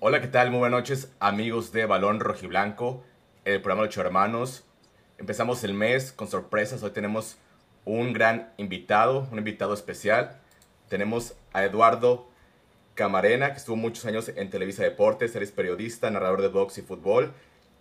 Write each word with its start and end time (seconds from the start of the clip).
Hola, 0.00 0.20
¿qué 0.20 0.28
tal? 0.28 0.52
Muy 0.52 0.60
buenas 0.60 0.78
noches, 0.78 1.12
amigos 1.18 1.72
de 1.72 1.84
Balón 1.84 2.20
Rojiblanco, 2.20 3.02
el 3.44 3.60
programa 3.60 3.82
de 3.82 3.88
Ocho 3.88 4.00
Hermanos. 4.00 4.64
Empezamos 5.18 5.64
el 5.64 5.74
mes 5.74 6.12
con 6.12 6.28
sorpresas. 6.28 6.84
Hoy 6.84 6.92
tenemos 6.92 7.36
un 7.84 8.12
gran 8.12 8.52
invitado, 8.58 9.26
un 9.32 9.38
invitado 9.38 9.74
especial. 9.74 10.38
Tenemos 10.88 11.34
a 11.52 11.64
Eduardo 11.64 12.28
Camarena, 12.94 13.50
que 13.50 13.58
estuvo 13.58 13.74
muchos 13.74 14.06
años 14.06 14.28
en 14.28 14.50
Televisa 14.50 14.84
Deportes, 14.84 15.34
eres 15.34 15.50
periodista, 15.50 16.08
narrador 16.12 16.42
de 16.42 16.48
box 16.48 16.78
y 16.78 16.82
fútbol, 16.82 17.32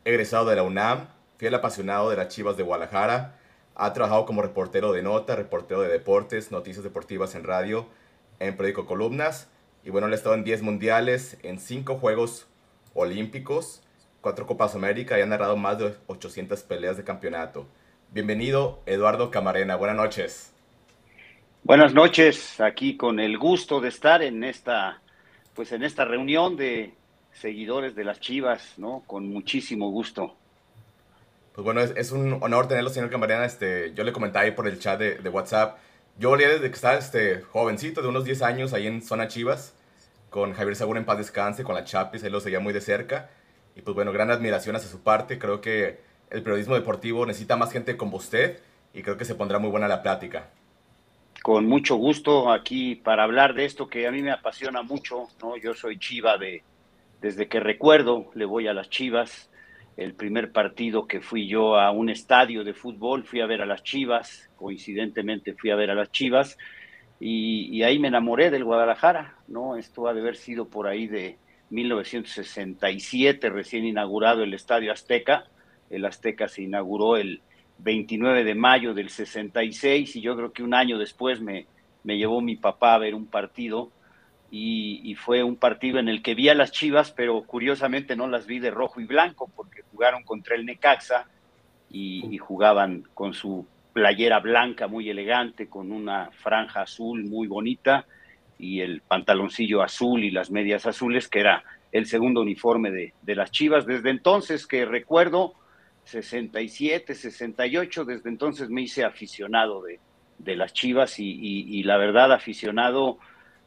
egresado 0.04 0.50
de 0.50 0.56
la 0.56 0.64
UNAM, 0.64 1.10
fiel 1.38 1.54
apasionado 1.54 2.10
de 2.10 2.18
las 2.18 2.30
Chivas 2.30 2.58
de 2.58 2.64
Guadalajara. 2.64 3.38
Ha 3.76 3.94
trabajado 3.94 4.26
como 4.26 4.42
reportero 4.42 4.92
de 4.92 5.04
nota, 5.04 5.36
reportero 5.36 5.82
de 5.82 5.90
deportes, 5.90 6.52
noticias 6.52 6.84
deportivas 6.84 7.36
en 7.36 7.44
radio, 7.44 7.86
en 8.40 8.58
periódico 8.58 8.88
Columnas 8.88 9.50
y 9.88 9.90
bueno, 9.90 10.08
él 10.08 10.14
ha 10.14 10.18
estado 10.18 10.36
en 10.36 10.44
10 10.44 10.64
mundiales, 10.64 11.38
en 11.44 11.60
5 11.60 11.96
Juegos 11.96 12.46
Olímpicos, 12.94 13.82
4 14.20 14.46
Copas 14.46 14.76
América 14.76 15.18
y 15.18 15.22
ha 15.22 15.26
narrado 15.26 15.56
más 15.56 15.80
de 15.80 15.96
800 16.08 16.62
peleas 16.64 16.98
de 16.98 17.06
campeonato. 17.06 17.66
Bienvenido, 18.12 18.82
Eduardo 18.86 19.32
Camarena. 19.32 19.78
Buenas 19.78 19.96
noches. 19.96 20.54
Buenas 21.64 21.94
noches, 21.94 22.60
aquí 22.60 22.98
con 22.98 23.22
el 23.22 23.38
gusto 23.38 23.80
de 23.80 23.88
estar 23.88 24.22
en 24.24 24.44
esta, 24.44 25.02
pues 25.54 25.72
en 25.72 25.84
esta 25.84 26.04
reunión 26.04 26.58
de 26.58 26.94
seguidores 27.32 27.96
de 27.96 28.04
las 28.04 28.20
Chivas, 28.20 28.74
¿no? 28.76 29.04
Con 29.08 29.30
muchísimo 29.30 29.90
gusto. 29.90 30.36
Pues 31.54 31.64
bueno, 31.64 31.80
es, 31.80 32.12
un 32.12 32.40
honor 32.44 32.68
tenerlo, 32.68 32.90
señor 32.90 33.10
Camarena. 33.10 33.46
Este, 33.46 33.94
yo 33.94 34.04
le 34.04 34.12
comentaba 34.12 34.44
ahí 34.44 34.52
por 34.52 34.68
el 34.68 34.80
chat 34.80 35.00
de, 35.00 35.16
de 35.16 35.30
WhatsApp. 35.30 35.78
Yo 36.20 36.32
olía 36.32 36.50
desde 36.50 36.68
que 36.68 36.76
estaba 36.76 36.96
este, 36.98 37.42
jovencito, 37.42 38.02
de 38.02 38.10
unos 38.10 38.26
10 38.26 38.42
años, 38.42 38.74
ahí 38.74 38.86
en 38.86 39.02
Zona 39.02 39.30
Chivas 39.30 39.76
con 40.38 40.54
Javier 40.54 40.76
Segura 40.76 41.00
en 41.00 41.06
paz 41.08 41.18
descanse, 41.18 41.64
con 41.64 41.74
la 41.74 41.84
Chapis, 41.84 42.22
él 42.22 42.32
lo 42.32 42.40
seguía 42.40 42.60
muy 42.60 42.72
de 42.72 42.80
cerca. 42.80 43.32
Y 43.76 43.82
pues 43.82 43.96
bueno, 43.96 44.12
gran 44.12 44.30
admiración 44.30 44.76
hacia 44.76 44.88
su 44.88 45.02
parte. 45.02 45.40
Creo 45.40 45.62
que 45.62 46.00
el 46.30 46.44
periodismo 46.44 46.76
deportivo 46.76 47.26
necesita 47.26 47.58
más 47.58 47.72
gente 47.72 47.98
como 47.98 48.18
usted 48.18 48.60
y 48.94 49.02
creo 49.02 49.18
que 49.18 49.26
se 49.26 49.34
pondrá 49.34 49.58
muy 49.58 49.72
buena 49.72 49.88
la 49.88 50.04
plática. 50.04 50.52
Con 51.42 51.66
mucho 51.66 51.96
gusto 51.96 52.52
aquí 52.52 52.94
para 52.94 53.24
hablar 53.24 53.56
de 53.56 53.66
esto 53.66 53.90
que 53.90 54.06
a 54.06 54.12
mí 54.12 54.22
me 54.22 54.30
apasiona 54.30 54.84
mucho, 54.84 55.28
¿no? 55.42 55.58
Yo 55.58 55.74
soy 55.74 55.98
chiva 55.98 56.38
de, 56.38 56.62
desde 57.20 57.48
que 57.48 57.60
recuerdo, 57.60 58.30
le 58.36 58.46
voy 58.46 58.68
a 58.68 58.76
las 58.76 58.92
chivas. 58.92 59.50
El 59.96 60.14
primer 60.14 60.52
partido 60.52 61.08
que 61.08 61.20
fui 61.20 61.48
yo 61.48 61.80
a 61.80 61.90
un 61.90 62.12
estadio 62.12 62.64
de 62.64 62.76
fútbol, 62.76 63.24
fui 63.24 63.42
a 63.42 63.48
ver 63.48 63.64
a 63.64 63.66
las 63.66 63.82
chivas, 63.82 64.52
coincidentemente 64.56 65.56
fui 65.56 65.72
a 65.72 65.76
ver 65.76 65.90
a 65.90 65.96
las 65.96 66.12
chivas 66.12 66.60
y, 67.20 67.82
ahí 67.84 67.98
me 68.00 68.10
enamoré 68.10 68.52
del 68.52 68.64
Guadalajara, 68.64 69.36
¿no? 69.48 69.76
Esto 69.76 70.08
ha 70.08 70.14
de 70.14 70.22
haber 70.22 70.36
sido 70.36 70.68
por 70.68 70.88
ahí 70.88 71.08
de 71.08 71.38
1967, 71.72 73.50
recién 73.50 73.86
inaugurado 73.86 74.44
el 74.44 74.54
Estadio 74.54 74.92
Azteca. 74.92 75.46
El 75.90 76.06
Azteca 76.06 76.48
se 76.48 76.62
inauguró 76.62 77.18
el 77.18 77.42
29 77.80 78.44
de 78.44 78.56
mayo 78.56 78.94
del 78.94 79.10
66 79.10 80.16
y 80.16 80.22
yo 80.22 80.36
creo 80.36 80.52
que 80.52 80.64
un 80.64 80.76
año 80.76 81.00
después 81.00 81.42
me, 81.42 81.66
me 82.04 82.18
llevó 82.18 82.42
mi 82.42 82.56
papá 82.56 82.94
a 82.94 83.00
ver 83.00 83.16
un 83.16 83.26
partido 83.26 83.92
y, 84.50 85.16
fue 85.16 85.44
un 85.44 85.58
partido 85.58 86.00
en 86.00 86.08
el 86.08 86.22
que 86.22 86.36
vi 86.36 86.48
a 86.48 86.56
las 86.56 86.72
Chivas, 86.72 87.12
pero 87.12 87.42
curiosamente 87.44 88.16
no 88.16 88.28
las 88.28 88.46
vi 88.46 88.60
de 88.60 88.72
rojo 88.72 89.02
y 89.02 89.06
blanco 89.06 89.50
porque 89.56 89.82
jugaron 89.92 90.24
contra 90.24 90.56
el 90.56 90.66
Necaxa 90.66 91.26
y 91.90 92.38
jugaban 92.38 93.04
con 93.14 93.34
su 93.34 93.66
playera 93.98 94.40
blanca 94.40 94.88
muy 94.88 95.10
elegante 95.10 95.68
con 95.68 95.92
una 95.92 96.30
franja 96.30 96.84
azul 96.84 97.24
muy 97.24 97.48
bonita 97.48 98.06
y 98.60 98.82
el 98.82 99.02
pantaloncillo 99.02 99.82
azul 99.82 100.24
y 100.24 100.30
las 100.30 100.52
medias 100.52 100.86
azules, 100.86 101.28
que 101.28 101.40
era 101.40 101.64
el 101.92 102.06
segundo 102.06 102.42
uniforme 102.42 102.92
de, 102.92 103.36
las 103.36 103.50
Chivas. 103.50 103.88
Desde 103.88 104.12
entonces 104.12 104.68
que 104.68 104.86
recuerdo, 104.86 105.56
67, 106.04 107.16
68, 107.16 108.06
desde 108.06 108.30
entonces 108.30 108.70
me 108.70 108.84
hice 108.84 109.04
aficionado 109.04 109.82
de, 109.82 110.56
las 110.56 110.74
Chivas 110.74 111.18
y, 111.18 111.32
y, 111.42 111.82
la 111.82 111.98
verdad 111.98 112.32
aficionado 112.32 113.18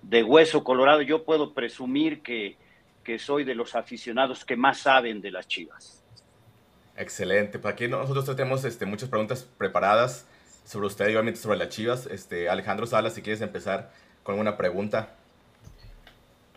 de 0.03 0.23
hueso 0.23 0.63
colorado. 0.63 1.03
Yo 1.03 1.25
puedo 1.25 1.55
presumir 1.55 2.23
que, 2.23 2.57
que 3.03 3.19
soy 3.19 3.43
de 3.43 3.57
los 3.57 3.75
aficionados 3.75 4.45
que 4.45 4.55
más 4.55 4.79
saben 4.79 5.21
de 5.21 5.33
las 5.33 5.49
Chivas. 5.49 6.00
Excelente. 7.01 7.59
Pues 7.59 7.73
aquí 7.73 7.89
nosotros 7.89 8.27
tenemos 8.27 8.63
este, 8.67 8.85
muchas 8.85 9.09
preguntas 9.09 9.49
preparadas 9.57 10.27
sobre 10.67 10.87
usted 10.87 11.09
y 11.09 11.13
obviamente 11.13 11.41
sobre 11.41 11.57
las 11.57 11.71
Chivas. 11.71 12.07
Este, 12.07 12.51
Alejandro 12.51 12.87
Salas, 12.87 13.15
si 13.15 13.23
quieres 13.23 13.41
empezar 13.41 13.91
con 14.23 14.39
una 14.39 14.59
pregunta. 14.59 15.17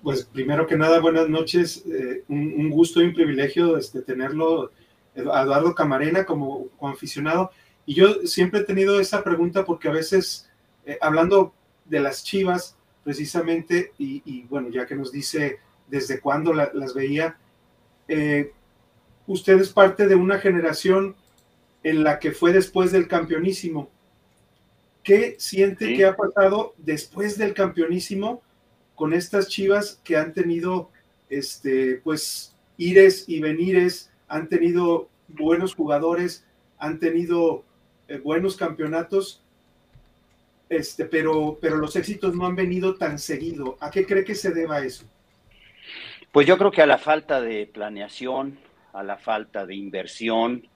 Pues 0.02 0.26
primero 0.26 0.68
que 0.68 0.76
nada, 0.76 1.00
buenas 1.00 1.30
noches. 1.30 1.86
Eh, 1.86 2.26
un, 2.28 2.70
gusto 2.70 3.02
y 3.02 3.06
un 3.06 3.14
privilegio 3.14 3.78
este, 3.78 4.02
tenerlo, 4.02 4.72
Eduardo 5.16 5.74
Camarena, 5.74 6.26
como, 6.26 6.68
aficionado. 6.82 7.52
Y 7.86 7.94
yo 7.94 8.28
siempre 8.28 8.60
he 8.60 8.64
tenido 8.66 9.00
esa 9.00 9.24
pregunta 9.24 9.64
porque 9.64 9.88
a 9.88 9.94
veces, 9.94 10.50
eh, 10.86 10.98
hablando 11.00 11.54
de 11.86 12.02
las 12.02 12.22
Chivas, 12.22 12.76
precisamente, 13.06 13.94
y, 13.98 14.44
bueno, 14.50 14.68
ya 14.70 14.86
que 14.86 14.96
nos 14.96 15.10
dice 15.14 15.60
desde 15.88 16.20
cuándo 16.20 16.54
las 16.54 16.94
veía, 16.94 17.38
eh, 18.10 18.52
usted 19.28 19.60
es 19.60 19.70
parte 19.70 20.08
de 20.08 20.16
una 20.16 20.40
generación 20.40 21.16
en 21.84 22.04
la 22.04 22.20
que 22.20 22.32
fue 22.32 22.54
después 22.54 22.92
del 22.92 23.08
campeonísimo. 23.08 23.90
¿Qué 25.04 25.36
siente 25.38 25.96
que 25.96 26.06
ha 26.06 26.16
pasado 26.16 26.74
después 26.78 27.38
del 27.38 27.54
campeonísimo 27.54 28.42
con 28.96 29.14
estas 29.14 29.50
chivas 29.50 30.00
que 30.04 30.16
han 30.16 30.34
tenido, 30.34 30.92
este, 31.30 32.00
pues, 32.04 32.56
ires 32.78 33.26
y 33.28 33.42
venires, 33.42 34.12
han 34.28 34.48
tenido 34.48 35.10
buenos 35.28 35.76
jugadores, 35.76 36.46
han 36.78 37.00
tenido 37.00 37.66
eh, 38.08 38.20
buenos 38.20 38.56
campeonatos, 38.56 39.44
este, 40.70 41.06
pero, 41.06 41.58
pero 41.62 41.78
los 41.78 41.96
éxitos 41.96 42.36
no 42.36 42.46
han 42.46 42.56
venido 42.56 42.96
tan 42.96 43.20
seguido. 43.20 43.78
¿A 43.82 43.92
qué 43.92 44.06
cree 44.06 44.24
que 44.24 44.36
se 44.36 44.52
deba 44.52 44.84
eso? 44.84 45.06
Pues 46.32 46.48
yo 46.48 46.58
creo 46.58 46.72
que 46.72 46.82
a 46.82 46.88
la 46.88 46.98
falta 46.98 47.42
de 47.42 47.68
planeación, 47.68 48.58
a 48.94 49.04
la 49.04 49.18
falta 49.18 49.66
de 49.66 49.76
inversión, 49.76 50.68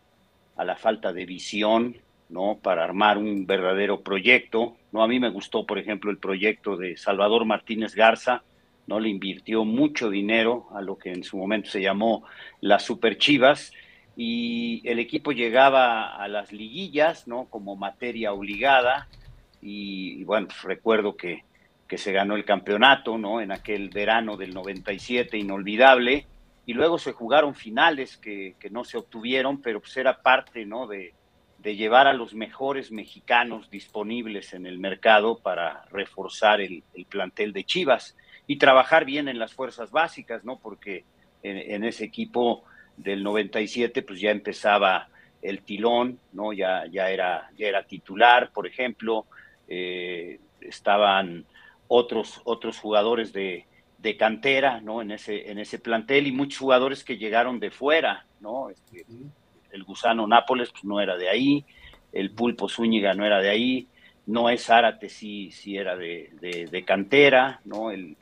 a 0.56 0.66
la 0.66 0.76
falta 0.76 1.14
de 1.14 1.26
visión, 1.26 1.96
¿no? 2.30 2.60
Para 2.62 2.84
armar 2.84 3.18
un 3.18 3.46
verdadero 3.46 4.02
proyecto, 4.02 4.76
¿no? 4.92 5.04
A 5.04 5.08
mí 5.08 5.20
me 5.20 5.30
gustó, 5.30 5.66
por 5.66 5.80
ejemplo, 5.80 6.12
el 6.12 6.18
proyecto 6.18 6.76
de 6.76 6.98
Salvador 6.98 7.46
Martínez 7.46 7.96
Garza, 7.96 8.44
¿no? 8.88 9.00
Le 9.00 9.10
invirtió 9.10 9.64
mucho 9.66 10.10
dinero 10.10 10.68
a 10.74 10.82
lo 10.82 10.98
que 10.98 11.12
en 11.12 11.24
su 11.24 11.38
momento 11.38 11.70
se 11.70 11.82
llamó 11.82 12.24
las 12.60 12.84
Super 12.84 13.18
Chivas 13.18 13.72
y 14.16 14.82
el 14.84 15.00
equipo 15.00 15.32
llegaba 15.32 16.16
a 16.16 16.28
las 16.28 16.52
liguillas, 16.52 17.28
¿no? 17.28 17.46
Como 17.46 17.76
materia 17.76 18.34
obligada 18.34 19.08
y, 19.62 20.24
bueno, 20.24 20.48
pues 20.48 20.64
recuerdo 20.64 21.16
que, 21.16 21.44
que 21.88 21.98
se 21.98 22.12
ganó 22.12 22.36
el 22.36 22.46
campeonato, 22.46 23.18
¿no? 23.18 23.42
En 23.42 23.52
aquel 23.52 23.90
verano 23.90 24.36
del 24.38 24.54
97, 24.54 25.38
inolvidable, 25.38 26.26
y 26.68 26.74
luego 26.74 27.00
se 27.00 27.14
jugaron 27.14 27.56
finales 27.56 28.18
que, 28.18 28.56
no 28.72 28.84
se 28.84 28.98
obtuvieron, 28.98 29.62
pero 29.62 29.80
pues 29.80 29.96
era 29.96 30.22
parte 30.22 30.66
¿no? 30.66 30.86
de, 30.86 31.14
llevar 31.64 32.08
a 32.08 32.14
los 32.14 32.34
mejores 32.34 32.92
mexicanos 32.92 33.70
disponibles 33.70 34.54
en 34.54 34.66
el 34.66 34.78
mercado 34.78 35.40
para 35.40 35.84
reforzar 35.92 36.62
el, 36.62 36.84
plantel 37.10 37.52
de 37.52 37.66
Chivas 37.66 38.16
y 38.48 38.58
trabajar 38.58 39.06
bien 39.06 39.28
en 39.30 39.40
las 39.40 39.54
fuerzas 39.54 39.92
básicas, 39.92 40.46
¿no? 40.46 40.60
Porque 40.60 41.04
en, 41.44 41.84
ese 41.84 42.06
equipo 42.06 42.64
del 42.96 43.22
97 43.22 44.02
pues 44.02 44.22
ya 44.22 44.32
empezaba 44.32 45.10
el 45.42 45.62
tilón, 45.64 46.20
¿no? 46.32 46.54
Ya, 46.54 46.86
ya, 46.86 47.10
era, 47.10 47.50
ya 47.58 47.68
era 47.68 47.84
titular, 47.84 48.52
por 48.54 48.66
ejemplo, 48.66 49.26
eh, 49.68 50.40
estaban 50.62 51.46
otros, 51.90 52.42
otros 52.46 52.80
jugadores 52.80 53.34
de, 53.34 53.66
de 53.98 54.18
cantera, 54.18 54.80
¿no? 54.82 55.02
En 55.02 55.12
ese, 55.12 55.50
en 55.50 55.60
ese 55.60 55.80
plantel 55.80 56.28
y 56.28 56.32
muchos 56.32 56.60
jugadores 56.60 57.04
que 57.04 57.18
llegaron 57.18 57.60
de 57.60 57.72
fuera, 57.72 58.26
¿no? 58.40 58.70
Este, 58.70 59.06
el 59.72 59.84
gusano 59.84 60.28
Nápoles 60.28 60.72
pues, 60.72 60.84
no 60.84 61.02
era 61.02 61.18
de 61.18 61.30
ahí, 61.30 61.66
el 62.12 62.32
pulpo 62.32 62.70
Zúñiga 62.70 63.14
no 63.14 63.26
era 63.26 63.42
de 63.42 63.50
ahí, 63.50 63.88
no 64.28 64.50
es 64.50 64.66
Zárate 64.66 65.10
sí, 65.10 65.52
sí 65.52 65.78
era 65.78 65.96
de, 65.96 66.30
de, 66.40 66.86
cantera, 66.86 67.62
¿no? 67.66 67.92
El, 67.92 68.18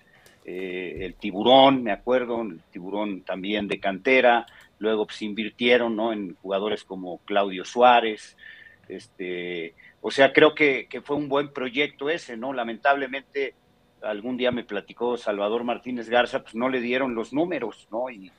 eh, 0.46 0.98
el 1.02 1.16
tiburón, 1.16 1.84
me 1.84 1.92
acuerdo, 1.92 2.42
el 2.42 2.62
tiburón 2.72 3.22
también 3.22 3.68
de 3.68 3.80
cantera, 3.80 4.46
luego 4.80 5.08
pues 5.08 5.22
invirtieron, 5.22 5.96
¿no? 5.96 6.14
En 6.14 6.36
jugadores 6.36 6.84
como 6.84 7.18
Claudio 7.20 7.66
Suárez, 7.66 8.38
este, 8.88 9.74
o 10.02 10.12
sea, 10.12 10.32
creo 10.32 10.54
que, 10.54 10.88
que 10.88 11.02
fue 11.02 11.16
un 11.16 11.28
buen 11.28 11.52
proyecto 11.52 12.10
ese, 12.10 12.38
¿no? 12.38 12.54
Lamentablemente 12.54 13.56
algún 14.06 14.38
día 14.38 14.52
me 14.52 14.63
platicó 14.63 15.18
Salvador 15.18 15.63
Martínez 15.63 16.10
Garza, 16.10 16.42
pues 16.42 16.56
no 16.56 16.69
le 16.69 16.80
dieron 16.80 17.16
los 17.16 17.34
números, 17.34 17.88
¿no? 17.92 18.10
Y, 18.10 18.31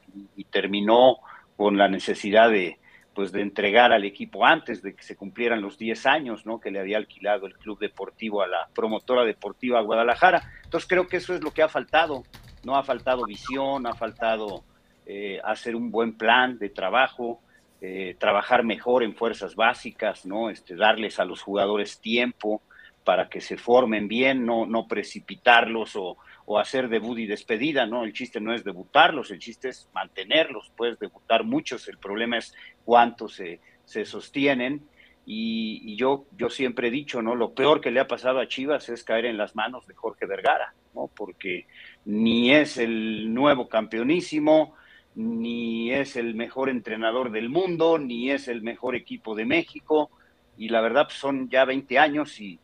terminó 0.51 1.19
con 1.57 1.77
la 1.77 1.89
necesidad 1.89 2.51
de, 2.51 2.79
pues 3.13 3.31
de 3.33 3.43
entregar 3.43 3.93
al 3.93 4.05
equipo 4.05 4.47
antes 4.47 4.81
de 4.81 4.95
que 4.95 5.03
se 5.03 5.17
cumplieran 5.17 5.61
los 5.61 5.77
10 5.77 6.07
años, 6.07 6.47
¿no? 6.47 6.61
Que 6.61 6.71
le 6.71 6.81
había 6.81 6.97
alquilado 6.97 7.47
el 7.47 7.59
club 7.59 7.79
deportivo 7.79 8.43
a 8.43 8.47
la 8.47 8.69
promotora 8.75 9.25
deportiva 9.25 9.83
Guadalajara. 9.83 10.51
Entonces 10.65 10.89
creo 10.89 11.07
que 11.09 11.19
eso 11.19 11.35
es 11.35 11.43
lo 11.43 11.51
que 11.51 11.63
ha 11.63 11.69
faltado, 11.69 12.23
no 12.65 12.77
ha 12.77 12.85
faltado 12.85 13.27
visión, 13.27 13.87
ha 13.87 13.95
faltado 13.95 14.65
eh, 15.05 15.41
hacer 15.45 15.77
un 15.77 15.91
buen 15.91 16.17
plan 16.17 16.59
de 16.59 16.71
trabajo, 16.71 17.41
eh, 17.83 18.17
trabajar 18.19 18.65
mejor 18.65 19.03
en 19.03 19.15
fuerzas 19.15 19.55
básicas, 19.55 20.25
¿no? 20.25 20.49
Este, 20.49 20.75
darles 20.75 21.21
a 21.21 21.27
los 21.27 21.43
jugadores 21.43 22.01
tiempo 22.01 22.63
para 23.07 23.29
que 23.29 23.41
se 23.41 23.57
formen 23.57 24.09
bien, 24.09 24.45
no, 24.45 24.67
no 24.67 24.89
precipitarlos 24.89 25.95
o, 25.95 26.17
o 26.45 26.59
hacer 26.59 26.89
debut 26.89 27.21
y 27.21 27.27
despedida, 27.27 27.87
¿no? 27.87 28.03
El 28.03 28.13
chiste 28.13 28.41
no 28.41 28.53
es 28.53 28.65
debutarlos, 28.65 29.31
el 29.31 29.39
chiste 29.39 29.69
es 29.69 29.89
mantenerlos, 29.95 30.73
puedes 30.77 30.99
debutar 30.99 31.45
muchos, 31.45 31.87
el 31.87 31.99
problema 31.99 32.39
es 32.39 32.53
cuántos 32.85 33.35
se, 33.35 33.61
se 33.85 34.05
sostienen. 34.05 34.89
Y, 35.25 35.95
yo, 35.95 36.27
yo 36.37 36.51
siempre 36.51 36.89
he 36.89 36.91
dicho, 36.91 37.23
¿no? 37.23 37.37
Lo 37.37 37.55
peor 37.55 37.81
que 37.81 37.93
le 37.93 38.01
ha 38.01 38.09
pasado 38.09 38.41
a 38.41 38.49
Chivas 38.49 38.89
es 38.89 39.05
caer 39.05 39.27
en 39.27 39.39
las 39.39 39.55
manos 39.55 39.87
de 39.87 39.95
Jorge 39.95 40.27
Vergara, 40.27 40.75
¿no? 40.93 41.09
Porque 41.15 41.69
ni 42.05 42.53
es 42.53 42.77
el 42.77 43.33
nuevo 43.33 43.69
campeonísimo, 43.69 44.75
ni 45.15 45.93
es 45.93 46.17
el 46.17 46.35
mejor 46.35 46.71
entrenador 46.71 47.31
del 47.31 47.51
mundo, 47.51 47.99
ni 47.99 48.33
es 48.33 48.49
el 48.49 48.63
mejor 48.63 48.97
equipo 48.97 49.37
de 49.37 49.45
México, 49.45 50.11
y 50.57 50.71
la 50.71 50.81
verdad 50.81 51.05
pues, 51.07 51.19
son 51.19 51.49
ya 51.49 51.65
20 51.65 52.01
años 52.01 52.41
y, 52.41 52.59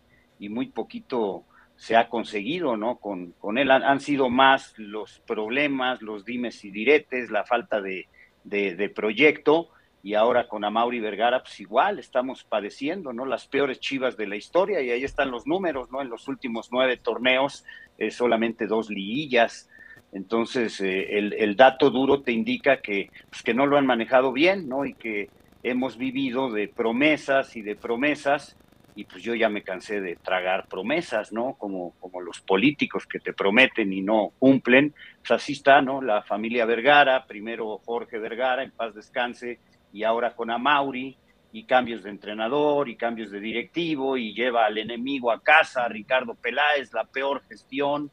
y, 0.45 0.49
muy 0.49 0.67
poquito 0.67 1.45
se 1.77 1.97
ha 1.97 2.09
conseguido, 2.09 2.77
¿no? 2.77 2.97
Con, 2.97 3.33
con 3.33 3.59
él 3.59 3.71
han, 3.71 3.83
han, 3.83 4.01
sido 4.01 4.29
más 4.29 4.75
los 4.77 5.21
problemas, 5.21 6.03
los 6.03 6.25
dimes 6.25 6.65
y 6.65 6.71
diretes, 6.71 7.31
la 7.31 7.45
falta 7.45 7.81
de, 7.81 8.09
de, 8.45 8.77
de 8.77 8.89
proyecto, 8.89 9.71
y 10.03 10.15
ahora 10.15 10.49
con 10.49 10.65
Amauri 10.65 11.01
Vergara, 11.01 11.43
pues 11.43 11.59
igual 11.61 11.99
estamos 11.99 12.45
padeciendo, 12.45 13.13
¿no? 13.13 13.25
Las 13.25 13.47
peores 13.47 13.81
chivas 13.81 14.17
de 14.17 14.27
la 14.27 14.37
historia, 14.37 14.81
y 14.81 14.91
ahí 14.91 15.05
están 15.05 15.31
los 15.31 15.47
números, 15.47 15.91
¿no? 15.91 16.03
En 16.03 16.09
los 16.09 16.29
últimos 16.29 16.69
nueve 16.71 16.97
torneos, 16.97 17.65
eh, 17.99 18.11
solamente 18.11 18.67
dos 18.67 18.91
liguillas, 18.91 19.69
entonces, 20.13 20.79
eh, 20.83 21.19
el, 21.19 21.33
el, 21.33 21.57
dato 21.57 21.91
duro 21.91 22.21
te 22.21 22.33
indica 22.33 22.83
que, 22.83 23.11
pues, 23.31 23.43
que 23.43 23.55
no 23.55 23.67
lo 23.67 23.79
han 23.79 23.87
manejado 23.87 24.31
bien, 24.31 24.69
¿no? 24.69 24.85
Y 24.85 24.93
que 24.93 25.31
hemos 25.63 25.97
vivido 25.97 26.51
de 26.51 26.69
promesas 26.69 27.57
y 27.57 27.63
de 27.63 27.77
promesas, 27.77 28.57
y 28.95 29.05
pues 29.05 29.23
yo 29.23 29.35
ya 29.35 29.49
me 29.49 29.63
cansé 29.63 30.01
de 30.01 30.17
tragar 30.17 30.67
promesas, 30.69 31.33
¿no? 31.33 31.55
Como, 31.55 31.95
como 32.01 32.21
los 32.21 32.41
políticos 32.41 33.07
que 33.07 33.21
te 33.21 33.33
prometen 33.33 33.93
y 33.93 34.03
no 34.03 34.33
cumplen. 34.39 34.95
Pues 35.19 35.31
así 35.31 35.53
está, 35.53 35.81
¿no? 35.81 36.03
La 36.03 36.23
familia 36.23 36.67
Vergara, 36.67 37.27
primero 37.27 37.79
Jorge 37.85 38.19
Vergara, 38.19 38.63
en 38.63 38.71
paz 38.71 38.95
descanse, 38.95 39.61
y 39.93 40.05
ahora 40.05 40.35
con 40.35 40.51
Amauri, 40.51 41.17
y 41.55 41.65
cambios 41.65 42.03
de 42.03 42.11
entrenador, 42.11 42.89
y 42.89 42.97
cambios 42.97 43.31
de 43.31 43.41
directivo, 43.41 44.17
y 44.17 44.35
lleva 44.35 44.65
al 44.67 44.79
enemigo 44.79 45.31
a 45.31 45.43
casa, 45.43 45.87
Ricardo 45.89 46.35
Peláez, 46.35 46.93
la 46.93 47.05
peor 47.05 47.43
gestión 47.49 48.11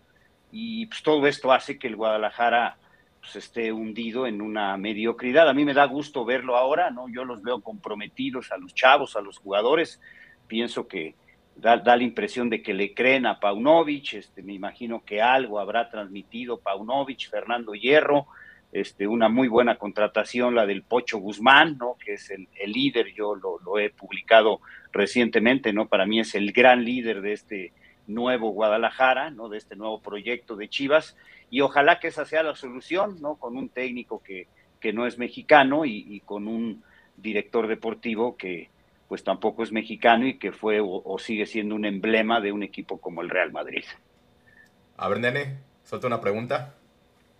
y 0.52 0.88
pues 0.88 1.04
todo 1.04 1.28
esto 1.28 1.52
hace 1.52 1.78
que 1.78 1.88
el 1.88 1.96
Guadalajara 1.96 2.78
pues, 3.20 3.36
esté 3.36 3.72
hundido 3.72 4.26
en 4.26 4.42
una 4.42 4.76
mediocridad. 4.78 5.48
A 5.48 5.54
mí 5.54 5.66
me 5.66 5.74
da 5.74 5.86
gusto 5.86 6.26
verlo 6.26 6.58
ahora, 6.58 6.90
¿no? 6.90 7.08
Yo 7.10 7.24
los 7.24 7.42
veo 7.42 7.62
comprometidos 7.62 8.52
a 8.52 8.58
los 8.58 8.74
chavos, 8.74 9.16
a 9.16 9.22
los 9.22 9.38
jugadores. 9.38 10.02
Pienso 10.50 10.86
que 10.90 11.16
da, 11.56 11.78
da 11.78 11.96
la 11.96 12.04
impresión 12.04 12.50
de 12.50 12.62
que 12.62 12.74
le 12.74 12.94
creen 12.94 13.26
a 13.26 13.40
Paunovic, 13.40 14.16
este, 14.16 14.44
me 14.44 14.54
imagino 14.54 15.06
que 15.06 15.22
algo 15.22 15.60
habrá 15.60 15.90
transmitido 15.90 16.60
Paunovic, 16.60 17.30
Fernando 17.30 17.74
Hierro, 17.74 18.28
este, 18.74 19.08
una 19.08 19.30
muy 19.30 19.48
buena 19.48 19.78
contratación, 19.78 20.56
la 20.56 20.66
del 20.66 20.84
Pocho 20.84 21.20
Guzmán, 21.20 21.78
¿no? 21.78 21.96
que 22.04 22.16
es 22.16 22.30
el, 22.30 22.48
líder, 22.66 23.14
yo 23.16 23.36
lo, 23.36 23.80
he 23.80 23.90
publicado 23.90 24.60
recientemente, 24.92 25.72
¿no? 25.72 25.88
para 25.88 26.06
mí 26.06 26.20
es 26.20 26.36
el 26.36 26.52
gran 26.52 26.84
líder 26.84 27.22
de 27.22 27.32
este 27.32 27.74
nuevo 28.10 28.50
Guadalajara, 28.50 29.30
¿no? 29.30 29.50
De 29.50 29.58
este 29.60 29.76
nuevo 29.76 30.02
proyecto 30.02 30.56
de 30.56 30.68
Chivas, 30.68 31.16
y 31.52 31.62
ojalá 31.62 32.00
que 32.00 32.08
esa 32.08 32.26
sea 32.26 32.44
la 32.44 32.56
solución, 32.56 33.22
¿no? 33.22 33.36
Con 33.36 33.56
un 33.56 33.70
técnico 33.70 34.22
que, 34.24 34.48
que 34.80 34.94
no 34.94 35.06
es 35.06 35.18
mexicano 35.18 35.86
y, 35.86 36.22
con 36.26 36.48
un 36.48 36.84
director 37.18 37.68
deportivo 37.68 38.36
que 38.38 38.70
pues 39.10 39.24
tampoco 39.24 39.64
es 39.64 39.74
mexicano 39.74 40.26
y 40.26 40.38
que 40.38 40.54
fue 40.54 40.80
o, 40.80 41.02
o, 41.04 41.20
sigue 41.20 41.46
siendo 41.48 41.76
un 41.76 41.84
emblema 41.84 42.40
de 42.40 42.54
un 42.54 42.64
equipo 42.64 43.02
como 43.02 43.22
el 43.22 43.30
Real 43.30 43.52
Madrid. 43.52 43.84
A 44.96 45.10
ver, 45.10 45.20
nene, 45.20 45.58
suelta 45.84 46.08
una 46.08 46.22
pregunta. 46.22 46.76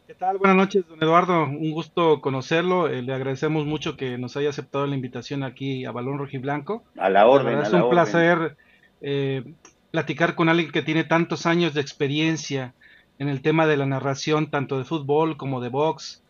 ¿Qué 0.08 0.16
tal? 0.16 0.40
Buenas 0.40 0.58
noches, 0.58 0.88
don 0.88 1.02
Eduardo. 1.04 1.44
Un 1.44 1.70
gusto 1.72 2.20
conocerlo. 2.20 2.88
Eh, 2.88 3.04
le 3.04 3.14
agradecemos 3.14 3.68
mucho 3.68 3.96
que 3.96 4.18
nos 4.18 4.36
haya 4.36 4.50
aceptado 4.50 4.88
la 4.88 4.96
invitación 4.96 5.44
aquí 5.44 5.86
a 5.86 5.92
Balón 5.92 6.18
Rojiblanco. 6.18 6.84
A 6.98 7.10
la 7.10 7.28
orden. 7.28 7.58
La 7.58 7.62
es 7.62 7.74
a 7.74 7.78
la 7.78 7.84
un 7.84 7.92
placer 7.92 8.58
eh, 9.02 9.44
platicar 9.92 10.34
con 10.34 10.50
alguien 10.50 10.72
que 10.72 10.82
tiene 10.82 11.04
tantos 11.04 11.46
años 11.46 11.76
de 11.76 11.82
experiencia 11.82 12.74
en 13.20 13.30
el 13.30 13.44
tema 13.44 13.68
de 13.68 13.78
la 13.78 13.86
narración, 13.86 14.50
tanto 14.50 14.80
de 14.80 14.84
fútbol 14.84 15.38
como 15.38 15.62
de 15.62 15.70
box. 15.70 16.24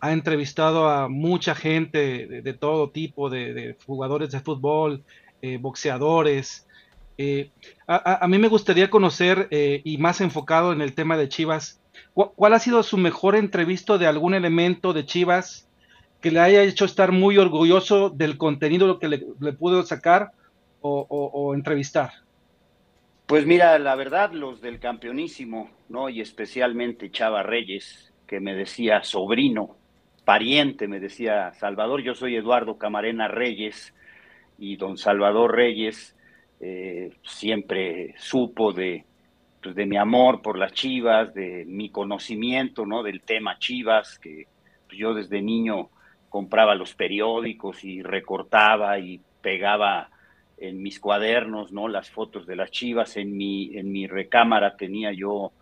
Ha 0.00 0.12
entrevistado 0.12 0.88
a 0.88 1.08
mucha 1.08 1.54
gente 1.54 2.26
de, 2.26 2.52
todo 2.54 2.90
tipo, 2.90 3.28
de, 3.28 3.76
jugadores 3.86 4.30
de 4.30 4.40
fútbol, 4.40 5.04
eh, 5.42 5.58
boxeadores. 5.58 6.66
Eh, 7.18 7.50
a, 7.86 8.26
mí 8.28 8.38
me 8.38 8.48
gustaría 8.48 8.88
conocer, 8.88 9.48
eh, 9.50 9.82
y 9.84 9.98
más 9.98 10.20
enfocado 10.20 10.72
en 10.72 10.80
el 10.80 10.94
tema 10.94 11.18
de 11.18 11.28
Chivas, 11.28 11.80
¿cu 12.14 12.32
¿cuál 12.34 12.54
ha 12.54 12.58
sido 12.58 12.82
su 12.82 12.96
mejor 12.96 13.36
entrevisto 13.36 13.98
de 13.98 14.06
algún 14.06 14.34
elemento 14.34 14.92
de 14.92 15.04
Chivas 15.04 15.68
que 16.22 16.30
le 16.30 16.40
haya 16.40 16.62
hecho 16.62 16.84
estar 16.84 17.12
muy 17.12 17.36
orgulloso 17.36 18.08
del 18.10 18.38
contenido 18.38 18.98
que 18.98 19.08
le, 19.08 19.52
pudo 19.52 19.82
sacar 19.82 20.32
o, 20.80 21.06
o, 21.08 21.26
o 21.26 21.54
entrevistar? 21.54 22.10
Pues 23.26 23.46
mira, 23.46 23.78
la 23.78 23.94
verdad, 23.94 24.32
los 24.32 24.60
del 24.60 24.80
campeonísimo, 24.80 25.70
¿no? 25.88 26.08
Y 26.08 26.20
especialmente 26.20 27.10
Chava 27.10 27.42
Reyes, 27.42 28.12
que 28.26 28.40
me 28.40 28.54
decía 28.54 29.04
sobrino, 29.04 29.76
pariente, 30.24 30.88
me 30.88 31.00
decía 31.00 31.52
Salvador, 31.54 32.02
yo 32.02 32.14
soy 32.14 32.36
Eduardo 32.36 32.78
Camarena 32.78 33.28
Reyes, 33.28 33.94
y 34.60 34.76
don 34.76 34.98
Salvador 34.98 35.56
Reyes 35.56 36.14
eh, 36.60 37.10
siempre 37.22 38.14
supo 38.18 38.72
de, 38.72 39.06
pues, 39.62 39.74
de 39.74 39.86
mi 39.86 39.96
amor 39.96 40.42
por 40.42 40.58
las 40.58 40.72
chivas, 40.72 41.32
de 41.34 41.64
mi 41.66 41.88
conocimiento, 41.90 42.84
¿no? 42.84 43.02
Del 43.02 43.22
tema 43.22 43.58
chivas, 43.58 44.18
que 44.18 44.46
pues, 44.86 44.98
yo 44.98 45.14
desde 45.14 45.40
niño 45.40 45.88
compraba 46.28 46.74
los 46.74 46.94
periódicos 46.94 47.82
y 47.84 48.02
recortaba 48.02 48.98
y 48.98 49.20
pegaba 49.40 50.10
en 50.58 50.82
mis 50.82 51.00
cuadernos, 51.00 51.72
¿no? 51.72 51.88
Las 51.88 52.10
fotos 52.10 52.46
de 52.46 52.56
las 52.56 52.70
chivas, 52.70 53.16
en 53.16 53.34
mi, 53.34 53.76
en 53.78 53.90
mi 53.90 54.06
recámara 54.06 54.76
tenía 54.76 55.10
yo, 55.12 55.52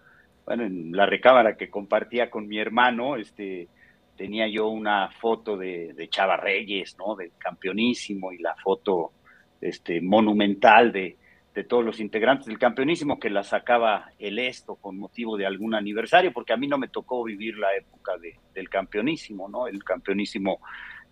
bueno, 0.45 0.65
en 0.65 0.91
la 0.91 1.07
recámara 1.07 1.57
que 1.57 1.71
compartía 1.71 2.31
con 2.31 2.49
mi 2.49 2.59
hermano, 2.59 3.15
este, 3.17 3.69
tenía 4.19 4.49
yo 4.49 4.67
una 4.69 5.09
foto 5.13 5.57
de, 5.57 6.09
Chava 6.11 6.37
Reyes, 6.37 6.99
¿no? 6.99 7.15
Del 7.15 7.31
campeonísimo 7.39 8.33
y 8.33 8.39
la 8.39 8.55
foto, 8.57 9.13
este, 9.61 10.01
monumental 10.01 10.93
de, 10.93 11.17
de 11.55 11.65
todos 11.65 11.85
los 11.85 12.01
integrantes 12.01 12.47
del 12.47 12.59
campeonísimo 12.59 13.19
que 13.19 13.31
la 13.31 13.45
sacaba 13.45 14.11
el 14.19 14.39
esto 14.39 14.75
con 14.75 14.99
motivo 14.99 15.37
de 15.37 15.47
algún 15.47 15.75
aniversario, 15.75 16.33
porque 16.33 16.53
a 16.53 16.57
mí 16.57 16.67
no 16.67 16.79
me 16.79 16.89
tocó 16.89 17.23
vivir 17.25 17.57
la 17.59 17.75
época 17.75 18.19
de, 18.19 18.37
del 18.55 18.69
campeonísimo, 18.69 19.49
¿no? 19.49 19.69
El 19.69 19.83
campeonísimo, 19.85 20.61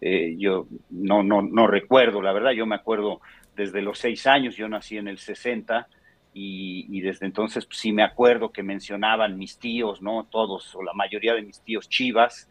eh, 0.01 0.35
yo 0.37 0.67
no, 0.91 1.23
no, 1.23 1.43
no 1.43 1.67
recuerdo, 1.69 2.21
la 2.21 2.33
verdad, 2.33 2.51
yo 2.51 2.67
me 2.67 2.75
acuerdo 2.75 3.21
desde 3.55 3.83
los 3.83 3.99
seis 3.99 4.27
años, 4.27 4.57
yo 4.57 4.69
nací 4.69 4.99
en 4.99 5.09
el 5.09 5.19
60 5.19 5.89
y, 6.35 6.87
y 6.91 7.01
desde 7.03 7.27
entonces 7.27 7.67
pues, 7.67 7.79
sí 7.79 7.93
me 7.93 8.03
acuerdo 8.03 8.51
que 8.51 8.65
mencionaban 8.65 9.39
mis 9.39 9.59
tíos, 9.59 10.03
¿no? 10.03 10.27
Todos 10.31 10.75
o 10.75 10.83
la 10.83 10.93
mayoría 10.93 11.35
de 11.35 11.43
mis 11.43 11.61
tíos 11.61 11.89
chivas, 11.89 12.49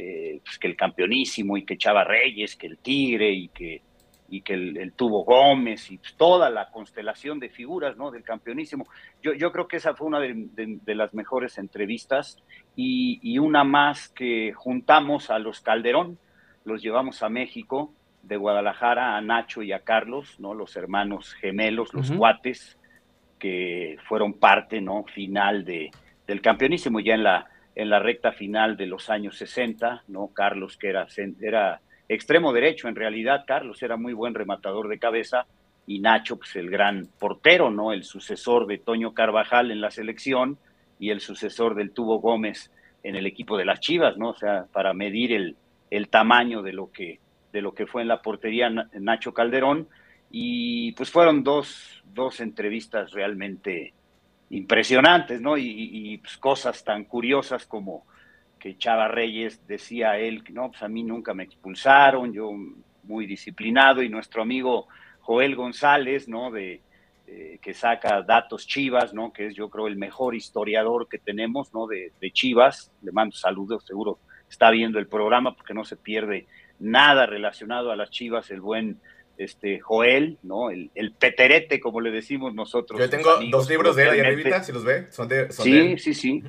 eh, 0.00 0.40
pues 0.44 0.58
que 0.58 0.68
el 0.68 0.76
campeonísimo 0.76 1.56
y 1.56 1.64
que 1.64 1.76
Chava 1.76 2.04
Reyes, 2.04 2.56
que 2.56 2.68
el 2.68 2.78
Tigre 2.78 3.30
y 3.32 3.48
que, 3.48 3.82
y 4.30 4.42
que 4.42 4.54
el, 4.54 4.76
el 4.76 4.92
Tubo 4.92 5.24
Gómez 5.24 5.90
y 5.90 5.98
pues, 5.98 6.14
toda 6.16 6.50
la 6.50 6.70
constelación 6.70 7.40
de 7.40 7.48
figuras, 7.48 7.96
¿no? 7.96 8.10
Del 8.10 8.22
campeonísimo. 8.22 8.86
Yo, 9.22 9.32
yo 9.32 9.50
creo 9.50 9.66
que 9.66 9.78
esa 9.78 9.94
fue 9.94 10.06
una 10.06 10.20
de, 10.20 10.34
de, 10.34 10.78
de 10.84 10.94
las 10.94 11.12
mejores 11.14 11.58
entrevistas 11.58 12.36
y, 12.76 13.18
y 13.22 13.38
una 13.38 13.64
más 13.64 14.08
que 14.08 14.52
juntamos 14.52 15.30
a 15.30 15.38
los 15.38 15.60
Calderón, 15.60 16.18
los 16.64 16.82
llevamos 16.82 17.22
a 17.22 17.28
México 17.28 17.92
de 18.22 18.36
Guadalajara 18.36 19.16
a 19.16 19.20
Nacho 19.20 19.62
y 19.62 19.72
a 19.72 19.80
Carlos, 19.80 20.38
¿no? 20.38 20.52
Los 20.54 20.76
hermanos 20.76 21.32
gemelos, 21.40 21.94
los 21.94 22.10
uh 22.10 22.12
-huh. 22.12 22.18
cuates, 22.18 22.78
que 23.38 23.96
fueron 24.08 24.32
parte, 24.34 24.80
¿no? 24.80 25.04
Final 25.14 25.64
de, 25.64 25.90
del 26.26 26.40
campeonísimo, 26.40 27.00
ya 27.00 27.14
en 27.14 27.22
la, 27.22 27.46
en 27.78 27.90
la 27.90 28.00
recta 28.00 28.32
final 28.32 28.76
de 28.76 28.86
los 28.86 29.08
años 29.08 29.36
60, 29.36 30.02
¿no? 30.08 30.32
Carlos, 30.34 30.76
que 30.76 30.88
era, 30.88 31.06
era 31.40 31.80
extremo 32.08 32.52
derecho, 32.52 32.88
en 32.88 32.96
realidad, 32.96 33.44
Carlos 33.46 33.80
era 33.84 33.96
muy 33.96 34.14
buen 34.14 34.34
rematador 34.34 34.88
de 34.88 34.98
cabeza, 34.98 35.46
y 35.86 36.00
Nacho, 36.00 36.38
pues 36.38 36.56
el 36.56 36.70
gran 36.70 37.08
portero, 37.20 37.70
¿no? 37.70 37.92
El 37.92 38.02
sucesor 38.02 38.66
de 38.66 38.78
Toño 38.78 39.14
Carvajal 39.14 39.70
en 39.70 39.80
la 39.80 39.92
selección, 39.92 40.58
y 40.98 41.10
el 41.10 41.20
sucesor 41.20 41.76
del 41.76 41.92
Tubo 41.92 42.18
Gómez 42.18 42.72
en 43.04 43.14
el 43.14 43.26
equipo 43.26 43.56
de 43.56 43.64
las 43.64 43.78
Chivas, 43.78 44.18
¿no? 44.18 44.30
O 44.30 44.36
sea, 44.36 44.66
para 44.72 44.92
medir 44.92 45.32
el, 45.32 45.56
el 45.90 46.08
tamaño 46.08 46.62
de 46.62 46.72
lo 46.72 46.90
que 46.90 47.20
de 47.52 47.62
lo 47.62 47.74
que 47.74 47.86
fue 47.86 48.02
en 48.02 48.08
la 48.08 48.20
portería 48.20 48.68
Nacho 48.68 49.32
Calderón 49.32 49.88
y 50.30 50.92
pues 50.92 51.10
fueron 51.10 51.42
dos, 51.42 52.02
dos 52.04 52.40
entrevistas 52.40 53.12
realmente 53.12 53.94
impresionantes, 54.50 55.40
¿no? 55.40 55.56
Y, 55.56 56.18
pues, 56.18 56.36
cosas 56.38 56.82
tan 56.84 57.04
curiosas 57.04 57.66
como 57.66 58.06
que 58.58 58.76
Chava 58.76 59.08
Reyes 59.08 59.66
decía 59.66 60.18
él, 60.18 60.42
no, 60.50 60.70
pues 60.70 60.82
a 60.82 60.88
mí 60.88 61.04
nunca 61.04 61.32
me 61.32 61.44
expulsaron, 61.44 62.32
yo 62.32 62.52
muy 63.04 63.26
disciplinado, 63.26 64.02
y 64.02 64.08
nuestro 64.08 64.42
amigo 64.42 64.88
Joel 65.20 65.54
González, 65.54 66.28
¿no? 66.28 66.50
De, 66.50 66.82
eh, 67.26 67.58
que 67.60 67.74
saca 67.74 68.22
datos 68.22 68.66
Chivas, 68.66 69.12
¿no? 69.14 69.32
Que 69.32 69.48
es 69.48 69.54
yo 69.54 69.68
creo 69.68 69.86
el 69.86 69.96
mejor 69.96 70.34
historiador 70.34 71.08
que 71.08 71.18
tenemos, 71.18 71.72
¿no? 71.72 71.86
De, 71.86 72.12
de 72.20 72.30
Chivas, 72.30 72.90
le 73.02 73.12
mando 73.12 73.36
saludos, 73.36 73.84
seguro 73.84 74.18
está 74.48 74.70
viendo 74.70 74.98
el 74.98 75.06
programa 75.06 75.54
porque 75.54 75.74
no 75.74 75.84
se 75.84 75.96
pierde 75.96 76.46
nada 76.78 77.26
relacionado 77.26 77.90
a 77.90 77.96
las 77.96 78.10
Chivas, 78.10 78.50
el 78.50 78.60
buen 78.60 79.00
este 79.38 79.80
Joel, 79.80 80.38
¿no? 80.42 80.70
El, 80.70 80.90
el 80.94 81.12
peterete, 81.12 81.80
como 81.80 82.00
le 82.00 82.10
decimos 82.10 82.54
nosotros. 82.54 83.00
Yo 83.00 83.08
tengo 83.08 83.30
dos 83.50 83.68
libros 83.68 83.96
de 83.96 84.08
él 84.08 84.24
ahí 84.24 84.64
si 84.64 84.72
los 84.72 84.84
ve, 84.84 85.10
son 85.10 85.28
de... 85.28 85.50
sí, 85.52 85.96
sí, 85.98 86.14
sí. 86.14 86.42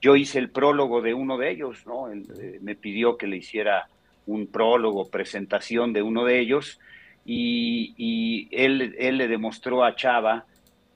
Yo 0.00 0.14
hice 0.14 0.38
el 0.38 0.50
prólogo 0.50 1.02
de 1.02 1.14
uno 1.14 1.38
de 1.38 1.50
ellos, 1.50 1.86
¿no? 1.86 2.12
Eh, 2.12 2.58
me 2.60 2.76
pidió 2.76 3.16
que 3.16 3.26
le 3.26 3.38
hiciera 3.38 3.88
un 4.26 4.46
prólogo, 4.46 5.08
presentación 5.08 5.92
de 5.92 6.02
uno 6.02 6.24
de 6.24 6.38
ellos, 6.38 6.78
y, 7.24 7.94
y 7.96 8.48
él, 8.52 8.94
él 8.98 9.18
le 9.18 9.26
demostró 9.26 9.84
a 9.84 9.96
Chava 9.96 10.46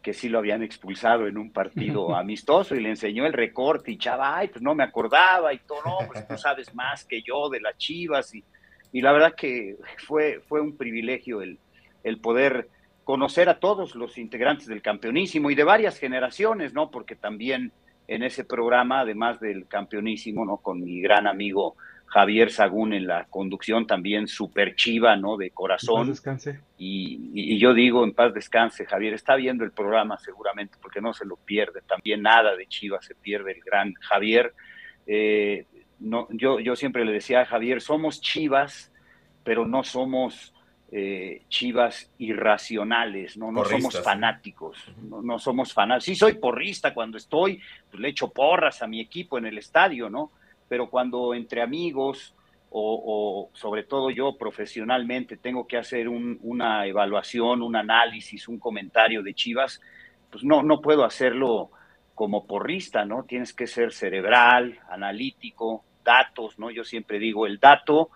que 0.02 0.14
sí 0.14 0.28
lo 0.28 0.38
habían 0.38 0.62
expulsado 0.62 1.26
en 1.26 1.36
un 1.36 1.50
partido 1.50 2.14
amistoso 2.16 2.74
y 2.74 2.80
le 2.80 2.90
enseñó 2.90 3.26
el 3.26 3.32
recorte 3.32 3.90
y 3.92 3.98
Chava, 3.98 4.38
ay, 4.38 4.48
pues 4.48 4.62
no 4.62 4.74
me 4.74 4.84
acordaba 4.84 5.52
y 5.52 5.58
todo, 5.58 5.82
no, 5.84 5.98
pues 6.06 6.26
tú 6.26 6.38
sabes 6.38 6.74
más 6.74 7.04
que 7.04 7.22
yo 7.22 7.48
de 7.48 7.60
las 7.60 7.76
Chivas 7.76 8.34
y 8.34 8.44
y 8.92 9.02
la 9.02 9.12
verdad 9.12 9.34
que 9.34 9.76
fue, 10.06 10.40
fue 10.48 10.60
un 10.60 10.76
privilegio 10.76 11.42
el, 11.42 11.58
el 12.02 12.20
poder 12.20 12.68
conocer 13.04 13.48
a 13.48 13.58
todos 13.58 13.94
los 13.94 14.18
integrantes 14.18 14.66
del 14.66 14.82
campeonísimo 14.82 15.50
y 15.50 15.54
de 15.54 15.64
varias 15.64 15.98
generaciones, 15.98 16.74
¿no? 16.74 16.90
Porque 16.90 17.16
también 17.16 17.72
en 18.06 18.22
ese 18.22 18.44
programa, 18.44 19.00
además 19.00 19.40
del 19.40 19.66
campeonísimo, 19.66 20.44
¿no? 20.44 20.58
Con 20.58 20.82
mi 20.82 21.00
gran 21.00 21.26
amigo 21.26 21.76
Javier 22.06 22.50
Sagún 22.50 22.92
en 22.92 23.06
la 23.06 23.26
conducción, 23.26 23.86
también 23.86 24.26
super 24.26 24.74
chiva, 24.74 25.16
¿no? 25.16 25.36
De 25.36 25.50
corazón. 25.50 26.08
descanse. 26.08 26.58
Y, 26.76 27.30
y, 27.34 27.58
yo 27.58 27.72
digo, 27.72 28.02
en 28.02 28.12
paz 28.12 28.34
descanse, 28.34 28.84
Javier, 28.84 29.14
está 29.14 29.36
viendo 29.36 29.62
el 29.62 29.70
programa 29.70 30.18
seguramente 30.18 30.76
porque 30.82 31.00
no 31.00 31.12
se 31.14 31.24
lo 31.24 31.36
pierde, 31.36 31.82
también 31.82 32.22
nada 32.22 32.56
de 32.56 32.66
chiva 32.66 33.00
se 33.00 33.14
pierde 33.14 33.52
el 33.52 33.60
gran 33.60 33.94
Javier. 33.94 34.52
Eh, 35.06 35.66
no, 36.00 36.26
yo, 36.30 36.60
yo 36.60 36.76
siempre 36.76 37.04
le 37.04 37.12
decía 37.12 37.42
a 37.42 37.46
Javier, 37.46 37.80
somos 37.80 38.20
chivas, 38.20 38.90
pero 39.44 39.66
no 39.66 39.84
somos 39.84 40.54
eh, 40.90 41.42
chivas 41.48 42.10
irracionales, 42.18 43.36
no, 43.36 43.52
no 43.52 43.64
somos 43.64 44.02
fanáticos, 44.02 44.76
no, 45.02 45.22
no, 45.22 45.38
somos 45.38 45.72
fanáticos. 45.72 46.04
Sí 46.04 46.14
soy 46.16 46.34
porrista 46.34 46.92
cuando 46.94 47.18
estoy, 47.18 47.60
pues 47.90 48.00
le 48.00 48.08
echo 48.08 48.30
porras 48.30 48.82
a 48.82 48.86
mi 48.86 49.00
equipo 49.00 49.38
en 49.38 49.46
el 49.46 49.58
estadio, 49.58 50.10
¿no? 50.10 50.32
Pero 50.68 50.88
cuando 50.88 51.34
entre 51.34 51.62
amigos 51.62 52.34
o, 52.72 53.50
sobre 53.52 53.82
todo 53.82 54.10
yo 54.10 54.36
profesionalmente 54.38 55.36
tengo 55.36 55.66
que 55.66 55.76
hacer 55.76 56.08
una 56.08 56.86
evaluación, 56.86 57.62
un 57.62 57.74
análisis, 57.74 58.46
un 58.46 58.58
comentario 58.58 59.22
de 59.22 59.34
Chivas, 59.34 59.80
pues 60.30 60.44
no, 60.44 60.62
no 60.62 60.80
puedo 60.80 61.04
hacerlo 61.04 61.70
como 62.14 62.46
porrista, 62.46 63.04
¿no? 63.04 63.24
Tienes 63.24 63.52
que 63.52 63.66
ser 63.66 63.92
cerebral, 63.92 64.78
analítico, 64.88 65.84
datos, 66.04 66.58
¿no? 66.58 66.70
Yo 66.70 66.84
siempre 66.84 67.18
digo, 67.18 67.46
el 67.46 67.58
dato 67.58 68.10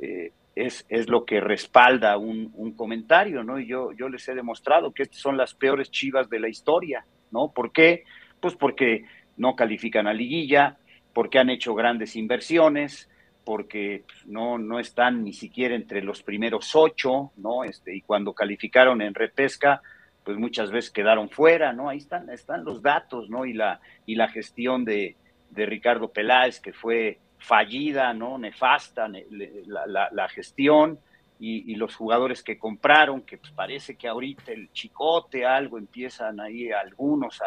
eh, 0.00 0.32
es, 0.54 0.84
es, 0.88 1.08
lo 1.08 1.24
que 1.24 1.40
respalda 1.40 2.16
un, 2.18 2.74
comentario, 2.76 3.42
¿no? 3.42 3.58
Y 3.58 3.66
yo, 3.66 3.92
yo 3.92 4.08
les 4.08 4.28
he 4.28 4.34
demostrado 4.34 4.92
que 4.92 5.04
estas 5.04 5.20
son 5.20 5.36
las 5.36 5.54
peores 5.54 5.90
chivas 5.90 6.28
de 6.28 6.40
la 6.40 6.48
historia, 6.48 7.04
¿no? 7.30 7.52
¿Por 7.52 7.72
qué? 7.72 8.04
Pues 8.40 8.54
porque 8.54 9.04
no 9.36 9.56
califican 9.56 10.06
a 10.06 10.12
liguilla, 10.12 10.78
porque 11.12 11.38
han 11.38 11.50
hecho 11.50 11.74
grandes 11.74 12.16
inversiones, 12.16 13.08
porque 13.44 14.04
no, 14.26 14.58
no 14.58 14.78
están 14.78 15.24
ni 15.24 15.32
siquiera 15.32 15.74
entre 15.74 16.02
los 16.02 16.22
primeros 16.22 16.74
ocho, 16.74 17.32
¿no? 17.36 17.64
Este, 17.64 17.96
y 17.96 18.02
cuando 18.02 18.34
calificaron 18.34 19.02
en 19.02 19.14
repesca, 19.14 19.82
pues 20.24 20.36
muchas 20.36 20.70
veces 20.70 20.90
quedaron 20.90 21.28
fuera, 21.28 21.72
¿no? 21.72 21.88
Ahí 21.88 21.98
están, 21.98 22.30
están 22.30 22.64
los 22.64 22.82
datos, 22.82 23.28
¿no? 23.28 23.44
Y 23.44 23.52
la, 23.54 23.80
y 24.06 24.14
la 24.14 24.28
gestión 24.28 24.84
de, 24.84 25.16
de 25.52 25.66
Ricardo 25.66 26.08
Peláez, 26.08 26.60
que 26.60 26.72
fue 26.72 27.18
fallida, 27.38 28.12
¿no? 28.14 28.38
Nefasta 28.38 29.08
la, 29.08 30.28
gestión 30.28 30.98
y, 31.38 31.74
los 31.74 31.94
jugadores 31.94 32.42
que 32.42 32.58
compraron, 32.58 33.22
que 33.22 33.36
pues 33.36 33.52
parece 33.52 33.96
que 33.96 34.08
ahorita 34.08 34.52
el 34.52 34.72
chicote, 34.72 35.44
algo, 35.44 35.76
empiezan 35.76 36.40
ahí 36.40 36.70
algunos 36.70 37.40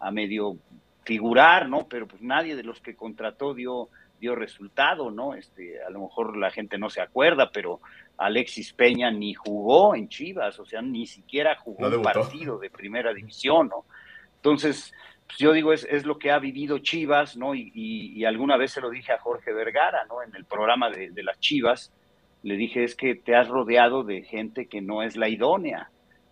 a, 0.00 0.10
medio 0.10 0.56
figurar, 1.02 1.68
¿no? 1.68 1.88
Pero 1.88 2.06
pues 2.06 2.22
nadie 2.22 2.54
de 2.54 2.62
los 2.62 2.80
que 2.80 2.94
contrató 2.94 3.54
dio, 3.54 3.88
dio 4.20 4.36
resultado, 4.36 5.10
¿no? 5.10 5.34
Este, 5.34 5.82
a 5.82 5.90
lo 5.90 6.02
mejor 6.02 6.36
la 6.36 6.50
gente 6.50 6.78
no 6.78 6.90
se 6.90 7.00
acuerda, 7.00 7.50
pero 7.50 7.80
Alexis 8.18 8.72
Peña 8.74 9.10
ni 9.10 9.34
jugó 9.34 9.96
en 9.96 10.08
Chivas, 10.08 10.60
o 10.60 10.66
sea, 10.66 10.82
ni 10.82 11.06
siquiera 11.06 11.56
jugó 11.56 11.88
un 11.88 12.02
partido 12.02 12.58
de 12.58 12.70
primera 12.70 13.12
división, 13.12 13.68
¿no? 13.68 13.86
Entonces, 14.36 14.92
pues 15.28 15.38
yo 15.38 15.52
digo, 15.52 15.74
es, 15.74 15.86
es, 15.90 16.06
lo 16.06 16.18
que 16.18 16.30
ha 16.30 16.38
vivido 16.38 16.78
Chivas, 16.78 17.36
¿no? 17.36 17.54
Y, 17.54 18.24
alguna 18.24 18.56
vez 18.56 18.72
se 18.72 18.80
lo 18.80 18.88
dije 18.88 19.12
a 19.12 19.18
Jorge 19.18 19.52
Vergara, 19.52 20.06
¿no? 20.08 20.22
En 20.22 20.34
el 20.34 20.46
programa 20.46 20.90
de, 20.90 21.22
las 21.22 21.38
Chivas, 21.38 21.92
le 22.42 22.56
dije, 22.56 22.82
es 22.82 22.96
que 22.96 23.14
te 23.14 23.36
has 23.36 23.46
rodeado 23.46 24.04
de 24.04 24.22
gente 24.22 24.66
que 24.66 24.80
no 24.80 25.02
es 25.02 25.16
la 25.16 25.28
idónea, 25.28 25.90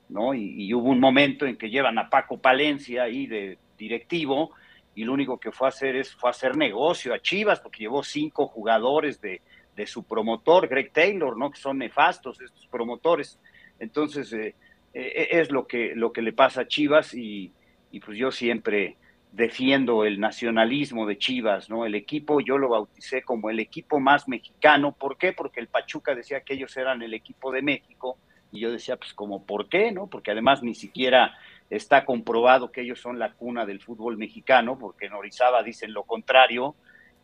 ¿no? 0.09 0.33
Y, 0.33 0.73
hubo 0.73 0.89
un 0.89 0.99
momento 0.99 1.45
en 1.45 1.59
que 1.59 1.69
llevan 1.69 1.99
a 1.99 2.09
Paco 2.09 2.39
Palencia 2.39 3.03
ahí 3.03 3.27
de 3.27 3.59
directivo 3.77 4.53
y 4.95 5.05
lo 5.05 5.13
único 5.13 5.39
que 5.39 5.53
fue 5.53 5.69
a 5.69 5.69
hacer 5.69 5.95
es 5.95 6.15
fue 6.15 6.31
a 6.31 6.33
hacer 6.33 6.57
negocio 6.57 7.13
a 7.13 7.19
Chivas 7.19 7.61
porque 7.61 7.81
llevó 7.81 8.03
cinco 8.03 8.47
jugadores 8.47 9.21
de, 9.21 9.43
de 9.77 9.87
su 9.87 10.05
promotor, 10.05 10.69
Greg 10.69 10.91
Taylor, 10.91 11.37
¿no? 11.37 11.51
Que 11.51 11.61
son 11.61 11.77
nefastos 11.79 12.41
estos 12.41 12.67
promotores. 12.69 13.39
Entonces, 13.79 14.33
eh, 14.33 14.55
eh, 14.95 15.29
es 15.33 15.51
lo 15.51 15.67
que, 15.67 15.93
lo 15.95 16.13
que 16.13 16.23
le 16.23 16.33
pasa 16.33 16.63
a 16.63 16.69
Chivas 16.69 17.13
y 17.13 17.53
y 17.91 18.01
pues 18.01 18.19
yo 18.19 18.31
siempre 18.31 18.97
defiendo 19.33 20.05
el 20.05 20.19
nacionalismo 20.19 21.07
de 21.07 21.19
Chivas, 21.19 21.69
¿no? 21.69 21.85
El 21.85 21.95
equipo 21.95 22.41
yo 22.41 22.57
lo 22.57 22.71
bauticé 22.71 23.23
como 23.23 23.51
el 23.51 23.61
equipo 23.61 24.01
más 24.01 24.29
mexicano, 24.29 24.93
¿por 24.93 25.19
qué? 25.19 25.33
Porque 25.33 25.61
el 25.61 25.69
Pachuca 25.69 26.15
decía 26.15 26.41
que 26.41 26.55
ellos 26.55 26.77
eran 26.77 27.03
el 27.03 27.13
equipo 27.13 27.53
de 27.53 27.63
México 27.63 28.17
y 28.53 28.61
yo 28.61 28.73
decía, 28.73 28.97
pues 28.97 29.13
como, 29.13 29.45
¿por 29.45 29.69
qué? 29.69 29.93
¿No? 29.93 30.07
Porque 30.07 30.31
además 30.31 30.63
ni 30.63 30.75
siquiera 30.75 31.37
está 31.69 32.05
comprobado 32.05 32.71
que 32.71 32.83
ellos 32.83 33.01
son 33.01 33.19
la 33.19 33.33
cuna 33.33 33.67
del 33.67 33.81
fútbol 33.81 34.17
mexicano, 34.17 34.79
porque 34.79 35.07
en 35.07 35.15
Orizaba 35.15 35.63
dicen 35.63 35.93
lo 35.93 36.05
contrario, 36.05 36.75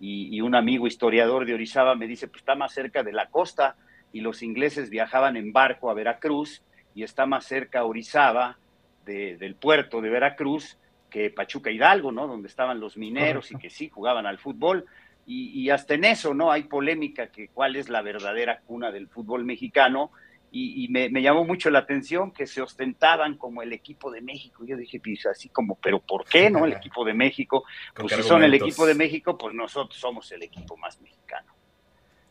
y, 0.01 0.41
un 0.41 0.57
amigo 0.57 0.89
historiador 0.89 1.47
de 1.47 1.55
Orizaba 1.55 1.95
me 1.95 2.09
dice, 2.09 2.27
pues 2.27 2.41
está 2.41 2.57
más 2.57 2.73
cerca 2.75 3.05
de 3.05 3.13
la 3.13 3.27
costa, 3.27 3.77
y 4.13 4.21
los 4.21 4.43
ingleses 4.43 4.91
viajaban 4.91 5.37
en 5.37 5.53
barco 5.53 5.91
a 5.91 5.95
Veracruz, 5.95 6.63
y 6.95 7.05
está 7.05 7.25
más 7.25 7.47
cerca 7.47 7.85
Orizaba 7.85 8.59
del 9.05 9.55
puerto 9.55 10.01
de 10.01 10.11
Veracruz 10.11 10.79
que 11.13 11.31
Pachuca 11.31 11.71
Hidalgo, 11.71 12.11
¿no? 12.11 12.27
Donde 12.27 12.49
estaban 12.49 12.81
los 12.81 12.97
mineros 12.97 13.53
y 13.53 13.57
que 13.57 13.71
sí 13.71 13.89
jugaban 13.89 14.27
al 14.27 14.39
fútbol. 14.39 14.87
Y, 15.25 15.71
hasta 15.71 15.95
en 15.95 16.05
eso, 16.05 16.35
¿no? 16.35 16.51
Hay 16.51 16.65
polémica 16.65 17.29
que 17.29 17.49
cuál 17.49 17.77
es 17.77 17.89
la 17.89 18.03
verdadera 18.03 18.61
cuna 18.67 18.91
del 18.91 19.09
fútbol 19.09 19.45
mexicano. 19.45 20.11
Y, 20.51 20.89
me, 20.89 21.09
llamó 21.23 21.45
mucho 21.45 21.71
la 21.71 21.79
atención 21.79 22.33
que 22.33 22.47
se 22.47 22.61
ostentaban 22.61 23.37
como 23.37 23.63
el 23.63 23.73
equipo 23.73 24.11
de 24.11 24.21
México. 24.21 24.65
Yo 24.67 24.77
dije, 24.77 25.01
pues 25.01 25.25
así 25.27 25.49
como, 25.49 25.77
¿pero 25.77 26.01
por 26.01 26.25
qué, 26.25 26.51
no? 26.51 26.65
El 26.65 26.73
equipo 26.75 27.05
de 27.05 27.15
México. 27.15 27.65
Pues 27.95 28.15
si 28.15 28.23
son 28.23 28.43
el 28.43 28.55
equipo 28.55 28.85
de 28.85 28.95
México, 28.95 29.39
pues 29.39 29.55
nosotros 29.55 29.99
somos 29.99 30.31
el 30.33 30.43
equipo 30.43 30.77
más 30.77 31.01
mexicano. 31.01 31.53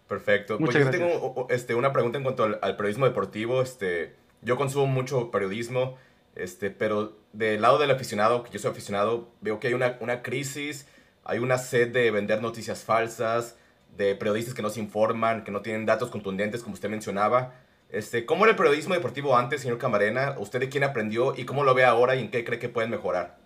Perfecto. 0.07 0.57
pues 0.57 0.75
yo 0.75 0.89
tengo 0.89 1.47
este, 1.49 1.73
una 1.73 1.93
pregunta 1.93 2.17
en 2.17 2.25
cuanto 2.25 2.43
al, 2.43 2.59
al 2.61 2.75
periodismo 2.75 3.05
deportivo. 3.05 3.61
Este, 3.61 4.15
yo 4.41 4.57
consumo 4.57 4.87
mucho 4.87 5.31
periodismo. 5.31 5.97
Este, 6.35 6.71
pero 6.71 7.17
del 7.33 7.61
lado 7.61 7.77
del 7.77 7.91
aficionado, 7.91 8.43
que 8.43 8.51
yo 8.51 8.59
soy 8.59 8.71
aficionado, 8.71 9.29
veo 9.41 9.59
que 9.59 9.67
hay 9.67 9.73
una, 9.73 9.97
una 9.99 10.21
crisis, 10.21 10.87
hay 11.23 11.39
una 11.39 11.57
sed 11.57 11.91
de 11.91 12.09
vender 12.11 12.41
noticias 12.41 12.83
falsas, 12.83 13.57
de 13.95 14.15
periodistas 14.15 14.53
que 14.53 14.61
no 14.61 14.69
se 14.69 14.79
informan, 14.79 15.43
que 15.43 15.51
no 15.51 15.61
tienen 15.61 15.85
datos 15.85 16.09
contundentes, 16.09 16.63
como 16.63 16.73
usted 16.73 16.89
mencionaba. 16.89 17.53
Este, 17.89 18.25
¿Cómo 18.25 18.45
era 18.45 18.51
el 18.51 18.57
periodismo 18.57 18.93
deportivo 18.93 19.35
antes, 19.37 19.61
señor 19.61 19.77
Camarena? 19.77 20.35
¿Usted 20.39 20.61
de 20.61 20.69
quién 20.69 20.83
aprendió 20.83 21.33
y 21.37 21.43
cómo 21.43 21.63
lo 21.63 21.73
ve 21.73 21.83
ahora 21.83 22.15
y 22.15 22.21
en 22.21 22.31
qué 22.31 22.45
cree 22.45 22.59
que 22.59 22.69
pueden 22.69 22.89
mejorar? 22.89 23.37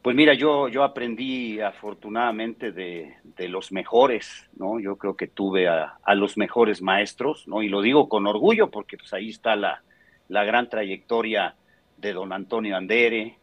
Pues 0.00 0.14
mira, 0.14 0.34
yo, 0.34 0.68
yo 0.68 0.84
aprendí 0.84 1.60
afortunadamente 1.60 2.70
de, 2.70 3.16
de 3.24 3.48
los 3.48 3.72
mejores, 3.72 4.48
¿no? 4.56 4.78
Yo 4.78 4.96
creo 4.96 5.16
que 5.16 5.26
tuve 5.26 5.66
a, 5.66 5.98
a, 6.04 6.14
los 6.14 6.36
mejores 6.36 6.80
maestros, 6.80 7.48
¿no? 7.48 7.60
Y 7.64 7.68
lo 7.68 7.82
digo 7.82 8.08
con 8.08 8.28
orgullo 8.28 8.70
porque 8.70 8.96
pues 8.96 9.12
ahí 9.12 9.30
está 9.30 9.56
la, 9.56 9.82
la 10.28 10.44
gran 10.44 10.68
trayectoria 10.68 11.54
de 11.96 12.12
don 12.12 12.32
Antonio 12.32 12.76
Andere, 12.76 13.38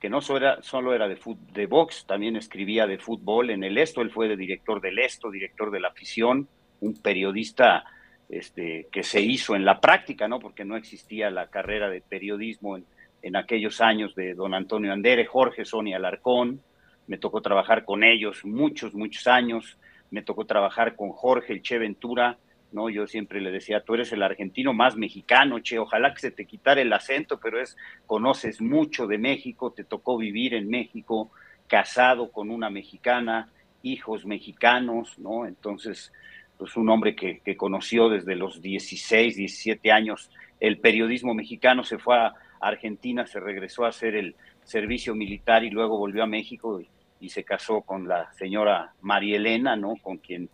que 0.00 0.10
no 0.10 0.20
solo 0.20 0.38
era, 0.38 0.62
solo 0.62 0.94
era 0.94 1.08
de, 1.08 1.18
de 1.52 1.66
box, 1.66 2.06
también 2.06 2.36
escribía 2.36 2.86
de 2.86 2.98
fútbol 2.98 3.50
en 3.50 3.64
el 3.64 3.78
Esto, 3.78 4.02
él 4.02 4.10
fue 4.10 4.34
director 4.36 4.80
del 4.80 4.98
Esto, 4.98 5.30
director 5.30 5.70
de 5.70 5.80
la 5.80 5.88
afición, 5.88 6.48
un 6.80 6.94
periodista 7.00 7.84
este, 8.28 8.88
que 8.92 9.02
se 9.02 9.20
hizo 9.20 9.56
en 9.56 9.64
la 9.64 9.80
práctica, 9.80 10.28
¿no? 10.28 10.38
porque 10.38 10.64
no 10.64 10.76
existía 10.76 11.30
la 11.30 11.48
carrera 11.48 11.88
de 11.88 12.00
periodismo 12.00 12.76
en, 12.76 12.84
en 13.22 13.36
aquellos 13.36 13.80
años 13.80 14.14
de 14.14 14.34
don 14.34 14.54
Antonio 14.54 14.92
Andere, 14.92 15.26
Jorge, 15.26 15.64
Sonia 15.64 15.96
Alarcón, 15.96 16.60
me 17.06 17.18
tocó 17.18 17.40
trabajar 17.40 17.84
con 17.84 18.04
ellos 18.04 18.44
muchos, 18.44 18.94
muchos 18.94 19.26
años, 19.26 19.78
me 20.10 20.22
tocó 20.22 20.44
trabajar 20.44 20.96
con 20.96 21.10
Jorge, 21.10 21.52
el 21.52 21.62
Che 21.62 21.78
Ventura, 21.78 22.38
¿no? 22.72 22.88
Yo 22.90 23.06
siempre 23.06 23.40
le 23.40 23.50
decía, 23.50 23.80
tú 23.80 23.94
eres 23.94 24.12
el 24.12 24.22
argentino 24.22 24.72
más 24.72 24.96
mexicano, 24.96 25.58
Che, 25.60 25.78
ojalá 25.78 26.12
que 26.12 26.20
se 26.20 26.30
te 26.30 26.46
quitara 26.46 26.80
el 26.80 26.92
acento, 26.92 27.38
pero 27.38 27.60
es, 27.60 27.76
conoces 28.06 28.60
mucho 28.60 29.06
de 29.06 29.18
México, 29.18 29.72
te 29.72 29.84
tocó 29.84 30.16
vivir 30.18 30.54
en 30.54 30.68
México, 30.68 31.30
casado 31.66 32.30
con 32.30 32.50
una 32.50 32.70
mexicana, 32.70 33.48
hijos 33.82 34.26
mexicanos, 34.26 35.18
¿no? 35.18 35.46
Entonces, 35.46 36.12
pues 36.58 36.76
un 36.76 36.88
hombre 36.88 37.14
que, 37.14 37.56
conoció 37.56 38.08
desde 38.08 38.34
los 38.34 38.62
16, 38.62 39.36
17 39.36 39.92
años 39.92 40.30
el 40.58 40.78
periodismo 40.78 41.34
mexicano, 41.34 41.84
se 41.84 41.98
fue 41.98 42.16
a 42.16 42.34
Argentina, 42.60 43.26
se 43.26 43.40
regresó 43.40 43.84
a 43.84 43.88
hacer 43.88 44.14
el 44.14 44.34
servicio 44.64 45.14
militar 45.14 45.64
y 45.64 45.70
luego 45.70 45.98
volvió 45.98 46.22
a 46.22 46.26
México 46.26 46.80
y, 46.80 46.88
se 47.28 47.42
casó 47.42 47.80
con 47.80 48.06
la 48.06 48.32
señora 48.34 48.92
María 49.00 49.36
Elena, 49.36 49.74
¿no? 49.74 49.96
Con 50.00 50.18
quien 50.18 50.48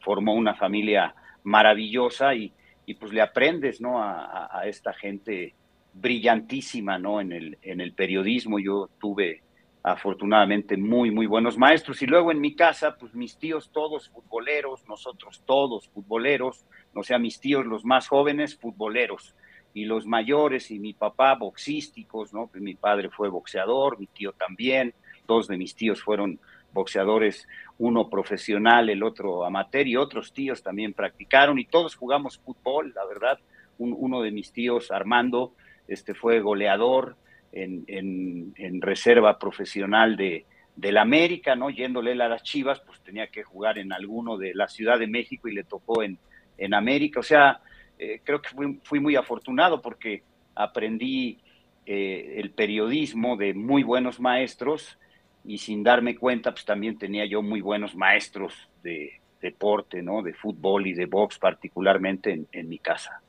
formó 0.00 0.34
una 0.34 0.54
familia 0.54 1.14
maravillosa 1.46 2.34
y, 2.34 2.52
pues 2.98 3.12
le 3.12 3.22
aprendes, 3.22 3.80
¿no? 3.80 4.02
A, 4.02 4.62
esta 4.66 4.92
gente 4.92 5.54
brillantísima, 5.94 6.98
¿no? 6.98 7.20
En 7.20 7.32
el, 7.32 7.58
en 7.62 7.80
el 7.80 7.92
periodismo 7.92 8.58
yo 8.58 8.90
tuve 8.98 9.42
afortunadamente 9.82 10.76
muy, 10.76 11.12
muy 11.12 11.26
buenos 11.26 11.56
maestros. 11.56 12.02
Y 12.02 12.06
luego 12.06 12.32
en 12.32 12.40
mi 12.40 12.54
casa, 12.54 12.96
pues 12.98 13.14
mis 13.14 13.38
tíos 13.38 13.70
todos 13.72 14.08
futboleros, 14.08 14.86
nosotros 14.88 15.42
todos 15.46 15.88
futboleros, 15.88 16.66
no 16.92 17.04
sea, 17.04 17.18
mis 17.18 17.38
tíos 17.38 17.64
los 17.64 17.84
más 17.84 18.08
jóvenes 18.08 18.56
futboleros 18.56 19.34
y 19.72 19.84
los 19.84 20.04
mayores 20.06 20.70
y 20.72 20.80
mi 20.80 20.94
papá 20.94 21.36
boxísticos, 21.36 22.34
¿no? 22.34 22.48
Pues 22.48 22.60
mi 22.62 22.74
padre 22.74 23.10
fue 23.10 23.28
boxeador, 23.28 23.98
mi 24.00 24.08
tío 24.08 24.32
también, 24.32 24.94
dos 25.28 25.46
de 25.46 25.56
mis 25.56 25.76
tíos 25.76 26.02
fueron 26.02 26.40
boxeadores, 26.76 27.48
uno 27.78 28.08
profesional, 28.08 28.88
el 28.88 29.02
otro 29.02 29.44
amateur 29.44 29.88
y 29.88 29.96
otros 29.96 30.32
tíos 30.32 30.62
también 30.62 30.94
practicaron 30.94 31.58
y 31.58 31.64
todos 31.64 31.96
jugamos 31.96 32.38
fútbol, 32.38 32.92
la 32.94 33.04
verdad. 33.04 33.40
uno 33.78 34.22
de 34.22 34.30
mis 34.30 34.52
tíos, 34.52 34.92
Armando, 34.92 35.54
este 35.88 36.14
fue 36.14 36.40
goleador, 36.40 37.16
en, 37.56 38.82
reserva 38.82 39.38
profesional 39.38 40.16
de, 40.16 40.44
del 40.76 40.98
América, 40.98 41.56
¿no? 41.56 41.70
Yéndole 41.70 42.12
a 42.12 42.28
las 42.28 42.42
Chivas, 42.42 42.80
pues 42.80 43.00
tenía 43.00 43.28
que 43.28 43.42
jugar 43.42 43.78
en 43.78 43.92
alguno 43.92 44.36
de 44.36 44.54
la 44.54 44.68
Ciudad 44.68 44.98
de 44.98 45.06
México 45.06 45.48
y 45.48 45.54
le 45.54 45.64
tocó 45.64 46.02
en, 46.02 46.18
en 46.58 46.74
América. 46.74 47.20
O 47.20 47.22
sea, 47.22 47.60
eh, 47.98 48.20
creo 48.22 48.42
que 48.42 48.50
fui, 48.82 49.00
muy 49.00 49.16
afortunado 49.16 49.80
porque 49.80 50.22
aprendí 50.54 51.38
eh, 51.86 52.34
el 52.36 52.50
periodismo 52.50 53.36
de 53.36 53.54
muy 53.54 53.82
buenos 53.82 54.20
maestros 54.20 54.98
y 55.46 55.58
sin 55.58 55.82
darme 55.82 56.16
cuenta, 56.16 56.52
pues 56.52 56.64
también 56.64 56.98
tenía 56.98 57.24
yo 57.24 57.40
muy 57.42 57.60
buenos 57.60 57.94
maestros 57.94 58.52
de 58.82 59.20
deporte, 59.40 60.02
¿no? 60.02 60.22
De 60.22 60.34
fútbol 60.34 60.86
y 60.86 60.92
de 60.92 61.06
box 61.06 61.38
particularmente 61.38 62.32
en, 62.32 62.48
en 62.52 62.68
mi 62.68 62.78
casa. 62.78 63.20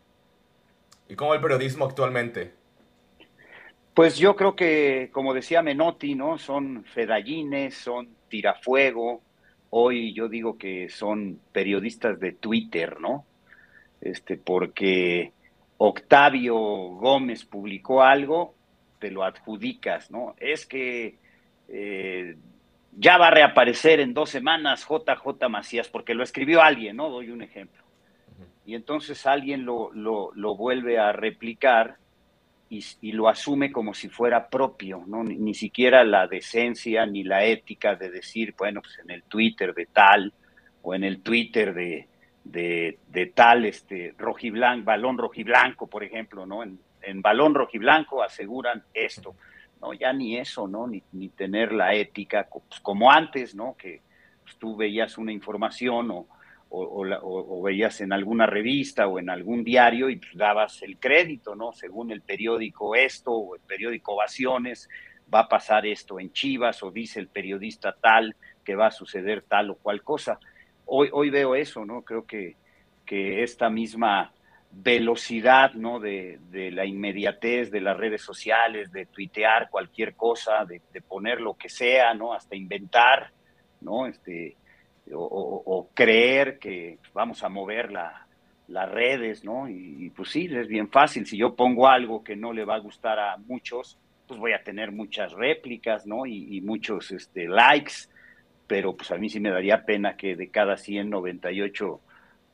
¿Y 1.07 1.15
cómo 1.15 1.33
el 1.33 1.41
periodismo 1.41 1.85
actualmente? 1.85 2.53
Pues 3.93 4.17
yo 4.17 4.35
creo 4.35 4.55
que, 4.55 5.09
como 5.11 5.33
decía 5.33 5.61
Menotti, 5.61 6.15
¿no? 6.15 6.37
Son 6.37 6.83
fedallines, 6.85 7.75
son 7.75 8.09
tirafuego. 8.29 9.21
Hoy 9.69 10.13
yo 10.13 10.27
digo 10.27 10.57
que 10.57 10.89
son 10.89 11.39
periodistas 11.51 12.19
de 12.19 12.33
Twitter, 12.33 12.99
¿no? 12.99 13.25
Este, 14.01 14.37
porque 14.37 15.33
Octavio 15.77 16.55
Gómez 16.55 17.45
publicó 17.45 18.03
algo, 18.03 18.55
te 18.99 19.11
lo 19.11 19.23
adjudicas, 19.23 20.11
¿no? 20.11 20.35
Es 20.37 20.65
que 20.65 21.17
eh, 21.67 22.35
ya 22.93 23.17
va 23.17 23.27
a 23.27 23.31
reaparecer 23.31 23.99
en 23.99 24.13
dos 24.13 24.29
semanas 24.29 24.87
JJ 24.87 25.49
Macías, 25.49 25.87
porque 25.87 26.13
lo 26.13 26.23
escribió 26.23 26.61
alguien, 26.61 26.97
¿no? 26.97 27.09
Doy 27.09 27.29
un 27.29 27.41
ejemplo. 27.41 27.83
Y 28.65 28.75
entonces 28.75 29.25
alguien 29.25 29.65
lo, 29.65 29.91
lo, 29.93 30.31
lo 30.33 30.55
vuelve 30.55 30.99
a 30.99 31.11
replicar 31.13 31.97
y, 32.69 33.11
lo 33.13 33.29
asume 33.29 33.71
como 33.71 33.93
si 33.93 34.09
fuera 34.09 34.49
propio, 34.49 35.03
¿no? 35.07 35.23
Ni, 35.23 35.53
siquiera 35.53 36.03
la 36.03 36.27
decencia 36.27 37.05
ni 37.05 37.23
la 37.23 37.45
ética 37.45 37.95
de 37.95 38.09
decir, 38.09 38.53
bueno, 38.57 38.81
pues 38.81 38.99
en 38.99 39.11
el 39.11 39.23
Twitter 39.23 39.73
de 39.73 39.85
tal 39.85 40.33
o 40.81 40.93
en 40.93 41.03
el 41.03 41.21
Twitter 41.21 41.73
de, 41.73 42.07
de, 42.43 43.31
tal 43.33 43.65
este 43.65 44.13
rojiblanco, 44.17 44.85
balón 44.85 45.17
rojiblanco, 45.17 45.87
por 45.87 46.03
ejemplo, 46.03 46.45
¿no? 46.45 46.63
En, 46.63 46.79
en 47.01 47.21
balón 47.21 47.55
rojiblanco 47.55 48.21
aseguran 48.21 48.83
esto, 48.93 49.35
¿no? 49.81 49.93
Ya 49.93 50.13
ni 50.13 50.37
eso, 50.37 50.67
¿no? 50.67 50.87
Ni, 50.87 51.03
ni 51.11 51.29
tener 51.29 51.71
la 51.71 51.93
ética 51.93 52.47
pues, 52.51 52.79
como 52.81 53.11
antes, 53.11 53.55
¿no? 53.55 53.75
Que 53.77 54.01
pues, 54.43 54.57
tú 54.57 54.75
veías 54.75 55.17
una 55.17 55.31
información 55.31 56.11
o, 56.11 56.27
o, 56.69 57.61
veías 57.61 58.01
en 58.01 58.11
alguna 58.11 58.45
revista 58.45 59.07
o 59.07 59.19
en 59.19 59.29
algún 59.29 59.63
diario 59.63 60.09
y 60.09 60.17
pues, 60.17 60.35
dabas 60.35 60.81
el 60.81 60.97
crédito, 60.97 61.55
¿no? 61.55 61.71
Según 61.71 62.11
el 62.11 62.21
periódico 62.21 62.95
esto 62.95 63.31
o 63.31 63.55
el 63.55 63.61
periódico 63.61 64.13
Ovaciones, 64.13 64.89
va 65.33 65.41
a 65.41 65.49
pasar 65.49 65.85
esto 65.85 66.19
en 66.19 66.31
Chivas 66.31 66.83
o 66.83 66.91
dice 66.91 67.19
el 67.19 67.27
periodista 67.27 67.93
tal 67.93 68.35
que 68.63 68.75
va 68.75 68.87
a 68.87 68.91
suceder 68.91 69.43
tal 69.43 69.71
o 69.71 69.75
cual 69.75 70.03
cosa. 70.03 70.39
Hoy, 70.85 71.09
hoy 71.11 71.29
veo 71.29 71.55
eso, 71.55 71.85
¿no? 71.85 72.01
Creo 72.01 72.25
que, 72.25 72.55
que 73.05 73.43
esta 73.43 73.69
misma 73.69 74.33
velocidad, 74.71 75.73
¿no? 75.73 75.99
De, 75.99 76.39
de, 76.49 76.71
la 76.71 76.85
inmediatez 76.85 77.71
de 77.71 77.81
las 77.81 77.97
redes 77.97 78.21
sociales, 78.21 78.91
de 78.91 79.05
tuitear 79.05 79.69
cualquier 79.69 80.15
cosa, 80.15 80.65
de, 80.65 80.81
poner 81.01 81.41
lo 81.41 81.55
que 81.55 81.69
sea, 81.69 82.13
¿no? 82.13 82.33
Hasta 82.33 82.55
inventar, 82.55 83.31
¿no? 83.81 84.07
Este, 84.07 84.55
o, 85.13 85.89
creer 85.93 86.59
que 86.59 86.99
vamos 87.13 87.43
a 87.43 87.49
mover 87.49 87.91
las 87.91 88.91
redes, 88.91 89.43
¿no? 89.43 89.69
Y, 89.69 90.11
pues 90.15 90.29
sí, 90.29 90.49
es 90.51 90.67
bien 90.67 90.89
fácil. 90.89 91.25
Si 91.25 91.37
yo 91.37 91.55
pongo 91.55 91.87
algo 91.87 92.23
que 92.23 92.35
no 92.35 92.53
le 92.53 92.65
va 92.65 92.75
a 92.75 92.79
gustar 92.79 93.19
a 93.19 93.37
muchos, 93.37 93.97
pues 94.27 94.39
voy 94.39 94.51
a 94.51 94.63
tener 94.63 94.91
muchas 94.91 95.31
réplicas, 95.31 96.05
¿no? 96.05 96.25
Y, 96.25 96.61
muchos 96.61 97.11
este, 97.11 97.47
likes, 97.47 98.09
pero 98.67 98.95
pues 98.95 99.11
a 99.11 99.17
mí 99.17 99.29
sí 99.29 99.39
me 99.39 99.49
daría 99.49 99.85
pena 99.85 100.17
que 100.17 100.35
de 100.35 100.49
cada 100.49 100.77
198 100.77 102.01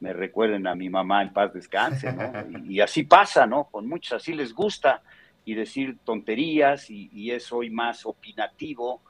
me 0.04 0.12
recuerden 0.12 0.68
a 0.68 0.76
mi 0.76 0.90
mamá 0.90 1.22
en 1.22 1.32
paz 1.32 1.54
descanse, 1.54 2.12
¿no? 2.12 2.70
Y, 2.70 2.82
así 2.82 3.04
pasa, 3.04 3.48
¿no? 3.48 3.70
Con 3.72 3.88
muchos 3.88 4.22
así 4.22 4.34
les 4.34 4.54
gusta 4.54 5.02
y 5.46 5.54
decir 5.54 5.98
tonterías 6.04 6.90
y, 6.90 7.32
es 7.32 7.54
hoy 7.54 7.70
más 7.70 8.06
opinativo 8.06 9.02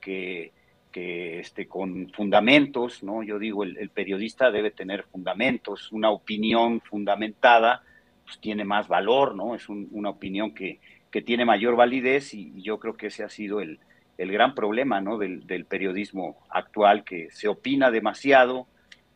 que, 0.00 0.52
que 0.90 1.38
este, 1.38 1.68
con 1.68 2.10
fundamentos, 2.10 3.04
¿no? 3.04 3.22
Yo 3.22 3.38
digo, 3.38 3.62
el, 3.62 3.90
periodista 3.90 4.50
debe 4.50 4.72
tener 4.72 5.04
fundamentos, 5.04 5.92
una 5.92 6.10
opinión 6.10 6.80
fundamentada, 6.80 7.84
pues 8.24 8.40
tiene 8.40 8.64
más 8.64 8.88
valor, 8.88 9.36
¿no? 9.36 9.54
Es 9.54 9.68
una 9.68 10.10
opinión 10.10 10.52
que, 10.52 10.80
que, 11.12 11.22
tiene 11.22 11.44
mayor 11.44 11.76
validez 11.76 12.34
y, 12.34 12.60
yo 12.60 12.80
creo 12.80 12.96
que 12.96 13.06
ese 13.06 13.22
ha 13.22 13.28
sido 13.28 13.60
el, 13.60 13.78
el 14.18 14.32
gran 14.32 14.56
problema, 14.56 15.00
¿no? 15.00 15.16
Del, 15.16 15.64
periodismo 15.66 16.38
actual, 16.50 17.04
que 17.04 17.30
se 17.30 17.46
opina 17.46 17.92
demasiado 17.92 18.66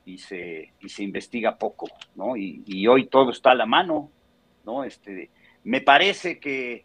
y 0.04 0.18
se, 0.18 0.72
y 0.80 0.88
se 0.88 1.02
investiga 1.02 1.56
poco, 1.56 1.88
¿no? 2.14 2.36
Y, 2.36 2.62
y 2.66 2.86
hoy 2.86 3.06
todo 3.06 3.30
está 3.30 3.52
a 3.52 3.54
la 3.54 3.66
mano, 3.66 4.10
¿no? 4.64 4.84
Este, 4.84 5.30
me 5.64 5.80
parece 5.80 6.38
que 6.38 6.84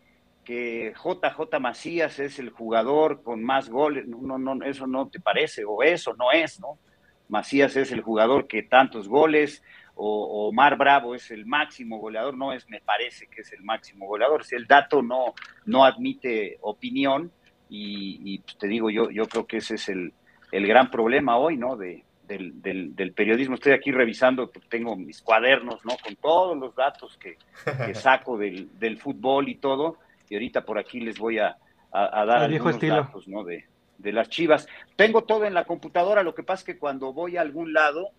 que 0.49 0.95
JJ 0.95 1.59
Macías 1.59 2.17
es 2.17 2.39
el 2.39 2.49
jugador 2.49 3.21
con 3.21 3.43
más 3.43 3.69
goles, 3.69 4.07
no, 4.07 4.39
no, 4.39 4.65
eso 4.65 4.87
no 4.87 5.07
te 5.07 5.19
parece, 5.19 5.63
o 5.63 5.83
eso 5.83 6.15
no 6.15 6.31
es, 6.31 6.59
¿no? 6.59 6.79
Macías 7.27 7.75
es 7.75 7.91
el 7.91 8.01
jugador 8.01 8.47
que 8.47 8.63
tantos 8.63 9.07
goles, 9.07 9.61
o 9.93 10.47
Omar 10.47 10.75
Bravo 10.75 11.13
es 11.13 11.29
el 11.29 11.45
máximo 11.45 11.99
goleador, 11.99 12.35
no 12.35 12.51
es, 12.51 12.67
me 12.67 12.81
parece 12.81 13.27
que 13.27 13.41
es 13.41 13.53
el 13.53 13.61
máximo 13.61 14.07
goleador, 14.07 14.43
si 14.43 14.55
el 14.55 14.65
dato 14.65 15.03
no, 15.03 15.35
no 15.65 15.85
admite 15.85 16.57
opinión, 16.61 17.31
y, 17.69 18.39
pues 18.39 18.57
te 18.57 18.67
digo, 18.67 18.89
yo, 18.89 19.11
yo 19.11 19.27
creo 19.27 19.45
que 19.45 19.57
ese 19.57 19.75
es 19.75 19.87
el, 19.89 20.11
el 20.51 20.65
gran 20.65 20.89
problema 20.89 21.37
hoy, 21.37 21.57
¿no? 21.57 21.77
De, 21.77 22.03
del, 22.29 22.61
del, 22.61 23.11
periodismo. 23.11 23.55
Estoy 23.55 23.73
aquí 23.73 23.91
revisando, 23.91 24.49
pues, 24.49 24.69
tengo 24.69 24.95
mis 24.95 25.21
cuadernos, 25.21 25.83
¿no? 25.83 25.97
Con 26.01 26.15
todos 26.15 26.57
los 26.57 26.73
datos 26.75 27.17
que, 27.17 27.37
que 27.85 27.93
saco 27.95 28.37
del, 28.37 28.69
del 28.79 28.97
fútbol 28.97 29.49
y 29.49 29.55
todo 29.55 29.97
y 30.29 30.35
ahorita 30.35 30.63
por 30.63 30.77
aquí 30.77 30.99
les 30.99 31.17
voy 31.17 31.39
a, 31.39 31.57
dar 31.91 32.43
algunos 32.43 32.79
datos 32.79 33.27
¿no? 33.27 33.43
de, 33.43 33.65
las 33.97 34.29
chivas. 34.29 34.67
Tengo 34.95 35.23
todo 35.23 35.45
en 35.45 35.53
la 35.53 35.65
computadora, 35.65 36.23
lo 36.23 36.35
que 36.35 36.43
pasa 36.43 36.61
es 36.61 36.65
que 36.65 36.77
cuando 36.77 37.11
voy 37.11 37.37
a 37.37 37.41
algún 37.41 37.73
lado 37.73 38.09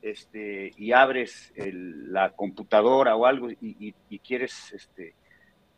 este, 0.00 0.72
y 0.76 0.92
abres 0.92 1.52
la 1.56 2.30
computadora 2.30 3.16
o 3.16 3.26
algo 3.26 3.50
y, 3.50 3.92
quieres, 4.24 4.72
este, 4.72 5.14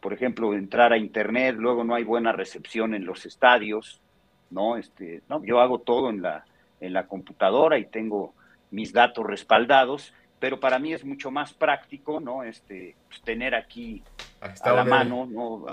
por 0.00 0.12
ejemplo, 0.12 0.54
entrar 0.54 0.92
a 0.92 0.98
internet, 0.98 1.56
luego 1.58 1.84
no 1.84 1.94
hay 1.94 2.04
buena 2.04 2.32
recepción 2.32 2.94
en 2.94 3.04
los 3.04 3.24
estadios, 3.26 4.00
¿no? 4.50 4.76
Este, 4.76 5.22
no, 5.28 5.42
yo 5.42 5.60
hago 5.60 5.80
todo 5.80 6.10
en 6.10 6.22
la, 6.22 6.44
en 6.80 6.92
la 6.92 7.06
computadora 7.06 7.78
y 7.78 7.86
tengo 7.86 8.34
mis 8.70 8.92
datos 8.92 9.26
respaldados 9.26 10.12
pero 10.38 10.60
para 10.60 10.78
mí 10.78 10.92
es 10.92 11.04
mucho 11.04 11.30
más 11.30 11.52
práctico, 11.52 12.20
¿no? 12.20 12.42
Este, 12.42 12.94
pues, 13.08 13.20
tener 13.22 13.54
aquí 13.54 14.02
a 14.40 14.72
la 14.72 14.84
mano, 14.84 15.26
¿no? 15.26 15.66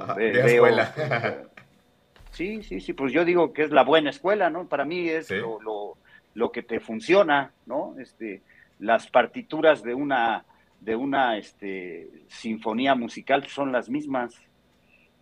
sí, 2.31 2.63
sí, 2.63 2.79
sí, 2.81 2.93
pues 2.93 3.13
yo 3.13 3.25
digo 3.25 3.53
que 3.53 3.63
es 3.63 3.71
la 3.71 3.83
buena 3.83 4.09
escuela, 4.09 4.49
¿no? 4.49 4.67
Para 4.67 4.85
mí 4.85 5.07
es 5.07 5.29
lo, 5.29 5.97
lo, 6.33 6.51
que 6.51 6.63
te 6.63 6.79
funciona, 6.79 7.51
¿no? 7.65 7.95
Este, 7.99 8.41
las 8.79 9.07
partituras 9.07 9.83
de 9.83 9.93
una, 9.93 10.45
de 10.81 10.95
una 10.95 11.37
este, 11.37 12.09
sinfonía 12.27 12.95
musical 12.95 13.47
son 13.47 13.71
las 13.71 13.89
mismas, 13.89 14.35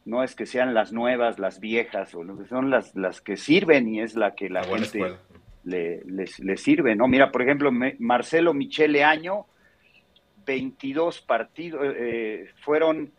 no 0.05 0.23
es 0.23 0.35
que 0.35 0.45
sean 0.45 0.73
las 0.73 0.91
nuevas, 0.93 1.39
las 1.39 1.59
viejas, 1.59 2.13
o 2.15 2.23
son 2.47 2.69
las, 2.69 2.95
las 2.95 3.21
que 3.21 3.37
sirven 3.37 3.87
y 3.89 4.01
es 4.01 4.15
la 4.15 4.35
que 4.35 4.49
la, 4.49 4.63
gente 4.63 5.17
le, 5.63 6.01
les, 6.05 6.61
sirve, 6.61 6.95
¿no? 6.95 7.07
Mira, 7.07 7.31
por 7.31 7.41
ejemplo, 7.41 7.71
Marcelo 7.99 8.53
Michele 8.53 9.03
Año, 9.03 9.45
22 10.45 11.21
partidos, 11.21 11.85
eh, 11.85 11.95
eh, 11.97 12.49
fueron 12.61 13.13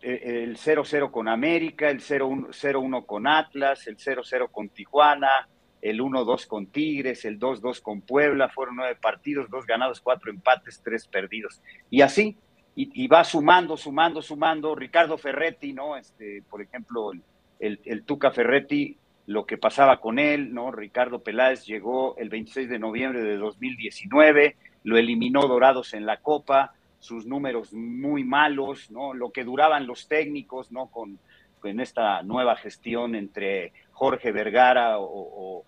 eh, 0.00 0.44
el 0.44 0.56
0-0 0.56 1.10
con 1.10 1.28
América, 1.28 1.90
el 1.90 2.00
0-1 2.00 3.06
con 3.06 3.26
Atlas, 3.26 3.86
el 3.86 3.96
0-0 3.96 4.50
con 4.50 4.70
Tijuana, 4.70 5.48
el 5.80 6.00
1-2 6.00 6.46
con 6.46 6.66
Tigres, 6.66 7.24
el 7.24 7.38
2-2 7.38 7.82
con 7.82 8.00
Puebla, 8.00 8.48
fueron 8.48 8.76
nueve 8.76 8.96
partidos, 9.00 9.48
dos 9.50 9.66
ganados, 9.66 10.00
cuatro 10.00 10.30
empates, 10.30 10.80
tres 10.82 11.06
perdidos. 11.06 11.62
Y 11.90 12.00
así, 12.00 12.36
y, 12.74 13.08
va 13.08 13.24
sumando, 13.24 13.76
sumando, 13.76 14.22
sumando. 14.22 14.76
Ricardo 14.76 15.18
Ferretti, 15.18 15.72
¿no? 15.72 15.96
Este, 15.96 16.44
por 16.48 16.62
ejemplo, 16.62 17.10
el 17.58 18.04
Tuca 18.04 18.30
Ferretti 18.30 18.96
lo 19.28 19.44
que 19.44 19.58
pasaba 19.58 20.00
con 20.00 20.18
él, 20.18 20.54
¿no? 20.54 20.72
Ricardo 20.72 21.22
Peláez 21.22 21.66
llegó 21.66 22.16
el 22.16 22.30
26 22.30 22.66
de 22.70 22.78
noviembre 22.78 23.22
de 23.22 23.36
2019, 23.36 24.56
lo 24.84 24.96
eliminó 24.96 25.42
Dorados 25.42 25.92
en 25.92 26.06
la 26.06 26.16
Copa, 26.16 26.72
sus 26.98 27.26
números 27.26 27.74
muy 27.74 28.24
malos, 28.24 28.90
¿no? 28.90 29.12
Lo 29.12 29.30
que 29.30 29.44
duraban 29.44 29.86
los 29.86 30.08
técnicos, 30.08 30.72
¿no? 30.72 30.86
Con, 30.86 31.18
esta 31.62 32.22
nueva 32.22 32.56
gestión 32.56 33.14
entre 33.14 33.74
Jorge 33.92 34.32
Vergara 34.32 34.94
o, 34.98 35.64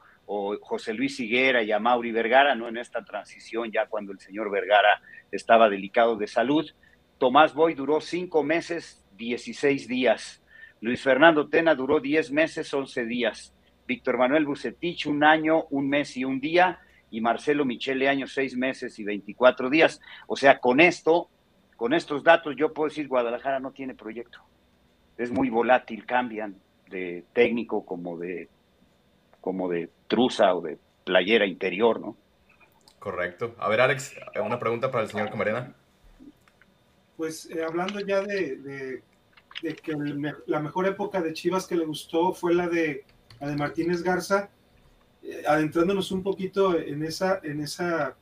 José 0.63 0.95
Luis 0.95 1.21
Higuera 1.21 1.63
y 1.63 1.71
a 1.71 1.79
Mauri 1.79 2.13
Vergara, 2.13 2.55
¿no? 2.55 2.67
En 2.67 2.79
esta 2.79 3.05
transición 3.05 3.71
ya 3.71 3.89
cuando 3.89 4.13
el 4.13 4.21
señor 4.21 4.51
Vergara 4.51 5.03
estaba 5.31 5.69
delicado 5.69 6.17
de 6.17 6.29
salud. 6.29 6.65
Tomás 7.19 7.53
Boy 7.53 7.75
duró 7.75 8.01
cinco 8.01 8.43
meses, 8.43 9.05
16 9.19 9.87
días 9.87 10.40
Luis 10.81 11.03
Fernando 11.03 11.49
Tena 11.49 11.75
duró 11.75 12.01
10 12.01 12.31
meses, 12.33 12.73
11 12.73 13.05
días. 13.05 13.55
Víctor 13.87 14.19
Manuel 14.19 14.47
Bucetich, 14.47 15.07
un 15.07 15.25
año, 15.25 15.65
un 15.71 15.89
mes 15.89 16.17
y 16.17 16.25
un 16.25 16.41
día. 16.41 16.79
Y 17.11 17.21
Marcelo 17.21 17.65
Michele 17.65 18.09
Año, 18.09 18.29
seis 18.29 18.57
meses 18.57 18.99
y 19.01 19.05
24 19.05 19.69
días. 19.69 20.01
O 20.29 20.37
sea, 20.37 20.61
con 20.61 20.81
esto, 20.81 21.29
con 21.77 21.93
estos 21.93 22.23
datos, 22.23 22.55
yo 22.57 22.73
puedo 22.73 22.89
decir 22.89 23.09
Guadalajara 23.09 23.59
no 23.59 23.73
tiene 23.73 23.97
proyecto. 23.97 24.39
Es 25.19 25.33
muy 25.33 25.51
volátil, 25.51 26.07
cambian 26.07 26.55
de 26.89 27.25
técnico 27.33 27.85
como 27.85 28.17
de, 28.17 28.49
como 29.41 29.69
de 29.69 29.91
truza 30.07 30.55
o 30.55 30.61
de 30.61 30.79
playera 31.05 31.47
interior, 31.47 32.01
¿no? 32.01 32.17
Correcto. 33.01 33.57
A 33.59 33.69
ver, 33.69 33.81
Alex, 33.81 34.15
una 34.41 34.61
pregunta 34.61 34.91
para 34.91 35.03
el 35.03 35.11
señor 35.11 35.31
Camarena. 35.31 35.75
Pues 37.17 37.51
eh, 37.51 37.65
hablando 37.65 37.99
ya 38.01 38.21
de 38.21 38.57
de 38.57 39.03
que 39.61 39.95
la 40.47 40.61
mejor 40.61 40.87
época 40.87 41.21
de 41.21 41.33
Chivas 41.33 41.67
que 41.67 41.77
le 41.77 41.85
gustó 41.85 42.33
fue 42.33 42.55
la 42.55 42.69
de, 42.69 43.05
la 43.41 43.49
de 43.49 43.57
Martínez 43.57 44.03
Garza, 44.03 44.51
eh, 45.23 45.43
adentrándonos 45.47 46.11
un 46.13 46.23
poquito 46.23 46.79
en 46.79 47.05
esa, 47.05 47.41
en 47.43 47.61
esa, 47.61 48.17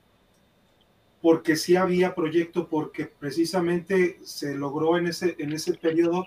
porque 1.22 1.56
sí 1.56 1.76
había 1.76 2.14
proyecto, 2.14 2.68
porque 2.68 3.06
precisamente 3.06 4.18
se 4.22 4.54
logró 4.54 4.98
en 4.98 5.06
ese, 5.06 5.36
en 5.38 5.52
ese 5.52 5.74
periodo 5.74 6.26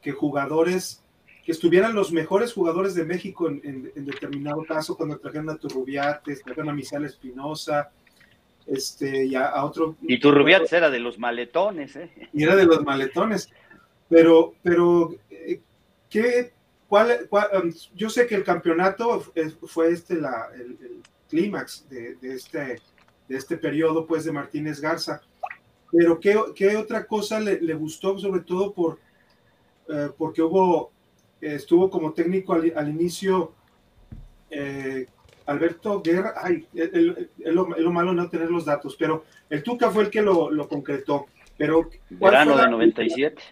que 0.00 0.12
jugadores, 0.12 1.02
que 1.44 1.52
estuvieran 1.52 1.94
los 1.94 2.12
mejores 2.12 2.52
jugadores 2.52 2.94
de 2.94 3.04
México 3.04 3.48
en, 3.48 3.92
determinado 3.94 4.64
caso, 4.64 4.96
cuando 4.96 5.18
trajeron 5.18 5.50
a 5.50 5.56
Turrubiates, 5.56 6.42
trajeron 6.42 6.70
a 6.70 6.74
Misael 6.74 7.04
Espinosa, 7.04 7.90
este, 8.66 9.24
y 9.26 9.34
a, 9.34 9.64
otro. 9.64 9.96
Y 10.02 10.20
Turrubiates 10.20 10.72
era 10.72 10.90
de 10.90 11.00
los 11.00 11.18
maletones, 11.18 11.96
¿eh? 11.96 12.10
Y 12.32 12.42
era 12.44 12.54
de 12.54 12.66
los 12.66 12.84
maletones. 12.84 13.50
Pero, 14.08 14.54
pero 14.62 15.14
eh, 15.30 15.60
¿qué, 16.08 16.52
cuál, 16.88 17.28
um, 17.30 17.72
yo 17.94 18.08
sé 18.08 18.26
que 18.26 18.34
el 18.34 18.44
campeonato 18.44 19.20
fue 19.66 19.92
este 19.92 20.16
la, 20.16 20.48
el, 20.54 21.02
clímax 21.28 21.86
de, 21.90 22.16
este, 22.22 22.80
de 23.28 23.36
este 23.36 23.58
periodo 23.58 24.06
pues 24.06 24.24
de 24.24 24.32
Martínez 24.32 24.80
Garza, 24.80 25.20
pero 25.92 26.18
¿qué, 26.18 26.40
qué 26.54 26.74
otra 26.76 27.06
cosa 27.06 27.38
le, 27.38 27.60
le, 27.60 27.74
gustó 27.74 28.18
sobre 28.18 28.40
todo 28.40 28.72
por, 28.72 28.98
eh, 29.88 30.08
porque 30.16 30.40
hubo, 30.40 30.90
estuvo 31.40 31.90
como 31.90 32.14
técnico 32.14 32.54
al, 32.54 32.88
inicio 32.88 33.52
eh, 34.50 35.06
Alberto 35.44 36.00
Guerra, 36.00 36.32
ay, 36.36 36.66
es 36.74 37.54
lo, 37.54 37.66
malo 37.92 38.14
no 38.14 38.30
tener 38.30 38.50
los 38.50 38.64
datos, 38.64 38.96
pero 38.98 39.24
el 39.50 39.62
Tuca 39.62 39.90
fue 39.90 40.04
el 40.04 40.10
que 40.10 40.22
lo, 40.22 40.50
lo 40.50 40.66
concretó. 40.66 41.26
Pero, 41.56 41.90
Verano 42.10 42.56
de 42.56 42.68
97 42.68 43.42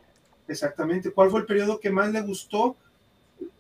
exactamente 0.49 1.11
cuál 1.11 1.31
fue 1.31 1.41
el 1.41 1.47
periodo 1.47 1.81
que 1.81 1.91
más 1.91 2.13
le 2.13 2.21
gustó 2.21 2.77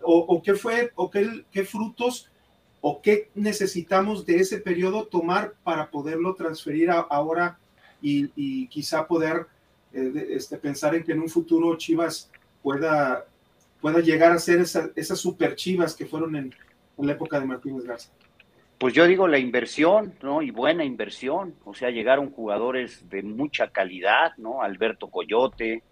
o, 0.00 0.42
qué 0.42 0.54
fue 0.54 0.92
o 0.94 1.10
qué, 1.10 1.44
qué, 1.50 1.64
frutos 1.64 2.30
o 2.80 3.02
qué 3.02 3.30
necesitamos 3.34 4.24
de 4.24 4.36
ese 4.36 4.58
periodo 4.58 5.06
tomar 5.06 5.54
para 5.64 5.90
poderlo 5.90 6.34
transferir 6.34 6.90
ahora 6.90 7.58
y, 8.00 8.68
quizá 8.68 9.06
poder 9.06 9.46
eh, 9.92 10.28
este, 10.30 10.56
pensar 10.58 10.94
en 10.94 11.02
que 11.02 11.12
en 11.12 11.20
un 11.20 11.28
futuro 11.28 11.76
Chivas 11.76 12.30
pueda, 12.62 13.26
pueda 13.80 14.00
llegar 14.00 14.32
a 14.32 14.38
ser 14.38 14.60
esas 14.60 15.18
super 15.18 15.56
Chivas 15.56 15.94
que 15.94 16.06
fueron 16.06 16.36
en, 16.36 16.54
en 16.98 17.06
la 17.06 17.12
época 17.12 17.40
de 17.40 17.46
Martínez 17.46 17.84
Garza. 17.84 18.10
Pues 18.78 18.92
yo 18.92 19.06
digo 19.06 19.26
la 19.26 19.38
inversión, 19.38 20.14
¿no? 20.22 20.42
Y 20.42 20.50
buena 20.50 20.84
inversión. 20.84 21.54
O 21.64 21.72
sea, 21.72 21.90
llegaron 21.90 22.30
jugadores 22.30 23.08
de 23.08 23.22
mucha 23.22 23.68
calidad, 23.68 24.32
¿no? 24.36 24.62
Alberto 24.62 25.08
Coyote, 25.08 25.82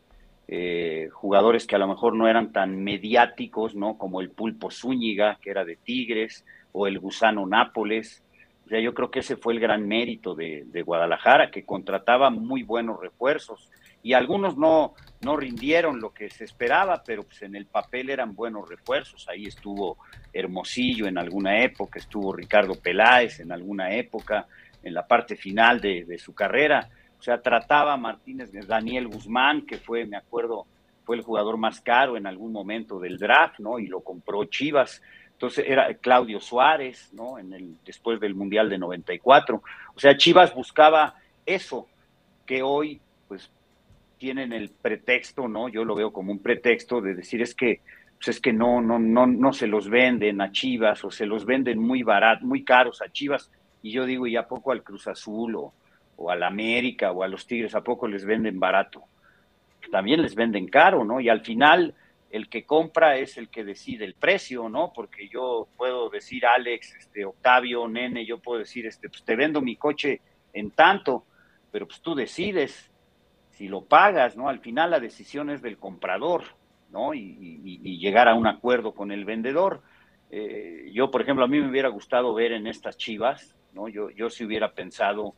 eh, 0.46 1.08
jugadores 1.12 1.66
que 1.66 1.76
a 1.76 1.78
lo 1.78 1.88
mejor 1.88 2.14
no 2.14 2.28
eran 2.28 2.52
tan 2.52 2.82
mediáticos, 2.82 3.74
¿no? 3.74 3.96
Como 3.96 4.20
el 4.20 4.30
Pulpo 4.30 4.70
Zúñiga, 4.70 5.38
que 5.40 5.50
era 5.50 5.64
de 5.64 5.76
Tigres, 5.76 6.44
o 6.72 6.86
el 6.86 6.98
Gusano 6.98 7.46
Nápoles. 7.46 8.22
O 8.66 8.68
sea, 8.68 8.80
yo 8.80 8.94
creo 8.94 9.10
que 9.10 9.20
ese 9.20 9.36
fue 9.36 9.54
el 9.54 9.60
gran 9.60 9.86
mérito 9.86 10.34
de, 10.34 10.82
Guadalajara, 10.84 11.50
que 11.50 11.64
contrataba 11.64 12.30
muy 12.30 12.62
buenos 12.62 13.00
refuerzos. 13.00 13.70
Y 14.02 14.12
algunos 14.12 14.58
no, 14.58 14.94
no 15.22 15.36
rindieron 15.36 16.00
lo 16.00 16.12
que 16.12 16.28
se 16.28 16.44
esperaba, 16.44 17.02
pero 17.06 17.22
pues 17.22 17.40
en 17.42 17.56
el 17.56 17.66
papel 17.66 18.10
eran 18.10 18.34
buenos 18.34 18.68
refuerzos. 18.68 19.26
Ahí 19.28 19.46
estuvo 19.46 19.98
Hermosillo 20.32 21.06
en 21.06 21.16
alguna 21.16 21.62
época, 21.62 21.98
estuvo 21.98 22.34
Ricardo 22.34 22.74
Peláez 22.74 23.40
en 23.40 23.50
alguna 23.50 23.94
época, 23.94 24.46
en 24.82 24.92
la 24.92 25.06
parte 25.06 25.36
final 25.36 25.80
de, 25.80 26.18
su 26.18 26.34
carrera 26.34 26.88
sea, 27.24 27.40
trataba 27.40 27.96
Martínez, 27.96 28.50
Daniel 28.66 29.08
Guzmán, 29.08 29.62
que 29.62 29.78
fue, 29.78 30.04
me 30.04 30.18
acuerdo, 30.18 30.66
fue 31.04 31.16
el 31.16 31.22
jugador 31.22 31.56
más 31.56 31.80
caro 31.80 32.18
en 32.18 32.26
algún 32.26 32.52
momento 32.52 33.00
del 33.00 33.16
draft, 33.16 33.60
¿no? 33.60 33.78
Y 33.78 33.86
lo 33.86 34.00
compró 34.00 34.44
Chivas. 34.44 35.00
Entonces 35.32 35.64
era 35.66 35.94
Claudio 35.94 36.38
Suárez, 36.38 37.08
¿no? 37.14 37.38
En 37.38 37.54
el, 37.54 37.76
después 37.82 38.20
del 38.20 38.34
Mundial 38.34 38.68
de 38.68 38.76
94. 38.76 39.62
O 39.94 39.98
sea, 39.98 40.18
Chivas 40.18 40.54
buscaba 40.54 41.14
eso 41.46 41.88
que 42.44 42.62
hoy, 42.62 43.00
pues, 43.26 43.50
tienen 44.18 44.52
el 44.52 44.68
pretexto, 44.68 45.48
¿no? 45.48 45.70
Yo 45.70 45.82
lo 45.86 45.94
veo 45.94 46.12
como 46.12 46.30
un 46.30 46.40
pretexto 46.40 47.00
de 47.00 47.14
decir 47.14 47.40
es 47.40 47.54
que, 47.54 47.80
pues 48.18 48.36
es 48.36 48.40
que 48.40 48.52
no, 48.52 48.82
no, 48.82 48.98
no, 48.98 49.26
no 49.26 49.54
se 49.54 49.66
los 49.66 49.88
venden 49.88 50.42
a 50.42 50.52
Chivas 50.52 51.02
o 51.04 51.10
se 51.10 51.24
los 51.24 51.46
venden 51.46 51.78
muy 51.78 52.02
baratos, 52.02 52.44
muy 52.44 52.64
caros 52.64 53.00
a 53.00 53.10
Chivas. 53.10 53.50
Y 53.82 53.92
yo 53.92 54.04
digo, 54.04 54.26
¿y 54.26 54.36
a 54.36 54.46
poco 54.46 54.72
al 54.72 54.82
Cruz 54.82 55.08
Azul 55.08 55.56
o, 55.56 55.72
o 56.16 56.30
a 56.30 56.36
la 56.36 56.46
América 56.46 57.12
o 57.12 57.22
a 57.22 57.28
los 57.28 57.46
Tigres, 57.46 57.74
¿a 57.74 57.82
poco 57.82 58.08
les 58.08 58.24
venden 58.24 58.60
barato? 58.60 59.04
También 59.90 60.22
les 60.22 60.34
venden 60.34 60.66
caro, 60.68 61.04
¿no? 61.04 61.20
Y 61.20 61.28
al 61.28 61.42
final 61.42 61.94
el 62.34 62.48
que 62.48 62.64
compra 62.64 63.16
es 63.16 63.36
el 63.38 63.48
que 63.48 63.62
decide 63.62 64.04
el 64.04 64.14
precio, 64.14 64.68
¿no? 64.68 64.92
Porque 64.92 65.28
yo 65.28 65.68
puedo 65.76 66.10
decir, 66.10 66.44
Alex, 66.46 66.96
este, 66.96 67.24
Octavio, 67.24 67.86
Nene, 67.86 68.26
yo 68.26 68.38
puedo 68.38 68.58
decir, 68.58 68.86
este, 68.86 69.08
pues 69.08 69.22
te 69.22 69.36
vendo 69.36 69.60
mi 69.60 69.76
coche 69.76 70.20
en 70.52 70.72
tanto, 70.72 71.26
pero 71.70 71.86
pues 71.86 72.00
tú 72.00 72.14
decides 72.14 72.90
si 73.50 73.68
lo 73.68 73.84
pagas, 73.84 74.36
¿no? 74.36 74.48
Al 74.48 74.58
final 74.58 74.90
la 74.90 74.98
decisión 74.98 75.48
es 75.48 75.62
del 75.62 75.78
comprador, 75.78 76.42
¿no? 76.90 77.14
Y, 77.14 77.98
llegar 77.98 78.28
a 78.28 78.34
un 78.34 78.48
acuerdo 78.48 78.94
con 78.94 79.12
el 79.12 79.24
vendedor. 79.24 79.82
Eh, 80.30 80.90
yo, 80.92 81.12
por 81.12 81.22
ejemplo, 81.22 81.44
a 81.44 81.48
mí 81.48 81.60
me 81.60 81.70
hubiera 81.70 81.88
gustado 81.88 82.34
ver 82.34 82.52
en 82.52 82.66
estas 82.66 82.96
chivas, 82.96 83.54
¿no? 83.72 83.88
Yo, 83.88 84.10
yo 84.10 84.28
sí 84.28 84.44
hubiera 84.44 84.72
pensado 84.72 85.34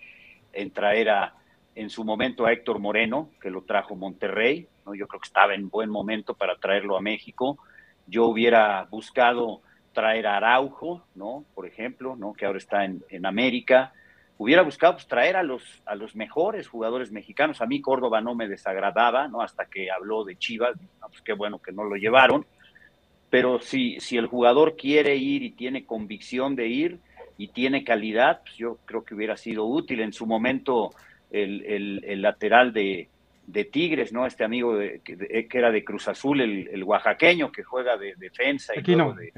en 0.57 0.71
traer 0.71 1.11
a, 1.11 1.35
en 1.77 1.91
su 1.91 2.05
momento 2.05 2.47
a 2.47 2.53
Héctor 2.53 2.79
Moreno, 2.79 3.31
que 3.41 3.51
lo 3.51 3.63
trajo 3.63 3.95
Monterrey, 3.95 4.67
¿no? 4.85 4.95
yo 4.95 5.07
creo 5.07 5.21
que 5.21 5.27
estaba 5.27 5.55
en 5.55 5.69
buen 5.69 5.91
momento 5.91 6.35
para 6.35 6.57
traerlo 6.57 6.97
a 6.97 7.03
México. 7.03 7.59
Yo 8.07 8.27
hubiera 8.27 8.85
buscado 8.91 9.61
traer 9.93 10.27
a 10.27 10.37
Araujo, 10.37 11.05
¿no? 11.15 11.45
Por 11.55 11.67
ejemplo, 11.67 12.17
¿no? 12.17 12.33
Que 12.33 12.47
ahora 12.47 12.59
está 12.59 12.85
en, 12.85 13.27
América. 13.27 13.93
hubiera 14.39 14.63
buscado 14.63 14.95
pues, 14.95 15.07
traer 15.07 15.37
a 15.37 15.43
los, 15.43 15.63
a 15.87 15.95
los 15.95 16.15
mejores 16.15 16.69
jugadores 16.69 17.13
mexicanos. 17.13 17.61
A 17.61 17.67
mí 17.67 17.81
Córdoba 17.81 18.21
no 18.21 18.35
me 18.35 18.49
desagradaba, 18.49 19.29
¿no? 19.29 19.43
Hasta 19.43 19.67
que 19.67 19.91
habló 19.91 20.25
de 20.25 20.37
Chivas, 20.37 20.77
pues 21.01 21.23
qué 21.23 21.33
bueno 21.33 21.59
que 21.61 21.73
no 21.73 21.85
lo 21.85 21.97
llevaron. 21.97 22.47
Pero 23.29 23.59
si, 23.61 23.99
si 24.01 24.17
el 24.17 24.27
jugador 24.27 24.77
quiere 24.77 25.17
ir 25.17 25.43
y 25.43 25.51
tiene 25.51 25.85
convicción 25.85 26.57
de 26.57 26.69
ir 26.69 27.01
y 27.39 27.49
tiene 27.49 27.85
calidad, 27.85 28.41
pues 28.43 28.57
yo 28.57 28.79
creo 28.85 29.05
que 29.05 29.15
hubiera 29.15 29.37
sido 29.37 29.65
útil. 29.65 30.01
En 30.01 30.13
su 30.13 30.27
momento, 30.27 30.91
el, 31.31 32.03
el, 32.05 32.23
lateral 32.23 32.73
de, 32.73 33.09
de, 33.47 33.65
Tigres, 33.65 34.13
¿no? 34.13 34.27
Este 34.27 34.45
amigo 34.45 34.77
de, 34.77 35.01
que, 35.01 35.47
era 35.53 35.71
de 35.71 35.85
Cruz 35.85 36.09
Azul, 36.09 36.41
el, 36.41 36.69
el 36.69 36.85
oaxaqueño 36.85 37.53
que 37.53 37.63
juega 37.63 37.97
de 37.97 38.15
defensa 38.17 38.73
y 38.77 38.83
todo 38.83 39.15
de, 39.15 39.33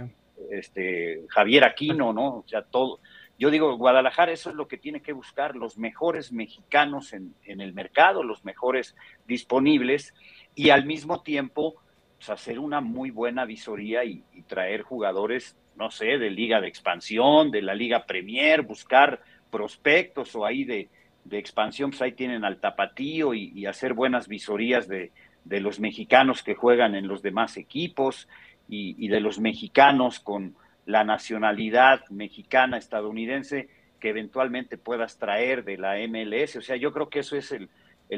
este, 0.51 1.23
Javier 1.29 1.65
Aquino, 1.65 2.13
¿no? 2.13 2.37
O 2.37 2.45
sea, 2.47 2.63
todo 2.63 3.01
yo 3.39 3.51
digo, 3.51 3.77
Guadalajara 3.77 4.33
eso 4.33 4.51
es 4.51 4.57
lo 4.57 4.67
que 4.67 4.79
tiene 4.79 5.01
que 5.01 5.13
buscar, 5.13 5.55
los 5.55 5.79
mejores 5.79 6.33
mexicanos 6.33 7.13
en, 7.13 7.35
el 7.45 7.73
mercado, 7.73 8.25
los 8.25 8.45
mejores 8.45 8.97
disponibles 9.29 10.13
y 10.57 10.71
al 10.71 10.85
mismo 10.85 11.23
tiempo 11.23 11.77
pues, 12.17 12.31
hacer 12.31 12.59
una 12.59 12.81
muy 12.81 13.11
buena 13.11 13.45
visoría 13.45 14.05
y, 14.05 14.25
traer 14.49 14.83
jugadores, 14.83 15.57
no 15.79 15.91
sé, 15.91 16.19
de 16.19 16.31
liga 16.31 16.61
de 16.61 16.69
expansión, 16.69 17.51
de 17.51 17.63
la 17.63 17.75
liga 17.75 18.05
Premier, 18.05 18.63
buscar 18.63 19.21
prospectos 19.51 20.35
o 20.35 20.45
ahí 20.45 20.65
de, 20.65 20.89
expansión, 21.31 21.91
pues 21.91 22.03
ahí 22.03 22.13
tienen 22.13 22.45
al 22.45 22.59
tapatío 22.59 23.35
y, 23.35 23.67
hacer 23.67 23.93
buenas 23.93 24.29
visorías 24.29 24.89
de, 24.89 25.13
los 25.45 25.79
mexicanos 25.79 26.43
que 26.43 26.55
juegan 26.55 26.95
en 26.95 27.07
los 27.07 27.23
demás 27.23 27.57
equipos 27.57 28.29
y 28.69 29.09
de 29.09 29.21
los 29.21 29.39
mexicanos 29.39 30.21
con 30.21 30.55
la 30.89 31.05
nacionalidad 31.05 32.01
mexicana, 32.09 32.79
estadounidense, 32.79 33.69
que 34.01 34.09
eventualmente 34.09 34.79
puedas 34.79 35.19
traer 35.19 35.63
de 35.65 35.77
la 35.77 35.97
MLS. 36.09 36.57
O 36.57 36.63
sea, 36.63 36.77
yo 36.77 36.93
creo 36.93 37.11
que 37.11 37.19
eso 37.19 37.37
es 37.37 37.53
el, 37.53 37.69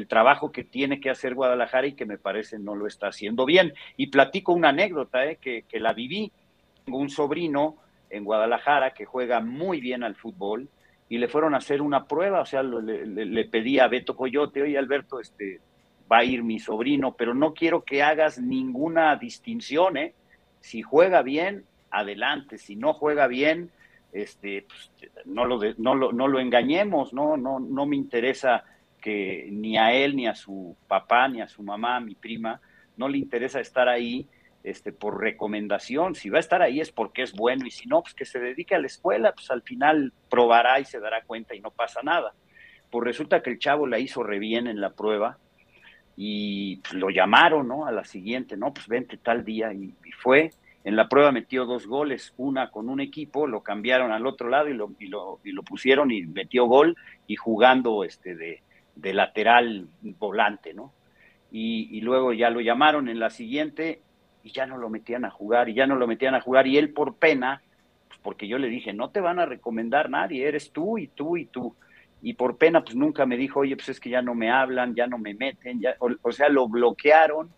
trabajo 0.07 0.53
que 0.53 0.63
tiene 0.63 1.01
que 1.01 1.09
hacer 1.09 1.35
Guadalajara 1.35 1.87
y 1.87 1.93
que 1.93 2.05
me 2.05 2.17
parece 2.17 2.59
no 2.59 2.75
lo 2.75 2.87
está 2.87 3.07
haciendo 3.07 3.45
bien. 3.45 3.73
Y 3.97 4.07
platico 4.07 4.53
una 4.53 4.69
anécdota 4.69 5.25
eh, 5.25 5.37
que, 5.37 5.79
la 5.81 5.91
viví. 5.91 6.31
Tengo 6.85 6.97
un 6.97 7.09
sobrino 7.09 7.77
en 8.09 8.23
Guadalajara 8.23 8.93
que 8.93 9.05
juega 9.05 9.39
muy 9.39 9.81
bien 9.81 10.03
al 10.03 10.15
fútbol 10.15 10.69
y 11.09 11.17
le 11.17 11.27
fueron 11.27 11.53
a 11.53 11.57
hacer 11.57 11.81
una 11.81 12.05
prueba, 12.05 12.41
o 12.41 12.45
sea, 12.45 12.63
le, 12.63 13.45
pedí 13.45 13.79
a 13.79 13.87
Beto 13.87 14.15
Coyote, 14.15 14.61
oye 14.61 14.77
Alberto, 14.77 15.19
este, 15.19 15.59
va 16.11 16.19
a 16.19 16.23
ir 16.23 16.43
mi 16.43 16.59
sobrino, 16.59 17.15
pero 17.15 17.33
no 17.33 17.53
quiero 17.53 17.83
que 17.83 18.01
hagas 18.01 18.39
ninguna 18.39 19.15
distinción, 19.17 19.97
¿eh? 19.97 20.13
Si 20.61 20.81
juega 20.81 21.21
bien, 21.21 21.65
adelante. 21.89 22.57
Si 22.57 22.75
no 22.75 22.93
juega 22.93 23.27
bien, 23.27 23.71
este, 24.13 24.65
pues, 24.67 24.91
no, 25.25 25.45
lo 25.45 25.59
no, 25.77 25.95
lo, 25.95 26.11
no 26.11 26.27
lo 26.27 26.39
engañemos, 26.39 27.13
¿no? 27.13 27.37
No, 27.37 27.59
no 27.59 27.85
me 27.85 27.95
interesa 27.95 28.63
que 29.01 29.49
ni 29.51 29.77
a 29.77 29.93
él, 29.93 30.15
ni 30.15 30.27
a 30.27 30.35
su 30.35 30.75
papá, 30.87 31.27
ni 31.27 31.41
a 31.41 31.47
su 31.47 31.63
mamá, 31.63 31.99
mi 31.99 32.15
prima, 32.15 32.61
no 32.97 33.09
le 33.09 33.17
interesa 33.17 33.59
estar 33.59 33.89
ahí 33.89 34.27
este, 34.63 34.91
por 34.91 35.19
recomendación. 35.19 36.15
Si 36.15 36.29
va 36.29 36.37
a 36.37 36.41
estar 36.41 36.61
ahí 36.61 36.79
es 36.81 36.91
porque 36.91 37.23
es 37.23 37.33
bueno 37.33 37.65
y 37.65 37.71
si 37.71 37.87
no, 37.87 38.01
pues 38.01 38.13
que 38.13 38.25
se 38.25 38.39
dedique 38.39 38.75
a 38.75 38.79
la 38.79 38.87
escuela, 38.87 39.33
pues 39.33 39.49
al 39.51 39.61
final 39.61 40.13
probará 40.29 40.79
y 40.79 40.85
se 40.85 40.99
dará 40.99 41.23
cuenta 41.23 41.55
y 41.55 41.61
no 41.61 41.71
pasa 41.71 42.01
nada. 42.03 42.33
Pues 42.89 43.05
resulta 43.05 43.41
que 43.41 43.49
el 43.49 43.59
chavo 43.59 43.87
la 43.87 43.99
hizo 43.99 44.23
re 44.23 44.39
bien 44.39 44.67
en 44.67 44.81
la 44.81 44.91
prueba 44.91 45.37
y 46.15 46.77
pues, 46.77 46.93
lo 46.93 47.09
llamaron, 47.09 47.67
¿no? 47.67 47.85
A 47.85 47.91
la 47.91 48.03
siguiente, 48.03 48.57
¿no? 48.57 48.73
Pues 48.73 48.87
vente 48.87 49.17
tal 49.17 49.45
día 49.45 49.73
y 49.73 49.93
fue 50.19 50.51
en 50.83 50.95
la 50.95 51.07
prueba 51.07 51.31
metió 51.31 51.65
dos 51.65 51.85
goles, 51.85 52.33
una 52.37 52.71
con 52.71 52.89
un 52.89 52.99
equipo, 52.99 53.45
lo 53.45 53.61
cambiaron 53.61 54.11
al 54.11 54.25
otro 54.25 54.49
lado 54.49 54.67
y 54.67 54.73
lo, 54.73 54.91
y 54.99 55.07
lo, 55.07 55.39
y 55.43 55.51
lo 55.51 55.61
pusieron 55.63 56.11
y 56.11 56.23
metió 56.23 56.65
gol 56.65 56.95
y 57.27 57.35
jugando 57.35 58.03
este 58.03 58.35
de, 58.35 58.63
de 58.95 59.13
lateral 59.13 59.87
volante, 60.01 60.73
¿no? 60.73 60.91
Y, 61.51 61.89
y, 61.91 62.01
luego 62.01 62.31
ya 62.31 62.49
lo 62.49 62.61
llamaron 62.61 63.09
en 63.09 63.19
la 63.19 63.29
siguiente 63.29 64.01
y 64.43 64.51
ya 64.51 64.65
no 64.65 64.77
lo 64.77 64.89
metían 64.89 65.25
a 65.25 65.29
jugar 65.29 65.69
y 65.69 65.73
ya 65.73 65.87
no 65.87 65.95
lo 65.95 66.07
metían 66.07 66.35
a 66.35 66.41
jugar 66.41 66.67
y 66.67 66.77
él 66.77 66.93
por 66.93 67.15
pena, 67.15 67.61
pues 68.07 68.19
porque 68.21 68.47
yo 68.47 68.57
le 68.57 68.67
dije, 68.67 68.93
no 68.93 69.09
te 69.09 69.19
van 69.19 69.39
a 69.39 69.45
recomendar 69.45 70.09
nadie, 70.09 70.47
eres 70.47 70.71
tú 70.71 70.97
y 70.97 71.07
tú 71.07 71.37
y 71.37 71.45
tú. 71.45 71.75
Y 72.23 72.33
por 72.33 72.57
pena, 72.57 72.83
pues 72.83 72.95
nunca 72.95 73.25
me 73.25 73.35
dijo, 73.35 73.61
oye, 73.61 73.75
pues 73.75 73.89
es 73.89 73.99
que 73.99 74.11
ya 74.11 74.21
no 74.21 74.35
me 74.35 74.51
hablan, 74.51 74.93
ya 74.93 75.07
no 75.07 75.17
me 75.17 75.33
meten, 75.33 75.81
ya, 75.81 75.95
o 75.99 76.31
sea, 76.31 76.49
lo 76.49 76.67
bloquearon 76.67 77.49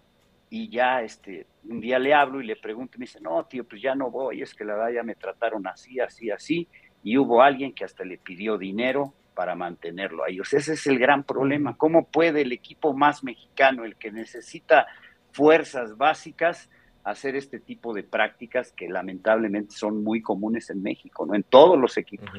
y 0.50 0.70
ya 0.70 1.02
este, 1.02 1.48
un 1.68 1.82
día 1.82 1.98
le 1.98 2.14
hablo 2.14 2.40
y 2.40 2.46
le 2.46 2.56
pregunto 2.56 2.96
y 2.96 3.00
me 3.00 3.06
dice, 3.06 3.20
no, 3.20 3.44
tío, 3.46 3.64
pues 3.64 3.82
ya 3.82 3.96
no 3.96 4.12
voy, 4.12 4.42
es 4.42 4.54
que 4.54 4.64
la 4.64 4.76
verdad 4.76 4.92
ya 4.92 5.04
me 5.04 5.16
trataron 5.16 5.66
así, 5.68 6.00
así, 6.00 6.30
así, 6.30 6.68
y 7.04 7.18
hubo 7.18 7.42
alguien 7.42 7.74
que 7.74 7.84
hasta 7.84 8.06
le 8.06 8.18
pidió 8.18 8.58
dinero 8.58 9.14
para 9.34 9.56
mantenerlo 9.56 10.24
ahí. 10.24 10.40
O 10.40 10.46
sea, 10.46 10.60
ese 10.60 10.74
es 10.74 10.86
el 10.88 11.00
gran 11.00 11.24
problema. 11.24 11.76
¿Cómo 11.76 12.06
puede 12.06 12.42
el 12.42 12.52
equipo 12.52 12.94
más 12.94 13.24
mexicano, 13.24 13.84
el 13.84 13.96
que 13.96 14.12
necesita 14.12 14.86
fuerzas 15.34 15.98
básicas, 15.98 16.70
hacer 17.04 17.36
este 17.36 17.60
tipo 17.60 17.94
de 17.94 18.04
prácticas 18.04 18.72
que 18.72 18.88
lamentablemente 18.88 19.76
son 19.76 20.04
muy 20.04 20.22
comunes 20.22 20.70
en 20.70 20.82
México, 20.82 21.26
¿no? 21.26 21.36
En 21.36 21.44
todos 21.44 21.78
los 21.78 21.98
equipos. 21.98 22.30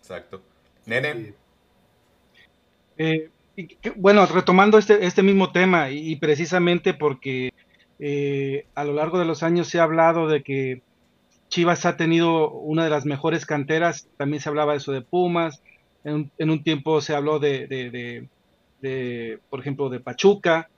Exacto. 0.00 0.42
Nene. 0.86 1.34
Eh, 2.96 3.30
bueno, 3.96 4.24
retomando 4.26 4.78
este, 4.78 5.04
este 5.04 5.22
mismo 5.22 5.52
tema 5.52 5.90
y, 5.90 6.16
precisamente 6.16 6.94
porque 6.94 7.52
eh, 7.98 8.66
a 8.74 8.84
lo 8.84 8.94
largo 8.94 9.18
de 9.18 9.24
los 9.24 9.42
años 9.42 9.68
se 9.68 9.80
ha 9.80 9.84
hablado 9.84 10.28
de 10.28 10.42
que 10.42 10.82
Chivas 11.48 11.84
ha 11.86 11.96
tenido 11.96 12.50
una 12.50 12.84
de 12.84 12.90
las 12.90 13.04
mejores 13.04 13.46
canteras, 13.46 14.08
también 14.16 14.40
se 14.40 14.48
hablaba 14.48 14.72
de 14.72 14.78
eso 14.78 14.92
de 14.92 15.02
Pumas, 15.02 15.62
en, 16.04 16.30
un 16.38 16.62
tiempo 16.62 17.00
se 17.00 17.14
habló 17.14 17.38
de, 17.38 18.28
por 19.50 19.60
ejemplo, 19.60 19.88
de 19.88 20.00
Pachuca, 20.00 20.68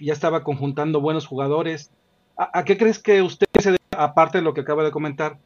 ya 0.00 0.12
estaba 0.12 0.44
conjuntando 0.44 1.00
buenos 1.00 1.26
jugadores. 1.26 1.90
¿A, 2.36 2.64
qué 2.64 2.76
crees 2.76 2.98
que 2.98 3.22
usted 3.22 3.46
se 3.60 3.76
aparte 3.96 4.38
de 4.38 4.44
lo 4.44 4.54
que 4.54 4.62
acaba 4.62 4.84
de 4.84 4.90
comentar, 4.90 5.38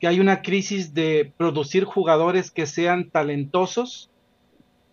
que 0.00 0.06
hay 0.06 0.20
una 0.20 0.42
crisis 0.42 0.94
de 0.94 1.32
producir 1.36 1.84
jugadores 1.84 2.50
que 2.50 2.66
sean 2.66 3.10
talentosos 3.10 4.10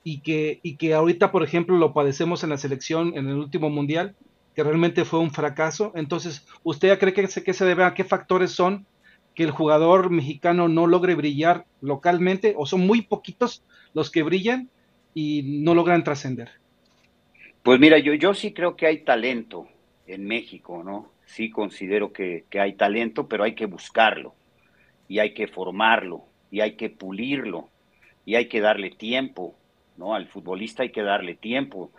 y 0.04 0.20
que, 0.22 0.60
y 0.64 0.76
que 0.78 0.94
ahorita, 0.94 1.32
por 1.32 1.44
ejemplo, 1.44 1.78
lo 1.78 1.94
padecemos 1.94 2.44
en 2.44 2.50
la 2.50 2.58
selección 2.58 3.14
en 3.16 3.28
el 3.28 3.36
último 3.36 3.70
mundial, 3.70 4.16
que 4.56 4.64
realmente 4.64 5.06
fue 5.06 5.20
un 5.20 5.32
fracaso. 5.32 5.92
Entonces, 5.96 6.46
¿usted 6.64 6.98
cree 7.00 7.14
que 7.14 7.28
se, 7.28 7.44
que 7.44 7.54
se 7.54 7.66
debe 7.66 7.84
a 7.84 7.94
qué 7.94 8.04
factores 8.04 8.52
son 8.52 8.86
que 9.36 9.44
el 9.44 9.52
jugador 9.52 10.10
mexicano 10.10 10.68
no 10.68 10.88
logre 10.88 11.16
brillar 11.16 11.66
localmente 11.82 12.54
o 12.58 12.66
son 12.66 12.86
muy 12.86 13.02
poquitos 13.02 13.64
los 13.94 14.12
que 14.12 14.24
brillan 14.24 14.70
y 15.14 15.62
no 15.64 15.74
logran 15.74 16.04
trascender? 16.04 16.63
Pues 17.64 17.80
mira, 17.80 17.98
yo, 17.98 18.14
yo 18.14 18.34
sí 18.34 18.54
creo 18.54 18.76
que 18.76 18.86
hay 18.86 19.00
talento 19.00 19.68
en 20.06 20.26
México, 20.26 20.84
¿no? 20.84 21.12
Sí 21.26 21.50
considero 21.50 22.14
que, 22.14 22.46
que 22.50 22.60
hay 22.60 22.74
talento, 22.74 23.28
pero 23.28 23.44
hay 23.44 23.56
que 23.56 23.66
buscarlo 23.66 24.36
y 25.08 25.20
hay 25.20 25.34
que 25.34 25.48
formarlo 25.48 26.26
y 26.52 26.62
hay 26.62 26.76
que 26.76 26.90
pulirlo 26.90 27.70
y 28.26 28.36
hay 28.36 28.48
que 28.48 28.62
darle 28.62 28.92
tiempo 28.92 29.56
¿no? 29.98 30.16
Al 30.16 30.28
futbolista 30.28 30.84
hay 30.84 30.92
que 30.92 31.04
darle 31.04 31.36
tiempo, 31.36 31.92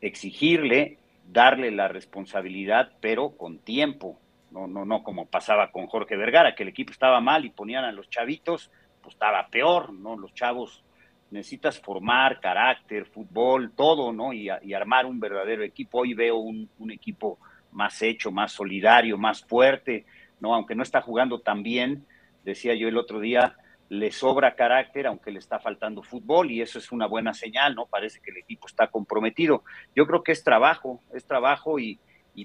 exigirle, 0.00 0.98
darle 1.26 1.70
la 1.70 1.88
responsabilidad, 1.88 2.92
pero 3.00 3.36
con 3.36 3.58
tiempo, 3.58 4.18
no, 4.50 4.66
no, 4.66 4.84
no 4.84 5.02
como 5.02 5.26
pasaba 5.26 5.70
con 5.70 5.86
Jorge 5.86 6.16
Vergara, 6.16 6.54
que 6.54 6.62
el 6.62 6.70
equipo 6.70 6.92
estaba 6.92 7.20
mal 7.20 7.44
y 7.44 7.50
ponían 7.50 7.84
a 7.84 7.92
los 7.92 8.10
chavitos, 8.10 8.70
pues 9.00 9.14
estaba 9.14 9.48
peor, 9.48 9.92
¿no? 9.92 10.16
Los 10.16 10.34
chavos 10.34 10.84
necesitas 11.32 11.80
formar 11.80 12.40
carácter, 12.40 13.06
fútbol, 13.06 13.72
todo, 13.74 14.12
¿no? 14.12 14.32
Y, 14.32 14.50
armar 14.50 15.06
un 15.06 15.18
verdadero 15.18 15.62
equipo. 15.64 16.00
Hoy 16.00 16.12
veo 16.12 16.36
un, 16.36 16.68
equipo 16.90 17.38
más 17.72 18.02
hecho, 18.02 18.30
más 18.30 18.52
solidario, 18.52 19.16
más 19.16 19.42
fuerte, 19.42 20.04
¿no? 20.40 20.54
Aunque 20.54 20.74
no 20.74 20.82
está 20.82 21.00
jugando 21.00 21.40
tan 21.40 21.62
bien, 21.62 22.06
decía 22.44 22.74
yo 22.74 22.86
el 22.86 22.98
otro 22.98 23.18
día, 23.18 23.56
le 23.88 24.10
sobra 24.12 24.54
carácter, 24.54 25.06
aunque 25.06 25.30
le 25.30 25.38
está 25.38 25.58
faltando 25.58 26.02
fútbol, 26.02 26.50
y 26.50 26.60
eso 26.60 26.78
es 26.78 26.92
una 26.92 27.06
buena 27.06 27.32
señal, 27.32 27.74
¿no? 27.74 27.86
Parece 27.86 28.20
que 28.20 28.30
el 28.30 28.36
equipo 28.36 28.66
está 28.66 28.88
comprometido. 28.88 29.64
Yo 29.96 30.06
creo 30.06 30.22
que 30.22 30.32
es 30.32 30.44
trabajo, 30.44 31.00
es 31.14 31.24
trabajo 31.24 31.78
y, 31.78 31.98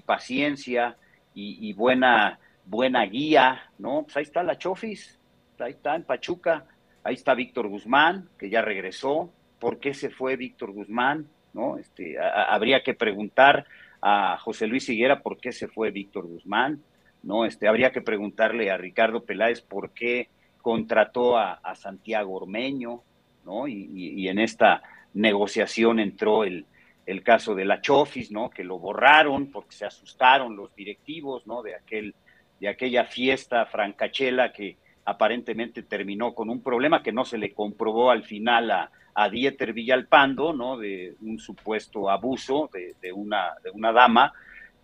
paciencia 0.06 0.96
y, 1.34 1.72
buena, 1.74 2.38
buena 2.64 3.04
guía, 3.04 3.70
¿no? 3.78 4.04
Pues 4.04 4.16
ahí 4.16 4.22
está 4.22 4.42
la 4.42 4.56
Chofis, 4.56 5.18
ahí 5.58 5.72
está 5.72 5.94
en 5.94 6.04
Pachuca, 6.04 6.64
ahí 7.08 7.14
está 7.14 7.34
Víctor 7.34 7.68
Guzmán, 7.68 8.28
que 8.38 8.50
ya 8.50 8.60
regresó. 8.62 9.32
¿Por 9.58 9.78
qué 9.78 9.94
se 9.94 10.10
fue 10.10 10.36
Víctor 10.36 10.72
Guzmán? 10.72 11.26
¿No? 11.54 11.78
Este, 11.78 12.16
habría 12.20 12.82
que 12.82 12.92
preguntar 12.94 13.66
a 14.02 14.36
José 14.38 14.66
Luis 14.66 14.88
Higuera 14.88 15.22
por 15.22 15.38
qué 15.38 15.50
se 15.52 15.68
fue 15.68 15.90
Víctor 15.90 16.26
Guzmán, 16.26 16.82
¿no? 17.22 17.46
Este, 17.46 17.66
habría 17.66 17.90
que 17.90 18.02
preguntarle 18.02 18.70
a 18.70 18.76
Ricardo 18.76 19.24
Peláez 19.24 19.62
por 19.62 19.90
qué 19.92 20.28
contrató 20.60 21.38
a, 21.38 21.74
Santiago 21.74 22.34
Ormeño, 22.34 23.02
¿no? 23.44 23.66
Y, 23.66 24.28
en 24.28 24.38
esta 24.38 24.82
negociación 25.14 25.98
entró 25.98 26.44
el, 26.44 26.66
el 27.06 27.22
caso 27.22 27.54
de 27.54 27.64
la 27.64 27.80
Chofis, 27.80 28.30
¿no? 28.30 28.50
Que 28.50 28.64
lo 28.64 28.78
borraron 28.78 29.50
porque 29.50 29.74
se 29.74 29.86
asustaron 29.86 30.54
los 30.54 30.74
directivos, 30.76 31.46
¿no? 31.46 31.62
De 31.62 31.74
aquel, 31.74 32.14
de 32.60 32.68
aquella 32.68 33.04
fiesta 33.04 33.64
francachela 33.64 34.52
que 34.52 34.76
aparentemente 35.08 35.82
terminó 35.84 36.34
con 36.34 36.50
un 36.50 36.62
problema 36.62 37.02
que 37.02 37.12
no 37.12 37.24
se 37.24 37.38
le 37.38 37.54
comprobó 37.54 38.10
al 38.10 38.24
final 38.24 38.70
a, 38.70 38.90
a 39.14 39.30
Dieter 39.30 39.72
Villalpando, 39.72 40.52
¿no? 40.52 40.76
De 40.76 41.16
un 41.22 41.38
supuesto 41.38 42.10
abuso 42.10 42.68
de, 42.72 43.12
una, 43.12 43.54
de 43.64 43.70
una 43.70 43.90
dama, 43.90 44.34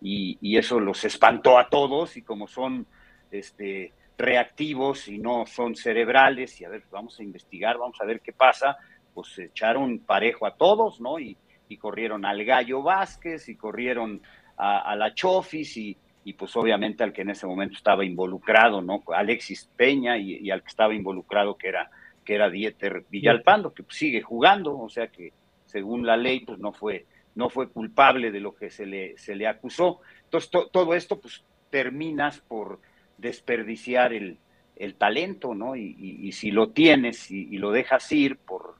y, 0.01 0.37
y, 0.41 0.57
eso 0.57 0.79
los 0.79 1.05
espantó 1.05 1.59
a 1.59 1.69
todos, 1.69 2.17
y 2.17 2.23
como 2.23 2.47
son 2.47 2.87
este, 3.29 3.93
reactivos 4.17 5.07
y 5.07 5.19
no 5.19 5.45
son 5.45 5.75
cerebrales, 5.75 6.59
y 6.59 6.65
a 6.65 6.69
ver, 6.69 6.83
vamos 6.89 7.19
a 7.19 7.23
investigar, 7.23 7.77
vamos 7.77 8.01
a 8.01 8.05
ver 8.05 8.19
qué 8.21 8.33
pasa, 8.33 8.77
pues 9.13 9.27
se 9.27 9.45
echaron 9.45 9.99
parejo 9.99 10.47
a 10.47 10.55
todos, 10.55 10.99
¿no? 10.99 11.19
Y, 11.19 11.37
y 11.69 11.77
corrieron 11.77 12.25
al 12.25 12.43
Gallo 12.43 12.81
Vázquez, 12.81 13.47
y 13.47 13.55
corrieron 13.55 14.23
a, 14.57 14.95
la 14.95 15.13
Chofis, 15.13 15.77
y, 15.77 15.97
y 16.25 16.33
pues 16.33 16.55
obviamente 16.55 17.03
al 17.03 17.13
que 17.13 17.21
en 17.21 17.29
ese 17.29 17.45
momento 17.45 17.75
estaba 17.75 18.03
involucrado, 18.03 18.81
¿no? 18.81 19.03
Alexis 19.15 19.69
Peña 19.77 20.17
y, 20.17 20.49
al 20.49 20.63
que 20.63 20.69
estaba 20.69 20.95
involucrado 20.95 21.55
que 21.55 21.67
era, 21.67 21.91
que 22.25 22.33
era 22.33 22.49
Dieter 22.49 23.05
Villalpando, 23.11 23.75
que 23.75 23.83
sigue 23.89 24.23
jugando, 24.23 24.77
o 24.77 24.89
sea 24.89 25.07
que 25.07 25.33
según 25.67 26.03
la 26.03 26.17
ley 26.17 26.39
pues 26.39 26.57
no 26.57 26.73
fue, 26.73 27.05
no 27.35 27.51
fue 27.51 27.69
culpable 27.69 28.31
de 28.31 28.39
lo 28.39 28.55
que 28.55 28.71
se 28.71 28.87
le, 28.87 29.15
se 29.19 29.35
le 29.35 29.45
acusó. 29.45 30.01
Entonces 30.23 30.49
todo 30.49 30.95
esto 30.95 31.21
pues 31.21 31.43
terminas 31.69 32.39
por 32.39 32.79
desperdiciar 33.19 34.11
el, 34.11 34.39
el 34.77 34.95
talento, 34.95 35.53
¿no? 35.53 35.75
Y, 35.75 36.31
si 36.31 36.49
lo 36.49 36.69
tienes 36.71 37.29
y, 37.29 37.49
y, 37.51 37.59
lo 37.59 37.71
dejas 37.71 38.11
ir 38.11 38.37
por, 38.37 38.77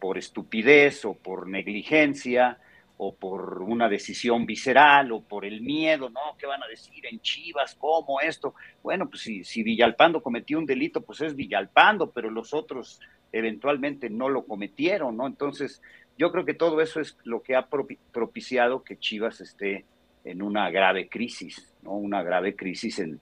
por 0.00 0.18
estupidez 0.18 1.04
o 1.04 1.14
por 1.14 1.46
negligencia, 1.46 2.58
o 3.00 3.14
por 3.14 3.62
una 3.62 3.88
decisión 3.88 4.44
visceral 4.44 5.12
o 5.12 5.22
por 5.22 5.44
el 5.44 5.60
miedo, 5.60 6.10
¿no? 6.10 6.36
¿Qué 6.36 6.46
van 6.46 6.62
a 6.62 6.66
decir 6.66 7.06
en 7.06 7.20
Chivas? 7.20 7.76
¿Cómo 7.76 8.20
esto? 8.20 8.54
Bueno, 8.82 9.08
pues 9.08 9.22
si, 9.22 9.44
si 9.44 9.62
Villalpando 9.62 10.20
cometió 10.20 10.58
un 10.58 10.66
delito, 10.66 11.00
pues 11.00 11.20
es 11.20 11.36
Villalpando, 11.36 12.10
pero 12.10 12.28
los 12.28 12.52
otros 12.52 13.00
eventualmente 13.30 14.10
no 14.10 14.28
lo 14.28 14.44
cometieron, 14.44 15.16
¿no? 15.16 15.28
Entonces, 15.28 15.80
yo 16.16 16.32
creo 16.32 16.44
que 16.44 16.54
todo 16.54 16.80
eso 16.80 17.00
es 17.00 17.16
lo 17.22 17.40
que 17.40 17.54
ha 17.54 17.68
propiciado 17.68 18.82
que 18.82 18.98
Chivas 18.98 19.40
esté 19.40 19.84
en 20.24 20.42
una 20.42 20.68
grave 20.70 21.08
crisis, 21.08 21.72
¿no? 21.82 21.92
Una 21.92 22.24
grave 22.24 22.56
crisis 22.56 22.98
en, 22.98 23.20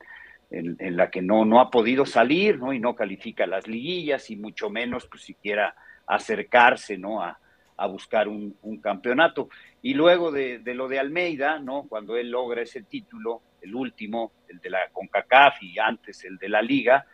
en, 0.51 0.97
la 0.97 1.11
que 1.11 1.21
no, 1.21 1.45
no 1.45 1.61
ha 1.61 1.71
podido 1.71 2.07
salir, 2.07 2.59
¿no? 2.59 2.73
Y 2.73 2.81
no 2.81 2.95
califica 2.95 3.47
las 3.47 3.69
liguillas 3.69 4.31
y 4.31 4.37
mucho 4.37 4.71
menos, 4.71 5.07
pues 5.07 5.23
siquiera 5.23 5.75
acercarse, 6.07 6.97
¿no? 6.97 7.23
A, 7.23 7.39
a 7.77 7.87
buscar 7.87 8.29
un, 8.29 8.57
campeonato. 8.83 9.49
Y 9.83 9.95
luego 9.95 10.33
de, 10.33 10.61
lo 10.75 10.89
de 10.89 10.99
Almeida, 10.99 11.59
¿no? 11.59 11.85
Cuando 11.89 12.17
él 12.17 12.31
logra 12.31 12.63
ese 12.63 12.83
título, 12.83 13.43
el 13.61 13.75
último, 13.75 14.33
el 14.49 14.59
de 14.61 14.71
la 14.71 14.89
CONCACAF 14.93 15.63
y 15.63 15.79
antes 15.79 16.25
el 16.25 16.39
de 16.39 16.49
la 16.49 16.63
Liga, 16.63 17.07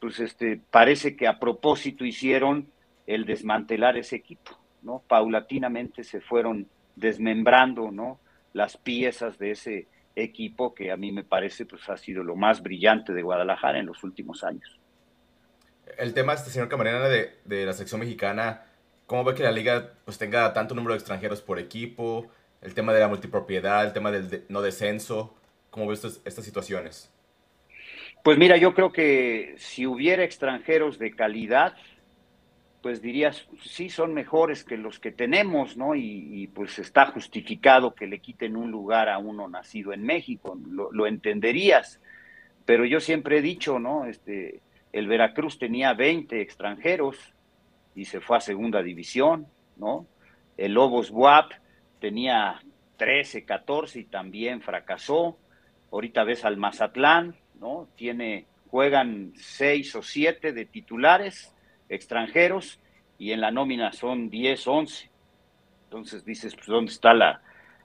pues 0.00 0.20
este, 0.20 0.60
parece 0.70 1.16
que 1.16 1.26
a 1.26 1.38
propósito 1.38 2.04
hicieron 2.04 2.68
el 3.06 3.24
desmantelar 3.24 3.96
ese 3.96 4.16
equipo, 4.16 4.58
¿no? 4.82 5.02
Paulatinamente 5.06 6.04
se 6.04 6.20
fueron 6.20 6.68
desmembrando, 6.96 7.90
¿no? 7.90 8.18
Las 8.52 8.76
piezas 8.76 9.38
de 9.38 9.52
ese 9.52 9.86
equipo 10.14 10.74
que 10.74 10.90
a 10.90 10.96
mí 10.96 11.12
me 11.12 11.24
parece 11.24 11.66
pues 11.66 11.88
ha 11.88 11.96
sido 11.96 12.24
lo 12.24 12.36
más 12.36 12.62
brillante 12.62 13.12
de 13.12 13.22
Guadalajara 13.22 13.78
en 13.78 13.86
los 13.86 14.02
últimos 14.02 14.42
años. 14.44 14.80
El 15.98 16.14
tema, 16.14 16.32
este 16.32 16.50
señor 16.50 16.68
Camarena, 16.68 17.00
de, 17.08 17.38
de 17.44 17.64
la 17.64 17.72
sección 17.72 18.00
mexicana, 18.00 18.64
¿Cómo 19.06 19.22
ve 19.24 19.34
que 19.34 19.42
la 19.44 19.52
liga 19.52 19.92
pues, 20.04 20.18
tenga 20.18 20.52
tanto 20.52 20.74
número 20.74 20.94
de 20.94 20.98
extranjeros 20.98 21.40
por 21.40 21.58
equipo? 21.58 22.26
El 22.60 22.74
tema 22.74 22.92
de 22.92 23.00
la 23.00 23.08
multipropiedad, 23.08 23.84
el 23.84 23.92
tema 23.92 24.10
del 24.10 24.44
no 24.48 24.62
descenso. 24.62 25.34
¿Cómo 25.70 25.86
ve 25.86 25.94
estas, 25.94 26.20
estas 26.24 26.44
situaciones? 26.44 27.12
Pues 28.24 28.38
mira, 28.38 28.56
yo 28.56 28.74
creo 28.74 28.92
que 28.92 29.54
si 29.58 29.86
hubiera 29.86 30.24
extranjeros 30.24 30.98
de 30.98 31.14
calidad, 31.14 31.74
pues 32.82 33.00
dirías, 33.00 33.46
sí, 33.62 33.88
son 33.88 34.12
mejores 34.14 34.64
que 34.64 34.76
los 34.76 34.98
que 34.98 35.12
tenemos, 35.12 35.76
¿no? 35.76 35.94
Y, 35.94 36.48
pues 36.52 36.78
está 36.80 37.06
justificado 37.06 37.94
que 37.94 38.08
le 38.08 38.18
quiten 38.18 38.56
un 38.56 38.72
lugar 38.72 39.08
a 39.08 39.18
uno 39.18 39.48
nacido 39.48 39.92
en 39.92 40.02
México, 40.02 40.58
lo, 40.68 40.90
lo, 40.90 41.06
entenderías. 41.06 42.00
Pero 42.64 42.84
yo 42.84 42.98
siempre 42.98 43.38
he 43.38 43.42
dicho, 43.42 43.78
¿no? 43.78 44.06
Este, 44.06 44.60
el 44.92 45.06
Veracruz 45.06 45.58
tenía 45.58 45.94
20 45.94 46.40
extranjeros 46.40 47.35
y 47.96 48.04
se 48.04 48.20
fue 48.20 48.36
a 48.36 48.40
segunda 48.40 48.82
división, 48.82 49.48
¿no? 49.76 50.06
El 50.56 50.74
Lobos 50.74 51.10
Buap 51.10 51.50
tenía 51.98 52.60
13, 52.98 53.44
14 53.44 54.00
y 54.00 54.04
también 54.04 54.60
fracasó. 54.60 55.38
Ahorita 55.90 56.22
ves 56.22 56.44
al 56.44 56.58
Mazatlán, 56.58 57.36
¿no? 57.58 57.88
Tiene, 57.96 58.46
juegan 58.70 59.32
seis 59.34 59.96
o 59.96 60.02
siete 60.02 60.52
de 60.52 60.66
titulares 60.66 61.54
extranjeros 61.88 62.80
y 63.18 63.32
en 63.32 63.40
la 63.40 63.50
nómina 63.50 63.92
son 63.92 64.28
10, 64.28 64.66
11. 64.66 65.10
Entonces 65.84 66.24
dices, 66.24 66.54
pues 66.54 66.66
¿dónde 66.66 66.92
está 66.92 67.14
la...? 67.14 67.40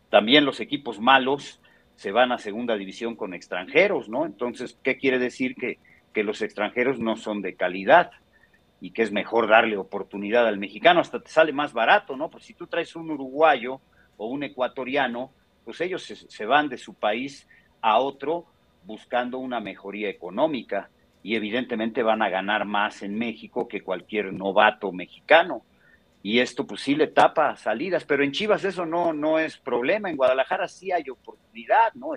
También 0.09 0.43
los 0.43 0.59
equipos 0.59 0.99
malos 0.99 1.61
se 1.95 2.11
van 2.11 2.33
a 2.33 2.37
segunda 2.37 2.75
división 2.75 3.15
con 3.15 3.33
extranjeros, 3.33 4.09
¿no? 4.09 4.25
Entonces, 4.25 4.77
¿qué 4.83 4.97
quiere 4.97 5.19
decir? 5.19 5.55
Que, 5.55 5.79
que 6.13 6.23
los 6.23 6.41
extranjeros 6.41 6.99
no 6.99 7.15
son 7.15 7.41
de 7.41 7.55
calidad 7.55 8.11
y 8.81 8.91
que 8.91 9.03
es 9.03 9.11
mejor 9.11 9.47
darle 9.47 9.77
oportunidad 9.77 10.47
al 10.47 10.57
mexicano, 10.57 10.99
hasta 10.99 11.21
te 11.21 11.29
sale 11.29 11.53
más 11.53 11.71
barato, 11.71 12.17
¿no? 12.17 12.31
Pues 12.31 12.43
si 12.45 12.55
tú 12.55 12.65
traes 12.65 12.95
un 12.95 13.11
uruguayo 13.11 13.79
o 14.17 14.25
un 14.25 14.41
ecuatoriano, 14.41 15.31
pues 15.63 15.79
ellos 15.81 16.03
se, 16.03 16.45
van 16.47 16.67
de 16.67 16.79
su 16.79 16.95
país 16.95 17.47
a 17.79 17.99
otro 17.99 18.47
buscando 18.83 19.37
una 19.37 19.59
mejoría 19.59 20.09
económica 20.09 20.89
y 21.21 21.35
evidentemente 21.35 22.01
van 22.01 22.23
a 22.23 22.29
ganar 22.29 22.65
más 22.65 23.03
en 23.03 23.15
México 23.15 23.67
que 23.67 23.81
cualquier 23.81 24.33
novato 24.33 24.91
mexicano. 24.91 25.61
Y 26.23 26.39
esto 26.39 26.65
pues 26.65 26.81
sí 26.81 26.95
le 26.95 27.07
tapa 27.07 27.55
salidas, 27.57 28.03
pero 28.03 28.23
en 28.23 28.31
Chivas 28.31 28.63
eso 28.63 28.87
no, 28.87 29.13
no 29.13 29.37
es 29.37 29.57
problema, 29.57 30.09
en 30.09 30.17
Guadalajara 30.17 30.67
sí 30.67 30.91
hay 30.91 31.07
oportunidad, 31.09 31.93
¿no? 31.93 32.13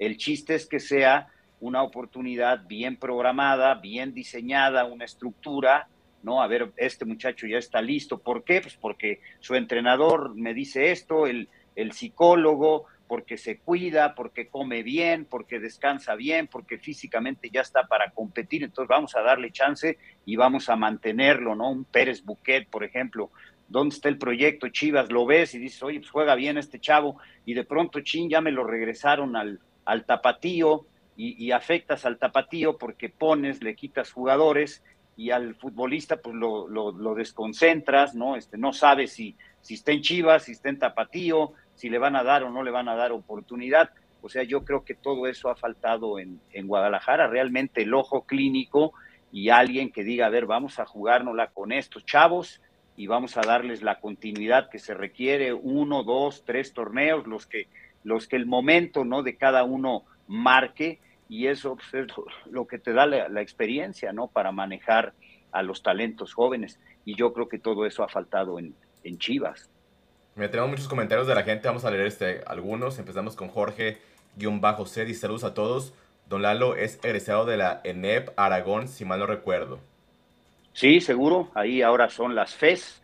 el 0.00 0.16
chiste 0.16 0.56
es 0.56 0.66
que 0.66 0.80
sea 0.80 1.28
una 1.60 1.82
oportunidad 1.82 2.66
bien 2.66 2.96
programada, 2.96 3.74
bien 3.74 4.14
diseñada, 4.14 4.84
una 4.84 5.04
estructura 5.04 5.88
¿no? 6.22 6.42
A 6.42 6.46
ver, 6.46 6.72
este 6.76 7.04
muchacho 7.04 7.46
ya 7.46 7.58
está 7.58 7.80
listo. 7.80 8.18
¿Por 8.18 8.44
qué? 8.44 8.60
Pues 8.60 8.76
porque 8.76 9.20
su 9.40 9.54
entrenador 9.54 10.34
me 10.34 10.54
dice 10.54 10.90
esto, 10.90 11.26
el, 11.26 11.48
el 11.76 11.92
psicólogo, 11.92 12.86
porque 13.08 13.38
se 13.38 13.58
cuida, 13.58 14.14
porque 14.14 14.48
come 14.48 14.82
bien, 14.82 15.24
porque 15.24 15.58
descansa 15.58 16.14
bien, 16.14 16.46
porque 16.46 16.78
físicamente 16.78 17.48
ya 17.50 17.62
está 17.62 17.86
para 17.86 18.10
competir, 18.10 18.62
entonces 18.62 18.88
vamos 18.88 19.16
a 19.16 19.22
darle 19.22 19.50
chance 19.50 19.98
y 20.26 20.36
vamos 20.36 20.68
a 20.68 20.76
mantenerlo, 20.76 21.56
¿no? 21.56 21.70
Un 21.70 21.84
Pérez 21.84 22.22
Buquet, 22.22 22.68
por 22.68 22.84
ejemplo, 22.84 23.30
¿dónde 23.66 23.94
está 23.94 24.10
el 24.10 24.18
proyecto? 24.18 24.68
Chivas, 24.68 25.10
lo 25.10 25.24
ves 25.24 25.54
y 25.54 25.58
dices, 25.58 25.82
oye, 25.82 26.00
pues 26.00 26.10
juega 26.10 26.34
bien 26.34 26.58
este 26.58 26.78
chavo, 26.78 27.18
y 27.46 27.54
de 27.54 27.64
pronto, 27.64 28.00
chin, 28.00 28.28
ya 28.28 28.42
me 28.42 28.52
lo 28.52 28.64
regresaron 28.64 29.36
al, 29.36 29.58
al 29.86 30.04
tapatío, 30.04 30.86
y, 31.16 31.44
y 31.44 31.50
afectas 31.50 32.04
al 32.04 32.18
tapatío 32.18 32.78
porque 32.78 33.08
pones, 33.08 33.62
le 33.62 33.74
quitas 33.74 34.12
jugadores, 34.12 34.84
y 35.18 35.32
al 35.32 35.56
futbolista 35.56 36.18
pues 36.18 36.36
lo, 36.36 37.14
desconcentras, 37.16 38.14
¿no? 38.14 38.36
Este, 38.36 38.56
no 38.56 38.72
sabes 38.72 39.12
si, 39.12 39.34
si 39.60 39.74
está 39.74 39.90
en 39.90 40.00
Chivas, 40.00 40.44
si 40.44 40.52
está 40.52 40.68
en 40.68 40.78
Tapatío, 40.78 41.54
si 41.74 41.90
le 41.90 41.98
van 41.98 42.14
a 42.14 42.22
dar 42.22 42.44
o 42.44 42.50
no 42.50 42.62
le 42.62 42.70
van 42.70 42.88
a 42.88 42.94
dar 42.94 43.10
oportunidad. 43.10 43.90
O 44.22 44.28
sea, 44.28 44.44
yo 44.44 44.64
creo 44.64 44.84
que 44.84 44.94
todo 44.94 45.26
eso 45.26 45.50
ha 45.50 45.56
faltado 45.56 46.20
en, 46.20 46.40
en 46.52 46.68
Guadalajara, 46.68 47.26
realmente 47.26 47.82
el 47.82 47.94
ojo 47.94 48.26
clínico 48.26 48.92
y 49.32 49.48
alguien 49.48 49.90
que 49.90 50.04
diga, 50.04 50.26
a 50.26 50.30
ver, 50.30 50.46
vamos 50.46 50.78
a 50.78 50.86
jugárnosla 50.86 51.48
con 51.48 51.72
estos 51.72 52.06
chavos 52.06 52.62
y 52.96 53.08
vamos 53.08 53.36
a 53.36 53.40
darles 53.40 53.82
la 53.82 53.98
continuidad 53.98 54.70
que 54.70 54.78
se 54.78 54.94
requiere, 54.94 55.52
uno, 55.52 56.04
dos, 56.04 56.44
tres 56.44 56.72
torneos, 56.72 57.26
los 57.26 57.48
que, 57.48 57.66
los 58.04 58.28
que 58.28 58.36
el 58.36 58.46
momento, 58.46 59.04
¿no? 59.04 59.24
De 59.24 59.36
cada 59.36 59.64
uno 59.64 60.04
marque 60.28 61.00
y 61.28 61.46
eso 61.46 61.76
pues, 61.76 62.06
es 62.06 62.12
lo 62.50 62.66
que 62.66 62.78
te 62.78 62.92
da 62.92 63.06
la, 63.06 63.42
experiencia, 63.42 64.12
¿no? 64.12 64.28
Para 64.28 64.52
manejar 64.52 65.12
a 65.52 65.62
los 65.62 65.82
talentos 65.82 66.32
jóvenes. 66.34 66.80
Y 67.04 67.14
yo 67.14 67.32
creo 67.32 67.48
que 67.48 67.58
todo 67.58 67.86
eso 67.86 68.02
ha 68.02 68.08
faltado 68.08 68.58
en, 68.58 68.74
en 69.04 69.18
Chivas. 69.18 69.70
Mira, 70.34 70.50
tenemos 70.50 70.70
muchos 70.70 70.88
comentarios 70.88 71.26
de 71.26 71.34
la 71.34 71.42
gente, 71.42 71.68
vamos 71.68 71.84
a 71.84 71.90
leer 71.90 72.06
este, 72.06 72.42
algunos. 72.46 72.98
Empezamos 72.98 73.36
con 73.36 73.48
Jorge-C. 73.48 75.04
Dice 75.04 75.20
saludos 75.20 75.44
a 75.44 75.54
todos. 75.54 75.94
Don 76.28 76.42
Lalo 76.42 76.76
es 76.76 77.02
egresado 77.02 77.44
de 77.44 77.56
la 77.56 77.80
ENEP 77.84 78.30
Aragón, 78.36 78.88
si 78.88 79.04
mal 79.04 79.18
no 79.18 79.26
recuerdo. 79.26 79.80
Sí, 80.72 81.00
seguro. 81.00 81.50
Ahí 81.54 81.82
ahora 81.82 82.08
son 82.08 82.34
las 82.34 82.54
FES. 82.54 83.02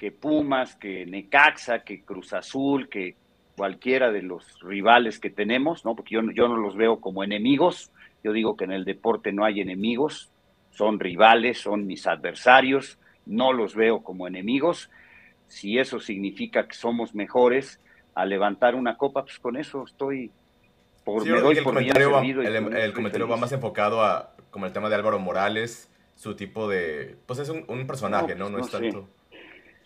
que 0.03 0.11
Pumas, 0.11 0.75
que 0.75 1.07
Necaxa, 1.07 1.85
que 1.85 2.03
Cruz 2.03 2.33
Azul, 2.33 2.89
que 2.89 3.15
cualquiera 3.57 4.11
de 4.11 4.23
los 4.23 4.59
rivales 4.61 5.21
que 5.21 5.31
tenemos, 5.31 5.85
¿no? 5.85 5.95
Porque 5.95 6.17
yo, 6.17 6.23
yo 6.35 6.49
no 6.49 6.57
los 6.57 6.75
veo 6.75 7.01
como 7.01 7.23
enemigos, 7.23 7.93
yo 8.25 8.33
digo 8.33 8.57
que 8.57 8.65
en 8.65 8.73
el 8.73 8.85
deporte 8.85 9.31
no 9.31 9.45
hay 9.45 9.61
enemigos, 9.61 10.33
son 10.73 10.99
rivales, 10.99 11.61
son 11.61 11.87
mis 11.87 12.09
adversarios, 12.09 12.99
no 13.27 13.53
los 13.53 13.77
veo 13.77 14.03
como 14.03 14.27
enemigos. 14.27 14.91
Si 15.47 15.79
eso 15.79 16.01
significa 16.01 16.67
que 16.67 16.75
somos 16.75 17.15
mejores 17.15 17.79
a 18.17 18.27
levantar 18.27 18.75
una 18.75 18.97
copa, 18.97 19.23
pues 19.23 19.39
con 19.39 19.57
eso 19.57 19.85
estoy 19.87 20.33
por 21.05 21.25
el 21.29 21.63
comentario, 21.63 22.11
va, 22.11 22.25
el, 22.25 22.93
comentario 22.93 23.29
va 23.29 23.37
más 23.37 23.53
enfocado 23.53 24.03
a 24.03 24.35
como 24.51 24.67
el 24.67 24.73
tema 24.73 24.89
de 24.89 24.97
Álvaro 24.97 25.21
Morales, 25.21 25.93
su 26.17 26.35
tipo 26.35 26.69
de 26.69 27.15
pues 27.25 27.39
es 27.39 27.49
un, 27.51 27.87
personaje, 27.87 28.35
¿no? 28.35 28.51
No, 28.51 28.59
pues 28.59 28.75
es 28.75 28.81
tanto. 28.81 29.09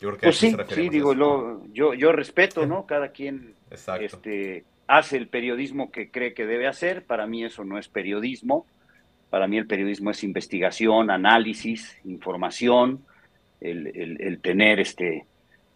Yo 0.01 0.09
creo 0.09 0.19
que 0.19 0.27
pues 0.27 0.37
sí, 0.37 0.55
sí, 0.69 0.89
digo, 0.89 1.15
lo, 1.15 1.67
yo, 1.73 1.95
yo 1.95 2.13
respeto, 2.13 2.67
¿no? 2.67 2.87
Cada 2.87 3.09
quien 3.09 3.55
este, 3.71 4.65
hace 4.87 5.17
el 5.17 5.29
periodismo 5.29 5.91
que 5.91 6.11
cree 6.11 6.35
que 6.35 6.47
debe 6.47 6.67
hacer. 6.67 7.05
Para 7.05 7.27
mí 7.27 7.45
eso 7.45 7.65
no 7.65 7.79
es 7.79 7.89
periodismo. 7.89 8.67
Para 9.31 9.49
mí 9.49 9.57
el 9.59 9.67
periodismo 9.67 10.11
es 10.11 10.23
investigación, 10.23 11.11
análisis, 11.11 11.99
información, 12.05 13.05
el, 13.61 14.39
tener 14.41 14.81
este 14.81 15.27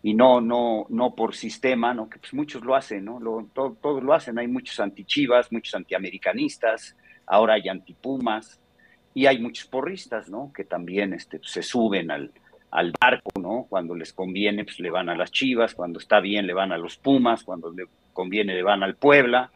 y 0.03 0.15
no 0.15 0.41
no 0.41 0.87
no 0.89 1.15
por 1.15 1.35
sistema, 1.35 1.93
no 1.93 2.09
que 2.09 2.19
pues 2.19 2.33
muchos 2.33 2.65
lo 2.65 2.75
hacen, 2.75 3.05
no 3.05 3.19
lo, 3.19 3.49
todos 3.53 4.03
lo 4.03 4.15
hacen. 4.15 4.39
Hay 4.39 4.47
muchos 4.47 4.79
antichivas, 4.81 5.51
muchos 5.51 5.75
antiamericanistas, 5.75 6.97
ahora 7.27 7.55
hay 7.55 7.69
antipumas 7.69 8.61
y 9.13 9.27
hay 9.27 9.41
muchos 9.41 9.67
porristas, 9.67 10.31
¿no? 10.31 10.53
Que 10.55 10.65
también 10.65 11.13
este, 11.13 11.41
se 11.43 11.63
suben 11.63 12.11
al, 12.11 12.33
al 12.71 12.93
barco, 12.99 13.31
¿no? 13.41 13.67
Cuando 13.69 13.95
les 13.95 14.13
conviene, 14.13 14.65
pues 14.65 14.79
le 14.81 14.91
van 14.91 15.09
a 15.09 15.17
las 15.17 15.33
Chivas, 15.33 15.75
cuando 15.75 15.99
está 15.99 16.21
bien 16.21 16.47
le 16.47 16.55
van 16.55 16.73
a 16.73 16.79
los 16.79 16.97
Pumas, 16.97 17.43
cuando 17.43 17.71
le 17.73 17.87
conviene 18.13 18.55
le 18.55 18.63
van 18.63 18.83
al 18.83 18.95
Puebla, 18.97 19.51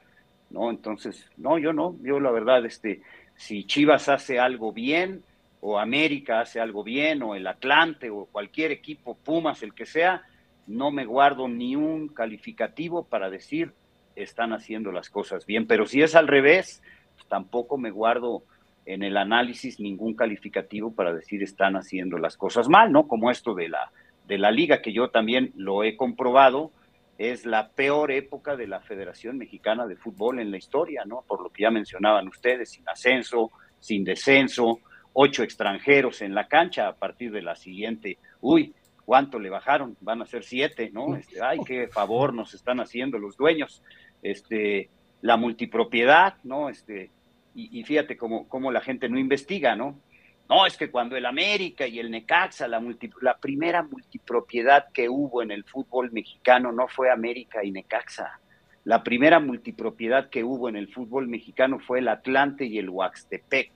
¿no? 0.50 0.70
Entonces, 0.70 1.30
no, 1.36 1.58
yo 1.58 1.72
no, 1.72 1.96
yo 2.02 2.20
la 2.20 2.30
verdad, 2.30 2.64
este, 2.66 3.02
si 3.36 3.64
Chivas 3.64 4.08
hace 4.08 4.38
algo 4.38 4.72
bien, 4.72 5.22
o 5.60 5.78
América 5.78 6.40
hace 6.40 6.60
algo 6.60 6.82
bien, 6.82 7.22
o 7.22 7.34
el 7.34 7.46
Atlante, 7.46 8.10
o 8.10 8.26
cualquier 8.26 8.70
equipo, 8.70 9.16
Pumas, 9.16 9.62
el 9.62 9.74
que 9.74 9.86
sea, 9.86 10.22
no 10.66 10.90
me 10.90 11.04
guardo 11.04 11.48
ni 11.48 11.76
un 11.76 12.08
calificativo 12.08 13.04
para 13.04 13.30
decir 13.30 13.72
están 14.16 14.52
haciendo 14.52 14.92
las 14.92 15.10
cosas 15.10 15.46
bien, 15.46 15.66
pero 15.66 15.86
si 15.86 16.02
es 16.02 16.14
al 16.14 16.28
revés, 16.28 16.82
pues 17.14 17.26
tampoco 17.26 17.78
me 17.78 17.90
guardo 17.90 18.44
en 18.86 19.02
el 19.02 19.16
análisis 19.16 19.80
ningún 19.80 20.14
calificativo 20.14 20.94
para 20.94 21.12
decir 21.12 21.42
están 21.42 21.76
haciendo 21.76 22.18
las 22.18 22.36
cosas 22.36 22.68
mal, 22.68 22.92
¿no? 22.92 23.08
Como 23.08 23.30
esto 23.30 23.54
de 23.54 23.68
la, 23.68 23.90
de 24.26 24.38
la 24.38 24.50
liga, 24.50 24.82
que 24.82 24.92
yo 24.92 25.08
también 25.10 25.52
lo 25.56 25.84
he 25.84 25.96
comprobado, 25.96 26.70
es 27.16 27.46
la 27.46 27.70
peor 27.70 28.10
época 28.10 28.56
de 28.56 28.66
la 28.66 28.80
Federación 28.80 29.38
Mexicana 29.38 29.86
de 29.86 29.96
Fútbol 29.96 30.40
en 30.40 30.50
la 30.50 30.56
historia, 30.56 31.04
¿no? 31.04 31.24
Por 31.26 31.42
lo 31.42 31.50
que 31.50 31.62
ya 31.62 31.70
mencionaban 31.70 32.28
ustedes, 32.28 32.70
sin 32.70 32.88
ascenso, 32.88 33.50
sin 33.78 34.04
descenso, 34.04 34.80
ocho 35.12 35.42
extranjeros 35.42 36.22
en 36.22 36.34
la 36.34 36.48
cancha 36.48 36.88
a 36.88 36.96
partir 36.96 37.30
de 37.30 37.42
la 37.42 37.54
siguiente, 37.54 38.18
uy, 38.40 38.74
¿cuánto 39.04 39.38
le 39.38 39.48
bajaron? 39.48 39.96
Van 40.00 40.22
a 40.22 40.26
ser 40.26 40.42
siete, 40.42 40.90
¿no? 40.92 41.14
Este, 41.16 41.42
ay, 41.42 41.58
qué 41.64 41.88
favor 41.88 42.34
nos 42.34 42.52
están 42.52 42.80
haciendo 42.80 43.18
los 43.18 43.36
dueños. 43.36 43.82
Este, 44.22 44.90
la 45.20 45.36
multipropiedad, 45.36 46.34
¿no? 46.42 46.68
Este, 46.68 47.10
y, 47.54 47.84
fíjate 47.84 48.16
cómo, 48.16 48.48
cómo, 48.48 48.72
la 48.72 48.80
gente 48.80 49.08
no 49.08 49.18
investiga, 49.18 49.76
¿no? 49.76 50.00
No, 50.48 50.66
es 50.66 50.76
que 50.76 50.90
cuando 50.90 51.16
el 51.16 51.24
América 51.24 51.86
y 51.86 51.98
el 51.98 52.10
Necaxa, 52.10 52.68
la, 52.68 52.82
la 53.22 53.38
primera 53.38 53.82
multipropiedad 53.82 54.86
que 54.92 55.08
hubo 55.08 55.42
en 55.42 55.50
el 55.50 55.64
fútbol 55.64 56.12
mexicano 56.12 56.72
no 56.72 56.88
fue 56.88 57.10
América 57.10 57.64
y 57.64 57.70
Necaxa. 57.70 58.40
La 58.84 59.02
primera 59.02 59.40
multipropiedad 59.40 60.28
que 60.28 60.44
hubo 60.44 60.68
en 60.68 60.76
el 60.76 60.92
fútbol 60.92 61.28
mexicano 61.28 61.78
fue 61.78 62.00
el 62.00 62.08
Atlante 62.08 62.66
y 62.66 62.78
el 62.78 62.90
Huaxtepec. 62.90 63.70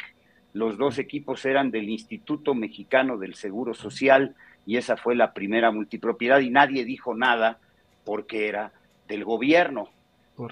Los 0.53 0.77
dos 0.77 0.99
equipos 0.99 1.47
eran 1.47 1.71
del 1.71 1.89
Instituto 1.89 2.55
Mexicano 2.55 3.17
del 3.17 3.35
Seguro 3.35 3.73
Social 3.73 4.35
y 4.67 4.77
esa 4.77 4.99
fue 4.99 5.15
la 5.15 5.33
primera 5.33 5.71
multipropiedad 5.71 6.41
y 6.41 6.51
nadie 6.51 6.85
dijo 6.85 7.15
nada 7.15 7.59
porque 8.05 8.49
era 8.49 8.73
del 9.07 9.25
gobierno. 9.25 9.89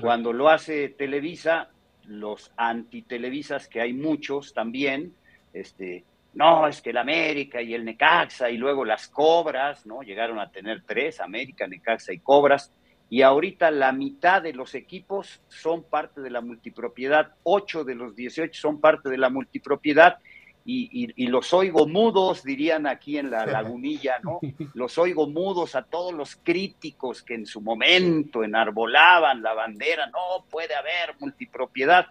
Cuando 0.00 0.32
lo 0.32 0.48
hace 0.48 0.88
Televisa, 0.88 1.68
los 2.08 2.52
antitelevisas, 2.56 3.68
que 3.68 3.80
hay 3.80 3.92
muchos 3.92 4.54
también, 4.54 5.14
este, 5.52 6.04
no, 6.34 6.66
es 6.68 6.82
que 6.82 6.90
el 6.90 6.98
América 6.98 7.62
y 7.62 7.72
el 7.74 7.84
Necaxa 7.84 8.50
y 8.50 8.58
luego 8.58 8.84
las 8.84 9.08
Cobras, 9.08 9.86
¿no? 9.86 10.02
Llegaron 10.02 10.38
a 10.38 10.50
tener 10.50 10.82
tres, 10.86 11.20
América, 11.20 11.66
Necaxa 11.66 12.12
y 12.12 12.18
Cobras, 12.18 12.72
y 13.08 13.22
ahorita 13.22 13.70
la 13.70 13.92
mitad 13.92 14.42
de 14.42 14.52
los 14.52 14.74
equipos 14.74 15.40
son 15.48 15.84
parte 15.84 16.20
de 16.20 16.30
la 16.30 16.40
multipropiedad, 16.40 17.34
ocho 17.44 17.84
de 17.84 17.94
los 17.94 18.16
18 18.16 18.60
son 18.60 18.80
parte 18.80 19.08
de 19.08 19.16
la 19.16 19.30
multipropiedad, 19.30 20.18
y, 20.68 21.26
los 21.28 21.54
oigo 21.54 21.86
mudos, 21.86 22.42
dirían 22.42 22.86
aquí 22.86 23.18
en 23.18 23.30
la 23.30 23.46
lagunilla, 23.46 24.18
¿no? 24.22 24.40
Los 24.74 24.98
oigo 24.98 25.28
mudos 25.28 25.76
a 25.76 25.82
todos 25.82 26.12
los 26.12 26.34
críticos 26.36 27.22
que 27.22 27.34
en 27.34 27.46
su 27.46 27.60
momento 27.60 28.42
enarbolaban 28.42 29.42
la 29.42 29.54
bandera, 29.54 30.06
no 30.06 30.44
puede 30.50 30.74
haber 30.74 31.14
multipropiedad. 31.20 32.06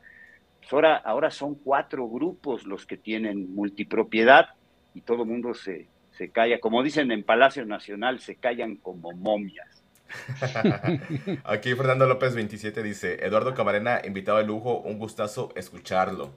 Pues 0.60 0.72
ahora, 0.72 0.96
ahora 0.96 1.32
son 1.32 1.56
cuatro 1.56 2.08
grupos 2.08 2.66
los 2.66 2.86
que 2.86 2.98
tienen 2.98 3.54
multipropiedad 3.54 4.50
y 4.94 5.02
todo 5.02 5.24
el 5.24 5.30
mundo 5.30 5.54
se, 5.54 5.90
se 6.12 6.30
calla, 6.30 6.60
como 6.62 6.82
dicen 6.82 7.12
en 7.12 7.24
Palacio 7.24 7.66
Nacional, 7.66 8.22
se 8.22 8.38
callan 8.38 8.78
como 8.78 9.12
momias. 9.12 9.84
Aquí 11.44 11.76
Fernando 11.76 12.08
López 12.08 12.36
27 12.36 12.84
dice, 12.84 13.26
Eduardo 13.26 13.54
Camarena, 13.54 14.02
invitado 14.06 14.38
de 14.38 14.46
lujo, 14.46 14.80
un 14.80 14.98
gustazo 14.98 15.52
escucharlo. 15.56 16.32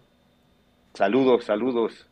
Saludos, 0.95 1.45
saludos. 1.45 2.08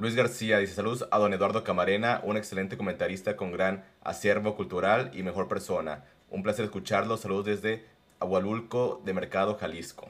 Luis 0.00 0.16
García 0.16 0.56
dice 0.56 0.72
saludos 0.72 1.06
a 1.10 1.18
don 1.18 1.34
Eduardo 1.34 1.62
Camarena, 1.62 2.22
un 2.24 2.38
excelente 2.38 2.78
comentarista 2.78 3.36
con 3.36 3.52
gran 3.52 3.84
acervo 4.00 4.56
cultural 4.56 5.10
y 5.12 5.22
mejor 5.22 5.46
persona. 5.46 6.04
Un 6.30 6.42
placer 6.42 6.64
escucharlo. 6.64 7.18
Saludos 7.18 7.44
desde 7.44 7.84
Agualulco 8.18 9.02
de 9.04 9.12
Mercado, 9.12 9.56
Jalisco. 9.56 10.08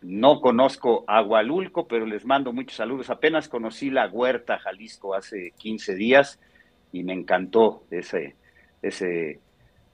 No 0.00 0.40
conozco 0.40 1.02
Agualulco, 1.08 1.88
pero 1.88 2.06
les 2.06 2.24
mando 2.24 2.52
muchos 2.52 2.76
saludos. 2.76 3.10
Apenas 3.10 3.48
conocí 3.48 3.90
la 3.90 4.06
Huerta, 4.06 4.58
Jalisco, 4.58 5.12
hace 5.16 5.54
15 5.58 5.96
días 5.96 6.38
y 6.92 7.02
me 7.02 7.12
encantó 7.12 7.82
ese, 7.90 8.36
ese, 8.80 9.40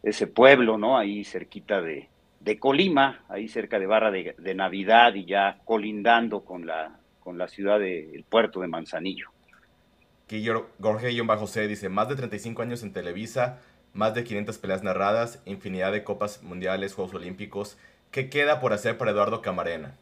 ese 0.02 0.26
pueblo, 0.26 0.76
¿no? 0.76 0.98
Ahí 0.98 1.24
cerquita 1.24 1.80
de, 1.80 2.10
de 2.40 2.58
Colima, 2.58 3.24
ahí 3.30 3.48
cerca 3.48 3.78
de 3.78 3.86
Barra 3.86 4.10
de, 4.10 4.34
de 4.36 4.54
Navidad 4.54 5.14
y 5.14 5.24
ya 5.24 5.58
colindando 5.64 6.44
con 6.44 6.66
la 6.66 6.98
con 7.22 7.38
la 7.38 7.48
ciudad 7.48 7.78
del 7.78 8.24
puerto 8.28 8.60
de 8.60 8.68
Manzanillo. 8.68 9.30
Jorge 10.80 11.20
Bajo 11.22 11.40
José 11.40 11.68
dice, 11.68 11.88
más 11.88 12.08
de 12.08 12.16
35 12.16 12.62
años 12.62 12.82
en 12.82 12.92
Televisa, 12.92 13.60
más 13.92 14.14
de 14.14 14.24
500 14.24 14.56
peleas 14.58 14.82
narradas, 14.82 15.42
infinidad 15.44 15.92
de 15.92 16.04
copas 16.04 16.42
mundiales, 16.42 16.94
Juegos 16.94 17.14
Olímpicos. 17.14 17.78
¿Qué 18.10 18.30
queda 18.30 18.60
por 18.60 18.72
hacer 18.72 18.96
para 18.96 19.10
Eduardo 19.10 19.42
Camarena? 19.42 19.96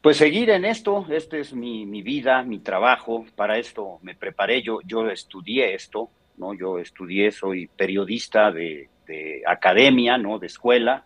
Pues 0.00 0.16
seguir 0.16 0.50
en 0.50 0.64
esto, 0.64 1.06
esta 1.10 1.36
es 1.36 1.52
mi, 1.52 2.02
vida, 2.02 2.42
mi 2.44 2.60
trabajo, 2.60 3.26
para 3.34 3.58
esto 3.58 3.98
me 4.02 4.14
preparé, 4.14 4.62
yo, 4.62 4.80
yo 4.84 5.08
estudié 5.10 5.74
esto, 5.74 6.08
¿no? 6.36 6.54
Yo 6.54 6.78
estudié, 6.78 7.32
soy 7.32 7.66
periodista 7.66 8.52
de, 8.52 8.88
academia, 9.46 10.18
¿no? 10.18 10.38
De 10.38 10.46
escuela, 10.46 11.04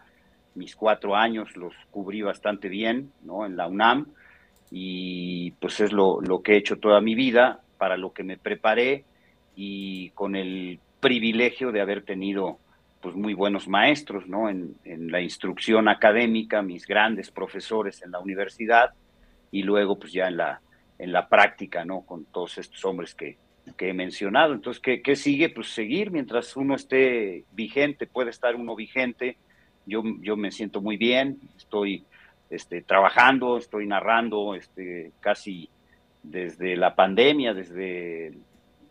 mis 0.55 0.77
cuatro 0.77 1.17
años 1.17 1.57
los 1.57 1.73
cubrí 1.91 2.21
bastante 2.21 2.69
bien, 2.69 3.13
¿no? 3.23 3.47
En 3.47 3.57
la 3.57 3.67
UNAM, 3.67 4.09
y 4.73 5.51
pues 5.53 5.81
es 5.81 5.93
lo, 5.93 6.21
lo 6.23 6.43
que 6.43 6.55
he 6.55 6.57
hecho 6.57 6.79
toda 6.79 7.01
mi 7.03 7.15
vida, 7.15 7.61
para 7.77 7.99
lo 7.99 8.13
que 8.13 8.25
me 8.25 8.39
preparé, 8.39 9.05
y 9.55 10.11
con 10.11 10.35
el 10.35 10.81
privilegio 11.01 11.73
de 11.73 11.83
haber 11.83 12.03
tenido 12.05 12.59
pues 13.03 13.15
muy 13.15 13.35
buenos 13.35 13.69
maestros, 13.69 14.27
¿no? 14.29 14.49
En, 14.49 14.77
la 14.85 15.21
instrucción 15.21 15.89
académica, 15.89 16.63
mis 16.63 16.87
grandes 16.87 17.31
profesores 17.31 18.03
en 18.03 18.13
la 18.13 18.21
universidad 18.21 18.93
y 19.51 19.65
luego 19.65 19.99
pues 19.99 20.13
ya 20.13 20.29
en 20.29 20.39
la, 20.39 20.63
en 20.99 21.13
la 21.13 21.29
práctica, 21.29 21.85
¿no? 21.85 22.03
Con 22.03 22.25
todos 22.27 22.57
estos 22.57 22.83
hombres 22.85 23.15
que, 23.15 23.37
he 23.79 23.93
mencionado. 23.93 24.55
Entonces, 24.55 24.81
¿qué, 24.81 25.03
¿qué, 25.03 25.17
sigue? 25.17 25.49
Pues 25.49 25.75
seguir 25.75 26.13
mientras 26.13 26.57
uno 26.57 26.77
esté 26.77 27.45
vigente, 27.53 28.07
puede 28.07 28.31
estar 28.31 28.55
uno 28.55 28.77
vigente. 28.77 29.37
Yo, 29.85 30.03
yo 30.21 30.37
me 30.37 30.53
siento 30.53 30.81
muy 30.81 30.97
bien, 30.97 31.41
estoy 31.57 32.05
este, 32.53 32.83
trabajando, 32.83 33.57
estoy 33.57 33.87
narrando 33.87 34.55
este, 34.55 35.13
casi 35.21 35.71
desde 36.23 36.77
la 36.77 36.95
pandemia, 36.95 37.55
desde, 37.55 38.35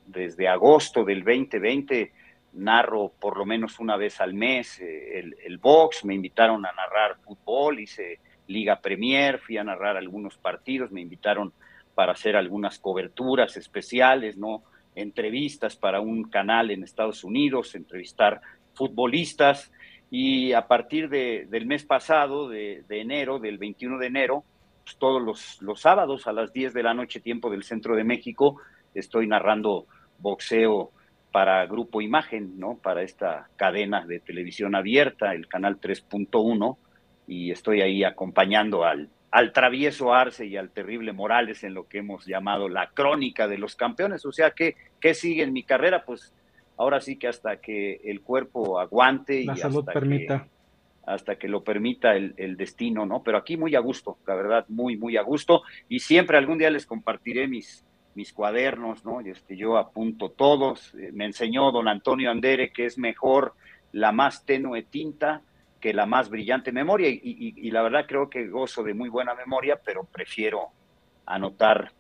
desde 0.08 0.48
agosto 0.48 1.06
del 1.06 1.24
2020 1.24 2.12
narro 2.54 3.14
por 3.20 3.38
lo 3.38 3.46
menos 3.46 3.80
una 3.80 3.96
vez 3.98 4.20
al 4.20 4.34
mes 4.34 4.80
eh, 4.82 5.24
el, 5.46 5.58
box, 5.58 6.04
me 6.04 6.16
invitaron 6.16 6.66
a 6.66 6.72
narrar 6.72 7.18
fútbol, 7.24 7.80
hice 7.80 8.20
Liga 8.48 8.82
Premier, 8.82 9.40
fui 9.40 9.58
a 9.58 9.64
narrar 9.64 9.96
algunos 9.96 10.38
partidos, 10.38 10.92
me 10.92 11.02
invitaron 11.02 11.54
para 11.96 12.14
hacer 12.14 12.36
algunas 12.36 12.80
coberturas 12.80 13.56
especiales, 13.58 14.38
¿no? 14.38 14.64
Entrevistas 14.96 15.76
para 15.76 16.02
un 16.02 16.24
canal 16.24 16.72
en 16.72 16.84
Estados 16.84 17.24
Unidos, 17.24 17.76
entrevistar 17.76 18.42
futbolistas 18.74 19.72
y 20.14 20.52
a 20.52 20.68
partir 20.68 21.08
de, 21.08 21.48
del 21.50 21.66
mes 21.66 21.86
pasado, 21.86 22.50
de, 22.50 22.84
enero, 22.90 23.40
del 23.40 23.58
21 23.58 23.98
de 23.98 24.08
enero, 24.08 24.44
pues 24.84 24.98
todos 24.98 25.22
los, 25.22 25.62
los 25.62 25.80
sábados 25.80 26.28
a 26.28 26.34
las 26.34 26.52
10 26.52 26.74
de 26.74 26.84
la 26.84 26.94
noche, 26.94 27.22
tiempo 27.22 27.50
del 27.50 27.64
centro 27.64 27.96
de 27.96 28.04
México, 28.04 28.58
estoy 28.94 29.26
narrando 29.26 29.88
boxeo 30.20 30.92
para 31.32 31.66
Grupo 31.66 32.02
Imagen, 32.02 32.60
¿no? 32.60 32.76
Para 32.76 33.04
esta 33.04 33.48
cadena 33.56 34.06
de 34.06 34.20
televisión 34.20 34.76
abierta, 34.76 35.34
el 35.34 35.48
canal 35.48 35.80
3.1, 35.80 36.78
y 37.26 37.52
estoy 37.52 37.80
ahí 37.80 38.04
acompañando 38.04 38.84
al, 38.84 39.10
al 39.32 39.54
travieso 39.54 40.14
Arce 40.14 40.46
y 40.46 40.58
al 40.58 40.72
terrible 40.72 41.14
Morales 41.14 41.64
en 41.64 41.74
lo 41.74 41.88
que 41.88 42.00
hemos 42.00 42.26
llamado 42.26 42.68
la 42.68 42.90
crónica 42.90 43.48
de 43.48 43.58
los 43.58 43.78
campeones. 43.78 44.26
O 44.26 44.34
sea, 44.34 44.52
¿qué, 44.52 44.76
qué 45.00 45.14
sigue 45.14 45.44
en 45.44 45.54
mi 45.54 45.64
carrera? 45.64 46.04
Pues 46.04 46.34
ahora 46.82 47.00
sí 47.00 47.18
que 47.18 47.28
hasta 47.28 47.58
que 47.58 48.02
el 48.04 48.22
cuerpo 48.22 48.80
aguante 48.80 49.44
la 49.46 49.54
y 49.54 49.58
salud 49.58 49.80
hasta 49.80 49.94
permita. 49.94 50.44
Que, 50.44 50.50
hasta 51.06 51.36
que 51.36 51.48
lo 51.48 51.64
permita 51.64 52.16
el, 52.16 52.34
el, 52.38 52.58
destino, 52.58 53.06
¿no? 53.06 53.24
Pero 53.24 53.38
aquí 53.38 53.58
muy 53.58 53.76
a 53.76 53.80
gusto, 53.80 54.18
la 54.26 54.36
verdad, 54.36 54.66
muy, 54.70 54.98
muy 54.98 55.18
a 55.18 55.22
gusto. 55.22 55.64
Y 55.90 56.00
siempre 56.00 56.38
algún 56.38 56.58
día 56.58 56.70
les 56.70 56.86
compartiré 56.86 57.48
mis, 57.48 57.86
mis 58.16 58.34
cuadernos, 58.34 59.06
¿no? 59.06 59.22
Este, 59.22 59.56
yo 59.56 59.78
apunto 59.78 60.30
todos. 60.30 60.94
Eh, 60.96 61.12
me 61.14 61.26
enseñó 61.26 61.72
don 61.72 61.88
Antonio 61.88 62.32
Andere 62.32 62.72
que 62.72 62.86
es 62.86 62.98
mejor 62.98 63.54
la 63.92 64.12
más 64.12 64.46
tenue 64.46 64.84
tinta 64.84 65.42
que 65.80 65.94
la 65.94 66.06
más 66.06 66.30
brillante 66.30 66.72
memoria 66.72 67.10
y, 67.10 67.72
la 67.72 67.82
verdad 67.82 68.06
creo 68.08 68.30
que 68.30 68.48
gozo 68.48 68.84
de 68.84 68.94
muy 68.94 69.10
buena 69.10 69.34
memoria, 69.34 69.80
pero 69.84 70.04
prefiero 70.04 70.68
anotar 71.26 71.92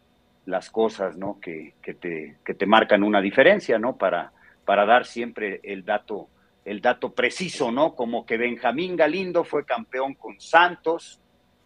las 0.46 0.70
cosas, 0.70 1.18
¿no? 1.18 1.40
Que, 1.40 1.74
que, 1.82 1.96
te, 1.96 2.38
que 2.46 2.54
te 2.54 2.68
marcan 2.68 3.02
una 3.02 3.20
diferencia, 3.20 3.80
¿no? 3.80 3.98
Para, 3.98 4.32
para 4.72 4.86
dar 4.86 5.06
siempre 5.06 5.60
el 5.64 5.84
dato, 5.84 6.30
el 6.64 6.80
dato 6.80 7.14
preciso, 7.14 7.74
¿no? 7.74 7.94
Como 7.94 8.26
que 8.26 8.38
Benjamín 8.38 8.96
Galindo 8.96 9.44
fue 9.44 9.66
campeón 9.66 10.14
con 10.14 10.40
Santos 10.40 11.20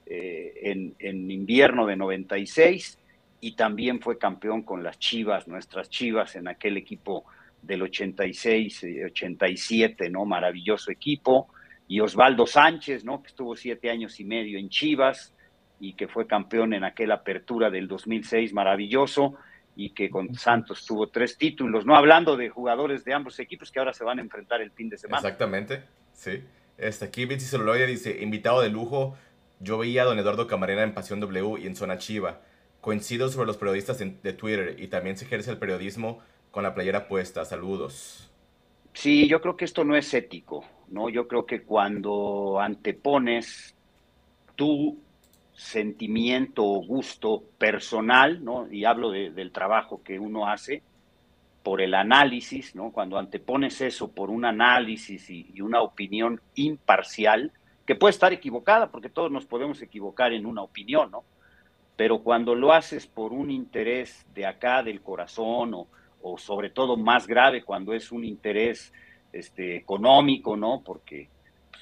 eh, 0.07 0.53
en, 0.63 0.95
en 0.97 1.29
invierno 1.29 1.85
de 1.85 1.97
96 1.97 2.97
y 3.41 3.55
también 3.55 4.01
fue 4.01 4.17
campeón 4.17 4.63
con 4.63 4.81
las 4.81 4.97
Chivas, 4.97 5.47
nuestras 5.47 5.87
Chivas 5.87 6.35
en 6.35 6.47
aquel 6.47 6.77
equipo 6.77 7.25
del 7.61 7.83
86, 7.83 8.85
87, 9.05 10.03
eh, 10.03 10.09
¿no? 10.09 10.25
Maravilloso 10.25 10.89
equipo. 10.89 11.49
Y 11.87 11.99
Osvaldo 11.99 12.47
Sánchez, 12.47 13.05
¿no? 13.05 13.21
Que 13.21 13.27
estuvo 13.27 13.55
siete 13.55 13.91
años 13.91 14.19
y 14.19 14.25
medio 14.25 14.57
en 14.57 14.69
Chivas 14.69 15.31
y 15.79 15.93
que 15.93 16.07
fue 16.07 16.25
campeón 16.25 16.73
en 16.73 16.83
aquella 16.83 17.13
apertura 17.13 17.69
del 17.69 17.87
2006, 17.87 18.51
maravilloso, 18.51 19.35
y 19.75 19.91
que 19.91 20.09
con 20.09 20.33
Santos 20.35 20.85
tuvo 20.85 21.07
tres 21.07 21.37
títulos, 21.37 21.85
¿no? 21.85 21.95
Hablando 21.95 22.37
de 22.37 22.49
jugadores 22.49 23.03
de 23.03 23.13
ambos 23.13 23.39
equipos 23.39 23.71
que 23.71 23.79
ahora 23.79 23.93
se 23.93 24.03
van 24.03 24.19
a 24.19 24.21
enfrentar 24.21 24.61
el 24.61 24.71
fin 24.71 24.89
de 24.89 24.97
semana. 24.97 25.19
Exactamente, 25.19 25.83
sí. 26.13 26.43
Este, 26.77 27.05
aquí 27.05 27.25
Vinci 27.25 27.45
Celuloide 27.45 27.87
dice, 27.87 28.21
invitado 28.21 28.61
de 28.61 28.69
lujo, 28.69 29.15
yo 29.59 29.77
veía 29.77 30.03
a 30.03 30.05
don 30.05 30.19
Eduardo 30.19 30.47
Camarena 30.47 30.83
en 30.83 30.93
Pasión 30.93 31.19
W 31.19 31.61
y 31.61 31.67
en 31.67 31.75
Zona 31.75 31.97
Chiva 31.97 32.41
Coincido 32.85 33.29
sobre 33.29 33.47
los 33.47 33.57
periodistas 33.57 33.97
de 33.97 34.33
Twitter 34.33 34.75
y 34.77 34.89
también 34.89 35.17
se 35.17 35.25
ejerce 35.25 35.49
el 35.49 35.57
periodismo 35.57 36.19
con 36.51 36.61
la 36.61 36.75
playera 36.75 37.07
puesta. 37.07 37.43
Saludos. 37.43 38.31
Sí, 38.93 39.27
yo 39.27 39.41
creo 39.41 39.57
que 39.57 39.65
esto 39.65 39.83
no 39.83 39.95
es 39.95 40.13
ético, 40.13 40.63
¿no? 40.89 41.09
Yo 41.09 41.27
creo 41.27 41.47
que 41.47 41.63
cuando 41.63 42.59
antepones 42.61 43.75
tu 44.55 45.01
sentimiento 45.55 46.63
o 46.63 46.85
gusto 46.85 47.43
personal, 47.57 48.43
¿no? 48.43 48.71
Y 48.71 48.85
hablo 48.85 49.11
del 49.11 49.51
trabajo 49.51 50.03
que 50.03 50.19
uno 50.19 50.47
hace 50.47 50.83
por 51.63 51.81
el 51.81 51.95
análisis, 51.95 52.75
¿no? 52.75 52.91
Cuando 52.91 53.17
antepones 53.17 53.81
eso 53.81 54.11
por 54.11 54.29
un 54.29 54.45
análisis 54.45 55.29
y 55.29 55.61
una 55.61 55.81
opinión 55.81 56.41
imparcial, 56.53 57.51
que 57.85 57.95
puede 57.95 58.11
estar 58.11 58.33
equivocada, 58.33 58.91
porque 58.91 59.09
todos 59.09 59.31
nos 59.31 59.45
podemos 59.45 59.81
equivocar 59.81 60.33
en 60.33 60.45
una 60.45 60.61
opinión, 60.61 61.11
¿no? 61.11 61.23
pero 61.95 62.19
cuando 62.19 62.55
lo 62.55 62.73
haces 62.73 63.07
por 63.07 63.31
un 63.31 63.49
interés 63.51 64.25
de 64.33 64.45
acá 64.45 64.83
del 64.83 65.01
corazón 65.01 65.73
o, 65.73 65.87
o 66.21 66.37
sobre 66.37 66.69
todo 66.69 66.97
más 66.97 67.25
grave 67.25 67.63
cuando 67.63 67.93
es 67.93 68.11
un 68.11 68.25
interés 68.25 68.91
este, 69.31 69.75
económico, 69.77 70.57
¿no? 70.57 70.81
Porque 70.83 71.29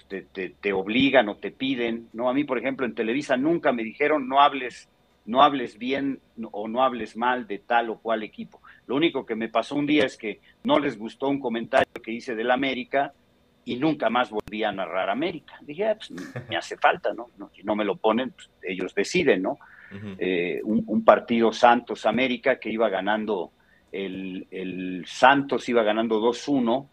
te, 0.07 0.21
te, 0.23 0.49
te, 0.49 0.73
obligan 0.73 1.29
o 1.29 1.37
te 1.37 1.51
piden, 1.51 2.09
¿no? 2.13 2.29
A 2.29 2.33
mí, 2.33 2.43
por 2.43 2.57
ejemplo, 2.57 2.85
en 2.85 2.95
Televisa 2.95 3.37
nunca 3.37 3.71
me 3.71 3.83
dijeron 3.83 4.27
no 4.27 4.41
hables, 4.41 4.89
no 5.25 5.41
hables 5.41 5.77
bien 5.77 6.19
o 6.51 6.67
no 6.67 6.83
hables 6.83 7.15
mal 7.15 7.47
de 7.47 7.59
tal 7.59 7.89
o 7.89 7.99
cual 7.99 8.23
equipo. 8.23 8.61
Lo 8.87 8.95
único 8.95 9.25
que 9.25 9.35
me 9.35 9.49
pasó 9.49 9.75
un 9.75 9.85
día 9.85 10.05
es 10.05 10.17
que 10.17 10.41
no 10.63 10.79
les 10.79 10.97
gustó 10.97 11.27
un 11.29 11.39
comentario 11.39 11.93
que 12.03 12.11
hice 12.11 12.35
del 12.35 12.51
América 12.51 13.13
y 13.65 13.77
nunca 13.77 14.09
más 14.09 14.29
volví 14.29 14.63
a 14.63 14.71
narrar 14.71 15.09
América. 15.09 15.55
Dije, 15.61 15.87
ah, 15.87 15.95
pues 15.95 16.11
me 16.49 16.57
hace 16.57 16.77
falta, 16.77 17.13
¿no? 17.13 17.29
¿no? 17.37 17.49
Si 17.55 17.63
no 17.63 17.75
me 17.75 17.85
lo 17.85 17.95
ponen, 17.95 18.31
pues, 18.31 18.49
ellos 18.61 18.93
deciden, 18.93 19.43
¿no? 19.43 19.57
Eh, 20.17 20.59
un, 20.63 21.05
partido 21.05 21.53
Santos 21.53 22.07
América 22.07 22.59
que 22.59 22.71
iba 22.71 22.89
ganando, 22.89 23.51
el, 23.91 25.05
Santos 25.05 25.69
iba 25.69 25.83
ganando 25.83 26.19
2-1 26.19 26.89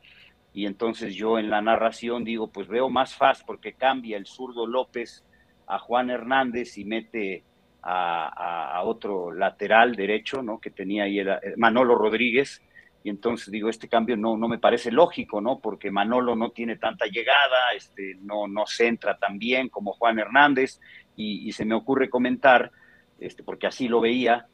y 0.53 0.67
entonces 0.67 1.15
yo 1.15 1.39
en 1.39 1.51
la 1.51 1.61
narración 1.61 2.25
digo, 2.25 2.49
pues 2.49 2.69
veo 2.69 2.89
más 2.89 3.15
fácil 3.15 3.45
porque 3.47 3.75
cambia 3.75 4.17
el 4.17 4.27
zurdo 4.27 4.67
López 4.67 5.25
a 5.67 5.79
Juan 5.79 6.11
Hernández 6.11 6.77
y 6.79 6.85
mete 6.85 7.45
a, 7.83 8.83
otro 8.85 9.33
lateral 9.33 9.95
derecho, 9.95 10.43
¿no? 10.43 10.59
Que 10.59 10.71
tenía 10.71 11.05
ahí 11.05 11.19
era 11.19 11.41
Manolo 11.57 11.95
Rodríguez. 11.95 12.63
Y 13.03 13.09
entonces 13.09 13.51
digo, 13.51 13.71
este 13.71 13.89
cambio 13.89 14.17
no, 14.17 14.37
no 14.37 14.49
me 14.49 14.59
parece 14.59 14.91
lógico, 14.91 15.41
¿no? 15.41 15.61
Porque 15.61 15.91
Manolo 15.91 16.37
no 16.37 16.51
tiene 16.51 16.77
tanta 16.77 17.07
llegada, 17.07 17.73
este, 17.75 18.17
no, 18.21 18.47
no 18.47 18.67
centra 18.67 19.17
tan 19.17 19.39
bien 19.39 19.71
como 19.71 19.93
Juan 19.93 20.19
Hernández, 20.19 20.81
y, 21.17 21.49
y 21.49 21.53
se 21.53 21.65
me 21.65 21.75
ocurre 21.75 22.11
comentar 22.11 22.71
este, 23.21 23.43
porque 23.43 23.67
así 23.67 23.89
lo 23.89 24.01
veía. 24.01 24.49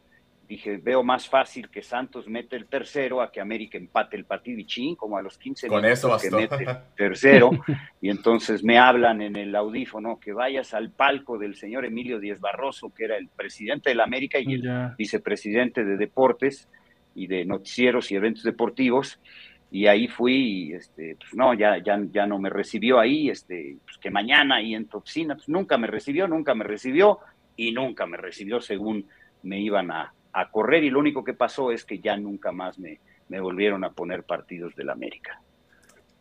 Dije, 0.49 0.77
veo 0.77 1.03
más 1.03 1.29
fácil 1.29 1.69
que 1.69 1.83
Santos 1.83 2.29
mete 2.29 2.55
el 2.55 2.67
tercero 2.67 3.21
a 3.21 3.33
que 3.33 3.41
América 3.41 3.79
empate 3.79 4.17
el 4.17 4.25
partido 4.25 4.61
y 4.61 4.65
ching, 4.65 4.95
como 4.95 5.19
a 5.19 5.23
los 5.23 5.39
15 5.39 5.67
Con 5.67 5.85
eso 5.85 6.17
que 6.19 6.31
mete 6.31 6.63
el 6.63 6.77
tercero. 6.97 7.51
y 8.01 8.11
entonces 8.11 8.63
me 8.63 8.79
hablan 8.79 9.23
en 9.23 9.35
el 9.35 9.57
audífono 9.57 10.21
que 10.21 10.33
vayas 10.33 10.73
al 10.73 10.91
palco 10.91 11.37
del 11.37 11.57
señor 11.57 11.85
Emilio 11.85 12.21
Díez 12.21 12.41
Barroso, 12.41 12.93
que 12.95 13.05
era 13.05 13.17
el 13.17 13.29
presidente 13.29 13.91
de 13.91 13.97
la 13.97 14.05
América 14.05 14.39
y 14.39 14.55
el 14.55 14.95
vicepresidente 14.97 15.85
de 15.85 15.97
deportes 15.97 16.69
y 17.17 17.27
de 17.27 17.45
noticieros 17.45 18.13
y 18.13 18.15
eventos 18.15 18.45
deportivos. 18.45 19.19
Y 19.73 19.89
ahí 19.89 20.07
fui 20.07 20.69
y 20.69 20.73
este 20.75 21.17
pues 21.19 21.35
no 21.35 21.55
ya 21.55 21.83
ya 21.83 22.01
ya 22.13 22.25
no 22.25 22.39
me 22.39 22.51
recibió 22.51 23.01
ahí 23.01 23.31
este 23.31 23.79
pues 23.85 23.99
que 23.99 24.11
mañana 24.11 24.57
ahí 24.57 24.77
en 24.77 24.87
Toxina. 24.87 25.35
Pues 25.35 25.49
nunca 25.49 25.77
me 25.77 25.89
recibió 25.89 26.29
nunca 26.29 26.55
me 26.55 26.63
recibió 26.63 27.19
y 27.57 27.73
nunca 27.73 28.07
me 28.07 28.17
recibió 28.17 28.61
según 28.61 29.09
me 29.43 29.61
iban 29.61 29.91
a, 29.91 30.13
correr 30.51 30.85
y 30.85 30.91
lo 30.91 30.99
único 30.99 31.25
que 31.25 31.35
pasó 31.35 31.73
es 31.73 31.85
que 31.85 31.99
ya 31.99 32.17
nunca 32.17 32.53
más 32.53 32.79
me, 32.79 33.01
me 33.29 33.41
volvieron 33.41 33.85
a 33.85 33.93
poner 33.93 34.25
partidos 34.25 34.75
del 34.77 34.91
América. 34.91 35.41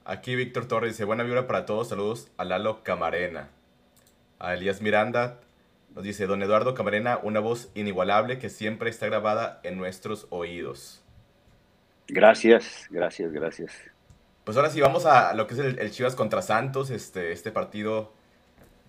Aquí 0.06 0.36
Víctor 0.36 0.68
Torres 0.68 0.92
dice, 0.94 1.04
buena 1.04 1.24
vibra 1.24 1.48
para 1.48 1.66
todos, 1.66 1.90
saludos 1.90 2.32
a 2.38 2.46
Lalo 2.46 2.84
Camarena. 2.84 3.50
A 4.40 4.54
Elías 4.54 4.82
Miranda 4.82 5.40
nos 5.96 6.04
dice, 6.04 6.28
don 6.28 6.44
Eduardo 6.44 6.74
Camarena, 6.74 7.20
una 7.24 7.40
voz 7.40 7.72
inigualable 7.74 8.38
que 8.38 8.50
siempre 8.50 8.90
está 8.90 9.08
grabada 9.08 9.62
en 9.64 9.78
nuestros 9.78 10.28
oídos. 10.30 11.02
Gracias, 12.08 12.88
gracias, 12.90 13.32
gracias. 13.32 13.74
Pues 14.44 14.58
ahora 14.58 14.70
sí, 14.70 14.80
vamos 14.80 15.06
a 15.06 15.34
lo 15.34 15.48
que 15.48 15.56
es 15.56 15.60
el, 15.60 15.92
Chivas 15.92 16.16
contra 16.16 16.42
Santos, 16.42 16.92
este, 16.92 17.32
este 17.32 17.52
partido 17.52 18.14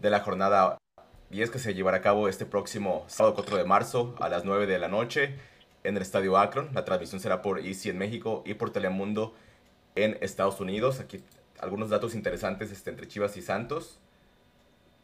de 0.01 0.11
la 0.11 0.21
jornada 0.21 0.77
10 1.31 1.51
que 1.51 1.59
se 1.59 1.75
llevará 1.75 1.99
a 1.99 2.03
cabo 2.03 2.29
este 2.29 2.47
próximo 2.47 3.05
sábado 3.09 3.35
4 3.35 3.57
de 3.57 3.65
marzo 3.65 4.15
a 4.21 4.29
las 4.29 4.45
9 4.45 4.67
de 4.67 4.79
la 4.79 4.89
noche 4.89 5.35
en 5.83 5.97
el 5.97 6.03
Estadio 6.03 6.39
Akron. 6.39 6.71
La 6.73 6.85
transmisión 6.85 7.21
será 7.21 7.43
por 7.43 7.59
Easy 7.59 7.91
en 7.91 7.99
México 7.99 8.43
y 8.47 8.55
por 8.55 8.71
Telemundo 8.71 9.35
en 9.97 10.19
Estados 10.21 10.61
Unidos. 10.61 11.01
Aquí 11.01 11.23
algunos 11.59 11.91
datos 11.91 12.15
interesantes 12.15 12.71
este, 12.71 12.91
entre 12.91 13.09
Chivas 13.09 13.37
y 13.37 13.43
Santos. 13.43 13.99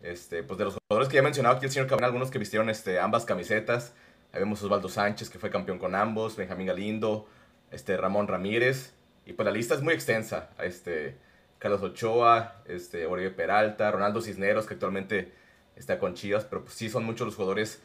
Este, 0.03 0.43
pues 0.43 0.59
de 0.59 0.65
los 0.65 0.77
jugadores 0.89 1.09
que 1.09 1.15
ya 1.15 1.21
he 1.21 1.25
mencionado 1.25 1.57
aquí 1.57 1.67
el 1.67 1.73
señor 1.73 1.89
Cabrera, 1.89 2.07
algunos 2.07 2.31
que 2.31 2.39
vistieron 2.39 2.71
este, 2.71 3.01
ambas 3.01 3.25
camisetas. 3.25 3.95
Ahí 4.33 4.41
vemos 4.41 4.63
Osvaldo 4.63 4.89
Sánchez, 4.89 5.29
que 5.29 5.39
fue 5.39 5.51
campeón 5.51 5.79
con 5.79 5.95
ambos, 5.95 6.37
Benjamín 6.37 6.69
Galindo, 6.69 7.27
este, 7.71 7.97
Ramón 7.97 8.29
Ramírez. 8.29 8.95
Y 9.27 9.33
pues 9.33 9.45
la 9.45 9.53
lista 9.53 9.75
es 9.75 9.83
muy 9.83 9.95
extensa. 9.95 10.51
Este, 10.59 11.17
Carlos 11.59 11.83
Ochoa, 11.83 12.63
este, 12.67 13.07
Oribe 13.07 13.31
Peralta, 13.31 13.91
Ronaldo 13.91 14.21
Cisneros, 14.21 14.67
que 14.67 14.75
actualmente 14.75 15.33
está 15.77 15.99
con 15.99 16.15
Chivas. 16.15 16.45
Pero 16.45 16.65
pues, 16.65 16.75
sí 16.75 16.89
son 16.89 17.05
muchos 17.05 17.27
los 17.27 17.37
jugadores 17.37 17.83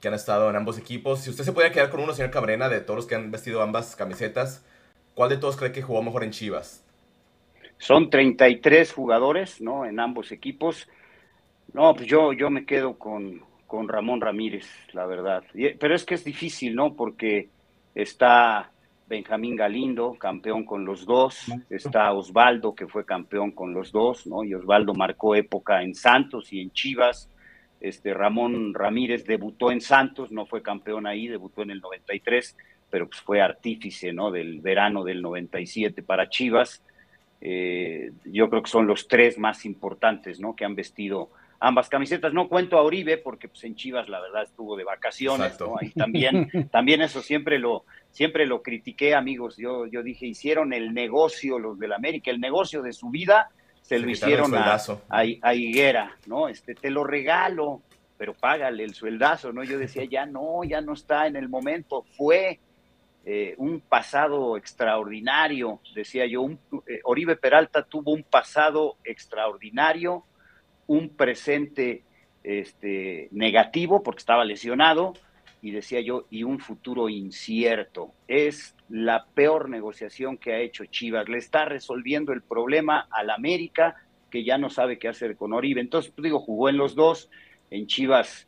que 0.00 0.08
han 0.08 0.14
estado 0.14 0.48
en 0.50 0.56
ambos 0.56 0.78
equipos. 0.78 1.20
Si 1.20 1.30
usted 1.30 1.44
se 1.44 1.52
puede 1.52 1.72
quedar 1.72 1.90
con 1.90 2.00
uno, 2.00 2.12
señor 2.12 2.30
Cabrera, 2.30 2.68
de 2.68 2.80
todos 2.80 2.96
los 2.96 3.06
que 3.06 3.14
han 3.14 3.30
vestido 3.30 3.62
ambas 3.62 3.96
camisetas, 3.96 4.64
¿Cuál 5.14 5.28
de 5.28 5.36
todos 5.36 5.56
cree 5.56 5.72
que 5.72 5.82
jugó 5.82 6.02
mejor 6.02 6.24
en 6.24 6.30
Chivas? 6.30 6.84
Son 7.78 8.10
33 8.10 8.92
jugadores, 8.92 9.60
¿no? 9.60 9.84
En 9.84 10.00
ambos 10.00 10.32
equipos. 10.32 10.88
No, 11.72 11.94
pues 11.94 12.06
yo, 12.06 12.32
yo 12.32 12.50
me 12.50 12.64
quedo 12.64 12.98
con, 12.98 13.42
con 13.66 13.88
Ramón 13.88 14.20
Ramírez, 14.20 14.66
la 14.92 15.06
verdad. 15.06 15.44
Pero 15.78 15.94
es 15.94 16.04
que 16.04 16.14
es 16.14 16.24
difícil, 16.24 16.74
¿no? 16.74 16.94
Porque 16.94 17.48
está 17.94 18.70
Benjamín 19.10 19.56
Galindo, 19.56 20.14
campeón 20.14 20.64
con 20.64 20.86
los 20.86 21.04
dos, 21.04 21.52
está 21.68 22.12
Osvaldo, 22.12 22.74
que 22.74 22.86
fue 22.86 23.04
campeón 23.04 23.50
con 23.50 23.74
los 23.74 23.92
dos, 23.92 24.26
¿no? 24.26 24.44
Y 24.44 24.54
Osvaldo 24.54 24.94
marcó 24.94 25.34
época 25.34 25.82
en 25.82 25.94
Santos 25.94 26.50
y 26.52 26.62
en 26.62 26.70
Chivas. 26.70 27.28
Este 27.80 28.14
Ramón 28.14 28.72
Ramírez 28.72 29.26
debutó 29.26 29.70
en 29.72 29.82
Santos, 29.82 30.30
no 30.30 30.46
fue 30.46 30.62
campeón 30.62 31.06
ahí, 31.06 31.26
debutó 31.28 31.62
en 31.62 31.72
el 31.72 31.80
93 31.80 32.56
pero 32.90 33.08
pues 33.08 33.20
fue 33.22 33.40
artífice 33.40 34.12
¿no? 34.12 34.30
del 34.30 34.60
verano 34.60 35.04
del 35.04 35.22
97 35.22 36.02
para 36.02 36.28
Chivas. 36.28 36.82
Eh, 37.40 38.10
yo 38.24 38.50
creo 38.50 38.62
que 38.62 38.70
son 38.70 38.86
los 38.86 39.08
tres 39.08 39.38
más 39.38 39.64
importantes 39.64 40.40
¿no? 40.40 40.54
que 40.54 40.64
han 40.64 40.74
vestido 40.74 41.30
ambas 41.60 41.88
camisetas. 41.88 42.34
No 42.34 42.48
cuento 42.48 42.76
a 42.76 42.82
Oribe 42.82 43.16
porque 43.16 43.48
pues, 43.48 43.64
en 43.64 43.76
Chivas 43.76 44.08
la 44.08 44.20
verdad 44.20 44.42
estuvo 44.42 44.76
de 44.76 44.84
vacaciones. 44.84 45.58
¿no? 45.60 45.76
Ahí 45.80 45.90
también, 45.90 46.50
también 46.70 47.00
eso 47.00 47.22
siempre 47.22 47.58
lo, 47.58 47.84
siempre 48.10 48.46
lo 48.46 48.62
critiqué, 48.62 49.14
amigos. 49.14 49.56
Yo, 49.56 49.86
yo 49.86 50.02
dije, 50.02 50.26
hicieron 50.26 50.72
el 50.72 50.94
negocio 50.94 51.58
los 51.58 51.78
del 51.78 51.92
América, 51.92 52.30
el 52.30 52.40
negocio 52.40 52.82
de 52.82 52.92
su 52.92 53.10
vida 53.10 53.50
se, 53.82 53.98
lo 53.98 54.08
hicieron 54.08 54.54
a, 54.54 54.78
a, 55.08 55.54
Higuera, 55.54 56.16
¿no? 56.26 56.48
Este, 56.48 56.74
te 56.74 56.90
lo 56.90 57.04
regalo, 57.04 57.82
pero 58.16 58.34
págale 58.34 58.84
el 58.84 58.94
sueldazo, 58.94 59.52
¿no? 59.52 59.64
Yo 59.64 59.78
decía, 59.78 60.04
ya 60.04 60.26
no, 60.26 60.62
ya 60.64 60.80
no 60.80 60.92
está 60.92 61.26
en 61.26 61.36
el 61.36 61.48
momento, 61.48 62.04
fue, 62.16 62.60
eh, 63.26 63.54
un 63.58 63.80
pasado 63.80 64.56
extraordinario, 64.56 65.80
decía 65.94 66.24
yo, 66.24 66.48
eh, 66.86 67.00
Oribe 67.04 67.36
Peralta 67.36 67.82
tuvo 67.82 68.12
un 68.12 68.22
pasado 68.22 68.96
extraordinario, 69.04 70.24
un 70.86 71.10
presente 71.10 72.02
este, 72.42 73.28
negativo 73.32 74.02
porque 74.02 74.20
estaba 74.20 74.44
lesionado 74.46 75.12
y 75.62 75.70
decía 75.70 76.00
yo, 76.00 76.26
y 76.30 76.42
un 76.42 76.58
futuro 76.58 77.08
incierto. 77.08 78.12
Es 78.28 78.74
la 78.88 79.26
peor 79.34 79.68
negociación 79.68 80.38
que 80.38 80.52
ha 80.52 80.58
hecho 80.58 80.84
Chivas. 80.86 81.28
Le 81.28 81.38
está 81.38 81.64
resolviendo 81.64 82.32
el 82.32 82.42
problema 82.42 83.08
al 83.10 83.30
América, 83.30 83.96
que 84.30 84.44
ya 84.44 84.58
no 84.58 84.70
sabe 84.70 84.98
qué 84.98 85.08
hacer 85.08 85.36
con 85.36 85.52
Oribe. 85.52 85.80
Entonces, 85.80 86.12
pues, 86.14 86.24
digo, 86.24 86.40
jugó 86.40 86.68
en 86.68 86.76
los 86.76 86.94
dos. 86.94 87.30
En 87.70 87.86
Chivas, 87.86 88.46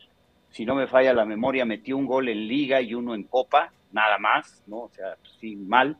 si 0.51 0.65
no 0.65 0.75
me 0.75 0.87
falla 0.87 1.13
la 1.13 1.25
memoria, 1.25 1.65
metió 1.65 1.97
un 1.97 2.07
gol 2.07 2.29
en 2.29 2.49
liga 2.49 2.81
y 2.81 2.95
uno 2.95 3.15
en 3.15 3.25
copa 3.25 3.73
nada 3.93 4.19
más, 4.19 4.63
¿no? 4.67 4.85
O 4.85 4.91
sea, 4.91 5.17
pues, 5.21 5.37
sí, 5.41 5.57
mal, 5.57 5.97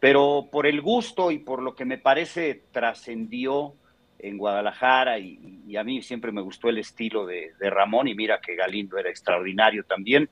pero 0.00 0.48
por 0.50 0.66
el 0.66 0.80
gusto 0.80 1.30
y 1.30 1.38
por 1.38 1.62
lo 1.62 1.74
que 1.74 1.84
me 1.84 1.98
parece 1.98 2.62
trascendió 2.72 3.74
en 4.18 4.38
Guadalajara 4.38 5.18
y, 5.18 5.76
a 5.76 5.84
mí 5.84 6.02
siempre 6.02 6.32
me 6.32 6.42
gustó 6.42 6.68
el 6.68 6.78
estilo 6.78 7.26
de, 7.26 7.52
Ramón 7.60 8.08
y 8.08 8.14
mira 8.14 8.40
que 8.40 8.54
Galindo 8.54 8.98
era 8.98 9.10
extraordinario 9.10 9.84
también. 9.84 10.28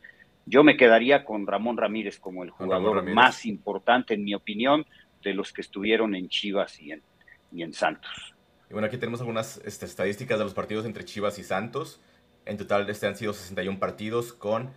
Yo 0.51 0.65
me 0.65 0.77
quedaría 0.77 1.25
con 1.25 1.47
Ramón 1.47 1.77
Ramírez 1.77 2.19
como 2.19 2.43
el 2.43 2.51
jugador 2.51 3.09
más 3.09 3.47
importante, 3.47 4.15
en 4.15 4.25
mi 4.25 4.35
opinión, 4.35 4.85
de 5.23 5.33
los 5.33 5.53
que 5.53 5.61
estuvieron 5.61 6.17
en 6.17 6.29
Chivas 6.29 6.81
y 6.81 6.91
en, 6.91 7.05
y 7.53 7.63
en 7.63 7.73
Santos. 7.73 8.35
Y 8.69 8.73
bueno, 8.73 8.89
aquí 8.89 8.99
tenemos 8.99 9.21
algunas 9.21 9.59
este, 9.65 9.87
estadísticas 9.87 10.39
de 10.39 10.45
los 10.45 10.53
partidos 10.53 10.87
entre 10.87 11.05
Chivas 11.05 11.39
y 11.39 11.45
Santos. 11.45 12.01
En 12.47 12.57
total 12.57 12.91
este 12.91 13.07
han 13.07 13.15
sido 13.15 13.33
61 13.33 13.79
partidos 13.79 14.33
con 14.33 14.71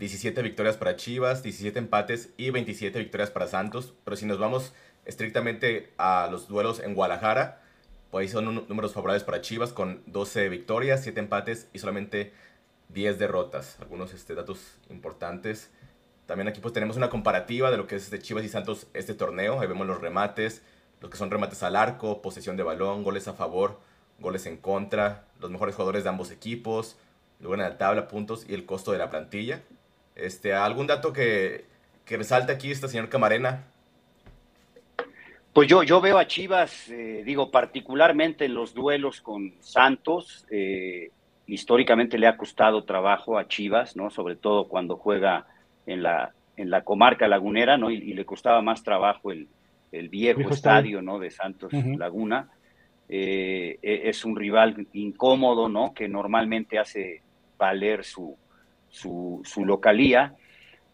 17 0.00 0.42
victorias 0.42 0.76
para 0.76 0.96
Chivas, 0.96 1.44
17 1.44 1.78
empates 1.78 2.34
y 2.36 2.50
27 2.50 2.98
victorias 2.98 3.30
para 3.30 3.46
Santos. 3.46 3.94
Pero 4.04 4.16
si 4.16 4.26
nos 4.26 4.40
vamos 4.40 4.74
estrictamente 5.04 5.92
a 5.98 6.28
los 6.32 6.48
duelos 6.48 6.80
en 6.80 6.94
Guadalajara, 6.94 7.62
pues 8.10 8.24
ahí 8.26 8.28
son 8.28 8.66
números 8.66 8.92
favorables 8.92 9.22
para 9.22 9.40
Chivas 9.40 9.72
con 9.72 10.02
12 10.06 10.48
victorias, 10.48 11.04
7 11.04 11.20
empates 11.20 11.68
y 11.72 11.78
solamente 11.78 12.32
10 12.92 13.18
derrotas. 13.18 13.78
Algunos 13.80 14.12
este, 14.12 14.34
datos 14.34 14.78
importantes. 14.90 15.70
También 16.26 16.48
aquí 16.48 16.60
pues 16.60 16.72
tenemos 16.72 16.96
una 16.96 17.10
comparativa 17.10 17.70
de 17.70 17.76
lo 17.76 17.86
que 17.86 17.96
es 17.96 18.10
de 18.10 18.20
Chivas 18.20 18.44
y 18.44 18.48
Santos 18.48 18.86
este 18.94 19.14
torneo. 19.14 19.60
Ahí 19.60 19.68
vemos 19.68 19.86
los 19.86 20.00
remates, 20.00 20.62
los 21.00 21.10
que 21.10 21.16
son 21.16 21.30
remates 21.30 21.62
al 21.62 21.76
arco, 21.76 22.22
posesión 22.22 22.56
de 22.56 22.62
balón, 22.62 23.02
goles 23.02 23.28
a 23.28 23.34
favor, 23.34 23.80
goles 24.18 24.46
en 24.46 24.56
contra, 24.56 25.24
los 25.40 25.50
mejores 25.50 25.74
jugadores 25.74 26.04
de 26.04 26.10
ambos 26.10 26.30
equipos, 26.30 26.96
luego 27.40 27.54
en 27.54 27.60
la 27.60 27.76
tabla, 27.76 28.08
puntos 28.08 28.46
y 28.48 28.54
el 28.54 28.64
costo 28.64 28.92
de 28.92 28.98
la 28.98 29.10
plantilla. 29.10 29.62
Este, 30.14 30.54
¿Algún 30.54 30.86
dato 30.86 31.12
que, 31.12 31.64
que 32.04 32.16
resalte 32.16 32.52
aquí 32.52 32.70
este 32.70 32.88
señor 32.88 33.08
Camarena? 33.08 33.64
Pues 35.52 35.68
yo, 35.68 35.82
yo 35.82 36.00
veo 36.00 36.18
a 36.18 36.26
Chivas, 36.26 36.88
eh, 36.88 37.22
digo, 37.26 37.50
particularmente 37.50 38.46
en 38.46 38.54
los 38.54 38.72
duelos 38.72 39.20
con 39.20 39.52
Santos, 39.60 40.46
eh, 40.50 41.10
históricamente 41.46 42.18
le 42.18 42.26
ha 42.26 42.36
costado 42.36 42.84
trabajo 42.84 43.38
a 43.38 43.48
Chivas, 43.48 43.96
¿no? 43.96 44.10
Sobre 44.10 44.36
todo 44.36 44.68
cuando 44.68 44.96
juega 44.96 45.46
en 45.86 46.02
la, 46.02 46.32
en 46.56 46.70
la 46.70 46.82
comarca 46.82 47.28
lagunera, 47.28 47.76
¿no? 47.76 47.90
Y, 47.90 48.12
le 48.12 48.24
costaba 48.24 48.62
más 48.62 48.82
trabajo 48.82 49.32
el, 49.32 49.48
viejo, 50.08 50.40
estadio, 50.50 51.02
¿no? 51.02 51.18
De 51.18 51.30
Santos 51.30 51.72
Laguna. 51.72 52.48
Eh, 53.08 53.78
e, 53.82 54.08
es 54.08 54.24
un 54.24 54.36
rival 54.36 54.86
incómodo, 54.92 55.68
¿no? 55.68 55.92
Que 55.92 56.08
normalmente 56.08 56.78
hace 56.78 57.22
valer 57.58 58.04
su, 58.04 58.36
su, 58.90 59.64
localía. 59.64 60.34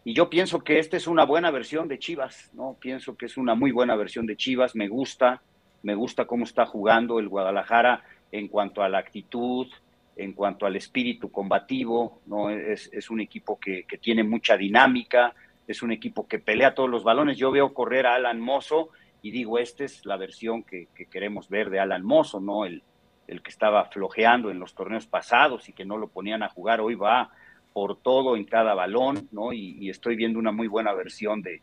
Y 0.03 0.13
yo 0.13 0.29
pienso 0.29 0.63
que 0.63 0.79
esta 0.79 0.97
es 0.97 1.07
una 1.07 1.25
buena 1.25 1.51
versión 1.51 1.87
de 1.87 1.99
Chivas, 1.99 2.51
¿no? 2.53 2.77
Pienso 2.79 3.15
que 3.15 3.25
es 3.25 3.37
una 3.37 3.55
muy 3.55 3.71
buena 3.71 3.95
versión 3.95 4.25
de 4.25 4.37
Chivas, 4.37 4.75
me 4.75 4.87
gusta, 4.87 5.41
me 5.83 5.95
gusta 5.95 6.25
cómo 6.25 6.45
está 6.45 6.65
jugando 6.65 7.19
el 7.19 7.27
Guadalajara 7.27 8.03
en 8.31 8.47
cuanto 8.47 8.81
a 8.81 8.89
la 8.89 8.99
actitud, 8.99 9.67
en 10.15 10.33
cuanto 10.33 10.65
al 10.65 10.75
espíritu 10.75 11.31
combativo, 11.31 12.21
¿no? 12.25 12.49
Es, 12.49 13.09
un 13.09 13.21
equipo 13.21 13.59
que, 13.59 13.85
tiene 14.01 14.23
mucha 14.23 14.57
dinámica, 14.57 15.33
es 15.67 15.81
un 15.81 15.91
equipo 15.91 16.27
que 16.27 16.39
pelea 16.39 16.75
todos 16.75 16.89
los 16.89 17.03
balones. 17.03 17.37
Yo 17.37 17.51
veo 17.51 17.73
correr 17.73 18.05
a 18.05 18.15
Alan 18.15 18.39
Mozo 18.39 18.89
y 19.21 19.31
digo, 19.31 19.59
esta 19.59 19.83
es 19.83 20.05
la 20.05 20.17
versión 20.17 20.63
que, 20.63 20.87
queremos 21.09 21.49
ver 21.49 21.69
de 21.69 21.79
Alan 21.79 22.03
Mozo, 22.03 22.39
¿no? 22.39 22.65
El, 22.65 22.83
el 23.27 23.41
que 23.41 23.51
estaba 23.51 23.85
flojeando 23.85 24.49
en 24.49 24.59
los 24.59 24.73
torneos 24.73 25.05
pasados 25.05 25.69
y 25.69 25.73
que 25.73 25.85
no 25.85 25.97
lo 25.97 26.07
ponían 26.07 26.43
a 26.43 26.49
jugar, 26.49 26.81
hoy 26.81 26.95
va 26.95 27.31
por 27.73 27.97
todo 28.01 28.35
en 28.35 28.45
cada 28.45 28.73
balón, 28.73 29.29
¿no? 29.31 29.53
Y, 29.53 29.89
estoy 29.89 30.15
viendo 30.15 30.39
una 30.39 30.51
muy 30.51 30.67
buena 30.67 30.93
versión 30.93 31.41
de, 31.41 31.61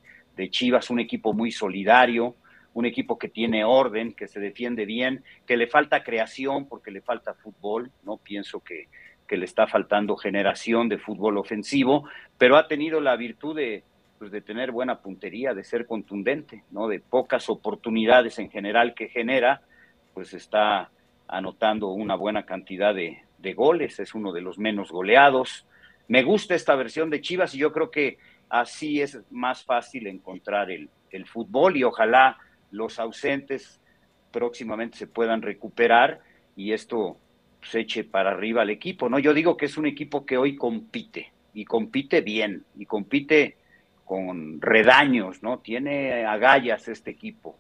Chivas, 0.51 0.91
un 0.91 1.01
equipo 1.01 1.33
muy 1.33 1.51
solidario, 1.51 2.37
un 2.77 2.85
equipo 2.85 3.19
que 3.19 3.29
tiene 3.29 3.65
orden, 3.65 4.13
que 4.13 4.29
se 4.29 4.39
defiende 4.39 4.85
bien, 4.85 5.25
que 5.47 5.57
le 5.57 5.67
falta 5.67 6.05
creación 6.05 6.67
porque 6.67 6.91
le 6.91 7.01
falta 7.01 7.35
fútbol, 7.35 7.91
¿no? 8.05 8.19
Pienso 8.19 8.61
que, 8.61 8.89
le 9.29 9.45
está 9.45 9.67
faltando 9.67 10.17
generación 10.17 10.89
de 10.89 10.99
fútbol 10.99 11.37
ofensivo, 11.37 12.09
pero 12.39 12.57
ha 12.57 12.69
tenido 12.69 13.01
la 13.01 13.17
virtud 13.17 13.57
de, 13.57 13.83
pues, 14.19 14.31
de 14.31 14.41
tener 14.41 14.71
buena 14.71 15.01
puntería, 15.01 15.53
de 15.53 15.65
ser 15.65 15.87
contundente, 15.87 16.63
¿no? 16.71 16.87
De 16.87 17.01
pocas 17.01 17.49
oportunidades 17.49 18.39
en 18.39 18.51
general 18.51 18.95
que 18.95 19.09
genera, 19.09 19.63
pues 20.15 20.33
está 20.33 20.91
anotando 21.27 21.89
una 21.89 22.15
buena 22.15 22.45
cantidad 22.45 22.95
de 22.95 23.55
goles, 23.55 23.99
es 23.99 24.15
uno 24.15 24.33
de 24.33 24.43
los 24.43 24.59
menos 24.59 24.91
goleados, 24.93 25.67
me 26.09 26.23
gusta 26.23 26.55
esta 26.55 26.75
versión 26.77 27.11
de 27.11 27.21
Chivas 27.21 27.55
y 27.55 27.59
yo 27.59 27.73
creo 27.73 27.91
que 27.91 28.19
así 28.49 29.01
es 29.01 29.21
más 29.31 29.65
fácil 29.65 30.07
encontrar 30.07 30.71
el, 30.71 30.89
fútbol 31.33 31.79
y 31.79 31.83
ojalá 31.83 32.37
los 32.71 32.99
ausentes 32.99 33.81
próximamente 34.31 34.99
se 34.99 35.07
puedan 35.07 35.43
recuperar 35.43 36.21
y 36.57 36.73
esto 36.73 37.17
se 37.63 37.71
pues, 37.73 37.75
eche 37.75 38.05
para 38.05 38.31
arriba 38.31 38.63
al 38.63 38.71
equipo, 38.71 39.09
¿no? 39.09 39.19
Yo 39.19 39.35
digo 39.35 39.57
que 39.57 39.67
es 39.67 39.77
un 39.77 39.87
equipo 39.87 40.27
que 40.27 40.37
hoy 40.37 40.57
compite 40.57 41.33
y 41.55 41.65
compite 41.65 42.21
bien 42.21 42.65
y 42.77 42.87
compite 42.87 43.57
con 44.05 44.61
redaños, 44.61 45.43
¿no? 45.43 45.59
Tiene 45.59 46.25
agallas 46.25 46.89
este 46.89 47.11
equipo 47.11 47.59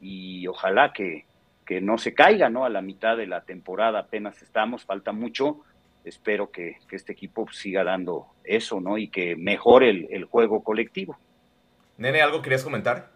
y 0.00 0.46
ojalá 0.46 0.92
que, 0.92 1.26
que 1.64 1.80
no 1.80 1.98
se 1.98 2.14
caiga, 2.14 2.50
¿no? 2.50 2.64
A 2.64 2.68
la 2.70 2.82
mitad 2.82 3.16
de 3.16 3.26
la 3.26 3.42
temporada 3.42 4.00
apenas 4.00 4.42
estamos, 4.42 4.84
falta 4.84 5.12
mucho. 5.12 5.60
Espero 6.04 6.50
que, 6.50 6.78
este 6.90 7.12
equipo 7.12 7.46
siga 7.52 7.84
dando 7.84 8.26
eso, 8.44 8.80
¿no? 8.80 8.98
Y 8.98 9.08
que 9.08 9.36
mejore 9.36 10.08
el, 10.10 10.24
juego 10.24 10.62
colectivo. 10.64 11.16
Nene, 11.96 12.20
¿algo 12.20 12.42
querías 12.42 12.64
comentar? 12.64 13.10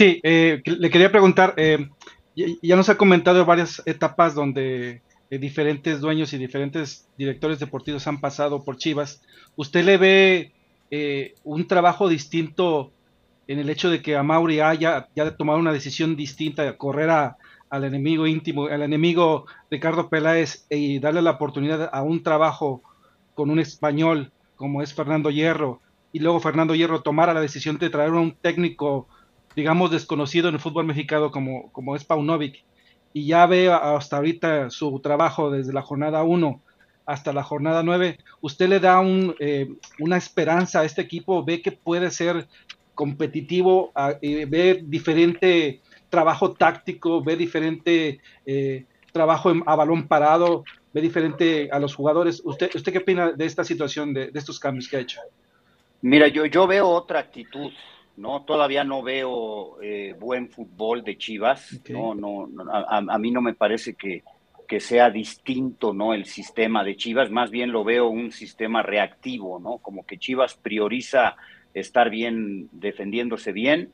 Sí, 0.00 0.18
eh, 0.22 0.62
le 0.64 0.88
quería 0.88 1.12
preguntar, 1.12 1.52
eh, 1.58 1.90
ya 2.34 2.74
nos 2.74 2.88
ha 2.88 2.96
comentado 2.96 3.44
varias 3.44 3.82
etapas 3.84 4.34
donde 4.34 5.02
eh, 5.28 5.38
diferentes 5.38 6.00
dueños 6.00 6.32
y 6.32 6.38
diferentes 6.38 7.06
directores 7.18 7.58
deportivos 7.58 8.06
han 8.06 8.18
pasado 8.18 8.64
por 8.64 8.78
Chivas. 8.78 9.20
¿Usted 9.56 9.84
le 9.84 9.98
ve 9.98 10.52
eh, 10.90 11.34
un 11.44 11.68
trabajo 11.68 12.08
distinto 12.08 12.92
en 13.46 13.58
el 13.58 13.68
hecho 13.68 13.90
de 13.90 14.00
que 14.00 14.16
a 14.16 14.22
Mauri 14.22 14.60
haya 14.60 15.06
ya 15.14 15.36
tomado 15.36 15.58
una 15.58 15.74
decisión 15.74 16.16
distinta, 16.16 16.78
correr 16.78 17.10
al 17.10 17.84
enemigo 17.84 18.26
íntimo, 18.26 18.68
al 18.68 18.80
enemigo 18.80 19.44
Ricardo 19.70 20.08
Peláez 20.08 20.64
y 20.70 20.98
darle 20.98 21.20
la 21.20 21.32
oportunidad 21.32 21.90
a 21.92 22.00
un 22.00 22.22
trabajo 22.22 22.80
con 23.34 23.50
un 23.50 23.58
español 23.58 24.32
como 24.56 24.80
es 24.80 24.94
Fernando 24.94 25.30
Hierro 25.30 25.82
y 26.12 26.20
luego 26.20 26.40
Fernando 26.40 26.74
Hierro 26.74 27.02
tomara 27.02 27.34
la 27.34 27.40
decisión 27.40 27.78
de 27.78 27.90
traer 27.90 28.10
a 28.10 28.20
un 28.20 28.32
técnico, 28.32 29.08
digamos, 29.54 29.90
desconocido 29.90 30.48
en 30.48 30.54
el 30.54 30.60
fútbol 30.60 30.86
mexicano 30.86 31.30
como, 31.30 31.70
como 31.72 31.96
es 31.96 32.04
Paunovic 32.04 32.64
y 33.12 33.26
ya 33.26 33.46
ve 33.46 33.70
hasta 33.70 34.16
ahorita 34.16 34.70
su 34.70 35.00
trabajo 35.00 35.50
desde 35.50 35.72
la 35.72 35.82
jornada 35.82 36.22
1 36.22 36.62
hasta 37.06 37.32
la 37.32 37.42
jornada 37.42 37.82
9, 37.82 38.18
¿usted 38.40 38.68
le 38.68 38.78
da 38.78 39.00
un, 39.00 39.34
eh, 39.40 39.68
una 39.98 40.16
esperanza 40.16 40.80
a 40.80 40.84
este 40.84 41.02
equipo? 41.02 41.44
¿Ve 41.44 41.60
que 41.60 41.72
puede 41.72 42.10
ser 42.12 42.46
competitivo? 42.94 43.92
¿Ve 44.22 44.84
diferente 44.84 45.80
trabajo 46.08 46.52
táctico? 46.52 47.20
¿Ve 47.22 47.34
diferente 47.34 48.20
eh, 48.46 48.84
trabajo 49.12 49.52
a 49.66 49.74
balón 49.74 50.06
parado? 50.06 50.62
¿Ve 50.92 51.00
diferente 51.00 51.68
a 51.72 51.80
los 51.80 51.96
jugadores? 51.96 52.42
¿Usted, 52.44 52.70
usted 52.76 52.92
qué 52.92 52.98
opina 52.98 53.32
de 53.32 53.44
esta 53.44 53.64
situación, 53.64 54.14
de, 54.14 54.30
estos 54.34 54.60
cambios 54.60 54.88
que 54.88 54.96
ha 54.96 55.00
hecho? 55.00 55.20
Mira, 56.02 56.28
yo, 56.28 56.46
yo 56.46 56.68
veo 56.68 56.88
otra 56.88 57.18
actitud. 57.18 57.72
¿No? 58.20 58.44
Todavía 58.44 58.84
no 58.84 59.02
veo 59.02 59.80
eh, 59.82 60.14
buen 60.18 60.50
fútbol 60.50 61.02
de 61.02 61.16
Chivas, 61.16 61.80
no, 61.88 62.14
no, 62.14 62.48
a, 62.70 63.18
mí 63.18 63.30
no 63.30 63.40
me 63.40 63.54
parece 63.54 63.94
que, 63.94 64.22
que 64.68 64.78
sea 64.78 65.10
distinto, 65.10 65.94
¿no? 65.94 66.12
El 66.12 66.26
sistema 66.26 66.84
de 66.84 66.96
Chivas, 66.96 67.30
más 67.30 67.50
bien 67.50 67.72
lo 67.72 67.82
veo 67.82 68.08
un 68.08 68.30
sistema 68.30 68.82
reactivo, 68.82 69.58
¿no? 69.58 69.78
Como 69.78 70.04
que 70.04 70.18
Chivas 70.18 70.54
prioriza 70.54 71.36
estar 71.72 72.10
bien, 72.10 72.68
defendiéndose 72.72 73.52
bien 73.52 73.92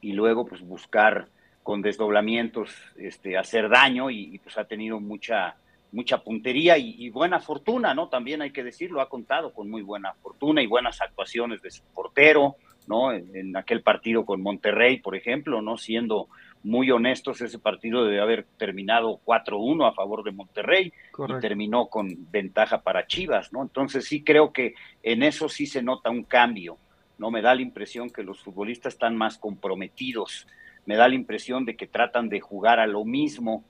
y 0.00 0.12
luego 0.12 0.46
pues 0.46 0.62
buscar 0.62 1.28
con 1.62 1.82
desdoblamientos 1.82 2.70
este, 2.96 3.36
hacer 3.36 3.68
daño 3.68 4.08
y, 4.08 4.38
pues 4.38 4.56
ha 4.58 4.64
tenido 4.64 5.00
mucha 5.00 5.56
mucha 5.92 6.18
puntería 6.18 6.76
y, 6.76 7.08
buena 7.10 7.40
fortuna, 7.40 7.94
¿no? 7.94 8.08
También 8.08 8.42
hay 8.42 8.52
que 8.52 8.62
decirlo, 8.62 9.00
ha 9.00 9.08
contado 9.08 9.52
con 9.52 9.70
muy 9.70 9.82
buena 9.82 10.12
fortuna 10.14 10.60
y 10.62 10.66
buenas 10.66 11.00
actuaciones 11.00 11.62
de 11.62 11.70
su 11.70 11.82
portero, 11.94 12.56
¿no? 12.86 13.12
En, 13.12 13.56
aquel 13.56 13.82
partido 13.82 14.24
con 14.24 14.42
Monterrey, 14.42 14.98
por 14.98 15.16
ejemplo, 15.16 15.62
¿no? 15.62 15.76
Siendo 15.76 16.28
muy 16.62 16.90
honestos, 16.90 17.40
ese 17.40 17.58
partido 17.58 18.04
debe 18.04 18.20
haber 18.20 18.46
terminado 18.56 19.20
4-1 19.24 19.88
a 19.88 19.92
favor 19.92 20.24
de 20.24 20.32
Monterrey 20.32 20.92
y 21.28 21.40
terminó 21.40 21.86
con 21.86 22.30
ventaja 22.30 22.82
para 22.82 23.06
Chivas, 23.06 23.52
¿no? 23.52 23.62
Entonces 23.62 24.06
sí 24.06 24.22
creo 24.22 24.52
que 24.52 24.74
en 25.02 25.22
eso 25.22 25.48
sí 25.48 25.66
se 25.66 25.82
nota 25.82 26.10
un 26.10 26.24
cambio, 26.24 26.78
¿no? 27.18 27.30
Me 27.30 27.42
da 27.42 27.54
la 27.54 27.62
impresión 27.62 28.10
que 28.10 28.22
los 28.22 28.42
futbolistas 28.42 28.94
están 28.94 29.16
más 29.16 29.38
comprometidos, 29.38 30.46
me 30.86 30.96
da 30.96 31.08
la 31.08 31.14
impresión 31.14 31.64
de 31.64 31.76
que 31.76 31.86
tratan 31.86 32.28
de 32.28 32.40
jugar 32.40 32.80
a 32.80 32.86
lo 32.86 33.04
mismo, 33.04 33.64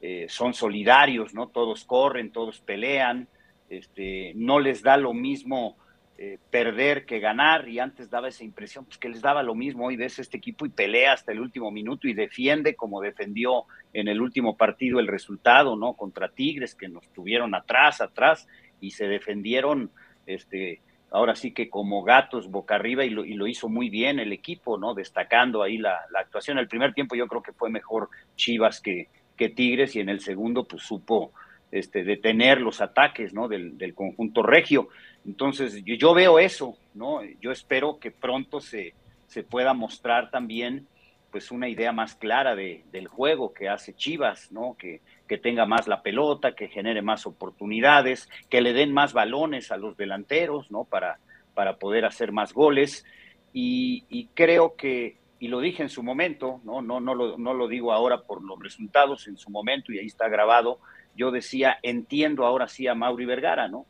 eh, 0.00 0.26
son 0.28 0.54
solidarios, 0.54 1.34
¿no? 1.34 1.48
Todos 1.48 1.84
corren, 1.84 2.32
todos 2.32 2.60
pelean, 2.60 3.28
este, 3.68 4.32
no 4.34 4.58
les 4.58 4.82
da 4.82 4.96
lo 4.96 5.14
mismo 5.14 5.76
eh, 6.18 6.38
perder 6.50 7.06
que 7.06 7.20
ganar 7.20 7.68
y 7.68 7.78
antes 7.78 8.10
daba 8.10 8.28
esa 8.28 8.44
impresión 8.44 8.84
pues 8.84 8.98
que 8.98 9.08
les 9.08 9.22
daba 9.22 9.42
lo 9.42 9.54
mismo 9.54 9.86
hoy 9.86 9.96
ves 9.96 10.18
este 10.18 10.36
equipo 10.36 10.66
y 10.66 10.68
pelea 10.68 11.14
hasta 11.14 11.32
el 11.32 11.40
último 11.40 11.70
minuto 11.70 12.06
y 12.06 12.12
defiende 12.12 12.76
como 12.76 13.00
defendió 13.00 13.64
en 13.94 14.08
el 14.08 14.20
último 14.20 14.56
partido 14.56 15.00
el 15.00 15.08
resultado 15.08 15.74
no 15.74 15.94
contra 15.94 16.28
Tigres 16.28 16.74
que 16.74 16.88
nos 16.88 17.08
tuvieron 17.14 17.54
atrás 17.54 18.00
atrás 18.00 18.46
y 18.78 18.90
se 18.90 19.08
defendieron 19.08 19.90
este 20.26 20.82
ahora 21.10 21.34
sí 21.34 21.52
que 21.52 21.70
como 21.70 22.02
gatos 22.02 22.50
boca 22.50 22.74
arriba 22.74 23.04
y 23.04 23.10
lo, 23.10 23.24
y 23.24 23.32
lo 23.32 23.46
hizo 23.46 23.70
muy 23.70 23.88
bien 23.88 24.20
el 24.20 24.32
equipo 24.32 24.76
no 24.76 24.94
destacando 24.94 25.62
ahí 25.62 25.78
la, 25.78 25.98
la, 26.12 26.20
actuación 26.20 26.58
el 26.58 26.68
primer 26.68 26.92
tiempo 26.92 27.16
yo 27.16 27.26
creo 27.26 27.42
que 27.42 27.52
fue 27.52 27.70
mejor 27.70 28.10
Chivas 28.36 28.80
que, 28.80 29.08
que 29.36 29.48
Tigres 29.48 29.96
y 29.96 30.00
en 30.00 30.10
el 30.10 30.20
segundo 30.20 30.68
pues 30.68 30.82
supo 30.82 31.32
este, 31.72 32.04
detener 32.04 32.60
los 32.60 32.80
ataques 32.80 33.32
¿no? 33.32 33.48
del, 33.48 33.78
del 33.78 33.94
conjunto 33.94 34.42
regio. 34.42 34.88
Entonces, 35.26 35.82
yo, 35.84 36.14
veo 36.14 36.38
eso, 36.38 36.76
¿no? 36.94 37.20
Yo 37.40 37.52
espero 37.52 37.98
que 37.98 38.10
pronto 38.10 38.60
se, 38.60 38.94
se 39.26 39.42
pueda 39.42 39.72
mostrar 39.72 40.30
también 40.30 40.86
pues 41.30 41.50
una 41.50 41.68
idea 41.68 41.92
más 41.92 42.14
clara 42.14 42.54
de, 42.54 42.84
del 42.92 43.08
juego 43.08 43.54
que 43.54 43.68
hace 43.68 43.94
Chivas, 43.94 44.52
¿no? 44.52 44.76
Que, 44.78 45.00
que 45.26 45.38
tenga 45.38 45.64
más 45.64 45.88
la 45.88 46.02
pelota, 46.02 46.54
que 46.54 46.68
genere 46.68 47.00
más 47.00 47.26
oportunidades, 47.26 48.28
que 48.50 48.60
le 48.60 48.74
den 48.74 48.92
más 48.92 49.14
balones 49.14 49.72
a 49.72 49.78
los 49.78 49.96
delanteros, 49.96 50.70
¿no? 50.70 50.84
Para, 50.84 51.18
para 51.54 51.76
poder 51.76 52.04
hacer 52.04 52.32
más 52.32 52.52
goles. 52.52 53.06
Y, 53.54 54.04
y 54.10 54.26
creo 54.34 54.76
que, 54.76 55.16
y 55.38 55.48
lo 55.48 55.60
dije 55.60 55.82
en 55.82 55.88
su 55.88 56.02
momento, 56.02 56.60
¿no? 56.64 56.82
No, 56.82 57.00
no, 57.00 57.14
lo, 57.14 57.38
no 57.38 57.54
lo 57.54 57.66
digo 57.66 57.92
ahora 57.92 58.22
por 58.22 58.44
los 58.44 58.60
resultados, 58.60 59.26
en 59.26 59.38
su 59.38 59.50
momento, 59.50 59.92
y 59.92 59.98
ahí 59.98 60.06
está 60.06 60.28
grabado, 60.28 60.80
yo 61.16 61.30
decía, 61.30 61.78
entiendo 61.82 62.44
ahora 62.44 62.68
sí 62.68 62.86
a 62.86 62.94
Mauri 62.94 63.24
Vergara, 63.24 63.68
¿no? 63.68 63.86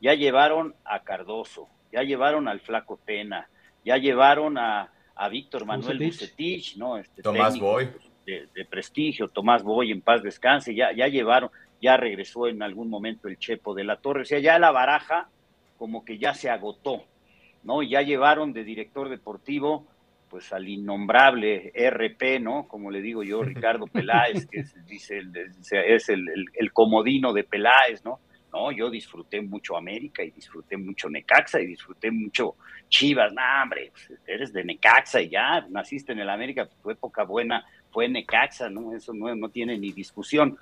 Ya 0.00 0.14
llevaron 0.14 0.74
a 0.84 1.02
Cardoso, 1.02 1.68
ya 1.92 2.02
llevaron 2.02 2.48
al 2.48 2.60
Flaco 2.60 3.00
Tena, 3.04 3.48
ya 3.84 3.96
llevaron 3.96 4.58
a, 4.58 4.92
Víctor 5.30 5.64
Manuel 5.64 5.98
Bucetich, 5.98 6.76
¿no? 6.76 6.96
Este 6.96 7.22
Tomás 7.22 7.58
Boy. 7.58 7.88
De, 8.24 8.64
prestigio, 8.68 9.28
Tomás 9.28 9.64
Boy 9.64 9.90
en 9.90 10.02
paz 10.02 10.22
descanse, 10.22 10.74
ya, 10.74 10.92
ya 10.92 11.08
llevaron, 11.08 11.50
ya 11.80 11.96
regresó 11.96 12.46
en 12.46 12.62
algún 12.62 12.88
momento 12.88 13.26
el 13.26 13.38
Chepo 13.38 13.74
de 13.74 13.84
la 13.84 13.96
Torre, 13.96 14.22
o 14.22 14.24
sea, 14.24 14.38
ya 14.38 14.58
la 14.58 14.70
baraja 14.70 15.28
como 15.78 16.04
que 16.04 16.18
ya 16.18 16.34
se 16.34 16.50
agotó, 16.50 17.04
¿no? 17.64 17.82
Ya 17.82 18.02
llevaron 18.02 18.52
de 18.52 18.64
director 18.64 19.08
deportivo 19.08 19.86
pues 20.28 20.52
al 20.52 20.68
innombrable 20.68 21.72
RP, 21.74 22.40
¿no? 22.40 22.68
Como 22.68 22.90
le 22.90 23.00
digo 23.00 23.22
yo, 23.22 23.42
Ricardo 23.42 23.86
Peláez, 23.92 24.46
que 24.46 24.60
es, 24.60 24.86
dice, 24.86 25.22
es 25.70 26.08
el, 26.08 26.28
el, 26.52 26.72
comodino 26.72 27.32
de 27.32 27.44
Peláez, 27.44 28.04
¿no? 28.04 28.20
No, 28.52 28.72
yo 28.72 28.90
disfruté 28.90 29.40
mucho 29.42 29.76
América 29.76 30.22
y 30.22 30.30
disfruté 30.30 30.76
mucho 30.76 31.08
Necaxa 31.08 31.60
y 31.60 31.66
disfruté 31.66 32.10
mucho 32.10 32.56
Chivas. 32.88 33.32
No, 33.32 33.42
hombre, 33.62 33.92
pues, 33.92 34.20
eres 34.26 34.52
de 34.52 34.64
Necaxa 34.64 35.20
y 35.20 35.28
ya 35.28 35.66
naciste 35.68 36.12
en 36.12 36.20
el 36.20 36.30
América, 36.30 36.64
pues, 36.66 36.78
tu 36.80 36.90
época 36.90 37.24
buena 37.24 37.66
fue 37.90 38.08
Necaxa, 38.08 38.70
¿no? 38.70 38.94
Eso 38.94 39.12
no, 39.12 39.34
no 39.34 39.48
tiene 39.50 39.78
ni 39.78 39.92
discusión. 39.92 40.58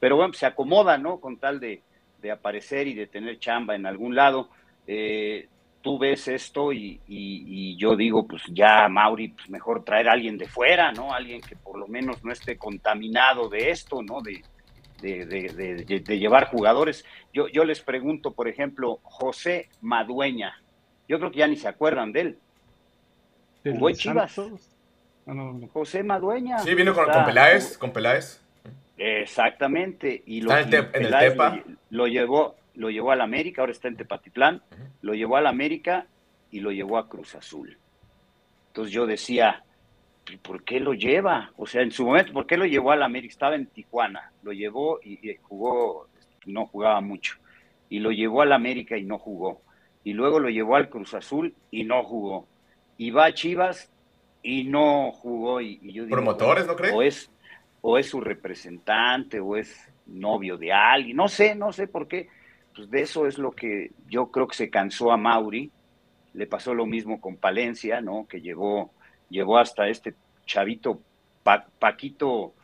Pero 0.00 0.16
bueno, 0.16 0.30
pues, 0.30 0.40
se 0.40 0.46
acomoda, 0.46 0.98
¿no? 0.98 1.20
Con 1.20 1.38
tal 1.38 1.60
de, 1.60 1.82
de 2.20 2.30
aparecer 2.30 2.86
y 2.86 2.94
de 2.94 3.06
tener 3.06 3.38
chamba 3.38 3.74
en 3.74 3.86
algún 3.86 4.14
lado. 4.14 4.50
Eh, 4.86 5.48
tú 5.80 5.98
ves 5.98 6.28
esto 6.28 6.72
y, 6.72 7.76
yo 7.78 7.96
digo, 7.96 8.26
pues 8.26 8.42
ya, 8.52 8.88
Mauri, 8.88 9.28
pues 9.28 9.48
mejor 9.48 9.84
traer 9.84 10.08
a 10.08 10.12
alguien 10.12 10.36
de 10.36 10.48
fuera, 10.48 10.92
¿no? 10.92 11.12
Alguien 11.12 11.40
que 11.40 11.56
por 11.56 11.78
lo 11.78 11.86
menos 11.86 12.22
no 12.24 12.32
esté 12.32 12.56
contaminado 12.56 13.48
de 13.48 13.70
esto, 13.70 14.02
¿no? 14.02 14.20
De, 14.20 14.42
de, 15.00 16.18
llevar 16.18 16.48
jugadores. 16.48 17.04
Yo, 17.32 17.48
yo 17.48 17.64
les 17.64 17.80
pregunto, 17.80 18.32
por 18.32 18.48
ejemplo, 18.48 19.00
José 19.02 19.68
Madueña. 19.80 20.62
Yo 21.08 21.18
creo 21.18 21.30
que 21.30 21.38
ya 21.38 21.46
ni 21.46 21.56
se 21.56 21.68
acuerdan 21.68 22.12
de 22.12 22.20
él. 22.20 22.38
¿Jugó 23.64 23.90
Chivas? 23.92 24.38
Ah, 25.26 25.52
José 25.72 26.02
Madueña. 26.02 26.58
Sí, 26.60 26.74
vino 26.74 26.94
con, 26.94 27.06
Peláez, 27.24 27.76
con 27.76 27.92
Peláez. 27.92 28.40
Exactamente. 28.96 30.22
Y 30.26 30.40
lo, 30.40 30.56
en 30.56 30.74
el 30.74 31.10
Tepa. 31.10 31.62
Lo, 31.90 32.06
llevó, 32.06 32.56
lo 32.74 32.90
llevó 32.90 33.12
al 33.12 33.20
América, 33.20 33.62
ahora 33.62 33.72
está 33.72 33.88
en 33.88 33.96
Tepatitlán, 33.96 34.62
lo 35.02 35.14
llevó 35.14 35.36
al 35.36 35.46
América 35.46 36.06
y 36.50 36.60
lo 36.60 36.70
llevó 36.72 36.98
a 36.98 37.08
Cruz 37.08 37.34
Azul. 37.34 37.78
Entonces 38.68 38.92
yo 38.92 39.06
decía, 39.06 39.64
¿por 40.36 40.62
qué 40.64 40.80
lo 40.80 40.94
lleva? 40.94 41.52
O 41.56 41.66
sea, 41.66 41.82
en 41.82 41.90
su 41.90 42.04
momento, 42.04 42.32
¿por 42.32 42.46
qué 42.46 42.56
lo 42.56 42.66
llevó 42.66 42.92
al 42.92 43.02
América? 43.02 43.32
Estaba 43.32 43.54
en 43.54 43.66
Tijuana, 43.66 44.32
lo 44.42 44.52
llevó 44.52 45.00
y, 45.02 45.36
jugó, 45.42 46.08
no 46.46 46.66
jugaba 46.66 47.00
mucho. 47.00 47.36
Y 47.88 48.00
lo 48.00 48.10
llevó 48.10 48.42
al 48.42 48.52
América 48.52 48.96
y 48.96 49.04
no 49.04 49.18
jugó. 49.18 49.62
Y 50.04 50.12
luego 50.12 50.38
lo 50.38 50.50
llevó 50.50 50.76
al 50.76 50.90
Cruz 50.90 51.14
Azul 51.14 51.54
y 51.70 51.84
no 51.84 52.02
jugó. 52.02 52.46
Y 52.96 53.10
va 53.10 53.26
a 53.26 53.34
Chivas 53.34 53.90
y 54.42 54.64
no 54.64 55.10
jugó. 55.12 55.60
Y, 55.60 55.78
¿Promotores, 56.10 56.66
no 56.66 56.76
crees? 56.76 56.94
O 56.94 57.02
es, 57.02 57.30
o 57.80 57.98
es 57.98 58.08
su 58.08 58.20
representante, 58.20 59.40
o 59.40 59.56
es 59.56 59.88
novio 60.06 60.56
de 60.56 60.72
alguien, 60.72 61.16
no 61.16 61.28
sé, 61.28 61.54
no 61.54 61.72
sé 61.72 61.86
por 61.86 62.08
qué. 62.08 62.28
Pues 62.74 62.90
de 62.90 63.02
eso 63.02 63.26
es 63.26 63.38
lo 63.38 63.52
que 63.52 63.92
yo 64.08 64.30
creo 64.30 64.46
que 64.46 64.56
se 64.56 64.70
cansó 64.70 65.10
a 65.10 65.16
Mauri. 65.16 65.70
Le 66.34 66.46
pasó 66.46 66.74
lo 66.74 66.86
mismo 66.86 67.20
con 67.20 67.36
Palencia, 67.36 68.00
¿no? 68.00 68.26
Que 68.28 68.40
llevó, 68.40 68.92
llevó 69.28 69.58
hasta 69.58 69.88
este 69.88 70.14
chavito 70.46 71.00
Paquito, 71.78 72.54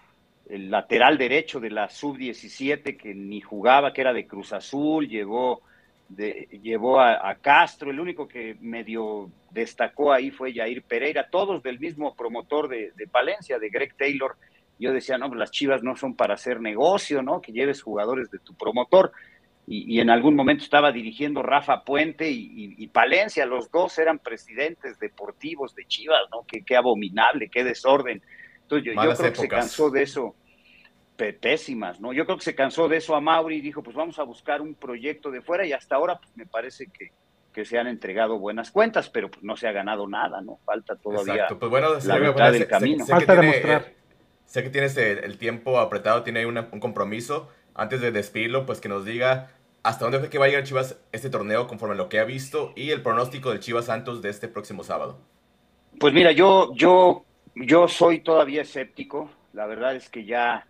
el 0.49 0.71
lateral 0.71 1.17
derecho 1.17 1.59
de 1.59 1.71
la 1.71 1.89
sub-17, 1.89 2.97
que 2.97 3.15
ni 3.15 3.41
jugaba, 3.41 3.93
que 3.93 4.03
era 4.03 4.13
de 4.13 4.27
Cruz 4.27 4.53
Azul, 4.53 5.09
llevó, 5.09 5.63
de, 6.09 6.49
llevó 6.63 7.01
a, 7.01 7.35
Castro, 7.37 7.91
el 7.91 7.99
único 7.99 8.29
que 8.29 8.57
medio 8.61 9.31
destacó 9.51 10.13
ahí 10.13 10.31
fue 10.31 10.53
Jair 10.53 10.83
Pereira, 10.83 11.29
todos 11.31 11.63
del 11.63 11.79
mismo 11.79 12.15
promotor 12.15 12.69
de, 12.69 12.93
de 12.95 13.07
Palencia, 13.07 13.59
de 13.59 13.71
Greg 13.71 13.95
Taylor, 13.97 14.37
yo 14.79 14.93
decía, 14.93 15.19
no, 15.19 15.29
pues 15.29 15.39
las 15.39 15.51
chivas 15.51 15.83
no 15.83 15.97
son 15.97 16.15
para 16.17 16.35
hacer 16.35 16.61
negocio, 16.61 17.23
¿no? 17.23 17.41
Que 17.41 17.53
lleves 17.53 17.83
jugadores 17.83 18.31
de 18.31 18.39
tu 18.39 18.55
promotor. 18.55 19.13
Y, 19.67 19.99
en 19.99 20.11
algún 20.11 20.37
momento 20.37 20.63
estaba 20.63 20.93
dirigiendo 20.93 21.43
Rafa 21.43 21.85
Puente 21.85 22.31
y, 22.31 22.87
Palencia, 22.89 23.47
los 23.47 23.71
dos 23.71 23.99
eran 23.99 24.19
presidentes 24.19 24.99
deportivos 24.99 25.75
de 25.75 25.87
Chivas, 25.87 26.21
¿no? 26.31 26.45
Qué, 26.47 26.63
qué 26.63 26.77
abominable, 26.77 27.49
qué 27.49 27.65
desorden. 27.65 28.23
Entonces 28.63 28.87
yo, 28.87 29.01
creo 29.01 29.33
que 29.33 29.35
se 29.35 29.49
cansó 29.49 29.91
de 29.91 30.03
eso, 30.03 30.37
pésimas, 31.17 31.99
¿no? 31.99 32.13
Yo 32.13 32.27
creo 32.27 32.37
que 32.37 32.45
se 32.45 32.55
cansó 32.55 32.89
de 32.89 32.99
eso 32.99 33.15
a 33.15 33.21
Mauri 33.21 33.57
y 33.57 33.61
dijo, 33.63 33.83
pues 33.83 33.97
vamos 33.97 34.19
a 34.19 34.23
buscar 34.25 34.61
un 34.61 34.75
proyecto 34.75 35.31
de 35.31 35.41
fuera 35.41 35.65
y 35.67 35.73
hasta 35.73 35.97
ahora 35.97 36.19
pues, 36.19 36.37
me 36.37 36.45
parece 36.45 36.89
que, 36.89 37.13
que 37.53 37.65
se 37.65 37.79
han 37.79 37.87
entregado 37.87 38.39
buenas 38.39 38.71
cuentas, 38.71 39.09
pero 39.09 39.31
pues 39.31 39.43
no 39.43 39.57
se 39.57 39.67
ha 39.67 39.73
ganado 39.73 40.07
nada, 40.07 40.43
¿no? 40.43 40.59
Falta 40.67 40.97
todavía 40.97 41.47
pues 41.49 41.71
bueno, 41.71 41.89
la 42.05 42.19
mitad 42.19 42.53
del 42.53 42.67
camino. 42.67 43.07
Falta 43.07 43.35
demostrar 43.35 44.05
sé 44.55 44.63
que 44.63 44.71
tienes 44.71 44.97
el, 44.97 45.37
tiempo 45.37 45.79
apretado, 45.79 46.23
tiene 46.23 46.41
ahí 46.41 46.45
un 46.45 46.81
compromiso. 46.81 47.51
Antes 47.75 48.01
de 48.01 48.13
despedirlo, 48.13 48.67
pues 48.67 48.81
que 48.81 48.89
nos 48.89 49.05
diga 49.05 49.51
hasta 49.83 50.05
dónde 50.05 50.19
cree 50.19 50.31
que 50.31 50.39
va 50.39 50.47
a 50.47 50.49
llegar 50.49 50.65
Chivas 50.65 50.99
este 51.13 51.29
torneo 51.29 51.67
conforme 51.67 51.95
a 51.95 51.99
lo 51.99 52.09
que 52.09 52.19
ha 52.19 52.25
visto 52.25 52.73
y 52.75 52.91
el 52.91 53.03
pronóstico 53.03 53.51
del 53.51 53.61
Chivas 53.61 53.87
Santos 53.87 54.23
de 54.23 54.31
este 54.31 54.49
próximo 54.49 54.85
sábado. 54.85 55.19
Pues 55.99 56.15
mira, 56.15 56.33
yo, 56.33 56.75
yo, 56.75 57.25
yo 57.55 57.89
soy 57.89 58.21
todavía 58.21 58.63
escéptico. 58.63 59.31
La 59.53 59.67
verdad 59.67 59.95
es 59.95 60.09
que 60.09 60.25
ya 60.25 60.67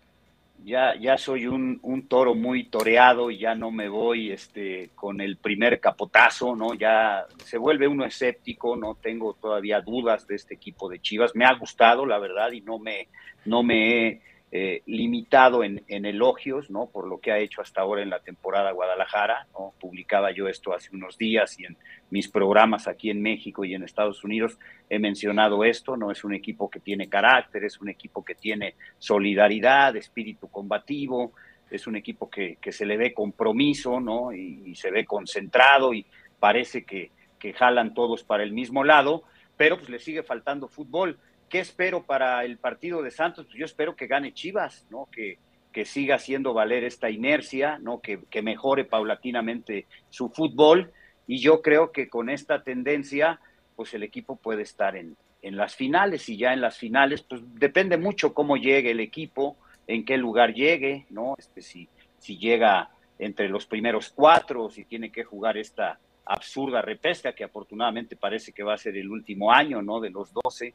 ya, 0.64 0.94
ya 0.98 1.18
soy 1.18 1.46
un, 1.46 2.06
toro 2.08 2.34
muy 2.34 2.64
toreado 2.64 3.30
y 3.30 3.38
ya 3.38 3.54
no 3.54 3.70
me 3.70 3.88
voy 3.88 4.30
este, 4.30 4.90
con 4.94 5.20
el 5.20 5.36
primer 5.36 5.78
capotazo, 5.80 6.56
¿no? 6.56 6.74
Ya 6.74 7.26
se 7.44 7.58
vuelve 7.58 7.86
uno 7.86 8.04
escéptico, 8.04 8.76
no 8.76 8.94
tengo 8.94 9.34
todavía 9.34 9.80
dudas 9.80 10.26
de 10.26 10.36
este 10.36 10.54
equipo 10.54 10.88
de 10.88 11.00
Chivas. 11.00 11.34
Me 11.34 11.44
ha 11.44 11.52
gustado, 11.54 12.06
la 12.06 12.18
verdad, 12.18 12.52
y 12.52 12.62
no 12.62 12.78
me, 12.78 13.08
no 13.44 13.62
me 13.62 14.08
he 14.08 14.22
eh, 14.56 14.84
limitado 14.86 15.64
en, 15.64 15.82
elogios, 15.88 16.70
¿no? 16.70 16.86
Por 16.86 17.08
lo 17.08 17.18
que 17.18 17.32
ha 17.32 17.40
hecho 17.40 17.60
hasta 17.60 17.80
ahora 17.80 18.02
en 18.02 18.10
la 18.10 18.20
temporada 18.20 18.70
Guadalajara, 18.70 19.48
¿no? 19.52 19.74
Publicaba 19.80 20.30
yo 20.30 20.46
esto 20.46 20.72
hace 20.72 20.94
unos 20.94 21.18
días 21.18 21.58
y 21.58 21.64
en 21.64 21.76
mis 22.10 22.28
programas 22.28 22.86
aquí 22.86 23.10
en 23.10 23.20
México 23.20 23.64
y 23.64 23.74
en 23.74 23.82
Estados 23.82 24.22
Unidos 24.22 24.56
he 24.88 25.00
mencionado 25.00 25.64
esto, 25.64 25.96
¿no? 25.96 26.12
Es 26.12 26.22
un 26.22 26.34
equipo 26.34 26.70
que 26.70 26.78
tiene 26.78 27.08
carácter, 27.08 27.64
es 27.64 27.80
un 27.80 27.88
equipo 27.88 28.24
que 28.24 28.36
tiene 28.36 28.76
solidaridad, 28.96 29.96
espíritu 29.96 30.46
combativo, 30.46 31.32
es 31.68 31.88
un 31.88 31.96
equipo 31.96 32.30
que, 32.30 32.56
se 32.70 32.86
le 32.86 32.96
ve 32.96 33.12
compromiso, 33.12 33.98
¿no? 33.98 34.32
Y, 34.32 34.76
se 34.76 34.92
ve 34.92 35.04
concentrado 35.04 35.92
y 35.92 36.06
parece 36.38 36.84
que, 36.84 37.10
que 37.40 37.54
jalan 37.54 37.92
todos 37.92 38.22
para 38.22 38.44
el 38.44 38.52
mismo 38.52 38.84
lado, 38.84 39.24
pero 39.56 39.78
pues 39.78 39.88
le 39.88 39.98
sigue 39.98 40.22
faltando 40.22 40.68
fútbol 40.68 41.18
¿Qué 41.48 41.60
espero 41.60 42.02
para 42.04 42.44
el 42.44 42.58
partido 42.58 43.02
de 43.02 43.10
Santos? 43.10 43.46
Pues 43.46 43.58
yo 43.58 43.64
espero 43.64 43.96
que 43.96 44.06
gane 44.06 44.32
Chivas, 44.32 44.86
¿no? 44.90 45.08
Que, 45.10 45.38
que 45.72 45.84
siga 45.84 46.14
haciendo 46.14 46.54
valer 46.54 46.84
esta 46.84 47.10
inercia, 47.10 47.78
¿no? 47.78 48.00
Que, 48.00 48.42
mejore 48.42 48.84
paulatinamente 48.84 49.86
su 50.08 50.30
fútbol. 50.30 50.92
Y 51.26 51.38
yo 51.38 51.62
creo 51.62 51.90
que 51.90 52.08
con 52.08 52.30
esta 52.30 52.62
tendencia, 52.62 53.40
pues 53.76 53.92
el 53.94 54.02
equipo 54.02 54.36
puede 54.36 54.62
estar 54.62 54.96
en, 54.96 55.16
en 55.42 55.56
las 55.56 55.74
finales. 55.74 56.28
Y 56.28 56.36
ya 56.36 56.52
en 56.52 56.60
las 56.60 56.78
finales, 56.78 57.22
pues 57.22 57.42
depende 57.54 57.96
mucho 57.96 58.34
cómo 58.34 58.56
llegue 58.56 58.92
el 58.92 59.00
equipo, 59.00 59.56
en 59.86 60.04
qué 60.04 60.16
lugar 60.16 60.54
llegue, 60.54 61.06
¿no? 61.10 61.34
Este, 61.38 61.60
si, 61.60 61.88
si 62.18 62.38
llega 62.38 62.90
entre 63.18 63.48
los 63.48 63.66
primeros 63.66 64.10
cuatro, 64.10 64.70
si 64.70 64.84
tiene 64.84 65.10
que 65.10 65.24
jugar 65.24 65.56
esta 65.56 65.98
absurda 66.24 66.82
repesca, 66.82 67.34
que 67.34 67.44
afortunadamente 67.44 68.16
parece 68.16 68.52
que 68.52 68.62
va 68.62 68.74
a 68.74 68.78
ser 68.78 68.96
el 68.96 69.10
último 69.10 69.52
año, 69.52 69.82
¿no? 69.82 70.00
De 70.00 70.10
los 70.10 70.32
doce 70.32 70.74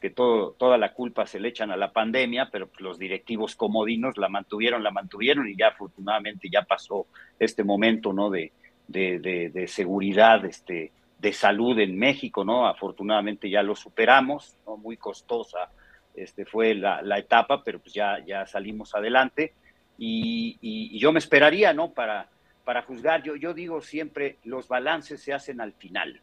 que 0.00 0.10
todo, 0.10 0.52
toda 0.52 0.78
la 0.78 0.92
culpa 0.92 1.26
se 1.26 1.40
le 1.40 1.48
echan 1.48 1.70
a 1.70 1.76
la 1.76 1.92
pandemia, 1.92 2.48
pero 2.50 2.68
los 2.78 2.98
directivos 2.98 3.56
comodinos 3.56 4.18
la 4.18 4.28
mantuvieron, 4.28 4.82
la 4.82 4.90
mantuvieron 4.90 5.48
y 5.48 5.56
ya 5.56 5.68
afortunadamente 5.68 6.48
ya 6.50 6.62
pasó 6.62 7.06
este 7.38 7.64
momento, 7.64 8.12
¿no? 8.12 8.30
De, 8.30 8.52
de, 8.88 9.66
seguridad, 9.68 10.44
este, 10.44 10.92
de 11.18 11.32
salud 11.32 11.78
en 11.78 11.98
México, 11.98 12.44
¿no? 12.44 12.66
Afortunadamente 12.66 13.50
ya 13.50 13.62
lo 13.62 13.74
superamos, 13.74 14.56
¿no? 14.66 14.76
Muy 14.76 14.96
costosa 14.96 15.70
este, 16.16 16.46
fue 16.46 16.74
la, 16.74 17.18
etapa, 17.18 17.62
pero 17.62 17.78
pues 17.78 17.92
ya, 17.92 18.24
ya 18.24 18.46
salimos 18.46 18.94
adelante 18.94 19.52
y, 19.98 20.56
y, 20.60 20.98
yo 20.98 21.12
me 21.12 21.18
esperaría, 21.18 21.72
¿no? 21.72 21.92
Para, 21.92 22.28
para 22.64 22.82
juzgar, 22.82 23.22
yo, 23.22 23.36
yo 23.36 23.54
digo 23.54 23.80
siempre, 23.80 24.38
los 24.44 24.66
balances 24.66 25.22
se 25.22 25.32
hacen 25.32 25.60
al 25.60 25.72
final, 25.72 26.20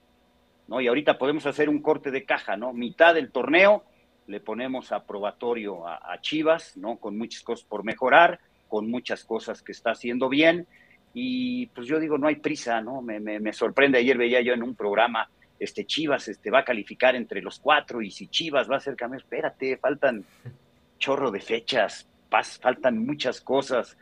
¿no? 0.67 0.81
Y 0.81 0.87
ahorita 0.87 1.17
podemos 1.17 1.45
hacer 1.45 1.69
un 1.69 1.81
corte 1.81 2.11
de 2.11 2.23
caja, 2.23 2.57
¿no? 2.57 2.73
Mitad 2.73 3.13
del 3.13 3.31
torneo 3.31 3.83
le 4.27 4.39
ponemos 4.39 4.91
aprobatorio 4.91 5.87
a, 5.87 6.17
Chivas, 6.21 6.77
¿no? 6.77 6.97
Con 6.97 7.17
muchas 7.17 7.41
cosas 7.41 7.65
por 7.65 7.83
mejorar, 7.83 8.39
con 8.69 8.89
muchas 8.89 9.23
cosas 9.25 9.61
que 9.61 9.73
está 9.73 9.91
haciendo 9.91 10.29
bien. 10.29 10.65
Y 11.13 11.67
pues 11.67 11.87
yo 11.87 11.99
digo, 11.99 12.17
no 12.17 12.27
hay 12.27 12.37
prisa, 12.37 12.81
¿no? 12.81 13.01
Me, 13.01 13.19
me, 13.19 13.53
sorprende, 13.53 13.99
ayer 13.99 14.17
veía 14.17 14.41
yo 14.41 14.53
en 14.53 14.63
un 14.63 14.75
programa, 14.75 15.29
este 15.59 15.85
Chivas 15.85 16.27
este, 16.27 16.49
va 16.49 16.59
a 16.59 16.65
calificar 16.65 17.15
entre 17.15 17.41
los 17.41 17.59
cuatro 17.59 18.01
y 18.01 18.09
si 18.11 18.27
Chivas 18.27 18.69
va 18.69 18.77
a 18.77 18.79
ser 18.79 18.95
campeón, 18.95 19.21
espérate, 19.21 19.77
faltan 19.77 20.25
chorro 20.97 21.29
de 21.29 21.41
fechas, 21.41 22.07
faltan 22.61 23.05
muchas 23.05 23.41
cosas. 23.41 23.97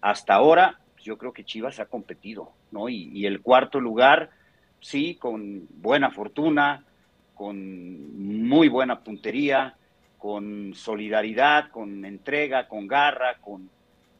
Hasta 0.00 0.34
ahora, 0.34 0.80
pues, 0.94 1.04
yo 1.04 1.18
creo 1.18 1.32
que 1.32 1.44
Chivas 1.44 1.78
ha 1.78 1.86
competido, 1.86 2.52
¿no? 2.70 2.88
Y 2.88 3.26
el 3.26 3.42
cuarto 3.42 3.78
lugar, 3.78 4.30
sí, 4.82 5.14
con 5.14 5.66
buena 5.70 6.10
fortuna, 6.10 6.84
con 7.34 8.46
muy 8.46 8.68
buena 8.68 9.02
puntería, 9.02 9.76
con 10.18 10.74
solidaridad, 10.74 11.70
con 11.70 12.04
entrega, 12.04 12.68
con 12.68 12.86
garra, 12.86 13.38
con 13.40 13.70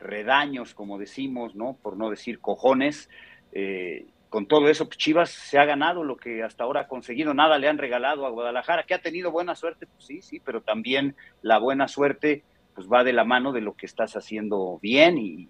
redaños, 0.01 0.75
como 0.75 0.99
decimos, 0.99 1.55
¿no? 1.55 1.77
Por 1.83 1.97
no 1.97 2.11
decir 2.11 2.41
cojones. 2.41 3.11
Eh, 3.53 4.07
con 4.29 4.47
todo 4.47 4.69
eso, 4.69 4.87
pues, 4.87 4.97
Chivas 4.97 5.31
se 5.31 5.59
ha 5.59 5.65
ganado 5.65 6.05
lo 6.05 6.17
que 6.17 6.43
hasta 6.43 6.65
ahora 6.65 6.83
ha 6.83 6.89
conseguido. 6.89 7.35
Nada 7.35 7.59
le 7.59 7.69
han 7.69 7.79
regalado 7.79 8.25
a 8.25 8.31
Guadalajara, 8.31 8.85
que 8.85 8.95
ha 8.95 9.03
tenido 9.03 9.31
buena 9.31 9.55
suerte, 9.55 9.87
pues 9.87 10.07
sí, 10.07 10.23
sí, 10.23 10.41
pero 10.41 10.63
también 10.63 11.17
la 11.43 11.59
buena 11.59 11.87
suerte 11.87 12.45
pues 12.75 12.89
va 12.91 13.05
de 13.05 13.13
la 13.13 13.25
mano 13.25 13.53
de 13.53 13.61
lo 13.61 13.75
que 13.75 13.85
estás 13.85 14.17
haciendo 14.17 14.79
bien 14.81 15.19
y 15.19 15.47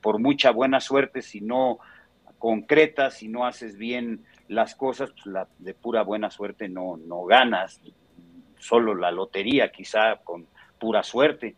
por 0.00 0.18
mucha 0.18 0.50
buena 0.50 0.80
suerte, 0.80 1.20
si 1.20 1.42
no 1.42 1.78
concretas, 2.38 3.14
si 3.14 3.28
no 3.28 3.46
haces 3.46 3.76
bien 3.76 4.24
las 4.48 4.74
cosas, 4.74 5.10
pues 5.10 5.26
la, 5.26 5.48
de 5.58 5.74
pura 5.74 6.02
buena 6.02 6.30
suerte 6.30 6.68
no, 6.68 6.96
no 6.96 7.24
ganas, 7.24 7.80
solo 8.58 8.94
la 8.94 9.10
lotería 9.10 9.70
quizá 9.70 10.16
con 10.24 10.46
pura 10.78 11.02
suerte, 11.02 11.56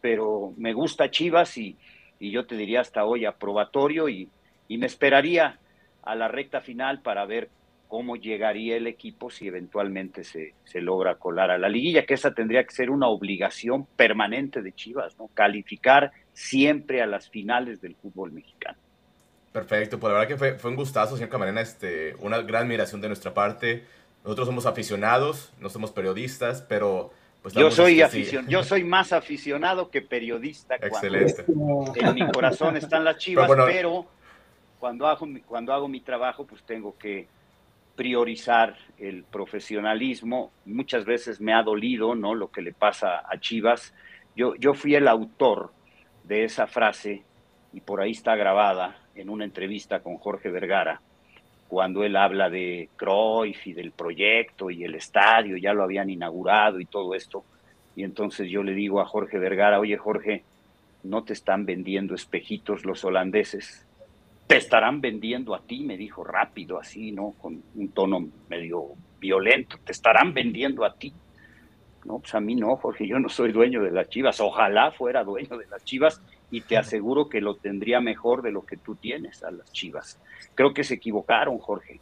pero 0.00 0.52
me 0.56 0.72
gusta 0.72 1.10
Chivas 1.10 1.56
y, 1.58 1.76
y 2.18 2.30
yo 2.30 2.46
te 2.46 2.56
diría 2.56 2.80
hasta 2.80 3.04
hoy 3.04 3.24
aprobatorio 3.24 4.08
y, 4.08 4.28
y 4.68 4.78
me 4.78 4.86
esperaría 4.86 5.58
a 6.02 6.14
la 6.14 6.28
recta 6.28 6.60
final 6.60 7.00
para 7.00 7.24
ver 7.26 7.50
cómo 7.88 8.16
llegaría 8.16 8.76
el 8.76 8.86
equipo 8.86 9.30
si 9.30 9.48
eventualmente 9.48 10.22
se, 10.22 10.54
se, 10.64 10.82
logra 10.82 11.14
colar 11.14 11.50
a 11.50 11.56
la 11.58 11.70
liguilla, 11.70 12.04
que 12.04 12.14
esa 12.14 12.34
tendría 12.34 12.62
que 12.64 12.74
ser 12.74 12.90
una 12.90 13.08
obligación 13.08 13.86
permanente 13.86 14.60
de 14.60 14.72
Chivas, 14.72 15.18
¿no? 15.18 15.28
Calificar 15.28 16.12
siempre 16.34 17.00
a 17.00 17.06
las 17.06 17.30
finales 17.30 17.80
del 17.80 17.96
fútbol 17.96 18.30
mexicano. 18.32 18.78
Perfecto, 19.52 19.98
pues 19.98 20.12
la 20.12 20.18
verdad 20.18 20.28
que 20.28 20.36
fue, 20.36 20.54
fue 20.58 20.70
un 20.70 20.76
gustazo, 20.76 21.16
señor 21.16 21.30
Camarena, 21.30 21.60
este, 21.60 22.14
una 22.20 22.38
gran 22.42 22.64
admiración 22.64 23.00
de 23.00 23.08
nuestra 23.08 23.32
parte. 23.32 23.84
Nosotros 24.24 24.46
somos 24.46 24.66
aficionados, 24.66 25.52
no 25.58 25.68
somos 25.68 25.90
periodistas, 25.90 26.62
pero... 26.62 27.12
Pues, 27.40 27.54
yo, 27.54 27.70
soy 27.70 28.00
este, 28.00 28.44
yo 28.48 28.64
soy 28.64 28.82
más 28.84 29.12
aficionado 29.12 29.90
que 29.90 30.02
periodista. 30.02 30.74
Excelente. 30.74 31.44
en 31.46 32.14
mi 32.14 32.26
corazón 32.32 32.76
están 32.76 33.04
las 33.04 33.16
chivas, 33.16 33.48
pero, 33.64 34.06
cuando, 34.78 35.06
hago, 35.06 35.26
cuando 35.46 35.72
hago 35.72 35.88
mi 35.88 36.00
trabajo, 36.00 36.44
pues 36.44 36.62
tengo 36.64 36.98
que 36.98 37.28
priorizar 37.94 38.76
el 38.98 39.24
profesionalismo. 39.24 40.50
Muchas 40.66 41.04
veces 41.04 41.40
me 41.40 41.54
ha 41.54 41.62
dolido 41.62 42.14
¿no? 42.14 42.34
lo 42.34 42.50
que 42.50 42.60
le 42.60 42.72
pasa 42.72 43.22
a 43.28 43.40
Chivas. 43.40 43.94
Yo, 44.36 44.54
yo 44.56 44.74
fui 44.74 44.94
el 44.94 45.08
autor 45.08 45.72
de 46.24 46.44
esa 46.44 46.66
frase 46.66 47.24
y 47.72 47.80
por 47.80 48.00
ahí 48.00 48.12
está 48.12 48.36
grabada 48.36 48.96
en 49.18 49.30
una 49.30 49.44
entrevista 49.44 50.00
con 50.00 50.16
Jorge 50.16 50.48
Vergara, 50.48 51.00
cuando 51.66 52.02
él 52.04 52.16
habla 52.16 52.48
de 52.48 52.88
Cruyff 52.96 53.66
y 53.66 53.72
del 53.72 53.90
proyecto 53.90 54.70
y 54.70 54.84
el 54.84 54.94
estadio, 54.94 55.56
ya 55.56 55.74
lo 55.74 55.82
habían 55.82 56.08
inaugurado 56.08 56.80
y 56.80 56.86
todo 56.86 57.14
esto. 57.14 57.44
Y 57.94 58.04
entonces 58.04 58.48
yo 58.48 58.62
le 58.62 58.72
digo 58.72 59.00
a 59.00 59.06
Jorge 59.06 59.38
Vergara, 59.38 59.80
oye 59.80 59.96
Jorge, 59.98 60.44
no 61.02 61.24
te 61.24 61.32
están 61.32 61.66
vendiendo 61.66 62.14
espejitos 62.14 62.84
los 62.84 63.04
holandeses, 63.04 63.86
te 64.46 64.56
estarán 64.56 65.00
vendiendo 65.00 65.54
a 65.54 65.60
ti, 65.60 65.80
me 65.80 65.96
dijo 65.96 66.24
rápido, 66.24 66.78
así, 66.78 67.12
¿no? 67.12 67.34
Con 67.38 67.62
un 67.74 67.88
tono 67.90 68.28
medio 68.48 68.92
violento, 69.20 69.76
te 69.84 69.92
estarán 69.92 70.32
vendiendo 70.32 70.84
a 70.84 70.94
ti. 70.94 71.12
No, 72.04 72.20
pues 72.20 72.34
a 72.34 72.40
mí 72.40 72.54
no, 72.54 72.76
Jorge, 72.76 73.06
yo 73.06 73.18
no 73.18 73.28
soy 73.28 73.52
dueño 73.52 73.82
de 73.82 73.90
las 73.90 74.08
chivas, 74.08 74.40
ojalá 74.40 74.92
fuera 74.92 75.24
dueño 75.24 75.58
de 75.58 75.66
las 75.66 75.84
chivas 75.84 76.22
y 76.50 76.62
te 76.62 76.76
aseguro 76.76 77.28
que 77.28 77.40
lo 77.40 77.56
tendría 77.56 78.00
mejor 78.00 78.42
de 78.42 78.52
lo 78.52 78.64
que 78.64 78.76
tú 78.76 78.94
tienes 78.94 79.42
a 79.42 79.50
las 79.50 79.70
chivas. 79.72 80.20
Creo 80.54 80.72
que 80.72 80.84
se 80.84 80.94
equivocaron, 80.94 81.58
Jorge. 81.58 82.00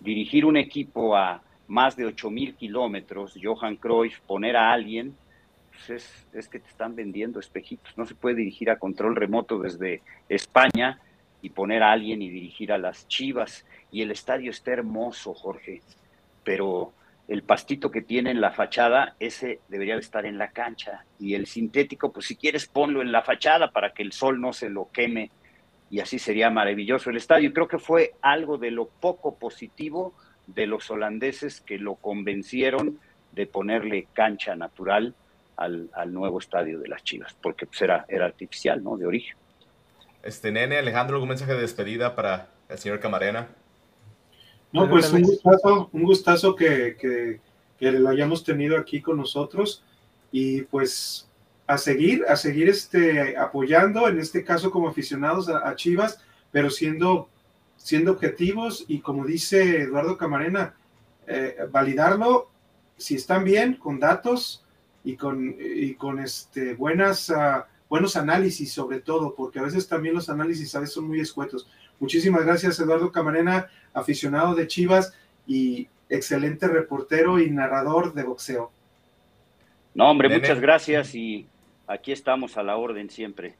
Dirigir 0.00 0.44
un 0.44 0.56
equipo 0.56 1.16
a 1.16 1.42
más 1.68 1.96
de 1.96 2.04
8 2.04 2.30
mil 2.30 2.54
kilómetros, 2.54 3.38
Johan 3.42 3.76
Cruyff, 3.76 4.20
poner 4.20 4.56
a 4.56 4.72
alguien, 4.72 5.16
pues 5.70 6.26
es, 6.32 6.48
que 6.48 6.60
te 6.60 6.68
están 6.68 6.94
vendiendo 6.94 7.40
espejitos. 7.40 7.96
No 7.96 8.06
se 8.06 8.14
puede 8.14 8.36
dirigir 8.36 8.70
a 8.70 8.78
control 8.78 9.16
remoto 9.16 9.58
desde 9.58 10.02
España 10.28 11.00
y 11.42 11.50
poner 11.50 11.82
a 11.82 11.92
alguien 11.92 12.22
y 12.22 12.30
dirigir 12.30 12.72
a 12.72 12.78
las 12.78 13.08
chivas. 13.08 13.66
Y 13.90 14.02
el 14.02 14.10
estadio 14.10 14.50
está 14.50 14.72
hermoso, 14.72 15.34
Jorge, 15.34 15.82
pero 16.44 16.92
el 17.28 17.42
pastito 17.42 17.90
que 17.90 18.02
tiene 18.02 18.30
en 18.30 18.40
la 18.40 18.52
fachada, 18.52 19.16
ese 19.18 19.60
debería 19.68 19.96
estar 19.96 20.26
en 20.26 20.38
la 20.38 20.50
cancha. 20.50 21.04
Y 21.18 21.34
el 21.34 21.46
sintético, 21.46 22.12
pues 22.12 22.26
si 22.26 22.36
quieres 22.36 22.66
ponlo 22.66 23.02
en 23.02 23.10
la 23.10 23.22
fachada 23.22 23.72
para 23.72 23.92
que 23.92 24.02
el 24.02 24.12
sol 24.12 24.40
no 24.40 24.52
se 24.52 24.70
lo 24.70 24.90
queme. 24.92 25.30
Y 25.90 26.00
así 26.00 26.18
sería 26.18 26.50
maravilloso 26.50 27.10
el 27.10 27.16
estadio. 27.16 27.48
Y 27.48 27.52
creo 27.52 27.68
que 27.68 27.78
fue 27.78 28.14
algo 28.22 28.58
de 28.58 28.70
lo 28.70 28.86
poco 28.86 29.36
positivo 29.36 30.14
de 30.46 30.66
los 30.66 30.90
holandeses 30.90 31.60
que 31.60 31.78
lo 31.78 31.96
convencieron 31.96 33.00
de 33.32 33.46
ponerle 33.46 34.06
cancha 34.12 34.54
natural 34.54 35.14
al, 35.56 35.90
nuevo 36.12 36.38
estadio 36.38 36.78
de 36.78 36.88
las 36.88 37.02
Chivas, 37.02 37.34
porque 37.42 37.66
pues 37.66 37.80
era, 37.82 38.04
era 38.08 38.26
artificial, 38.26 38.82
¿no? 38.84 38.96
De 38.96 39.06
origen. 39.06 39.36
Este, 40.22 40.52
nene, 40.52 40.76
Alejandro, 40.76 41.16
¿algún 41.16 41.30
mensaje 41.30 41.54
de 41.54 41.60
despedida 41.60 42.14
para 42.14 42.48
el 42.68 42.78
señor 42.78 43.00
Camarena? 43.00 43.48
No, 44.72 44.90
pues 44.90 45.12
un 45.12 45.22
gustazo, 45.22 45.88
un 45.92 46.02
gustazo 46.02 46.54
que, 46.54 46.96
que, 47.78 47.92
lo 47.92 48.08
hayamos 48.08 48.44
tenido 48.44 48.76
aquí 48.76 49.00
con 49.00 49.16
nosotros 49.16 49.84
y 50.32 50.62
pues 50.62 51.28
a 51.66 51.78
seguir, 51.78 52.24
a 52.28 52.36
seguir 52.36 52.68
este, 52.68 53.36
apoyando, 53.36 54.08
en 54.08 54.18
este 54.18 54.44
caso 54.44 54.70
como 54.70 54.88
aficionados 54.88 55.48
a 55.48 55.74
Chivas, 55.76 56.20
pero 56.50 56.70
siendo 56.70 57.28
siendo 57.86 58.12
objetivos 58.12 58.84
y 58.88 59.00
como 59.00 59.24
dice 59.24 59.82
Eduardo 59.82 60.18
Camarena, 60.18 60.74
eh, 61.26 61.56
validarlo 61.70 62.50
si 62.96 63.14
están 63.14 63.44
bien, 63.44 63.74
con 63.74 64.00
datos 64.00 64.64
y 65.04 65.16
con, 65.16 65.54
y 65.58 65.94
con 65.94 66.18
este, 66.18 66.74
buenas, 66.74 67.30
ah, 67.30 67.68
buenos 67.88 68.16
análisis 68.16 68.72
sobre 68.72 69.00
todo, 69.00 69.34
porque 69.36 69.60
a 69.60 69.62
veces 69.62 69.86
también 69.86 70.16
los 70.16 70.28
análisis 70.28 70.74
a 70.74 70.80
veces 70.80 70.94
son 70.94 71.06
muy 71.06 71.20
escuetos. 71.20 71.68
Muchísimas 72.00 72.44
gracias 72.44 72.78
Eduardo 72.78 73.10
Camarena, 73.10 73.68
aficionado 73.94 74.54
de 74.54 74.66
Chivas 74.66 75.14
y 75.46 75.88
excelente 76.08 76.68
reportero 76.68 77.38
y 77.40 77.50
narrador 77.50 78.14
de 78.14 78.24
boxeo. 78.24 78.70
No, 79.94 80.10
hombre, 80.10 80.28
muchas 80.28 80.60
gracias 80.60 81.14
y 81.14 81.46
aquí 81.86 82.12
estamos 82.12 82.56
a 82.56 82.62
la 82.62 82.76
orden 82.76 83.08
siempre. 83.08 83.54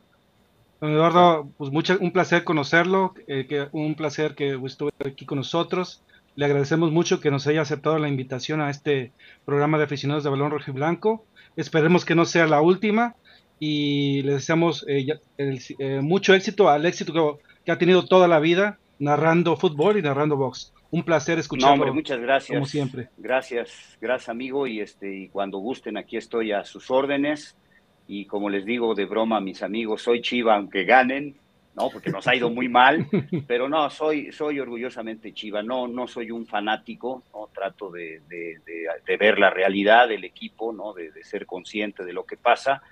Eduardo, 0.81 1.49
pues 1.57 1.71
mucho, 1.71 1.97
un 2.01 2.13
placer 2.13 2.45
conocerlo, 2.45 3.15
eh, 3.27 3.47
que, 3.49 3.69
un 3.73 3.95
placer 3.95 4.35
que 4.35 4.61
estuve 4.65 4.93
aquí 5.05 5.25
con 5.25 5.39
nosotros. 5.39 6.03
Le 6.35 6.45
agradecemos 6.45 6.93
mucho 6.93 7.21
que 7.21 7.31
nos 7.31 7.47
haya 7.47 7.63
aceptado 7.63 7.99
la 7.99 8.09
invitación 8.09 8.61
a 8.61 8.69
este 8.69 9.13
programa 9.47 9.79
de 9.79 9.85
aficionados 9.85 10.23
de 10.23 10.29
balón 10.29 10.51
rojo 10.51 10.71
y 10.71 10.75
blanco. 10.75 11.25
Esperemos 11.57 12.05
que 12.05 12.15
no 12.15 12.27
sea 12.27 12.47
la 12.47 12.61
última 12.61 13.17
y 13.59 14.21
le 14.23 14.35
deseamos 14.35 14.85
eh, 14.87 15.07
eh, 15.39 16.01
mucho 16.03 16.35
éxito 16.35 16.69
al 16.69 16.85
éxito 16.85 17.39
que, 17.67 17.73
ha 17.73 17.79
tenido 17.79 18.07
toda 18.07 18.29
la 18.29 18.41
vida 18.41 18.79
narrando 18.99 19.57
fútbol 19.57 19.99
y 19.99 20.03
narrando 20.03 20.37
box. 20.37 20.73
Un 20.91 21.03
placer 21.03 21.39
escucharlo. 21.39 21.77
No, 21.77 21.83
hombre, 21.83 21.93
muchas 21.93 22.21
gracias. 22.21 22.57
Como 22.57 22.67
siempre. 22.67 23.09
Gracias, 23.19 23.99
gracias 24.01 24.29
amigo 24.31 24.67
y 24.67 24.81
este 24.81 25.15
y 25.15 25.29
cuando 25.29 25.59
gusten 25.59 25.97
aquí 25.97 26.17
estoy 26.17 26.53
a 26.53 26.65
sus 26.65 26.91
órdenes 26.91 27.57
y 28.09 28.25
como 28.27 28.49
les 28.49 28.65
digo 28.65 28.95
de 28.95 29.05
broma 29.05 29.41
mis 29.41 29.63
amigos, 29.63 30.03
soy 30.03 30.23
Chiva 30.23 30.55
aunque 30.55 30.85
ganen, 30.85 31.37
¿no? 31.75 31.91
Porque 31.91 32.11
nos 32.11 32.27
ha 32.27 32.35
ido 32.35 32.51
muy 32.51 32.69
mal, 32.69 33.07
pero 33.47 33.69
no, 33.69 33.91
soy, 33.91 34.33
soy 34.33 34.61
orgullosamente 34.61 35.35
Chiva, 35.35 35.63
no, 35.63 35.89
no 35.89 36.07
soy 36.07 36.31
un 36.31 36.47
fanático, 36.47 37.25
¿no? 37.35 37.49
Trato 37.53 37.91
de, 37.91 38.23
de, 38.29 38.61
de, 39.05 39.17
ver 39.17 39.39
la 39.39 39.51
realidad 39.51 40.09
del 40.09 40.25
equipo, 40.25 40.73
¿no? 40.73 40.93
De, 40.93 41.13
ser 41.25 41.47
consciente 41.47 42.05
de 42.05 42.13
lo 42.13 42.25
que 42.25 42.37
pasa 42.37 42.83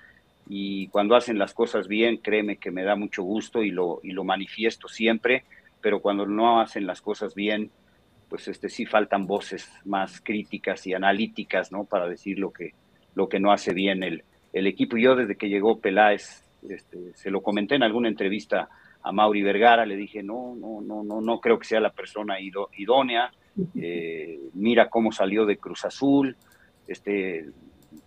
y 0.48 0.88
cuando 0.88 1.16
hacen 1.16 1.38
las 1.38 1.54
cosas 1.54 1.88
bien, 1.88 2.18
créeme 2.18 2.56
que 2.56 2.70
me 2.70 2.84
da 2.84 2.96
mucho 2.96 3.22
gusto 3.22 3.62
y 3.62 3.70
lo, 3.70 4.00
y 4.02 4.12
lo 4.12 4.24
manifiesto 4.24 4.88
siempre, 4.88 5.44
pero 5.80 6.00
cuando 6.00 6.26
no 6.26 6.60
hacen 6.60 6.86
las 6.86 7.00
cosas 7.00 7.34
bien, 7.34 7.70
pues 8.28 8.48
este 8.48 8.68
sí 8.68 8.84
faltan 8.86 9.26
voces 9.26 9.70
más 9.84 10.20
críticas 10.20 10.86
y 10.86 10.94
analíticas, 10.94 11.72
¿no? 11.72 11.84
Para 11.84 12.08
decir 12.08 12.38
lo 12.38 12.52
que, 12.52 12.72
lo 13.14 13.28
que 13.28 13.40
no 13.40 13.52
hace 13.52 13.72
bien 13.72 14.02
el, 14.02 14.24
el 14.52 14.66
equipo. 14.66 14.96
Yo 14.96 15.14
desde 15.14 15.36
que 15.36 15.48
llegó 15.48 15.78
Peláez, 15.78 16.42
este, 16.68 17.14
se 17.14 17.30
lo 17.30 17.42
comenté 17.42 17.74
en 17.76 17.82
alguna 17.82 18.08
entrevista 18.08 18.68
a 19.02 19.12
Mauri 19.12 19.42
Vergara, 19.42 19.84
le 19.84 19.96
dije, 19.96 20.22
no, 20.22 20.54
no, 20.56 20.80
no, 20.80 21.04
no, 21.04 21.20
no 21.20 21.38
creo 21.40 21.58
que 21.58 21.66
sea 21.66 21.80
la 21.80 21.92
persona 21.92 22.36
idónea. 22.40 23.30
Eh, 23.76 24.40
mira 24.54 24.88
cómo 24.88 25.12
salió 25.12 25.44
de 25.46 25.58
Cruz 25.58 25.84
Azul, 25.84 26.36
este, 26.88 27.46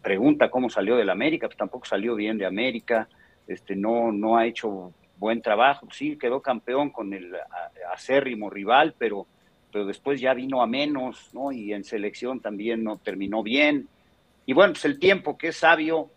pregunta 0.01 0.49
cómo 0.49 0.69
salió 0.69 0.95
del 0.95 1.09
América, 1.09 1.47
pues 1.47 1.57
tampoco 1.57 1.85
salió 1.85 2.15
bien 2.15 2.37
de 2.37 2.45
América, 2.45 3.07
este, 3.47 3.75
no, 3.75 4.11
no 4.11 4.37
ha 4.37 4.45
hecho 4.45 4.93
buen 5.17 5.41
trabajo, 5.41 5.87
sí, 5.91 6.17
quedó 6.17 6.41
campeón 6.41 6.91
con 6.91 7.13
el 7.13 7.35
acérrimo 7.91 8.49
rival, 8.49 8.95
pero, 8.97 9.25
pero 9.71 9.85
después 9.85 10.21
ya 10.21 10.33
vino 10.33 10.61
a 10.61 10.67
menos, 10.67 11.29
¿no? 11.33 11.51
Y 11.51 11.73
en 11.73 11.83
selección 11.83 12.39
también 12.39 12.83
no 12.83 12.97
terminó 12.97 13.43
bien. 13.43 13.87
Y 14.45 14.53
bueno, 14.53 14.73
pues 14.73 14.85
el 14.85 14.99
tiempo 14.99 15.37
que 15.37 15.49
es 15.49 15.57
sabio, 15.57 16.09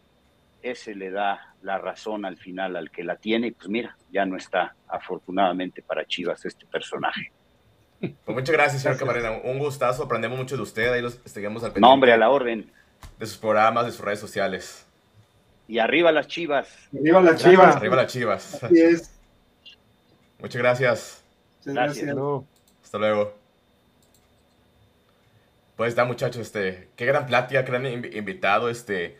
ese 0.63 0.95
le 0.95 1.11
da 1.11 1.55
la 1.63 1.79
razón 1.79 2.25
al 2.25 2.37
final 2.37 2.77
al 2.77 2.91
que 2.91 3.05
la 3.05 3.17
tiene, 3.17 3.49
y 3.49 3.51
pues 3.53 3.69
mira, 3.69 3.97
ya 4.11 4.25
no 4.27 4.37
está 4.37 4.75
afortunadamente 4.89 5.83
para 5.83 6.05
Chivas 6.05 6.45
este 6.45 6.67
personaje. 6.67 7.33
Pues 8.01 8.35
muchas 8.35 8.51
gracias, 8.51 8.83
señor 8.83 8.99
Camarena. 8.99 9.33
Un 9.45 9.59
gustazo, 9.59 10.05
aprendemos 10.05 10.39
mucho 10.39 10.57
de 10.57 10.63
usted, 10.63 10.93
ahí 10.93 11.03
los 11.03 11.21
seguimos 11.25 11.63
al 11.65 11.73
pendiente. 11.73 11.81
Nombre 11.81 12.13
a 12.13 12.17
la 12.17 12.31
orden. 12.31 12.71
De 13.19 13.27
sus 13.27 13.37
programas, 13.37 13.87
de 13.87 13.93
sus 13.93 14.01
redes 14.01 14.21
sociales. 14.21 14.87
Y 15.69 15.79
arriba 15.79 16.11
las 16.11 16.27
Chivas. 16.27 16.69
Arriba 16.95 17.21
las 17.21 17.43
Chivas. 17.43 17.77
Arriba 17.77 17.97
las 17.97 18.13
Chivas. 18.13 18.65
Así 18.65 18.81
es. 18.81 19.11
Muchas 20.39 20.61
gracias. 20.61 21.25
gracias. 21.65 22.17
Hasta 22.83 22.99
luego. 22.99 23.35
Pues 25.77 25.91
está, 25.91 26.05
muchachos, 26.05 26.43
este, 26.43 26.89
qué 26.97 27.07
gran 27.07 27.27
plática, 27.27 27.65
qué 27.65 27.71
gran 27.71 27.87
invitado, 27.87 28.69
este, 28.69 29.17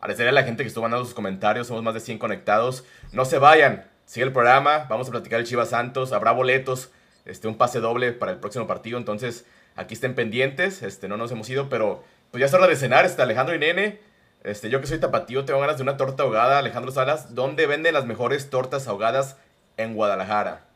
Agradecerle 0.00 0.30
a 0.30 0.32
la 0.32 0.44
gente 0.44 0.62
que 0.62 0.68
estuvo 0.68 0.82
mandando 0.82 1.04
sus 1.04 1.14
comentarios. 1.14 1.66
Somos 1.66 1.82
más 1.82 1.94
de 1.94 2.00
100 2.00 2.18
conectados. 2.18 2.84
No 3.12 3.24
se 3.24 3.38
vayan. 3.38 3.84
Sigue 4.04 4.26
el 4.26 4.32
programa. 4.32 4.86
Vamos 4.88 5.08
a 5.08 5.10
platicar 5.10 5.40
el 5.40 5.46
Chivas 5.46 5.70
Santos. 5.70 6.12
Habrá 6.12 6.30
boletos. 6.30 6.92
Este, 7.24 7.48
un 7.48 7.56
pase 7.56 7.80
doble 7.80 8.12
para 8.12 8.30
el 8.32 8.38
próximo 8.38 8.66
partido. 8.68 8.96
Entonces, 8.96 9.44
aquí 9.74 9.94
estén 9.94 10.14
pendientes. 10.14 10.82
Este, 10.82 11.08
no 11.08 11.16
nos 11.16 11.32
hemos 11.32 11.50
ido, 11.50 11.68
pero 11.68 12.04
pues 12.30 12.40
ya 12.40 12.46
es 12.46 12.54
hora 12.54 12.66
de 12.66 12.76
cenar. 12.76 13.04
Este, 13.04 13.22
Alejandro 13.22 13.54
y 13.54 13.58
Nene. 13.58 14.00
Este, 14.44 14.70
yo 14.70 14.80
que 14.80 14.86
soy 14.86 14.98
tapatío, 14.98 15.44
tengo 15.44 15.60
ganas 15.60 15.76
de 15.76 15.82
una 15.82 15.96
torta 15.96 16.22
ahogada. 16.22 16.58
Alejandro 16.58 16.92
Salas, 16.92 17.34
¿dónde 17.34 17.66
venden 17.66 17.94
las 17.94 18.06
mejores 18.06 18.50
tortas 18.50 18.86
ahogadas 18.86 19.36
en 19.76 19.94
Guadalajara? 19.94 20.66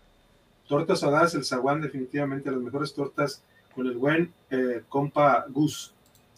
Tortas 0.66 1.02
ahogadas, 1.02 1.34
el 1.34 1.44
zaguán, 1.44 1.80
definitivamente 1.80 2.50
las 2.50 2.60
mejores 2.60 2.94
tortas 2.94 3.42
con 3.74 3.86
el 3.86 3.96
buen 3.96 4.32
eh, 4.50 4.82
compa 4.88 5.46
Gus. 5.48 5.94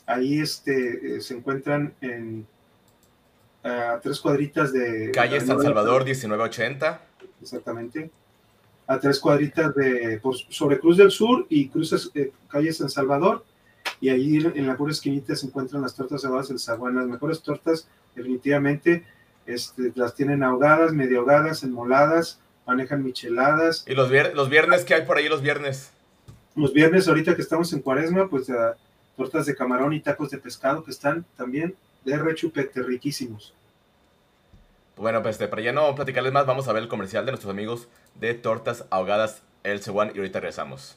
Ahí 0.06 0.40
este, 0.40 1.16
eh, 1.16 1.20
se 1.20 1.34
encuentran 1.34 1.94
en 2.00 2.46
tres 4.02 4.20
cuadritas 4.20 4.74
de... 4.74 5.10
Calle 5.12 5.40
San 5.40 5.60
Salvador 5.60 6.04
1980. 6.04 7.00
Exactamente. 7.40 8.10
A 8.86 8.98
tres 8.98 9.18
cuadritas 9.18 9.74
de 9.74 10.20
sobre 10.50 10.78
Cruz 10.78 10.98
del 10.98 11.10
Sur 11.10 11.46
y 11.48 11.68
cruces 11.68 12.10
eh, 12.14 12.32
calle 12.48 12.72
San 12.72 12.90
Salvador. 12.90 13.44
Y 14.00 14.08
ahí 14.08 14.36
en 14.36 14.66
la 14.66 14.76
pura 14.76 14.92
esquinita 14.92 15.34
se 15.34 15.46
encuentran 15.46 15.82
las 15.82 15.94
tortas 15.94 16.24
ahogadas 16.24 16.48
del 16.48 16.58
Zaguán. 16.58 16.96
Las 16.96 17.06
mejores 17.06 17.42
tortas, 17.42 17.88
definitivamente, 18.14 19.04
este, 19.46 19.92
las 19.94 20.14
tienen 20.14 20.42
ahogadas, 20.42 20.92
medio 20.92 21.20
ahogadas, 21.20 21.62
enmoladas, 21.62 22.40
manejan 22.66 23.02
micheladas. 23.02 23.84
¿Y 23.86 23.94
los, 23.94 24.10
los 24.34 24.48
viernes 24.48 24.84
qué 24.84 24.94
hay 24.94 25.02
por 25.04 25.16
ahí 25.16 25.28
los 25.28 25.42
viernes? 25.42 25.90
Los 26.56 26.72
viernes, 26.72 27.08
ahorita 27.08 27.34
que 27.34 27.42
estamos 27.42 27.72
en 27.72 27.80
cuaresma, 27.80 28.28
pues 28.28 28.46
tortas 29.16 29.46
de 29.46 29.54
camarón 29.54 29.92
y 29.92 30.00
tacos 30.00 30.30
de 30.30 30.38
pescado 30.38 30.84
que 30.84 30.90
están 30.90 31.24
también 31.36 31.74
de 32.04 32.16
rechupete 32.16 32.82
riquísimos. 32.82 33.54
Bueno, 34.96 35.22
pues 35.22 35.34
este, 35.34 35.48
para 35.48 35.62
ya 35.62 35.72
no 35.72 35.94
platicarles 35.94 36.32
más, 36.32 36.46
vamos 36.46 36.68
a 36.68 36.72
ver 36.72 36.84
el 36.84 36.88
comercial 36.88 37.26
de 37.26 37.32
nuestros 37.32 37.50
amigos 37.50 37.88
de 38.14 38.34
Tortas 38.34 38.84
Ahogadas 38.90 39.42
El 39.64 39.82
Seguán 39.82 40.12
y 40.14 40.18
ahorita 40.18 40.38
regresamos. 40.38 40.96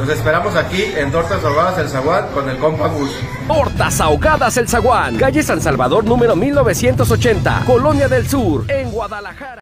Los 0.00 0.08
esperamos 0.08 0.56
aquí 0.56 0.82
en 0.96 1.12
Tortas 1.12 1.44
Ahogadas 1.44 1.78
El 1.78 1.86
Zaguán 1.86 2.32
con 2.32 2.48
el 2.48 2.56
compa 2.56 2.88
Gus. 2.88 3.10
Tortas 3.46 4.00
Ahogadas 4.00 4.56
El 4.56 4.66
Zaguán. 4.66 5.18
Calle 5.18 5.42
San 5.42 5.60
Salvador 5.60 6.04
número 6.04 6.34
1980, 6.34 7.64
Colonia 7.66 8.08
del 8.08 8.26
Sur, 8.26 8.64
en 8.70 8.90
Guadalajara. 8.90 9.60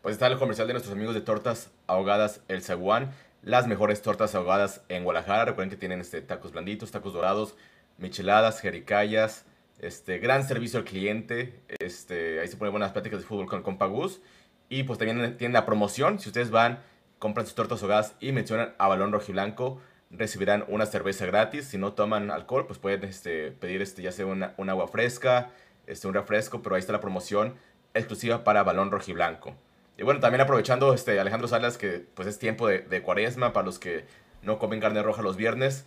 Pues 0.00 0.14
está 0.14 0.28
el 0.28 0.38
comercial 0.38 0.66
de 0.66 0.72
nuestros 0.72 0.94
amigos 0.94 1.14
de 1.14 1.20
Tortas 1.20 1.68
Ahogadas 1.86 2.40
El 2.48 2.62
Zaguán. 2.62 3.12
Las 3.42 3.66
mejores 3.66 4.00
tortas 4.00 4.34
ahogadas 4.34 4.80
en 4.88 5.04
Guadalajara. 5.04 5.44
Recuerden 5.44 5.68
que 5.68 5.76
tienen 5.76 6.00
este, 6.00 6.22
tacos 6.22 6.52
blanditos, 6.52 6.90
tacos 6.90 7.12
dorados, 7.12 7.54
micheladas, 7.98 8.60
jericayas. 8.60 9.44
Este, 9.78 10.16
gran 10.20 10.48
servicio 10.48 10.78
al 10.78 10.86
cliente. 10.86 11.60
Este, 11.80 12.40
ahí 12.40 12.48
se 12.48 12.56
ponen 12.56 12.72
buenas 12.72 12.92
pláticas 12.92 13.20
de 13.20 13.26
fútbol 13.26 13.44
con 13.44 13.58
el 13.58 13.62
compa 13.62 13.84
Gus. 13.84 14.22
Y 14.70 14.84
pues 14.84 14.98
también 14.98 15.36
tienen 15.36 15.52
la 15.52 15.66
promoción. 15.66 16.18
Si 16.18 16.30
ustedes 16.30 16.50
van, 16.50 16.80
compran 17.18 17.46
sus 17.46 17.54
tortas 17.54 17.82
ahogadas 17.82 18.14
y 18.20 18.32
mencionan 18.32 18.74
a 18.78 18.88
Balón 18.88 19.12
Rojiblanco, 19.12 19.80
recibirán 20.10 20.64
una 20.68 20.86
cerveza 20.86 21.26
gratis. 21.26 21.66
Si 21.66 21.78
no 21.78 21.92
toman 21.92 22.30
alcohol, 22.30 22.66
pues 22.66 22.78
pueden 22.78 23.04
este, 23.04 23.52
pedir 23.52 23.82
este, 23.82 24.02
ya 24.02 24.12
sea 24.12 24.26
una, 24.26 24.54
un 24.56 24.70
agua 24.70 24.88
fresca, 24.88 25.50
este, 25.86 26.06
un 26.06 26.14
refresco, 26.14 26.62
pero 26.62 26.74
ahí 26.74 26.80
está 26.80 26.92
la 26.92 27.00
promoción 27.00 27.54
exclusiva 27.94 28.44
para 28.44 28.62
Balón 28.62 28.90
Rojiblanco. 28.90 29.54
Y 29.98 30.02
bueno, 30.02 30.20
también 30.20 30.42
aprovechando 30.42 30.92
este, 30.92 31.18
Alejandro 31.18 31.48
Salas, 31.48 31.78
que 31.78 32.04
pues 32.14 32.28
es 32.28 32.38
tiempo 32.38 32.68
de 32.68 33.02
cuaresma 33.02 33.52
para 33.52 33.64
los 33.64 33.78
que 33.78 34.04
no 34.42 34.58
comen 34.58 34.80
carne 34.80 35.02
roja 35.02 35.22
los 35.22 35.36
viernes. 35.36 35.86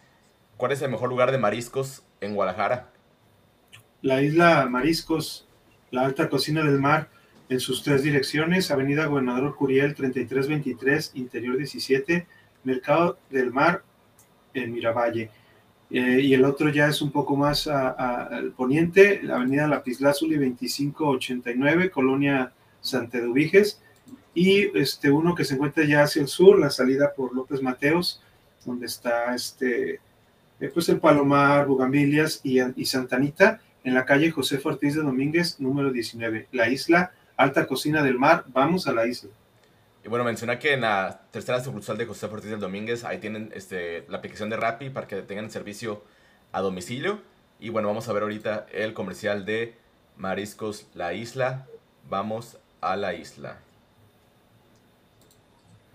¿Cuál 0.58 0.74
es 0.74 0.82
el 0.82 0.92
mejor 0.92 1.10
lugar 1.10 1.32
de 1.32 1.38
mariscos 1.38 2.04
en 2.20 2.36
Guadalajara? 2.36 2.90
La 4.02 4.22
isla 4.22 4.68
Mariscos, 4.70 5.48
la 5.92 6.06
alta 6.06 6.30
cocina 6.30 6.64
del 6.64 6.80
mar, 6.80 7.10
en 7.50 7.60
sus 7.60 7.84
tres 7.84 8.04
direcciones, 8.04 8.70
Avenida 8.72 9.06
Gobernador 9.08 9.56
Curiel 9.56 9.96
3323, 9.96 11.12
Interior 11.16 11.58
17, 11.58 12.28
Mercado 12.64 13.18
del 13.30 13.52
Mar 13.52 13.84
en 14.54 14.72
Miravalle. 14.74 15.32
Eh, 15.92 16.20
y 16.22 16.34
el 16.36 16.46
otro 16.46 16.70
ya 16.70 16.88
es 16.88 17.02
un 17.02 17.12
poco 17.12 17.36
más 17.36 17.68
a- 17.68 17.90
a- 17.90 18.24
al 18.28 18.52
poniente, 18.52 19.22
la 19.24 19.38
Avenida 19.38 19.68
Lapislázuli 19.68 20.36
2589, 20.36 21.90
Colonia 21.90 22.52
Santeduviges. 22.82 23.82
Y 24.36 24.78
este, 24.78 25.10
uno 25.10 25.34
que 25.34 25.44
se 25.44 25.56
encuentra 25.56 25.84
ya 25.86 26.04
hacia 26.04 26.22
el 26.22 26.28
sur, 26.28 26.60
la 26.60 26.70
salida 26.70 27.14
por 27.16 27.34
López 27.36 27.62
Mateos, 27.64 28.22
donde 28.64 28.86
está 28.86 29.34
este, 29.34 30.00
eh, 30.60 30.70
pues 30.72 30.88
el 30.90 31.00
Palomar, 31.00 31.66
Bugambilias 31.66 32.42
y, 32.44 32.60
y 32.76 32.86
Santanita, 32.86 33.60
en 33.84 33.96
la 33.96 34.06
calle 34.06 34.30
José 34.30 34.60
Ortiz 34.64 34.94
de 34.94 35.02
Domínguez, 35.02 35.60
número 35.60 35.92
19. 35.92 36.48
La 36.52 36.70
isla 36.70 37.12
Alta 37.40 37.68
Cocina 37.68 38.04
del 38.04 38.20
Mar, 38.20 38.44
vamos 38.50 38.86
a 38.86 38.92
la 38.92 39.08
isla. 39.08 39.30
Y 40.04 40.10
bueno, 40.10 40.26
menciona 40.26 40.60
que 40.60 40.74
en 40.74 40.82
la 40.82 41.22
tercera 41.32 41.64
sucursal 41.64 41.98
de 41.98 42.06
José 42.06 42.26
Ortiz 42.26 42.50
del 42.50 42.60
Domínguez, 42.60 43.06
ahí 43.06 43.20
tienen 43.20 43.50
este, 43.56 44.06
la 44.10 44.18
aplicación 44.18 44.50
de 44.50 44.58
Rappi 44.58 44.90
para 44.90 45.08
que 45.08 45.22
tengan 45.22 45.50
servicio 45.50 46.04
a 46.52 46.60
domicilio. 46.60 47.22
Y 47.58 47.70
bueno, 47.70 47.88
vamos 47.88 48.10
a 48.10 48.14
ver 48.14 48.24
ahorita 48.24 48.68
el 48.74 48.94
comercial 48.94 49.46
de 49.46 49.78
Mariscos 50.18 50.88
La 50.94 51.14
Isla. 51.14 51.66
Vamos 52.10 52.58
a 52.82 52.98
la 52.98 53.14
isla. 53.14 53.60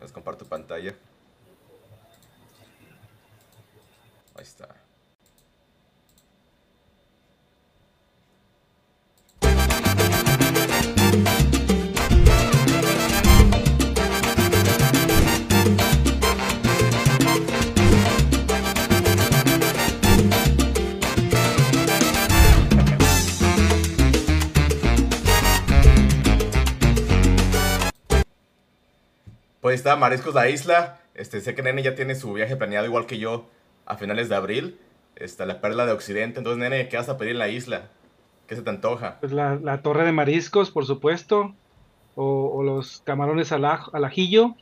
Les 0.01 0.13
comparto 0.13 0.47
pantalla. 0.47 0.95
Ahí 4.35 4.45
está. 4.45 4.84
Está 29.85 29.97
Mariscos 29.97 30.35
La 30.35 30.49
Isla. 30.49 30.99
Este, 31.15 31.43
sé 31.43 31.55
que 31.55 31.63
Nene 31.63 31.83
ya 31.83 31.95
tiene 31.95 32.15
su 32.15 32.33
viaje 32.33 32.57
planeado 32.57 32.87
igual 32.87 33.05
que 33.05 33.19
yo 33.19 33.51
a 33.85 33.97
finales 33.99 34.31
de 34.31 34.35
abril. 34.35 34.79
Está 35.15 35.45
la 35.45 35.61
perla 35.61 35.85
de 35.85 35.93
Occidente. 35.93 36.39
Entonces, 36.39 36.59
Nene, 36.59 36.89
¿qué 36.89 36.97
vas 36.97 37.11
a 37.11 37.19
pedir 37.19 37.33
en 37.33 37.39
la 37.39 37.49
isla? 37.49 37.91
¿Qué 38.49 38.57
se 38.57 38.63
te 38.63 38.71
antoja? 38.71 39.19
Pues 39.21 39.33
la, 39.33 39.57
la 39.57 39.83
torre 39.83 40.07
de 40.07 40.13
mariscos, 40.13 40.71
por 40.71 40.87
supuesto, 40.87 41.55
o, 42.15 42.51
o 42.55 42.63
los 42.63 43.03
camarones 43.05 43.53
al, 43.53 43.65
aj- 43.65 43.91
al 43.93 44.05
ajillo, 44.07 44.55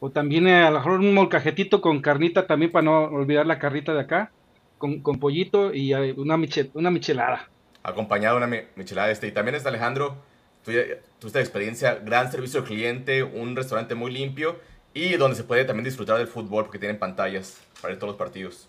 o 0.00 0.10
también 0.10 0.48
eh, 0.48 0.64
a 0.64 0.70
lo 0.72 0.78
mejor 0.78 0.98
un 0.98 1.14
molcajetito 1.14 1.80
con 1.80 2.00
carnita 2.02 2.48
también 2.48 2.72
para 2.72 2.84
no 2.84 3.04
olvidar 3.04 3.46
la 3.46 3.60
carnita 3.60 3.94
de 3.94 4.00
acá, 4.00 4.32
con, 4.78 5.02
con 5.02 5.20
pollito 5.20 5.72
y 5.72 5.94
eh, 5.94 6.14
una, 6.16 6.36
miche- 6.36 6.70
una 6.74 6.90
michelada. 6.90 7.48
Acompañado 7.84 8.40
de 8.40 8.44
una 8.44 8.56
mi- 8.56 8.62
michelada 8.74 9.10
este. 9.12 9.28
Y 9.28 9.32
también 9.32 9.54
está 9.54 9.68
Alejandro. 9.68 10.16
Tuviste 10.64 11.40
experiencia, 11.40 11.96
gran 11.96 12.30
servicio 12.30 12.60
al 12.60 12.66
cliente, 12.66 13.22
un 13.22 13.54
restaurante 13.54 13.94
muy 13.94 14.12
limpio 14.12 14.58
y 14.94 15.14
donde 15.14 15.36
se 15.36 15.44
puede 15.44 15.64
también 15.64 15.84
disfrutar 15.84 16.18
del 16.18 16.26
fútbol 16.26 16.64
porque 16.64 16.78
tienen 16.78 16.98
pantallas 16.98 17.60
para 17.80 17.92
ver 17.92 17.98
todos 17.98 18.12
los 18.12 18.18
partidos. 18.18 18.68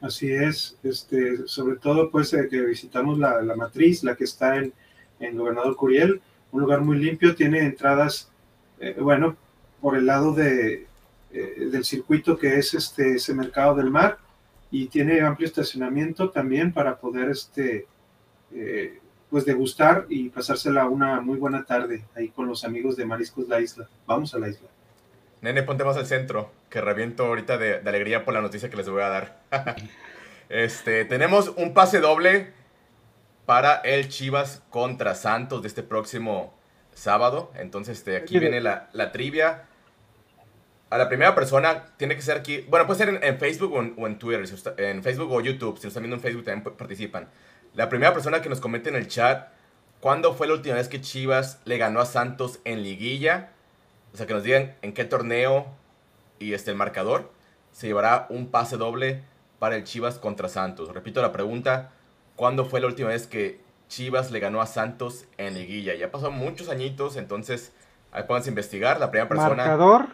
Así 0.00 0.30
es, 0.30 0.76
este, 0.82 1.46
sobre 1.46 1.76
todo 1.76 2.10
pues 2.10 2.32
eh, 2.32 2.48
que 2.50 2.60
visitamos 2.60 3.18
la, 3.18 3.42
la 3.42 3.56
matriz, 3.56 4.04
la 4.04 4.16
que 4.16 4.24
está 4.24 4.56
en, 4.56 4.72
en 5.20 5.36
Gobernador 5.36 5.76
Curiel, 5.76 6.20
un 6.52 6.60
lugar 6.60 6.80
muy 6.80 6.98
limpio, 6.98 7.34
tiene 7.34 7.60
entradas, 7.60 8.30
eh, 8.80 8.96
bueno, 8.98 9.36
por 9.80 9.96
el 9.96 10.06
lado 10.06 10.32
de, 10.32 10.86
eh, 11.32 11.68
del 11.70 11.84
circuito 11.84 12.38
que 12.38 12.58
es 12.58 12.74
este, 12.74 13.16
ese 13.16 13.34
mercado 13.34 13.74
del 13.74 13.90
mar 13.90 14.18
y 14.70 14.86
tiene 14.86 15.20
amplio 15.20 15.46
estacionamiento 15.46 16.30
también 16.30 16.72
para 16.72 16.98
poder 16.98 17.30
este, 17.30 17.86
eh, 18.52 19.00
pues 19.30 19.44
degustar 19.44 20.06
y 20.08 20.28
pasársela 20.30 20.86
una 20.86 21.20
muy 21.20 21.36
buena 21.38 21.64
tarde 21.64 22.04
ahí 22.16 22.28
con 22.28 22.46
los 22.48 22.64
amigos 22.64 22.96
de 22.96 23.04
Mariscos 23.04 23.48
La 23.48 23.60
Isla. 23.60 23.88
Vamos 24.06 24.34
a 24.34 24.38
la 24.38 24.48
isla. 24.48 24.68
Nene, 25.40 25.62
ponte 25.62 25.84
más 25.84 25.96
al 25.96 26.06
centro, 26.06 26.50
que 26.70 26.80
reviento 26.80 27.26
ahorita 27.26 27.58
de, 27.58 27.80
de 27.80 27.88
alegría 27.88 28.24
por 28.24 28.34
la 28.34 28.40
noticia 28.40 28.70
que 28.70 28.76
les 28.76 28.88
voy 28.88 29.02
a 29.02 29.08
dar. 29.08 29.40
este, 30.48 31.04
tenemos 31.04 31.52
un 31.56 31.74
pase 31.74 32.00
doble 32.00 32.52
para 33.46 33.76
el 33.76 34.08
Chivas 34.08 34.62
contra 34.70 35.14
Santos 35.14 35.62
de 35.62 35.68
este 35.68 35.82
próximo 35.82 36.54
sábado. 36.92 37.52
Entonces, 37.56 37.98
este, 37.98 38.16
aquí 38.16 38.38
viene 38.38 38.60
la, 38.60 38.88
la 38.92 39.12
trivia. 39.12 39.64
A 40.90 40.96
la 40.98 41.08
primera 41.08 41.34
persona 41.34 41.84
tiene 41.98 42.16
que 42.16 42.22
ser 42.22 42.36
aquí. 42.38 42.64
Bueno, 42.68 42.86
puede 42.86 42.98
ser 42.98 43.08
en, 43.10 43.22
en 43.22 43.38
Facebook 43.38 43.72
o 43.74 43.80
en, 43.80 43.94
o 43.98 44.06
en 44.06 44.18
Twitter. 44.18 44.46
si 44.46 44.54
usted- 44.54 44.78
en 44.80 45.02
Facebook 45.02 45.30
o 45.30 45.40
YouTube. 45.40 45.78
Si 45.78 45.86
están 45.86 46.02
viendo 46.02 46.16
en 46.16 46.22
Facebook 46.22 46.44
también 46.44 46.76
participan. 46.76 47.28
La 47.78 47.88
primera 47.88 48.12
persona 48.12 48.42
que 48.42 48.48
nos 48.48 48.58
comente 48.58 48.88
en 48.88 48.96
el 48.96 49.06
chat. 49.06 49.50
¿Cuándo 50.00 50.34
fue 50.34 50.48
la 50.48 50.54
última 50.54 50.74
vez 50.74 50.88
que 50.88 51.00
Chivas 51.00 51.60
le 51.64 51.78
ganó 51.78 52.00
a 52.00 52.06
Santos 52.06 52.58
en 52.64 52.82
liguilla? 52.82 53.52
O 54.12 54.16
sea, 54.16 54.26
que 54.26 54.34
nos 54.34 54.42
digan 54.42 54.74
en 54.82 54.92
qué 54.92 55.04
torneo 55.04 55.64
y 56.40 56.54
este, 56.54 56.72
el 56.72 56.76
marcador. 56.76 57.30
Se 57.70 57.86
llevará 57.86 58.26
un 58.30 58.50
pase 58.50 58.78
doble 58.78 59.22
para 59.60 59.76
el 59.76 59.84
Chivas 59.84 60.18
contra 60.18 60.48
Santos. 60.48 60.92
Repito 60.92 61.22
la 61.22 61.30
pregunta. 61.30 61.92
¿Cuándo 62.34 62.64
fue 62.64 62.80
la 62.80 62.88
última 62.88 63.10
vez 63.10 63.28
que 63.28 63.60
Chivas 63.86 64.32
le 64.32 64.40
ganó 64.40 64.60
a 64.60 64.66
Santos 64.66 65.26
en 65.36 65.54
liguilla? 65.54 65.94
Ya 65.94 66.10
pasó 66.10 66.32
muchos 66.32 66.70
añitos, 66.70 67.16
entonces 67.16 67.72
ahí 68.10 68.24
pónganse 68.24 68.48
a 68.48 68.54
investigar. 68.54 68.98
La 68.98 69.12
primera 69.12 69.28
persona 69.28 69.54
Marcador, 69.54 70.08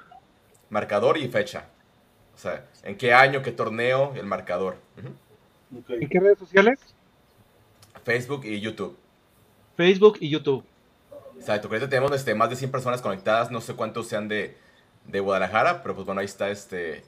marcador 0.68 1.16
y 1.16 1.28
fecha. 1.28 1.64
O 2.34 2.36
sea, 2.36 2.66
en 2.82 2.98
qué 2.98 3.14
año, 3.14 3.40
qué 3.40 3.52
torneo, 3.52 4.12
el 4.16 4.26
marcador. 4.26 4.76
¿en 5.88 6.08
qué 6.10 6.20
redes 6.20 6.38
sociales? 6.38 6.94
Facebook 8.05 8.44
y 8.44 8.60
YouTube. 8.60 8.97
Facebook 9.76 10.18
y 10.20 10.28
YouTube. 10.28 10.64
Exacto, 11.39 11.68
que 11.68 11.74
ahorita 11.76 11.90
tenemos 11.90 12.12
este, 12.12 12.35
más 12.35 12.51
de 12.51 12.56
100 12.56 12.70
personas 12.70 13.02
conectadas, 13.02 13.51
no 13.51 13.60
sé 13.60 13.74
cuántos 13.74 14.06
sean 14.06 14.28
de, 14.28 14.56
de 15.06 15.20
Guadalajara, 15.20 15.82
pero 15.82 15.94
pues 15.94 16.06
bueno, 16.06 16.20
ahí 16.20 16.26
está 16.26 16.51
este, 16.51 17.02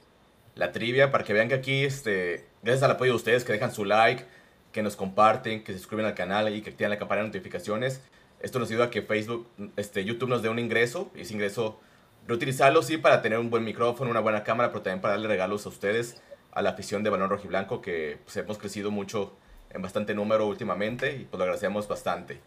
la 0.55 0.71
trivia 0.71 1.11
para 1.11 1.23
que 1.23 1.33
vean 1.33 1.47
que 1.47 1.55
aquí, 1.55 1.85
este, 1.85 2.45
gracias 2.61 2.83
al 2.83 2.91
apoyo 2.91 3.13
de 3.13 3.15
ustedes, 3.15 3.43
que 3.45 3.53
dejan 3.53 3.71
su 3.71 3.85
like, 3.85 4.25
que 4.71 4.83
nos 4.83 4.95
comparten, 4.95 5.63
que 5.63 5.71
se 5.71 5.79
suscriben 5.79 6.05
al 6.05 6.13
canal 6.13 6.53
y 6.53 6.61
que 6.61 6.71
activan 6.71 6.91
la 6.91 6.99
campana 6.99 7.21
de 7.21 7.27
notificaciones. 7.27 8.01
Esto 8.41 8.59
nos 8.59 8.69
ayuda 8.69 8.85
a 8.85 8.89
que 8.89 9.01
Facebook, 9.01 9.47
este, 9.77 10.03
YouTube 10.03 10.29
nos 10.29 10.41
dé 10.41 10.49
un 10.49 10.59
ingreso 10.59 11.09
y 11.15 11.21
ese 11.21 11.33
ingreso 11.33 11.79
reutilizarlo 12.27 12.83
sí 12.83 12.97
para 12.97 13.21
tener 13.21 13.39
un 13.39 13.49
buen 13.49 13.63
micrófono, 13.63 14.11
una 14.11 14.19
buena 14.19 14.43
cámara, 14.43 14.69
pero 14.69 14.81
también 14.81 15.01
para 15.01 15.13
darle 15.13 15.29
regalos 15.29 15.65
a 15.65 15.69
ustedes, 15.69 16.21
a 16.51 16.61
la 16.61 16.71
afición 16.71 17.03
de 17.03 17.09
Balón 17.09 17.29
Rojiblanco, 17.29 17.81
que 17.81 18.19
pues, 18.23 18.35
hemos 18.37 18.57
crecido 18.57 18.91
mucho 18.91 19.37
en 19.77 19.81
bastante 19.83 20.13
número 20.13 20.45
últimamente 20.47 21.15
y 21.15 21.25
pues 21.25 21.37
lo 21.37 21.43
agradecemos 21.43 21.87
bastante. 21.87 22.41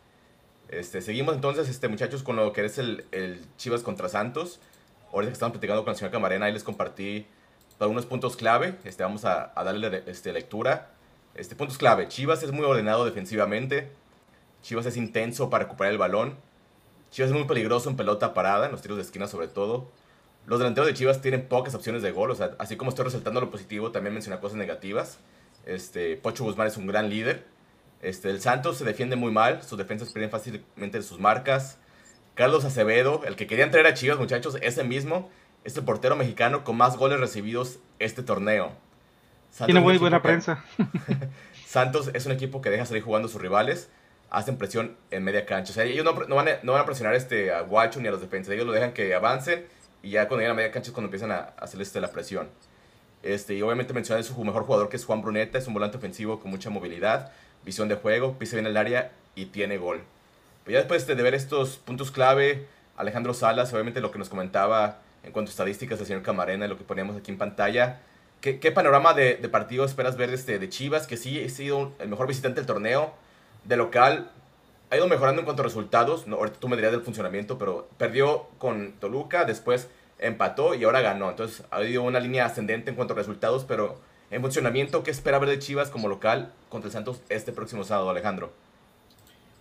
Este, 0.68 1.00
seguimos 1.00 1.34
entonces, 1.34 1.68
este, 1.68 1.88
muchachos, 1.88 2.22
con 2.22 2.36
lo 2.36 2.52
que 2.52 2.64
es 2.64 2.78
el, 2.78 3.06
el 3.12 3.40
Chivas 3.56 3.82
contra 3.82 4.08
Santos. 4.08 4.60
Ahorita 5.12 5.30
que 5.30 5.34
estamos 5.34 5.52
platicando 5.52 5.82
con 5.84 5.92
la 5.92 5.98
señora 5.98 6.12
Camarena, 6.12 6.46
ahí 6.46 6.52
les 6.52 6.64
compartí 6.64 7.26
algunos 7.78 8.04
puntos 8.04 8.36
clave. 8.36 8.76
Este, 8.84 9.02
vamos 9.02 9.24
a, 9.24 9.52
a 9.54 9.64
darle 9.64 10.02
este, 10.06 10.32
lectura. 10.32 10.90
Este, 11.34 11.56
puntos 11.56 11.78
clave. 11.78 12.08
Chivas 12.08 12.42
es 12.42 12.52
muy 12.52 12.64
ordenado 12.64 13.04
defensivamente. 13.04 13.90
Chivas 14.62 14.86
es 14.86 14.96
intenso 14.96 15.50
para 15.50 15.64
recuperar 15.64 15.92
el 15.92 15.98
balón. 15.98 16.36
Chivas 17.10 17.30
es 17.30 17.36
muy 17.36 17.46
peligroso 17.46 17.90
en 17.90 17.96
pelota 17.96 18.34
parada, 18.34 18.66
en 18.66 18.72
los 18.72 18.82
tiros 18.82 18.96
de 18.96 19.02
esquina 19.02 19.26
sobre 19.26 19.48
todo. 19.48 19.88
Los 20.46 20.58
delanteros 20.58 20.88
de 20.88 20.94
Chivas 20.94 21.20
tienen 21.20 21.46
pocas 21.46 21.74
opciones 21.74 22.02
de 22.02 22.10
gol. 22.10 22.30
O 22.30 22.34
sea, 22.34 22.56
así 22.58 22.76
como 22.76 22.90
estoy 22.90 23.04
resaltando 23.04 23.40
lo 23.40 23.50
positivo, 23.50 23.92
también 23.92 24.14
menciona 24.14 24.40
cosas 24.40 24.58
negativas. 24.58 25.18
Este, 25.66 26.16
Pocho 26.16 26.44
Guzmán 26.44 26.66
es 26.66 26.76
un 26.76 26.86
gran 26.86 27.08
líder. 27.08 27.44
Este, 28.02 28.30
el 28.30 28.40
Santos 28.40 28.78
se 28.78 28.84
defiende 28.84 29.16
muy 29.16 29.30
mal, 29.30 29.62
sus 29.62 29.76
defensas 29.76 30.12
pierden 30.12 30.30
fácilmente 30.30 31.02
sus 31.02 31.18
marcas. 31.18 31.78
Carlos 32.34 32.64
Acevedo, 32.64 33.22
el 33.26 33.36
que 33.36 33.46
querían 33.46 33.70
traer 33.70 33.86
a 33.86 33.94
Chivas, 33.94 34.18
muchachos, 34.18 34.56
ese 34.62 34.84
mismo, 34.84 35.30
es 35.64 35.76
el 35.76 35.84
portero 35.84 36.16
mexicano 36.16 36.64
con 36.64 36.76
más 36.76 36.96
goles 36.96 37.20
recibidos 37.20 37.78
este 37.98 38.22
torneo. 38.22 38.72
Tiene 39.64 39.80
muy 39.80 39.98
buena 39.98 40.22
prensa. 40.22 40.64
Santos 41.66 42.10
es 42.14 42.26
un 42.26 42.32
equipo 42.32 42.62
que 42.62 42.70
deja 42.70 42.86
salir 42.86 43.02
jugando 43.02 43.28
a 43.28 43.30
sus 43.30 43.40
rivales, 43.40 43.90
hacen 44.30 44.56
presión 44.56 44.96
en 45.10 45.24
media 45.24 45.44
cancha. 45.44 45.72
O 45.72 45.74
sea, 45.74 45.84
ellos 45.84 46.04
no, 46.04 46.34
van, 46.34 46.48
a, 46.48 46.86
presionar 46.86 47.14
este, 47.14 47.52
a 47.52 47.60
Guacho 47.62 48.00
ni 48.00 48.08
a 48.08 48.10
los 48.10 48.20
defensas, 48.20 48.54
ellos 48.54 48.66
lo 48.66 48.72
dejan 48.72 48.92
que 48.92 49.14
avancen 49.14 49.66
y 50.02 50.10
ya 50.10 50.28
cuando 50.28 50.40
llegan 50.40 50.52
a 50.52 50.56
media 50.56 50.70
cancha 50.70 50.88
es 50.88 50.94
cuando 50.94 51.08
empiezan 51.08 51.32
a, 51.32 51.52
hacerles 51.58 51.88
este, 51.88 52.00
la 52.00 52.10
presión. 52.10 52.48
Este, 53.22 53.54
y 53.54 53.62
obviamente 53.62 53.92
mencionar 53.92 54.24
su 54.24 54.42
mejor 54.44 54.64
jugador 54.64 54.88
que 54.88 54.96
es 54.96 55.04
Juan 55.04 55.20
Bruneta, 55.22 55.58
es 55.58 55.66
un 55.66 55.74
volante 55.74 55.98
ofensivo 55.98 56.40
con 56.40 56.50
mucha 56.50 56.70
movilidad 56.70 57.32
visión 57.64 57.88
de 57.88 57.94
juego, 57.94 58.38
pisa 58.38 58.56
bien 58.56 58.66
el 58.66 58.76
área 58.76 59.12
y 59.34 59.46
tiene 59.46 59.78
gol. 59.78 60.02
Pero 60.64 60.74
ya 60.74 60.78
después 60.78 61.06
de 61.06 61.14
ver 61.14 61.34
estos 61.34 61.76
puntos 61.76 62.10
clave, 62.10 62.66
Alejandro 62.96 63.34
Salas, 63.34 63.72
obviamente 63.72 64.00
lo 64.00 64.10
que 64.10 64.18
nos 64.18 64.28
comentaba 64.28 64.98
en 65.22 65.32
cuanto 65.32 65.50
a 65.50 65.52
estadísticas 65.52 65.98
del 65.98 66.06
señor 66.06 66.22
Camarena, 66.22 66.66
lo 66.66 66.78
que 66.78 66.84
poníamos 66.84 67.16
aquí 67.16 67.30
en 67.30 67.38
pantalla, 67.38 68.00
¿qué, 68.40 68.72
panorama 68.72 69.14
de, 69.14 69.36
partido 69.50 69.84
esperas 69.84 70.16
ver 70.16 70.30
este, 70.30 70.58
de 70.58 70.68
Chivas? 70.68 71.06
Que 71.06 71.16
sí 71.16 71.42
ha 71.42 71.48
sido 71.48 71.92
el 71.98 72.08
mejor 72.08 72.26
visitante 72.26 72.60
del 72.60 72.66
torneo, 72.66 73.12
de 73.64 73.76
local, 73.76 74.30
ha 74.90 74.96
ido 74.96 75.06
mejorando 75.06 75.40
en 75.40 75.44
cuanto 75.44 75.62
a 75.62 75.64
resultados, 75.64 76.26
no, 76.26 76.36
ahorita 76.36 76.58
tú 76.58 76.68
me 76.68 76.76
dirías 76.76 76.92
del 76.92 77.02
funcionamiento, 77.02 77.58
pero 77.58 77.88
perdió 77.96 78.48
con 78.58 78.92
Toluca, 78.92 79.44
después 79.44 79.88
empató 80.20 80.74
y 80.74 80.84
ahora 80.84 81.00
ganó. 81.00 81.30
Entonces 81.30 81.64
ha 81.70 81.76
habido 81.76 82.02
una 82.02 82.20
línea 82.20 82.46
ascendente 82.46 82.90
en 82.90 82.96
cuanto 82.96 83.14
a 83.14 83.16
resultados, 83.16 83.64
pero 83.64 83.98
en 84.30 84.42
funcionamiento, 84.42 85.02
¿qué 85.02 85.10
espera 85.10 85.38
ver 85.38 85.48
de 85.48 85.58
Chivas 85.58 85.90
como 85.90 86.08
local 86.08 86.52
contra 86.68 86.88
el 86.88 86.92
Santos 86.92 87.20
este 87.28 87.52
próximo 87.52 87.84
sábado, 87.84 88.10
Alejandro? 88.10 88.52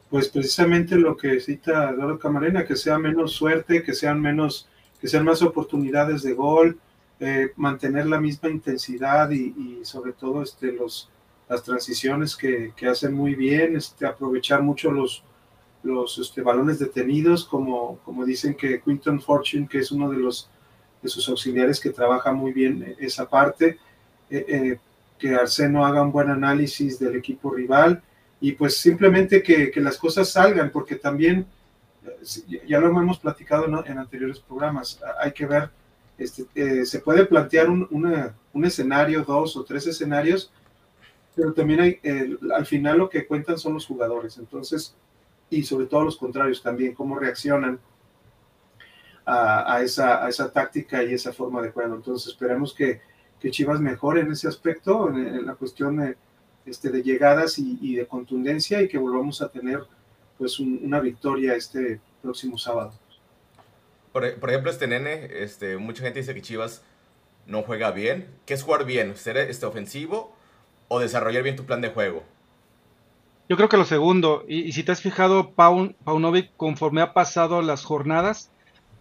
Pues 0.10 0.28
precisamente 0.30 0.96
lo 0.96 1.16
que 1.18 1.40
cita 1.40 1.90
Eduardo 1.92 2.20
Camarena, 2.20 2.66
que 2.66 2.76
sea 2.76 2.98
menos 2.98 3.34
suerte, 3.34 3.84
que 3.84 3.94
sean 3.94 4.22
menos, 4.22 4.68
que 5.00 5.08
sean 5.08 5.24
más 5.24 5.42
oportunidades 5.42 6.24
de 6.24 6.34
gol, 6.34 6.80
eh, 7.20 7.52
mantener 7.56 8.08
la 8.08 8.20
misma 8.20 8.50
intensidad 8.50 9.30
y, 9.30 9.82
sobre 9.84 10.14
todo 10.14 10.42
este, 10.42 10.72
los, 10.72 11.10
las 11.48 11.64
transiciones 11.64 12.36
que, 12.36 12.74
hacen 12.90 13.14
muy 13.14 13.36
bien, 13.36 13.76
este, 13.76 14.06
aprovechar 14.06 14.64
mucho 14.64 14.92
los, 14.92 15.24
los 15.84 16.18
este, 16.18 16.42
balones 16.42 16.80
detenidos, 16.80 17.46
como, 17.46 18.00
como 18.00 18.26
dicen 18.26 18.56
que 18.56 18.82
Quinton 18.82 19.22
Fortune, 19.22 19.68
que 19.68 19.80
es 19.80 19.92
uno 19.92 20.10
de 20.10 20.18
los 20.18 20.50
de 21.02 21.10
sus 21.10 21.28
auxiliares 21.30 21.80
que 21.80 21.92
trabaja 21.92 22.32
muy 22.32 22.52
bien 22.52 22.96
esa 23.00 23.28
parte, 23.30 23.78
eh, 24.30 24.46
eh, 24.48 24.80
que 25.18 25.36
Arseno 25.36 25.86
haga 25.86 26.02
un 26.02 26.12
buen 26.12 26.30
análisis 26.30 27.00
del 27.00 27.16
equipo 27.16 27.52
rival 27.52 28.02
y 28.40 28.54
pues 28.54 28.78
simplemente 28.78 29.44
que, 29.44 29.72
las 29.78 29.98
cosas 29.98 30.30
salgan, 30.30 30.72
porque 30.72 30.96
también, 30.96 31.46
eh, 32.06 32.62
ya 32.68 32.80
lo 32.80 32.88
hemos 32.88 33.20
platicado 33.20 33.66
en 33.86 33.98
anteriores 33.98 34.40
programas, 34.40 35.00
hay 35.22 35.34
que 35.34 35.46
ver, 35.46 35.70
este, 36.18 36.86
se 36.86 37.00
puede 37.00 37.26
plantear 37.26 37.70
un, 37.70 37.88
un, 38.54 38.66
escenario, 38.66 39.24
dos 39.24 39.56
o 39.58 39.64
tres 39.64 39.88
escenarios, 39.88 40.52
pero 41.36 41.54
también 41.54 41.80
hay, 41.80 42.00
al 42.54 42.66
final 42.66 42.98
lo 42.98 43.10
que 43.10 43.26
cuentan 43.26 43.58
son 43.58 43.74
los 43.74 43.86
jugadores, 43.86 44.38
entonces, 44.38 44.96
y 45.50 45.64
sobre 45.64 45.88
todo 45.88 46.04
los 46.04 46.18
contrarios 46.18 46.62
también, 46.62 46.94
cómo 46.94 47.18
reaccionan 47.18 47.80
a, 49.26 49.82
esa, 49.84 50.52
táctica 50.52 51.04
y 51.04 51.14
esa 51.14 51.32
forma 51.34 51.62
de 51.62 51.72
juego. 51.72 51.96
Entonces, 51.96 52.32
esperemos 52.32 52.74
que, 52.74 53.02
que 53.40 53.52
Chivas 53.52 53.80
mejore 53.80 54.22
en 54.22 54.32
ese 54.32 54.48
aspecto, 54.48 55.10
en, 55.10 55.46
la 55.46 55.56
cuestión 55.56 55.98
de, 55.98 56.18
este, 56.66 56.90
de 56.90 57.04
llegadas 57.04 57.60
y, 57.60 57.96
de 57.96 58.08
contundencia 58.08 58.82
y 58.82 58.88
que 58.88 58.98
volvamos 58.98 59.42
a 59.42 59.50
tener 59.50 59.82
pues 60.38 60.60
una 60.60 61.00
victoria 61.00 61.54
este 61.56 62.00
próximo 62.22 62.58
sábado. 62.58 62.94
Por, 64.12 64.26
ejemplo, 64.26 64.72
este 64.72 64.88
nene, 64.88 65.30
este, 65.32 65.78
mucha 65.78 66.02
gente 66.02 66.20
dice 66.20 66.34
que 66.34 66.42
Chivas 66.42 66.84
no 67.46 67.62
juega 67.64 67.92
bien. 67.92 68.28
¿Qué 68.46 68.54
es 68.54 68.64
jugar 68.64 68.86
bien? 68.86 69.16
¿Ser 69.16 69.38
este, 69.38 69.66
ofensivo 69.66 70.34
o 70.88 71.00
desarrollar 71.00 71.44
bien 71.44 71.56
tu 71.56 71.66
plan 71.66 71.82
de 71.82 71.90
juego? 71.90 72.24
Yo 73.50 73.58
creo 73.58 73.68
que 73.68 73.78
lo 73.78 73.86
segundo. 73.86 74.46
Y, 74.48 74.72
si 74.74 74.84
te 74.84 74.92
has 74.92 75.02
fijado, 75.02 75.54
Paunovic, 75.54 76.52
conforme 76.56 77.02
ha 77.02 77.14
pasado 77.14 77.64
las 77.64 77.84
jornadas, 77.84 78.52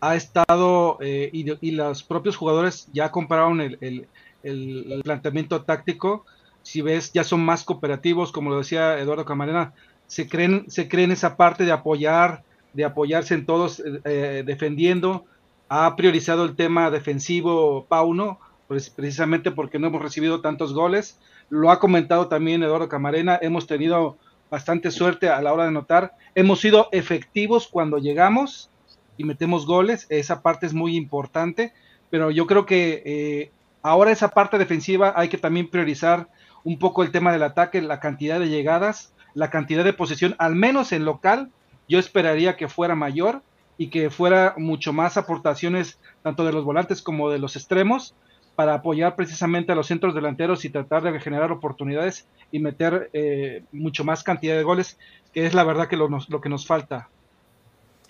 ha 0.00 0.16
estado 0.16 0.96
eh, 1.02 1.28
y, 1.32 1.70
los 1.72 2.02
propios 2.02 2.36
jugadores 2.36 2.88
ya 2.94 3.10
compraron 3.10 3.60
el, 3.60 4.06
el, 4.42 5.02
planteamiento 5.04 5.64
táctico, 5.64 6.24
si 6.62 6.80
ves, 6.80 7.12
ya 7.12 7.24
son 7.24 7.44
más 7.44 7.62
cooperativos, 7.62 8.32
como 8.32 8.48
lo 8.48 8.58
decía 8.58 8.98
Eduardo 8.98 9.26
Camarena, 9.26 9.74
se 10.06 10.28
creen, 10.28 10.64
se 10.70 10.88
creen 10.88 11.10
esa 11.10 11.36
parte 11.36 11.64
de 11.64 11.72
apoyar, 11.72 12.42
de 12.72 12.86
apoyarse 12.86 13.34
en 13.34 13.44
todos 13.44 13.80
eh, 13.80 14.00
eh, 14.04 14.42
defendiendo, 14.46 15.26
ha 15.68 15.94
priorizado 15.94 16.44
el 16.44 16.56
tema 16.56 16.90
defensivo 16.90 17.84
Pauno, 17.86 18.38
pues, 18.66 18.88
precisamente 18.88 19.50
porque 19.50 19.78
no 19.78 19.88
hemos 19.88 20.00
recibido 20.00 20.40
tantos 20.40 20.72
goles, 20.72 21.18
lo 21.50 21.70
ha 21.70 21.80
comentado 21.80 22.28
también 22.28 22.62
Eduardo 22.62 22.88
Camarena, 22.88 23.38
hemos 23.42 23.66
tenido 23.66 24.16
bastante 24.50 24.90
suerte 24.90 25.28
a 25.28 25.40
la 25.42 25.52
hora 25.52 25.64
de 25.64 25.72
notar, 25.72 26.12
hemos 26.34 26.60
sido 26.60 26.88
efectivos 26.92 27.68
cuando 27.68 27.98
llegamos 27.98 28.70
y 29.16 29.24
metemos 29.24 29.66
goles, 29.66 30.06
esa 30.08 30.42
parte 30.42 30.66
es 30.66 30.74
muy 30.74 30.96
importante, 30.96 31.72
pero 32.10 32.30
yo 32.30 32.46
creo 32.46 32.66
que 32.66 33.02
eh, 33.04 33.50
Ahora 33.82 34.10
esa 34.10 34.28
parte 34.28 34.58
defensiva 34.58 35.12
hay 35.16 35.28
que 35.28 35.38
también 35.38 35.70
priorizar 35.70 36.28
un 36.64 36.78
poco 36.78 37.02
el 37.02 37.12
tema 37.12 37.32
del 37.32 37.44
ataque, 37.44 37.80
la 37.80 38.00
cantidad 38.00 38.40
de 38.40 38.48
llegadas, 38.48 39.14
la 39.34 39.50
cantidad 39.50 39.84
de 39.84 39.92
posesión, 39.92 40.34
al 40.38 40.56
menos 40.56 40.92
en 40.92 41.04
local, 41.04 41.50
yo 41.88 41.98
esperaría 41.98 42.56
que 42.56 42.68
fuera 42.68 42.94
mayor 42.94 43.42
y 43.78 43.88
que 43.88 44.10
fuera 44.10 44.54
mucho 44.56 44.92
más 44.92 45.16
aportaciones 45.16 45.98
tanto 46.22 46.44
de 46.44 46.52
los 46.52 46.64
volantes 46.64 47.00
como 47.00 47.30
de 47.30 47.38
los 47.38 47.54
extremos 47.54 48.14
para 48.59 48.74
apoyar 48.74 49.14
precisamente 49.14 49.70
a 49.70 49.76
los 49.76 49.86
centros 49.86 50.16
delanteros 50.16 50.64
y 50.64 50.68
tratar 50.68 51.05
de 51.05 51.20
generar 51.20 51.52
oportunidades 51.52 52.26
y 52.51 52.59
meter 52.59 53.09
eh, 53.12 53.62
mucho 53.70 54.02
más 54.02 54.24
cantidad 54.24 54.56
de 54.56 54.64
goles, 54.64 54.98
que 55.32 55.47
es 55.47 55.55
la 55.55 55.62
verdad 55.62 55.86
que 55.86 55.97
lo, 55.97 56.09
lo 56.09 56.40
que 56.40 56.48
nos 56.48 56.66
falta. 56.66 57.09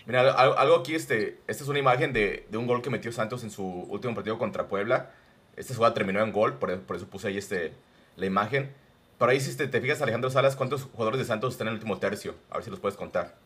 Mira, 0.07 0.31
algo 0.31 0.77
aquí, 0.77 0.95
este, 0.95 1.37
esta 1.47 1.65
es 1.65 1.69
una 1.69 1.81
imagen 1.81 2.15
de, 2.15 2.47
de, 2.51 2.57
un 2.57 2.67
gol 2.67 2.81
que 2.81 2.89
metió 2.89 3.13
Santos 3.13 3.45
en 3.45 3.51
su 3.51 3.63
último 3.63 4.15
partido 4.15 4.39
contra 4.39 4.69
Puebla. 4.69 5.11
Esta 5.55 5.75
jugada 5.75 5.93
terminó 5.93 6.23
en 6.23 6.33
gol, 6.33 6.55
por, 6.55 6.71
eso 6.71 7.07
puse 7.11 7.29
ahí 7.29 7.37
este, 7.37 7.75
la 8.17 8.25
imagen. 8.25 8.73
Por 9.19 9.29
ahí, 9.29 9.41
si 9.41 9.55
te, 9.55 9.69
te, 9.69 9.83
fijas, 9.83 10.01
Alejandro 10.01 10.31
Salas, 10.31 10.57
¿cuántos 10.57 10.85
jugadores 10.85 11.19
de 11.19 11.27
Santos 11.27 11.53
están 11.53 11.67
en 11.67 11.75
el 11.75 11.79
último 11.81 11.99
tercio? 11.99 12.37
A 12.49 12.55
ver 12.55 12.65
si 12.65 12.71
los 12.71 12.81
puedes 12.81 12.97
contar. 12.97 13.37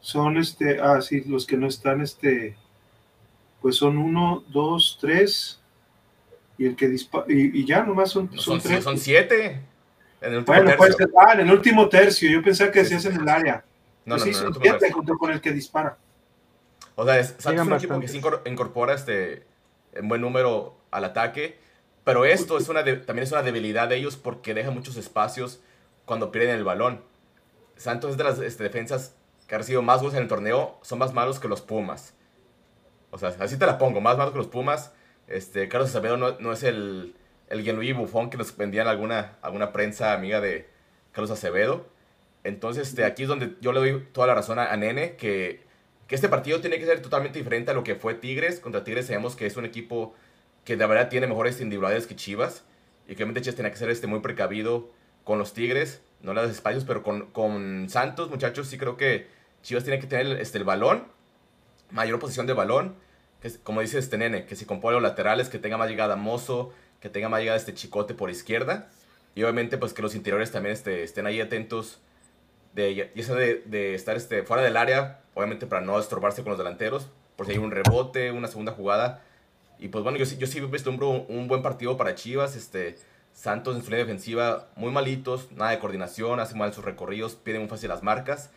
Son, 0.00 0.38
este, 0.38 0.80
ah, 0.80 1.00
sí, 1.00 1.22
los 1.24 1.46
que 1.46 1.56
no 1.56 1.68
están, 1.68 2.00
este, 2.00 2.56
pues 3.62 3.76
son 3.76 3.96
uno, 3.96 4.44
dos, 4.48 4.98
tres, 5.00 5.60
y 6.58 6.66
el 6.66 6.76
que 6.76 6.88
dispara, 6.88 7.24
y, 7.28 7.64
ya 7.64 7.82
nomás 7.84 8.10
son, 8.10 8.30
son, 8.38 8.60
tres. 8.60 8.84
Son 8.84 8.98
siete. 8.98 9.62
En 10.20 10.32
el 10.32 10.38
último 10.38 10.56
bueno, 10.56 10.70
tercio. 10.76 11.08
Pues, 11.10 11.26
ah, 11.26 11.32
en 11.34 11.40
el 11.40 11.50
último 11.50 11.88
tercio, 11.88 12.30
yo 12.30 12.42
pensaba 12.42 12.70
que 12.70 12.80
decías 12.80 13.04
en 13.06 13.20
el 13.20 13.28
área. 13.28 13.64
No, 14.04 14.16
pues 14.16 14.26
no, 14.26 14.32
sí, 14.32 14.44
no, 14.44 14.52
son 14.52 14.62
siete 14.62 14.92
junto 14.92 15.16
con 15.16 15.30
el 15.30 15.40
que 15.40 15.52
dispara. 15.52 15.96
O 16.96 17.04
sea, 17.04 17.18
es, 17.18 17.34
Santos 17.38 17.62
es 17.62 17.66
un 17.66 17.72
equipo 17.72 18.00
que 18.00 18.08
se 18.08 18.20
incorpora 18.50 18.94
este, 18.94 19.44
en 19.92 20.08
buen 20.08 20.20
número 20.20 20.76
al 20.90 21.04
ataque. 21.04 21.58
Pero 22.04 22.24
esto 22.24 22.58
es 22.58 22.68
una 22.68 22.84
también 22.84 23.20
es 23.20 23.32
una 23.32 23.42
debilidad 23.42 23.88
de 23.88 23.96
ellos 23.96 24.16
porque 24.16 24.54
deja 24.54 24.70
muchos 24.70 24.96
espacios 24.96 25.60
cuando 26.04 26.32
pierden 26.32 26.56
el 26.56 26.64
balón. 26.64 27.00
Santos 27.76 28.12
es 28.12 28.16
de 28.16 28.24
las 28.24 28.38
este, 28.40 28.64
defensas 28.64 29.14
que 29.46 29.54
ha 29.54 29.58
recibido 29.58 29.82
más 29.82 30.00
goles 30.00 30.16
en 30.16 30.22
el 30.22 30.28
torneo, 30.28 30.78
son 30.82 30.98
más 30.98 31.12
malos 31.12 31.38
que 31.38 31.48
los 31.48 31.60
Pumas. 31.60 32.14
O 33.12 33.18
sea, 33.18 33.32
así 33.38 33.56
te 33.56 33.66
la 33.66 33.78
pongo, 33.78 34.00
más 34.00 34.18
malos 34.18 34.32
que 34.32 34.38
los 34.38 34.48
Pumas. 34.48 34.92
Este, 35.28 35.68
Carlos 35.68 35.90
Acevedo 35.90 36.16
no, 36.16 36.38
no 36.40 36.52
es 36.52 36.64
el, 36.64 37.14
el 37.48 37.62
Gianluigi 37.62 37.92
Bufón 37.92 38.28
que 38.28 38.36
nos 38.36 38.56
vendían 38.56 38.88
alguna, 38.88 39.36
alguna 39.42 39.72
prensa 39.72 40.12
amiga 40.12 40.40
de 40.40 40.68
Carlos 41.12 41.30
Acevedo. 41.30 41.86
Entonces, 42.42 42.88
este, 42.88 43.04
aquí 43.04 43.22
es 43.22 43.28
donde 43.28 43.54
yo 43.60 43.72
le 43.72 43.78
doy 43.78 44.08
toda 44.12 44.26
la 44.26 44.34
razón 44.34 44.58
a, 44.58 44.76
Nene, 44.76 45.14
que 45.14 45.62
que 46.12 46.16
este 46.16 46.28
partido 46.28 46.60
tiene 46.60 46.78
que 46.78 46.84
ser 46.84 47.00
totalmente 47.00 47.38
diferente 47.38 47.70
a 47.70 47.74
lo 47.74 47.84
que 47.84 47.94
fue 47.94 48.12
Tigres. 48.12 48.60
Contra 48.60 48.84
Tigres 48.84 49.06
sabemos 49.06 49.34
que 49.34 49.46
es 49.46 49.56
un 49.56 49.64
equipo 49.64 50.14
que 50.62 50.76
de 50.76 50.86
verdad 50.86 51.08
tiene 51.08 51.26
mejores 51.26 51.58
individualidades 51.62 52.06
que 52.06 52.14
Chivas. 52.14 52.64
Y 53.08 53.14
que 53.14 53.22
obviamente 53.22 53.40
Chivas 53.40 53.56
tenía 53.56 53.70
que 53.70 53.78
ser 53.78 53.88
este, 53.88 54.06
muy 54.06 54.20
precavido 54.20 54.90
con 55.24 55.38
los 55.38 55.54
Tigres. 55.54 56.02
No 56.20 56.34
le 56.34 56.42
das 56.42 56.50
espacios, 56.50 56.84
pero 56.84 57.02
con, 57.02 57.30
con 57.30 57.88
Santos, 57.88 58.28
muchachos, 58.28 58.68
sí 58.68 58.76
creo 58.76 58.98
que 58.98 59.26
Chivas 59.62 59.84
tiene 59.84 60.00
que 60.00 60.06
tener 60.06 60.38
este, 60.38 60.58
el 60.58 60.64
balón, 60.64 61.06
mayor 61.92 62.18
posición 62.18 62.46
de 62.46 62.52
balón. 62.52 62.96
Que, 63.40 63.52
como 63.62 63.80
dice 63.80 63.98
este 63.98 64.18
nene, 64.18 64.46
que 64.46 64.56
si 64.56 64.64
compone 64.64 64.94
los 64.94 65.02
laterales, 65.02 65.48
que 65.48 65.58
tenga 65.58 65.76
más 65.76 65.88
llegada 65.88 66.16
Mozo, 66.16 66.72
que 67.00 67.08
tenga 67.08 67.28
más 67.28 67.40
llegada 67.40 67.56
este 67.56 67.74
chicote 67.74 68.14
por 68.14 68.30
izquierda. 68.30 68.88
Y 69.34 69.42
obviamente, 69.42 69.78
pues 69.78 69.92
que 69.92 70.02
los 70.02 70.14
interiores 70.14 70.50
también 70.50 70.72
este, 70.72 71.02
estén 71.02 71.26
ahí 71.26 71.40
atentos. 71.40 72.00
De, 72.74 72.90
y 72.92 73.20
eso 73.20 73.34
de, 73.34 73.94
estar 73.94 74.16
este, 74.16 74.42
fuera 74.42 74.62
del 74.62 74.76
área, 74.76 75.20
obviamente 75.34 75.66
para 75.66 75.82
no 75.82 75.98
estorbarse 75.98 76.42
con 76.42 76.50
los 76.50 76.58
delanteros. 76.58 77.08
Por 77.36 77.46
si 77.46 77.52
hay 77.52 77.58
un 77.58 77.70
rebote, 77.70 78.30
una 78.30 78.48
segunda 78.48 78.72
jugada. 78.72 79.22
Y 79.78 79.88
pues 79.88 80.04
bueno, 80.04 80.18
yo, 80.18 80.24
yo 80.24 80.46
sí 80.46 80.60
vislumbro 80.60 81.10
un, 81.10 81.48
buen 81.48 81.62
partido 81.62 81.96
para 81.96 82.14
Chivas. 82.14 82.56
Este, 82.56 82.96
Santos 83.32 83.76
en 83.76 83.82
su 83.82 83.90
línea 83.90 84.04
defensiva 84.04 84.68
muy 84.76 84.92
malitos, 84.92 85.50
nada 85.52 85.70
de 85.70 85.78
coordinación, 85.78 86.38
hacen 86.38 86.58
mal 86.58 86.72
sus 86.74 86.84
recorridos, 86.84 87.34
pierden 87.34 87.62
muy 87.62 87.70
fácil 87.70 87.88
las 87.88 88.02
marcas. 88.02 88.50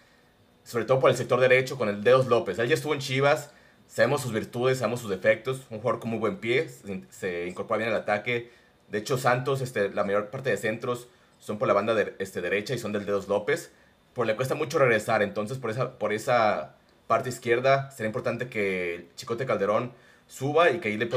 Sobre 0.66 0.84
todo 0.84 1.00
por 1.00 1.12
el 1.12 1.16
sector 1.16 1.40
derecho 1.40 1.78
con 1.78 1.88
el 1.88 2.04
Dedos 2.04 2.28
López. 2.28 2.60
Él 2.60 2.68
ya 2.68 2.74
estuvo 2.74 2.94
en 2.94 3.00
Chivas, 3.00 3.52
sabemos 3.88 4.22
sus 4.22 4.34
virtudes, 4.34 4.80
sabemos 4.80 5.00
sus 5.00 5.10
defectos. 5.10 5.62
Un 5.70 5.80
jugador 5.80 6.02
con 6.02 6.10
muy 6.10 6.20
buen 6.20 6.38
pie, 6.38 6.68
se, 7.10 7.48
incorpora 7.48 7.78
bien 7.78 7.92
al 7.92 7.96
ataque. 7.96 8.52
De 8.90 8.98
hecho, 8.98 9.18
Santos, 9.18 9.62
este, 9.62 9.90
la 9.90 10.04
mayor 10.04 10.32
parte 10.32 10.50
de 10.50 10.58
centros 10.58 11.08
son 11.40 11.58
por 11.60 11.68
la 11.68 11.74
banda 11.74 11.94
de, 11.94 12.16
este, 12.20 12.42
derecha 12.42 12.74
y 12.74 12.80
son 12.80 12.92
del 12.92 13.06
Dedos 13.06 13.28
López. 13.30 13.72
Pero 14.14 14.26
le 14.26 14.36
cuesta 14.36 14.56
mucho 14.56 14.80
regresar, 14.80 15.22
entonces 15.22 15.60
por 15.60 15.70
esa, 15.70 16.00
por 16.00 16.14
esa 16.14 16.76
parte 17.08 17.30
izquierda 17.30 17.92
sería 17.92 18.08
importante 18.08 18.50
que 18.50 19.10
Chicote 19.16 19.46
Calderón 19.46 19.92
suba 20.28 20.72
y 20.72 20.80
que 20.80 20.88
ahí 20.88 20.98
le, 20.98 21.08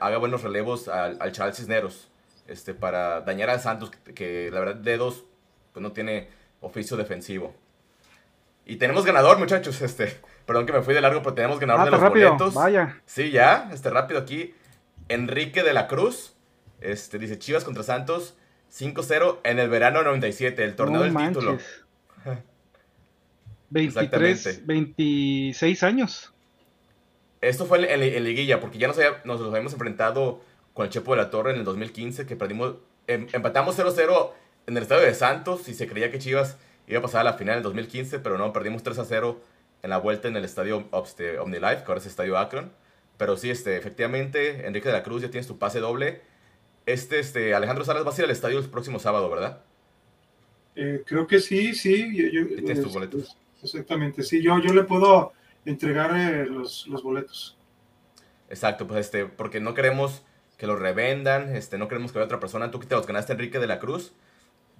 haga 0.00 0.18
buenos 0.18 0.42
relevos 0.42 0.88
al, 0.88 1.16
al 1.20 1.32
Charles 1.32 1.56
Cisneros 1.56 2.08
este, 2.48 2.74
para 2.74 3.22
dañar 3.22 3.48
a 3.48 3.58
Santos, 3.58 3.90
que, 3.90 4.12
que, 4.12 4.50
la 4.50 4.60
verdad 4.60 4.74
Dedos 4.74 5.24
pues, 5.72 5.82
no 5.82 5.92
tiene 5.92 6.28
oficio 6.60 6.96
defensivo. 6.96 7.54
Y 8.66 8.76
tenemos 8.76 9.04
ganador, 9.04 9.38
muchachos. 9.38 9.80
Este, 9.82 10.20
perdón 10.46 10.66
que 10.66 10.72
me 10.72 10.82
fui 10.82 10.94
de 10.94 11.00
largo, 11.00 11.22
pero 11.22 11.34
tenemos 11.34 11.58
ganador 11.58 11.82
Ah, 11.82 11.84
de 11.86 11.90
los 11.90 12.00
rápido, 12.00 12.28
boletos. 12.30 12.54
vaya. 12.54 13.00
Sí, 13.06 13.30
ya, 13.30 13.68
este 13.72 13.90
rápido 13.90 14.20
aquí. 14.20 14.54
Enrique 15.08 15.62
de 15.62 15.72
la 15.72 15.88
Cruz. 15.88 16.34
Este, 16.80 17.18
dice 17.18 17.38
Chivas 17.38 17.64
contra 17.64 17.82
Santos 17.82 18.36
5-0 18.72 19.40
en 19.44 19.58
el 19.58 19.68
verano 19.68 20.02
97, 20.02 20.64
el 20.64 20.76
torneo 20.76 20.98
No 20.98 21.04
del 21.04 21.12
manches. 21.12 21.34
título. 21.42 21.58
23, 23.70 23.96
Exactamente. 24.46 24.62
26 24.66 25.82
años. 25.82 26.32
Esto 27.40 27.66
fue 27.66 27.78
en, 27.78 27.84
en- 28.02 28.14
en 28.16 28.24
liguilla, 28.24 28.60
porque 28.60 28.78
ya 28.78 28.88
nos, 28.88 28.96
había- 28.98 29.20
nos 29.24 29.40
los 29.40 29.50
habíamos 29.50 29.72
enfrentado 29.72 30.42
con 30.74 30.84
el 30.86 30.90
Chepo 30.90 31.12
de 31.14 31.22
la 31.22 31.30
Torre 31.30 31.52
en 31.52 31.58
el 31.58 31.64
2015, 31.64 32.26
que 32.26 32.36
perdimos, 32.36 32.76
em- 33.06 33.28
empatamos 33.32 33.76
0-0 33.78 34.32
en 34.66 34.76
el 34.76 34.82
estadio 34.82 35.02
de 35.04 35.14
Santos 35.14 35.68
y 35.68 35.74
se 35.74 35.86
creía 35.88 36.10
que 36.10 36.18
Chivas 36.18 36.58
iba 36.90 36.98
a 36.98 37.02
pasar 37.02 37.20
a 37.22 37.24
la 37.24 37.34
final 37.34 37.54
en 37.54 37.58
el 37.58 37.62
2015, 37.64 38.18
pero 38.18 38.36
no, 38.36 38.52
perdimos 38.52 38.84
3-0 38.84 39.36
en 39.82 39.90
la 39.90 39.98
vuelta 39.98 40.28
en 40.28 40.36
el 40.36 40.44
estadio 40.44 40.88
este, 41.04 41.38
OmniLife, 41.38 41.82
que 41.84 41.84
ahora 41.86 42.00
es 42.00 42.06
Estadio 42.06 42.36
Akron. 42.36 42.72
Pero 43.16 43.36
sí, 43.36 43.50
este, 43.50 43.76
efectivamente, 43.76 44.66
Enrique 44.66 44.88
de 44.88 44.94
la 44.94 45.02
Cruz 45.02 45.22
ya 45.22 45.30
tienes 45.30 45.46
tu 45.46 45.58
pase 45.58 45.80
doble. 45.80 46.22
Este, 46.86 47.18
este, 47.18 47.54
Alejandro 47.54 47.84
Salas 47.84 48.06
va 48.06 48.10
a 48.10 48.14
ir 48.16 48.24
al 48.24 48.30
estadio 48.30 48.58
el 48.58 48.68
próximo 48.68 48.98
sábado, 48.98 49.30
¿verdad? 49.30 49.62
Eh, 50.74 51.02
creo 51.04 51.26
que 51.26 51.40
sí, 51.40 51.74
sí. 51.74 52.10
Yo, 52.32 52.46
tienes 52.46 52.82
tus 52.82 52.92
boletos. 52.92 53.36
Exactamente, 53.62 54.22
sí. 54.22 54.42
Yo, 54.42 54.58
yo 54.60 54.72
le 54.72 54.84
puedo 54.84 55.32
entregar 55.64 56.16
eh, 56.16 56.46
los, 56.46 56.86
los 56.88 57.02
boletos. 57.02 57.56
Exacto, 58.48 58.86
pues 58.86 59.00
este, 59.00 59.26
porque 59.26 59.60
no 59.60 59.74
queremos 59.74 60.22
que 60.56 60.66
los 60.66 60.78
revendan, 60.78 61.54
este, 61.54 61.78
no 61.78 61.88
queremos 61.88 62.12
que 62.12 62.18
vaya 62.18 62.26
otra 62.26 62.40
persona. 62.40 62.70
Tú 62.70 62.80
que 62.80 62.86
te 62.86 62.94
los 62.94 63.06
ganaste, 63.06 63.32
Enrique 63.32 63.58
de 63.58 63.66
la 63.66 63.78
Cruz, 63.78 64.12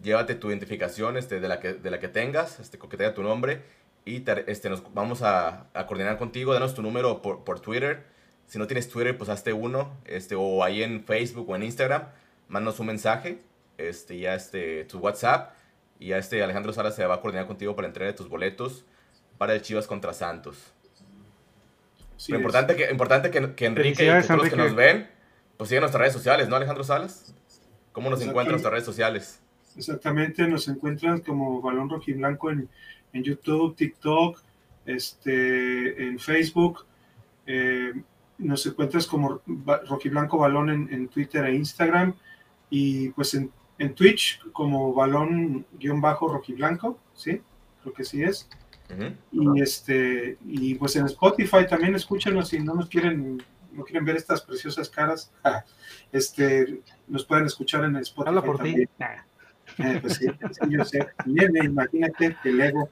llévate 0.02 0.34
tu 0.34 0.48
identificación 0.48 1.16
este, 1.16 1.40
de, 1.40 1.48
la 1.48 1.60
que, 1.60 1.74
de 1.74 1.90
la 1.90 1.98
que 2.00 2.08
tengas, 2.08 2.60
este, 2.60 2.78
con 2.78 2.88
que 2.90 2.96
tenga 2.96 3.14
tu 3.14 3.22
nombre, 3.22 3.62
y 4.04 4.20
te- 4.20 4.50
este, 4.50 4.70
nos 4.70 4.82
vamos 4.94 5.22
a, 5.22 5.66
a 5.74 5.86
coordinar 5.86 6.16
contigo. 6.18 6.52
Danos 6.54 6.74
tu 6.74 6.82
número 6.82 7.22
por, 7.22 7.44
por 7.44 7.60
Twitter. 7.60 8.06
Si 8.46 8.58
no 8.58 8.66
tienes 8.66 8.88
Twitter, 8.88 9.16
pues 9.16 9.30
hazte 9.30 9.52
uno, 9.52 9.96
este, 10.06 10.34
o 10.34 10.64
ahí 10.64 10.82
en 10.82 11.04
Facebook 11.04 11.48
o 11.48 11.54
en 11.56 11.62
Instagram, 11.62 12.08
mándanos 12.48 12.80
un 12.80 12.86
mensaje, 12.86 13.42
este, 13.78 14.18
ya 14.18 14.34
este, 14.34 14.84
tu 14.86 14.98
WhatsApp, 14.98 15.52
y 16.00 16.08
ya 16.08 16.18
este 16.18 16.42
Alejandro 16.42 16.72
Sala 16.72 16.90
se 16.90 17.04
va 17.06 17.16
a 17.16 17.20
coordinar 17.20 17.46
contigo 17.46 17.76
para 17.76 17.84
la 17.86 17.90
entrega 17.90 18.10
de 18.10 18.16
tus 18.16 18.28
boletos 18.28 18.84
para 19.38 19.54
el 19.54 19.62
Chivas 19.62 19.86
contra 19.86 20.12
Santos. 20.14 20.72
Sí, 22.16 22.34
importante 22.34 22.74
que, 22.74 22.90
importante 22.90 23.30
que, 23.30 23.54
que 23.54 23.66
Enrique 23.66 24.04
y 24.04 24.06
que 24.08 24.22
todos 24.26 24.40
los 24.40 24.50
que 24.50 24.56
nos 24.56 24.74
ven, 24.74 25.08
pues 25.56 25.68
sigan 25.68 25.82
nuestras 25.82 26.00
redes 26.00 26.12
sociales, 26.12 26.48
¿no, 26.48 26.56
Alejandro 26.56 26.84
Salas? 26.84 27.34
¿Cómo 27.92 28.10
nos 28.10 28.18
Exacto. 28.18 28.30
encuentran 28.32 28.52
nuestras 28.52 28.72
redes 28.72 28.84
sociales? 28.84 29.39
Exactamente, 29.76 30.46
nos 30.48 30.68
encuentran 30.68 31.20
como 31.20 31.60
Balón 31.60 31.88
Rojiblanco 31.88 32.50
en, 32.50 32.68
en 33.12 33.22
YouTube, 33.22 33.76
TikTok, 33.76 34.40
este, 34.86 36.06
en 36.06 36.18
Facebook. 36.18 36.86
eh, 37.46 37.92
nos 38.38 38.64
encuentras 38.64 39.06
como 39.06 39.42
Rojiblanco 39.88 40.38
Balón 40.38 40.70
en, 40.70 40.94
en 40.94 41.08
Twitter 41.08 41.44
e 41.44 41.54
Instagram. 41.54 42.14
Y 42.70 43.10
pues 43.10 43.34
en, 43.34 43.50
en 43.78 43.94
Twitch 43.94 44.40
como 44.52 44.94
Balón-Rojiblanco, 44.94 46.98
¿sí? 47.14 47.40
Creo 47.82 47.94
que 47.94 48.04
sí 48.04 48.22
es. 48.22 48.48
Y 49.30 49.60
este, 49.60 50.36
y 50.46 50.74
pues 50.74 50.96
en 50.96 51.06
Spotify 51.06 51.66
también 51.68 51.94
escúchenos 51.94 52.48
si 52.48 52.58
no 52.60 52.74
nos 52.74 52.88
quieren, 52.88 53.40
no 53.72 53.84
quieren 53.84 54.04
ver 54.04 54.16
estas 54.16 54.42
preciosas 54.42 54.88
caras. 54.88 55.32
Este, 56.12 56.80
nos 57.06 57.24
pueden 57.24 57.46
escuchar 57.46 57.84
en 57.84 57.94
Spotify. 57.96 58.28
Habla 58.30 58.42
por 58.42 58.56
ti. 58.56 58.64
también. 58.70 58.88
Nah. 58.98 59.22
Eh, 59.82 59.98
pues 60.00 60.14
sí, 60.14 60.26
sí, 60.26 60.60
yo 60.68 60.84
sé. 60.84 61.06
Nene, 61.26 61.64
imagínate 61.64 62.36
el 62.44 62.60
ego, 62.60 62.88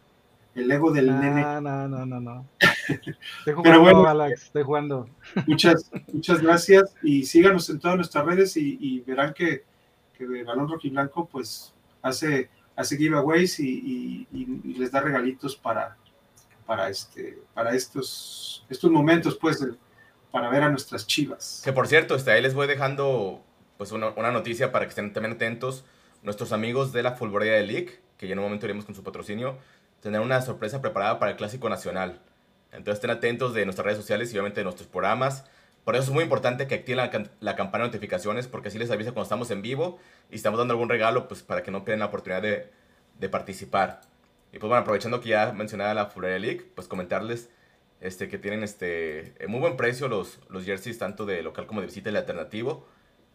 el 0.54 0.70
ego 0.70 0.90
del 0.92 1.06
nene. 1.20 1.42
No, 1.42 1.60
no, 1.60 1.88
no, 1.88 2.06
no, 2.06 2.20
no. 2.20 2.46
Estoy 2.88 3.14
Pero 3.44 3.56
jugando, 3.56 3.80
bueno. 3.80 4.06
Alex, 4.08 4.44
estoy 4.44 4.62
jugando. 4.62 5.08
Muchas, 5.46 5.90
muchas 6.12 6.40
gracias 6.42 6.94
y 7.02 7.24
síganos 7.24 7.68
en 7.70 7.78
todas 7.78 7.96
nuestras 7.96 8.24
redes 8.24 8.56
y, 8.56 8.78
y 8.80 9.00
verán 9.00 9.34
que, 9.34 9.64
que 10.16 10.42
Balón 10.44 10.68
Rojiblanco 10.68 11.26
pues 11.26 11.72
hace, 12.02 12.48
hace 12.76 12.96
giveaways 12.96 13.60
y, 13.60 13.68
y- 13.68 14.26
y- 14.32 14.60
y 14.64 14.74
les 14.74 14.90
da 14.90 15.00
regalitos 15.00 15.54
para, 15.56 15.96
para, 16.66 16.88
este, 16.88 17.38
para 17.54 17.74
estos, 17.74 18.64
estos 18.70 18.90
momentos 18.90 19.36
pues 19.38 19.60
de- 19.60 19.74
para 20.30 20.48
ver 20.48 20.62
a 20.62 20.70
nuestras 20.70 21.06
chivas. 21.06 21.60
Que 21.64 21.72
por 21.72 21.86
cierto, 21.88 22.14
este, 22.14 22.30
ahí 22.30 22.42
les 22.42 22.54
voy 22.54 22.66
dejando 22.66 23.42
pues 23.76 23.92
una, 23.92 24.08
una 24.10 24.30
noticia 24.32 24.72
para 24.72 24.84
que 24.86 24.90
estén 24.90 25.12
también 25.12 25.34
atentos. 25.34 25.84
Nuestros 26.22 26.52
amigos 26.52 26.92
de 26.92 27.02
la 27.02 27.12
Fulborea 27.12 27.54
de 27.54 27.66
League, 27.66 28.00
que 28.16 28.26
ya 28.26 28.32
en 28.32 28.38
un 28.38 28.44
momento 28.44 28.66
iremos 28.66 28.84
con 28.84 28.94
su 28.94 29.02
patrocinio, 29.02 29.58
tendrán 30.00 30.24
una 30.24 30.40
sorpresa 30.42 30.80
preparada 30.80 31.18
para 31.18 31.32
el 31.32 31.36
Clásico 31.36 31.68
Nacional. 31.68 32.20
Entonces 32.72 32.94
estén 32.94 33.10
atentos 33.10 33.54
de 33.54 33.64
nuestras 33.64 33.86
redes 33.86 33.98
sociales 33.98 34.32
y 34.32 34.34
obviamente 34.34 34.60
de 34.60 34.64
nuestros 34.64 34.88
programas. 34.88 35.44
Por 35.84 35.94
eso 35.94 36.04
es 36.04 36.10
muy 36.10 36.24
importante 36.24 36.66
que 36.66 36.74
activen 36.74 36.98
la, 36.98 37.30
la 37.40 37.56
campana 37.56 37.84
de 37.84 37.90
notificaciones 37.90 38.46
porque 38.46 38.68
así 38.68 38.78
les 38.78 38.90
avisa 38.90 39.12
cuando 39.12 39.22
estamos 39.22 39.50
en 39.50 39.62
vivo 39.62 39.98
y 40.30 40.36
estamos 40.36 40.58
dando 40.58 40.72
algún 40.74 40.88
regalo 40.88 41.28
pues 41.28 41.42
para 41.42 41.62
que 41.62 41.70
no 41.70 41.84
pierdan 41.84 42.00
la 42.00 42.06
oportunidad 42.06 42.42
de, 42.42 42.70
de 43.18 43.28
participar. 43.28 44.02
Y 44.52 44.58
pues 44.58 44.68
bueno, 44.68 44.82
aprovechando 44.82 45.20
que 45.20 45.30
ya 45.30 45.52
mencionaba 45.52 45.94
la 45.94 46.06
Fulborea 46.06 46.38
League, 46.38 46.70
pues 46.74 46.88
comentarles 46.88 47.50
este, 48.00 48.28
que 48.28 48.38
tienen 48.38 48.62
este, 48.62 49.34
muy 49.48 49.60
buen 49.60 49.76
precio 49.76 50.08
los, 50.08 50.40
los 50.48 50.64
jerseys 50.64 50.98
tanto 50.98 51.26
de 51.26 51.42
local 51.42 51.66
como 51.66 51.80
de 51.80 51.86
visita 51.86 52.10
y 52.10 52.12
de 52.12 52.18
alternativo, 52.18 52.86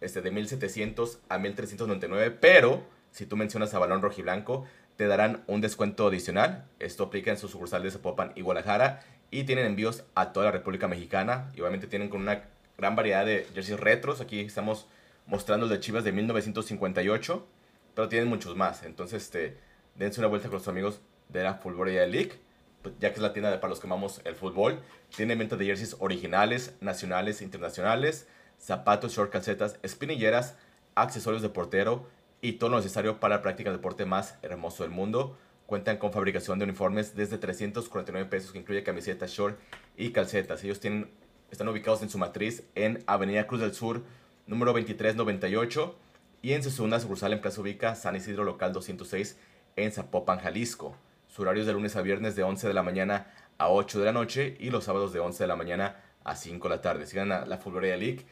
este, 0.04 0.22
de 0.22 0.32
1700 0.32 1.20
a 1.30 1.38
1399, 1.38 2.38
pero 2.40 2.84
si 3.12 3.26
tú 3.26 3.36
mencionas 3.36 3.74
a 3.74 3.80
Balón 3.80 4.02
Rojiblanco, 4.02 4.66
te 4.96 5.08
darán 5.08 5.44
un 5.48 5.62
descuento 5.62 6.08
adicional. 6.08 6.66
Esto 6.80 7.06
aplica 7.06 7.32
en 7.32 7.38
su 7.38 7.48
sucursal 7.48 7.84
de 7.84 7.92
Zapopan 7.92 8.32
y 8.36 8.42
Guadalajara 8.42 9.02
y 9.32 9.44
tienen 9.44 9.66
envíos 9.66 10.04
a 10.16 10.34
toda 10.34 10.48
la 10.48 10.52
República 10.52 10.88
Mexicana 10.88 11.52
y 11.56 11.62
obviamente 11.62 11.88
tienen 11.88 12.10
con 12.10 12.22
una 12.22 12.44
gran 12.78 12.96
variedad 12.96 13.26
de 13.26 13.48
jerseys 13.54 13.80
retros. 13.80 14.22
Aquí 14.22 14.40
estamos 14.42 14.88
mostrando 15.26 15.66
el 15.66 15.72
de 15.72 15.80
Chivas 15.80 16.04
de 16.04 16.12
1958, 16.12 17.48
pero 17.96 18.10
tienen 18.10 18.30
muchos 18.30 18.56
más. 18.56 18.84
Entonces, 18.84 19.24
este, 19.24 19.58
dense 19.96 20.20
una 20.20 20.28
vuelta 20.28 20.50
con 20.50 20.60
los 20.60 20.68
amigos 20.68 21.02
de 21.30 21.44
la 21.44 21.56
Fulborea 21.56 22.06
League 22.06 22.40
pues, 22.84 22.96
ya 23.00 23.10
que 23.10 23.16
es 23.16 23.22
la 23.22 23.34
tienda 23.34 23.60
para 23.60 23.70
los 23.70 23.80
que 23.80 23.88
amamos 23.88 24.22
el 24.26 24.36
fútbol. 24.36 24.80
Tiene 25.16 25.36
venta 25.36 25.56
de 25.56 25.66
jerseys 25.66 25.96
originales, 26.00 26.76
nacionales 26.82 27.42
e 27.42 27.46
internacionales, 27.46 28.28
zapatos, 28.64 29.14
short, 29.14 29.30
calcetas, 29.32 29.78
espinilleras, 29.84 30.56
accesorios 30.96 31.42
de 31.42 31.50
portero 31.50 32.08
y 32.42 32.54
todo 32.54 32.70
lo 32.70 32.78
necesario 32.78 33.20
para 33.20 33.36
la 33.36 33.42
práctica 33.42 33.70
del 33.70 33.80
deporte 33.80 34.06
más 34.06 34.38
hermoso 34.42 34.84
del 34.84 34.92
mundo. 34.92 35.38
Cuentan 35.66 35.98
con 35.98 36.14
fabricación 36.14 36.60
de 36.60 36.66
uniformes 36.66 37.16
desde 37.16 37.38
349 37.38 38.30
pesos, 38.30 38.52
que 38.52 38.60
incluye 38.60 38.84
camisetas, 38.84 39.32
short 39.32 39.60
y 39.98 40.12
calcetas. 40.12 40.64
Ellos 40.64 40.80
tienen, 40.80 41.10
están 41.52 41.68
ubicados 41.68 42.02
en 42.04 42.10
su 42.10 42.18
matriz 42.18 42.64
en 42.76 43.04
Avenida 43.06 43.48
Cruz 43.48 43.62
del 43.62 43.74
Sur, 43.74 44.02
número 44.48 44.72
2398, 44.72 45.96
y 46.42 46.54
en 46.54 46.64
su 46.64 46.70
segunda 46.70 47.00
sucursal 47.00 47.34
en 47.34 47.42
Plaza 47.42 47.62
Ubica, 47.62 47.96
San 47.96 48.16
Isidro 48.16 48.44
Local 48.44 48.72
206, 48.72 49.38
en 49.76 49.92
Zapopan, 49.92 50.40
Jalisco. 50.40 50.96
Su 51.28 51.42
horario 51.42 51.62
es 51.62 51.68
de 51.68 51.74
lunes 51.74 51.96
a 51.96 52.02
viernes 52.02 52.36
de 52.36 52.44
11 52.44 52.68
de 52.68 52.74
la 52.74 52.84
mañana 52.84 53.28
a 53.58 53.70
8 53.70 54.00
de 54.00 54.06
la 54.06 54.12
noche 54.12 54.56
y 54.60 54.70
los 54.70 54.84
sábados 54.84 55.14
de 55.14 55.20
11 55.20 55.44
de 55.44 55.48
la 55.48 55.56
mañana 55.56 55.98
a 56.24 56.36
5 56.36 56.68
de 56.68 56.76
la 56.76 56.82
tarde. 56.82 57.06
Sigan 57.06 57.32
a 57.32 57.46
la 57.46 57.58
Fulgoria 57.58 57.98
League 57.98 58.26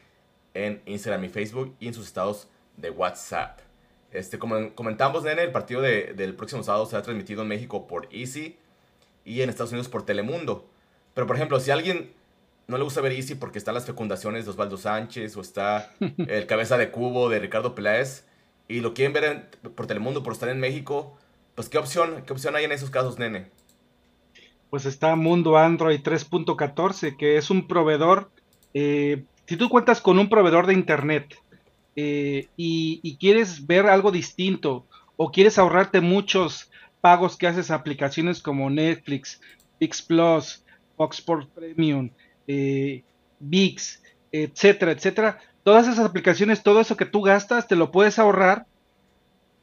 en 0.54 0.82
Instagram 0.86 1.24
y 1.24 1.28
Facebook 1.28 1.74
y 1.80 1.88
en 1.88 1.94
sus 1.94 2.06
estados 2.06 2.48
de 2.76 2.90
WhatsApp. 2.90 3.60
Este, 4.10 4.38
como 4.38 4.74
comentamos, 4.74 5.24
nene, 5.24 5.42
el 5.42 5.52
partido 5.52 5.80
del 5.80 6.34
próximo 6.34 6.62
sábado 6.62 6.86
será 6.86 7.02
transmitido 7.02 7.42
en 7.42 7.48
México 7.48 7.86
por 7.86 8.08
Easy 8.12 8.56
y 9.24 9.40
en 9.40 9.48
Estados 9.48 9.72
Unidos 9.72 9.88
por 9.88 10.04
Telemundo. 10.04 10.68
Pero, 11.14 11.26
por 11.26 11.36
ejemplo, 11.36 11.60
si 11.60 11.70
alguien 11.70 12.12
no 12.66 12.76
le 12.76 12.84
gusta 12.84 13.00
ver 13.00 13.12
Easy 13.12 13.34
porque 13.34 13.58
están 13.58 13.74
las 13.74 13.86
fecundaciones 13.86 14.44
de 14.44 14.50
Osvaldo 14.50 14.76
Sánchez 14.76 15.36
o 15.36 15.40
está 15.40 15.94
el 16.18 16.46
cabeza 16.46 16.76
de 16.76 16.90
cubo 16.90 17.28
de 17.28 17.38
Ricardo 17.38 17.74
Peláez 17.74 18.26
y 18.68 18.80
lo 18.80 18.94
quieren 18.94 19.12
ver 19.12 19.50
por 19.74 19.86
Telemundo 19.86 20.22
por 20.22 20.32
estar 20.32 20.48
en 20.48 20.60
México, 20.60 21.16
pues 21.54 21.68
¿qué 21.68 21.78
opción, 21.78 22.22
qué 22.26 22.32
opción 22.32 22.56
hay 22.56 22.64
en 22.64 22.72
esos 22.72 22.90
casos, 22.90 23.18
nene? 23.18 23.50
Pues 24.70 24.86
está 24.86 25.16
Mundo 25.16 25.58
Android 25.58 26.00
3.14, 26.00 27.16
que 27.16 27.36
es 27.36 27.50
un 27.50 27.68
proveedor, 27.68 28.30
eh, 28.72 29.24
si 29.46 29.56
tú 29.56 29.68
cuentas 29.68 30.00
con 30.00 30.18
un 30.18 30.28
proveedor 30.28 30.66
de 30.66 30.74
Internet 30.74 31.34
eh, 31.96 32.48
y, 32.56 33.16
quieres 33.20 33.66
ver 33.66 33.86
algo 33.86 34.10
distinto 34.10 34.86
o 35.16 35.30
quieres 35.30 35.58
ahorrarte 35.58 36.00
muchos 36.00 36.70
pagos 37.00 37.36
que 37.36 37.46
haces 37.46 37.70
a 37.70 37.76
aplicaciones 37.76 38.40
como 38.40 38.70
Netflix, 38.70 39.40
X 39.80 40.02
Plus, 40.02 40.64
Sports 40.98 41.48
Premium, 41.54 42.10
eh, 42.46 43.02
VIX, 43.40 44.02
etcétera, 44.30 44.92
etcétera, 44.92 45.40
todas 45.64 45.88
esas 45.88 46.06
aplicaciones, 46.06 46.62
todo 46.62 46.80
eso 46.80 46.96
que 46.96 47.06
tú 47.06 47.22
gastas, 47.22 47.66
te 47.66 47.76
lo 47.76 47.90
puedes 47.90 48.18
ahorrar. 48.18 48.66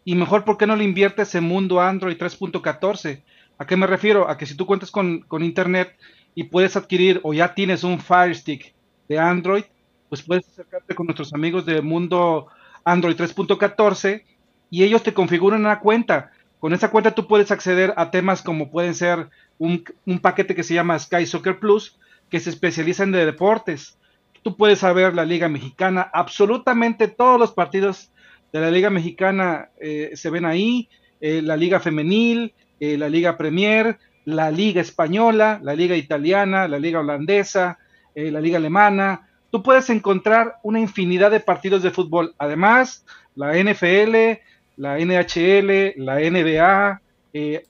Y 0.03 0.15
mejor, 0.15 0.43
¿por 0.43 0.57
qué 0.57 0.68
no 0.68 0.76
le 0.76 0.84
inviertes 0.84 1.34
en 1.35 1.45
Mundo 1.45 1.81
Android 1.81 2.18
3.14? 2.18 3.22
¿A 3.57 3.65
qué 3.65 3.77
me 3.77 3.88
refiero? 3.88 4.30
A 4.30 4.38
que 4.38 4.45
si 4.45 4.56
tú 4.56 4.65
cuentas 4.65 4.91
con, 4.91 5.22
con, 5.22 5.43
Internet 5.43 5.95
y 6.35 6.45
puedes 6.45 6.76
adquirir 6.76 7.19
o 7.23 7.34
ya 7.34 7.53
tienes 7.53 7.84
un 7.84 7.99
Fire 7.99 8.35
Stick 8.35 8.73
de 9.10 9.19
Android, 9.19 9.64
pues 10.07 10.22
puedes 10.22 10.48
acercarte 10.48 10.95
con 10.95 11.07
nuestros 11.07 11.34
amigos 11.34 11.65
de 11.65 11.81
Mundo 11.81 12.48
Android 12.86 13.18
3.14 13.18 14.23
y 14.69 14.84
ellos 14.84 15.03
te 15.03 15.14
configuran 15.14 15.61
una 15.61 15.80
cuenta. 15.80 16.31
Con 16.60 16.73
esa 16.73 16.91
cuenta 16.91 17.15
tú 17.15 17.27
puedes 17.27 17.52
acceder 17.52 17.94
a 17.98 18.11
temas 18.11 18.41
como 18.41 18.72
pueden 18.72 18.95
ser 18.95 19.30
un, 19.57 19.84
un 20.06 20.19
paquete 20.19 20.56
que 20.56 20.64
se 20.64 20.76
llama 20.76 20.98
Sky 20.98 21.26
Soccer 21.26 21.60
Plus, 21.60 21.99
que 22.30 22.40
se 22.40 22.49
especializa 22.49 23.03
en 23.03 23.11
de 23.11 23.26
deportes 23.26 23.99
Tú 24.41 24.56
puedes 24.56 24.80
saber 24.80 25.14
la 25.14 25.26
Liga 25.26 25.49
Mexicana, 25.49 26.10
absolutamente 26.14 27.07
todos 27.07 27.40
los 27.40 27.52
partidos 27.52 28.11
de 28.53 28.61
la 28.61 28.72
Liga 28.72 28.90
Mexicana 28.90 29.69
eh, 29.80 30.11
se 30.14 30.30
ven 30.30 30.45
ahí, 30.45 30.90
eh, 31.19 31.41
la 31.41 31.57
Liga 31.57 31.80
Femenil, 31.80 32.53
eh, 32.80 32.98
la 32.98 33.10
Liga 33.10 33.38
Premier, 33.38 33.99
la 34.23 34.49
Liga 34.49 34.81
Española, 34.81 35.60
la 35.61 35.76
Liga 35.76 35.95
Italiana, 35.95 36.68
la 36.68 36.80
Liga 36.80 37.02
Holandesa, 37.02 37.80
la 38.15 38.41
Liga 38.41 38.57
Alemana. 38.57 39.30
Tú 39.52 39.64
puedes 39.64 39.90
encontrar 39.90 40.57
una 40.64 40.80
infinidad 40.80 41.31
de 41.31 41.40
partidos 41.40 41.81
de 41.84 41.91
fútbol. 41.91 42.36
Además, 42.38 43.06
la 43.36 43.57
NFL, 43.57 44.40
la 44.77 44.98
NHL, 44.99 45.94
la 45.98 46.19
NBA, 46.19 47.02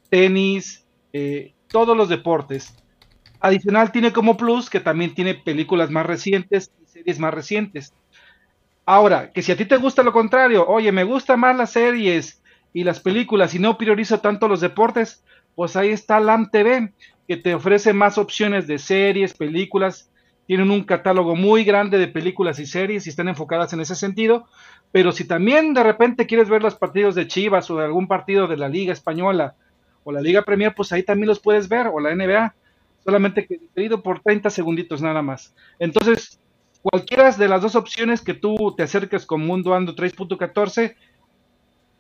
tenis, 0.10 0.86
todos 1.68 1.96
los 1.96 2.10
deportes. 2.10 2.76
Adicional 3.40 3.92
tiene 3.92 4.12
como 4.12 4.36
plus 4.36 4.70
que 4.70 4.80
también 4.82 5.14
tiene 5.14 5.36
películas 5.36 5.90
más 5.90 6.06
recientes 6.06 6.72
y 6.82 6.86
series 6.88 7.20
más 7.20 7.34
recientes. 7.34 7.94
Ahora, 8.86 9.32
que 9.32 9.42
si 9.42 9.52
a 9.52 9.56
ti 9.56 9.66
te 9.66 9.78
gusta 9.78 10.04
lo 10.04 10.12
contrario, 10.12 10.68
oye, 10.68 10.92
me 10.92 11.04
gustan 11.04 11.40
más 11.40 11.56
las 11.56 11.72
series 11.72 12.42
y 12.74 12.84
las 12.84 13.00
películas 13.00 13.54
y 13.54 13.60
no 13.60 13.78
priorizo 13.78 14.20
tanto 14.20 14.48
los 14.48 14.62
deportes, 14.62 15.24
pues 15.56 15.76
ahí 15.76 15.90
está 15.90 16.20
LAM 16.20 16.50
TV, 16.52 16.92
que 17.28 17.38
te 17.38 17.54
ofrece 17.54 17.94
más 17.94 18.18
opciones 18.18 18.68
de 18.68 18.80
series, 18.80 19.34
películas, 19.34 20.10
tienen 20.50 20.72
un 20.72 20.84
catálogo 20.84 21.36
muy 21.36 21.64
grande 21.64 22.00
de 22.00 22.08
películas 22.08 22.58
y 22.58 22.66
series 22.66 23.06
y 23.06 23.12
están 23.12 23.28
enfocadas 23.28 23.72
en 23.74 23.82
ese 23.82 23.94
sentido, 23.94 24.48
pero 24.92 25.12
si 25.12 25.26
también 25.26 25.76
de 25.76 25.84
repente 25.84 26.26
quieres 26.26 26.50
ver 26.50 26.64
los 26.64 26.74
partidos 26.74 27.14
de 27.14 27.28
Chivas 27.28 27.70
o 27.70 27.78
de 27.78 27.86
algún 27.86 28.08
partido 28.08 28.48
de 28.48 28.58
la 28.58 28.68
Liga 28.68 28.92
Española 28.92 29.54
o 30.04 30.12
la 30.12 30.22
Liga 30.22 30.42
Premier, 30.42 30.74
pues 30.74 30.92
ahí 30.92 31.04
también 31.04 31.28
los 31.28 31.40
puedes 31.40 31.70
ver, 31.70 31.86
o 31.94 32.00
la 32.00 32.16
NBA 32.16 32.56
solamente 33.04 33.46
que 33.46 33.60
diferido 33.60 34.02
por 34.02 34.22
30 34.22 34.50
segunditos 34.50 35.04
nada 35.04 35.22
más. 35.22 35.54
Entonces, 35.78 36.40
cualquiera 36.82 37.30
de 37.30 37.48
las 37.48 37.62
dos 37.62 37.76
opciones 37.76 38.22
que 38.22 38.34
tú 38.34 38.74
te 38.76 38.82
acerques 38.82 39.28
con 39.28 39.46
Mundo 39.46 39.76
Ando 39.76 39.96
3.14, 39.96 40.96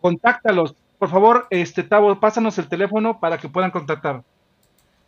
contáctalos. 0.02 0.74
Por 0.98 1.10
favor, 1.10 1.46
este 1.52 1.84
Tavo, 1.84 2.20
pásanos 2.20 2.58
el 2.58 2.68
teléfono 2.68 3.20
para 3.20 3.38
que 3.38 3.48
puedan 3.48 3.70
contactar. 3.70 4.24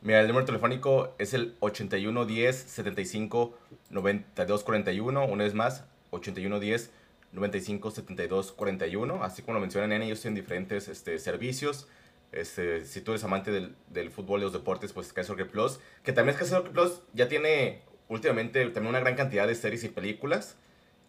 Mira, 0.02 0.20
el 0.22 0.28
número 0.28 0.46
telefónico 0.46 1.14
es 1.20 1.36
el 1.36 1.56
8110 1.60 2.56
75 2.56 3.58
92 3.92 4.64
41. 4.64 5.26
Una 5.26 5.44
vez 5.44 5.54
más, 5.54 5.86
8110 6.10 6.90
95 7.34 7.92
72 7.92 8.52
41. 8.52 9.24
Así 9.24 9.44
como 9.44 9.56
lo 9.56 9.60
mencionan 9.62 9.92
en 9.92 10.02
ellos 10.02 10.20
tienen 10.20 10.36
diferentes 10.36 10.88
este, 10.88 11.20
servicios. 11.20 11.88
Este, 12.32 12.86
si 12.86 13.02
tú 13.02 13.12
eres 13.12 13.24
amante 13.24 13.52
del, 13.52 13.76
del, 13.90 14.10
fútbol 14.10 14.40
y 14.40 14.44
los 14.44 14.54
deportes, 14.54 14.92
pues 14.92 15.08
Sky 15.10 15.24
Soccer 15.24 15.48
Plus. 15.48 15.80
Que 16.04 16.14
también 16.14 16.36
Sky 16.36 16.48
Soccer 16.48 16.72
Plus 16.72 17.02
ya 17.14 17.28
tiene 17.28 17.84
últimamente 18.08 18.66
también 18.72 18.90
una 18.90 19.02
gran 19.02 19.16
cantidad 19.16 19.46
de 19.46 19.54
series 19.54 19.84
y 19.84 19.90
películas. 19.90 20.56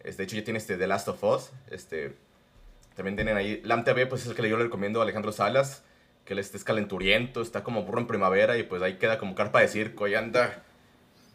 Este, 0.03 0.21
de 0.21 0.23
hecho, 0.25 0.35
ya 0.35 0.43
tiene 0.43 0.59
este 0.59 0.77
The 0.77 0.85
Last 0.85 1.07
of 1.07 1.23
Us. 1.23 1.51
Este, 1.71 2.13
también 2.95 3.15
tienen 3.15 3.37
ahí 3.37 3.59
LAM 3.63 3.83
TV, 3.85 4.05
pues 4.05 4.21
es 4.21 4.27
el 4.27 4.35
que 4.35 4.47
yo 4.47 4.57
le 4.57 4.65
recomiendo 4.65 4.99
a 4.99 5.03
Alejandro 5.03 5.31
Salas. 5.31 5.83
Que 6.25 6.33
él 6.33 6.39
este 6.39 6.57
es 6.57 6.63
calenturiento, 6.63 7.41
está 7.41 7.63
como 7.63 7.83
burro 7.83 7.99
en 7.99 8.07
primavera 8.07 8.57
y 8.57 8.63
pues 8.63 8.81
ahí 8.81 8.95
queda 8.95 9.17
como 9.17 9.35
carpa 9.35 9.59
de 9.61 9.67
circo 9.67 10.07
y 10.07 10.15
anda. 10.15 10.63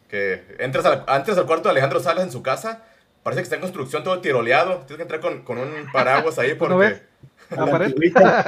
Que 0.07 0.55
entras 0.59 0.85
al, 0.85 1.05
entras 1.15 1.37
al 1.37 1.45
cuarto 1.45 1.69
de 1.69 1.71
Alejandro 1.71 1.99
Salas 1.99 2.23
en 2.23 2.31
su 2.31 2.41
casa, 2.41 2.83
parece 3.21 3.41
que 3.41 3.43
está 3.43 3.55
en 3.55 3.61
construcción 3.61 4.03
todo 4.03 4.19
tiroleado. 4.19 4.77
Tienes 4.87 4.97
que 4.97 5.01
entrar 5.03 5.19
con, 5.19 5.43
con 5.43 5.59
un 5.59 5.91
paraguas 5.91 6.39
ahí 6.39 6.55
porque... 6.55 7.01
A 7.51 7.65
la 7.65 7.77
antigüita, 7.77 8.39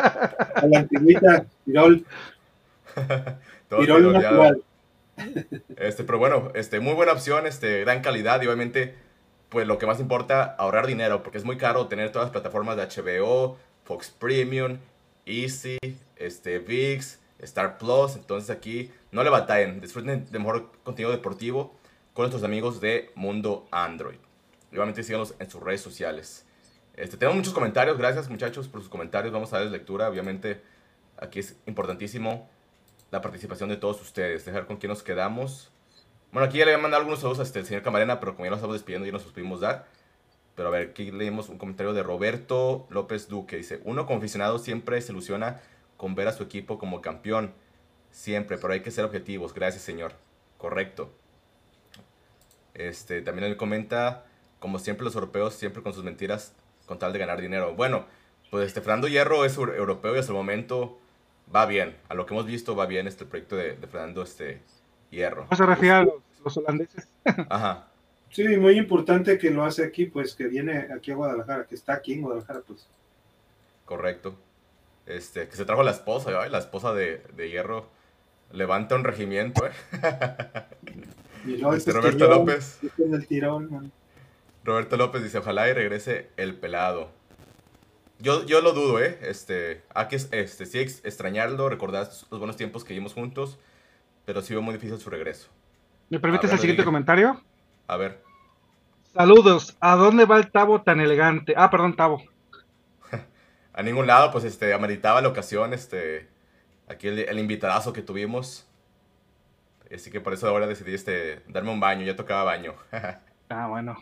a 0.55 0.67
la 0.67 0.79
antigüita, 0.79 1.45
Tirol. 1.65 2.05
Tirol 3.69 4.15
actual. 4.15 4.63
Este, 5.77 6.03
pero 6.03 6.17
bueno, 6.19 6.51
este, 6.55 6.79
muy 6.79 6.93
buena 6.93 7.13
opción, 7.13 7.47
este, 7.47 7.81
gran 7.81 8.01
calidad 8.01 8.41
y 8.41 8.47
obviamente, 8.47 8.95
pues 9.49 9.67
lo 9.67 9.77
que 9.77 9.85
más 9.85 9.99
importa, 9.99 10.55
ahorrar 10.57 10.87
dinero, 10.87 11.23
porque 11.23 11.37
es 11.37 11.43
muy 11.43 11.57
caro 11.57 11.87
tener 11.87 12.11
todas 12.11 12.27
las 12.27 12.31
plataformas 12.31 12.77
de 12.77 12.83
HBO, 12.83 13.57
Fox 13.83 14.09
Premium, 14.11 14.77
Easy, 15.25 15.77
este, 16.15 16.59
VIX, 16.59 17.19
Star 17.39 17.77
Plus, 17.77 18.15
entonces 18.15 18.49
aquí 18.49 18.91
no 19.11 19.23
le 19.23 19.29
batallen, 19.29 19.81
disfruten 19.81 20.25
de 20.29 20.39
mejor 20.39 20.71
contenido 20.83 21.11
deportivo 21.11 21.75
con 22.13 22.23
nuestros 22.23 22.43
amigos 22.43 22.81
de 22.81 23.11
Mundo 23.15 23.67
Android. 23.71 24.17
Igualmente 24.71 25.03
síganos 25.03 25.35
en 25.39 25.49
sus 25.49 25.61
redes 25.61 25.81
sociales. 25.81 26.45
Este, 26.95 27.17
tenemos 27.17 27.37
muchos 27.37 27.53
comentarios, 27.53 27.97
gracias 27.97 28.29
muchachos 28.29 28.67
por 28.67 28.81
sus 28.81 28.89
comentarios, 28.89 29.33
vamos 29.33 29.51
a 29.53 29.57
darles 29.57 29.71
lectura, 29.71 30.09
obviamente 30.09 30.61
aquí 31.17 31.39
es 31.39 31.55
importantísimo 31.65 32.49
la 33.11 33.21
participación 33.21 33.69
de 33.69 33.77
todos 33.77 34.01
ustedes, 34.01 34.45
dejar 34.45 34.65
con 34.65 34.77
quién 34.77 34.89
nos 34.89 35.03
quedamos. 35.03 35.71
Bueno, 36.31 36.47
aquí 36.47 36.59
ya 36.59 36.65
le 36.65 36.71
voy 36.71 36.79
a 36.79 36.81
mandar 36.81 36.99
algunos 37.01 37.19
saludos 37.19 37.39
a 37.39 37.43
este, 37.43 37.65
señor 37.65 37.83
Camarena, 37.83 38.19
pero 38.19 38.33
como 38.33 38.45
ya 38.45 38.51
nos 38.51 38.59
estamos 38.59 38.75
despidiendo, 38.75 39.05
ya 39.05 39.11
nos 39.11 39.23
los 39.23 39.33
pudimos 39.33 39.59
dar. 39.59 39.85
Pero 40.61 40.69
a 40.69 40.77
ver, 40.77 40.89
aquí 40.91 41.09
leemos 41.09 41.49
un 41.49 41.57
comentario 41.57 41.91
de 41.91 42.03
Roberto 42.03 42.85
López 42.91 43.27
Duque, 43.27 43.57
dice, 43.57 43.81
uno 43.83 44.05
como 44.05 44.19
aficionado 44.19 44.59
siempre 44.59 45.01
se 45.01 45.11
ilusiona 45.11 45.59
con 45.97 46.13
ver 46.13 46.27
a 46.27 46.33
su 46.33 46.43
equipo 46.43 46.77
como 46.77 47.01
campeón, 47.01 47.51
siempre, 48.11 48.59
pero 48.59 48.73
hay 48.73 48.81
que 48.81 48.91
ser 48.91 49.03
objetivos, 49.03 49.55
gracias 49.55 49.81
señor, 49.81 50.13
correcto. 50.59 51.11
Este, 52.75 53.23
también 53.23 53.47
él 53.47 53.57
comenta, 53.57 54.23
como 54.59 54.77
siempre 54.77 55.03
los 55.03 55.15
europeos, 55.15 55.55
siempre 55.55 55.81
con 55.81 55.95
sus 55.95 56.03
mentiras 56.03 56.53
con 56.85 56.99
tal 56.99 57.11
de 57.11 57.17
ganar 57.17 57.41
dinero. 57.41 57.73
Bueno, 57.73 58.05
pues 58.51 58.67
este 58.67 58.81
Fernando 58.81 59.07
Hierro 59.07 59.45
es 59.45 59.57
europeo 59.57 60.15
y 60.15 60.19
hasta 60.19 60.31
el 60.31 60.37
momento 60.37 60.99
va 61.55 61.65
bien. 61.65 61.97
A 62.07 62.13
lo 62.13 62.27
que 62.27 62.35
hemos 62.35 62.45
visto 62.45 62.75
va 62.75 62.85
bien 62.85 63.07
este 63.07 63.25
proyecto 63.25 63.55
de, 63.55 63.77
Fernando 63.77 64.21
este 64.21 64.61
Hierro. 65.09 65.47
se 65.57 65.65
refiere 65.65 65.95
a 65.95 66.03
los, 66.03 66.55
holandeses? 66.55 67.07
Ajá. 67.49 67.87
Sí, 68.31 68.47
muy 68.57 68.77
importante 68.77 69.37
que 69.37 69.51
lo 69.51 69.63
hace 69.63 69.83
aquí, 69.83 70.05
pues 70.05 70.33
que 70.35 70.47
viene 70.47 70.87
aquí 70.95 71.11
a 71.11 71.15
Guadalajara, 71.15 71.65
que 71.65 71.75
está 71.75 71.93
aquí 71.93 72.13
en 72.13 72.21
Guadalajara, 72.21 72.61
pues. 72.65 72.87
Correcto. 73.85 74.35
Este, 75.05 75.47
que 75.49 75.55
se 75.55 75.65
trajo 75.65 75.83
la 75.83 75.91
esposa, 75.91 76.47
la 76.47 76.57
esposa 76.57 76.93
de, 76.93 77.21
Hierro 77.37 77.89
levanta 78.53 78.95
un 78.95 79.03
regimiento, 79.03 79.65
¿eh? 79.65 79.71
este, 81.75 81.91
Roberto 81.91 82.27
López. 82.27 82.79
Este 82.81 83.03
el 83.03 83.27
tirón, 83.27 83.91
Roberto 84.63 84.95
López 84.95 85.23
dice, 85.23 85.39
ojalá 85.39 85.67
y 85.67 85.73
regrese 85.73 86.29
el 86.37 86.55
pelado. 86.55 87.09
Yo, 88.19 88.45
yo 88.45 88.61
lo 88.61 88.73
dudo, 88.73 89.01
¿eh? 89.01 89.17
Este, 89.23 89.81
hay 89.93 90.07
que 90.07 90.15
este, 90.15 90.65
sí 90.65 90.79
extrañarlo, 90.79 91.67
recordar 91.67 92.07
los 92.29 92.39
buenos 92.39 92.55
tiempos 92.55 92.83
que 92.83 92.93
vivimos 92.93 93.13
juntos, 93.13 93.57
pero 94.25 94.41
sí 94.41 94.53
veo 94.53 94.61
muy 94.61 94.75
difícil 94.75 94.99
su 94.99 95.09
regreso. 95.09 95.49
¿Me 96.09 96.19
permites 96.19 96.51
el 96.51 96.59
siguiente 96.59 96.83
comentario? 96.83 97.41
A 97.91 97.97
ver. 97.97 98.23
Saludos. 99.13 99.75
¿A 99.81 99.97
dónde 99.97 100.23
va 100.23 100.37
el 100.37 100.49
Tavo 100.49 100.81
tan 100.81 101.01
elegante? 101.01 101.53
Ah, 101.57 101.69
perdón, 101.69 101.93
Tavo. 101.97 102.23
a 103.73 103.83
ningún 103.83 104.07
lado, 104.07 104.31
pues 104.31 104.45
este, 104.45 104.73
ameritaba 104.73 105.21
la 105.21 105.27
ocasión, 105.27 105.73
este, 105.73 106.29
aquí 106.87 107.09
el, 107.09 107.19
el 107.19 107.37
invitadazo 107.37 107.91
que 107.91 108.01
tuvimos. 108.01 108.65
Así 109.93 110.09
que 110.09 110.21
por 110.21 110.31
eso 110.31 110.47
ahora 110.47 110.67
decidí 110.67 110.93
este, 110.93 111.43
darme 111.49 111.71
un 111.71 111.81
baño, 111.81 112.05
ya 112.05 112.15
tocaba 112.15 112.45
baño. 112.45 112.75
ah, 113.49 113.67
bueno. 113.67 113.97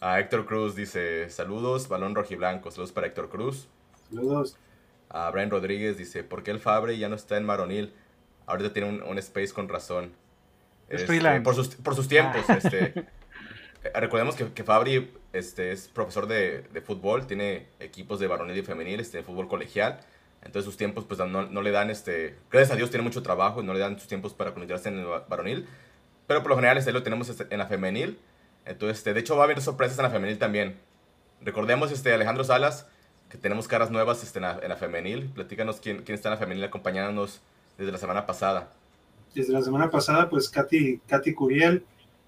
A 0.00 0.20
Héctor 0.20 0.46
Cruz 0.46 0.76
dice, 0.76 1.28
saludos, 1.30 1.88
balón 1.88 2.14
rojiblanco, 2.14 2.70
saludos 2.70 2.92
para 2.92 3.08
Héctor 3.08 3.28
Cruz. 3.28 3.66
Saludos. 4.08 4.56
A 5.08 5.28
Brian 5.32 5.50
Rodríguez 5.50 5.98
dice, 5.98 6.22
¿por 6.22 6.44
qué 6.44 6.52
el 6.52 6.60
Fabre 6.60 6.96
ya 6.96 7.08
no 7.08 7.16
está 7.16 7.36
en 7.38 7.44
Maronil? 7.44 7.92
Ahorita 8.46 8.72
tiene 8.72 8.88
un, 8.88 9.02
un 9.02 9.18
space 9.18 9.52
con 9.52 9.68
razón. 9.68 10.12
Es 10.90 11.02
Este, 11.08 11.40
por, 11.40 11.54
sus, 11.54 11.68
por 11.76 11.94
sus 11.94 12.08
tiempos. 12.08 12.42
Ah. 12.48 12.58
Este, 12.62 12.92
eh, 13.84 13.90
recordemos 13.94 14.34
que, 14.34 14.52
que 14.52 14.64
Fabri 14.64 15.10
este, 15.32 15.72
es 15.72 15.88
profesor 15.88 16.26
de, 16.26 16.62
de 16.72 16.80
fútbol, 16.82 17.26
tiene 17.26 17.66
equipos 17.78 18.20
de 18.20 18.26
varonil 18.26 18.58
y 18.58 18.62
femenil, 18.62 19.00
este, 19.00 19.18
de 19.18 19.22
fútbol 19.24 19.48
colegial. 19.48 20.00
Entonces 20.42 20.64
sus 20.64 20.76
tiempos 20.76 21.04
pues 21.04 21.18
no, 21.20 21.46
no 21.46 21.62
le 21.62 21.70
dan, 21.70 21.90
este, 21.90 22.36
gracias 22.50 22.72
a 22.72 22.76
Dios 22.76 22.90
tiene 22.90 23.04
mucho 23.04 23.22
trabajo 23.22 23.62
y 23.62 23.64
no 23.64 23.72
le 23.72 23.78
dan 23.78 23.98
sus 23.98 24.08
tiempos 24.08 24.34
para 24.34 24.50
concentrarse 24.52 24.88
en 24.88 24.98
el 24.98 25.10
va- 25.10 25.24
varonil. 25.28 25.66
Pero 26.26 26.42
por 26.42 26.50
lo 26.50 26.56
general 26.56 26.76
este 26.78 26.92
lo 26.92 27.02
tenemos 27.02 27.28
este, 27.28 27.46
en 27.50 27.58
la 27.58 27.66
femenil. 27.66 28.18
Entonces, 28.66 28.98
este, 28.98 29.14
de 29.14 29.20
hecho 29.20 29.36
va 29.36 29.42
a 29.42 29.44
haber 29.44 29.60
sorpresas 29.60 29.98
en 29.98 30.02
la 30.04 30.10
femenil 30.10 30.38
también. 30.38 30.76
Recordemos, 31.40 31.90
este, 31.92 32.12
Alejandro 32.12 32.44
Salas, 32.44 32.86
que 33.30 33.38
tenemos 33.38 33.68
caras 33.68 33.90
nuevas 33.90 34.22
este, 34.22 34.38
en, 34.38 34.42
la, 34.42 34.58
en 34.62 34.68
la 34.68 34.76
femenil. 34.76 35.30
Platícanos 35.34 35.80
quién, 35.80 36.02
quién 36.02 36.14
está 36.14 36.28
en 36.28 36.34
la 36.34 36.38
femenil 36.38 36.64
acompañándonos 36.64 37.40
desde 37.78 37.92
la 37.92 37.98
semana 37.98 38.26
pasada. 38.26 38.70
Desde 39.34 39.52
la 39.52 39.62
semana 39.62 39.90
pasada, 39.90 40.28
pues 40.28 40.48
Katy, 40.48 41.00
Katy 41.06 41.34
Curiel, 41.34 41.84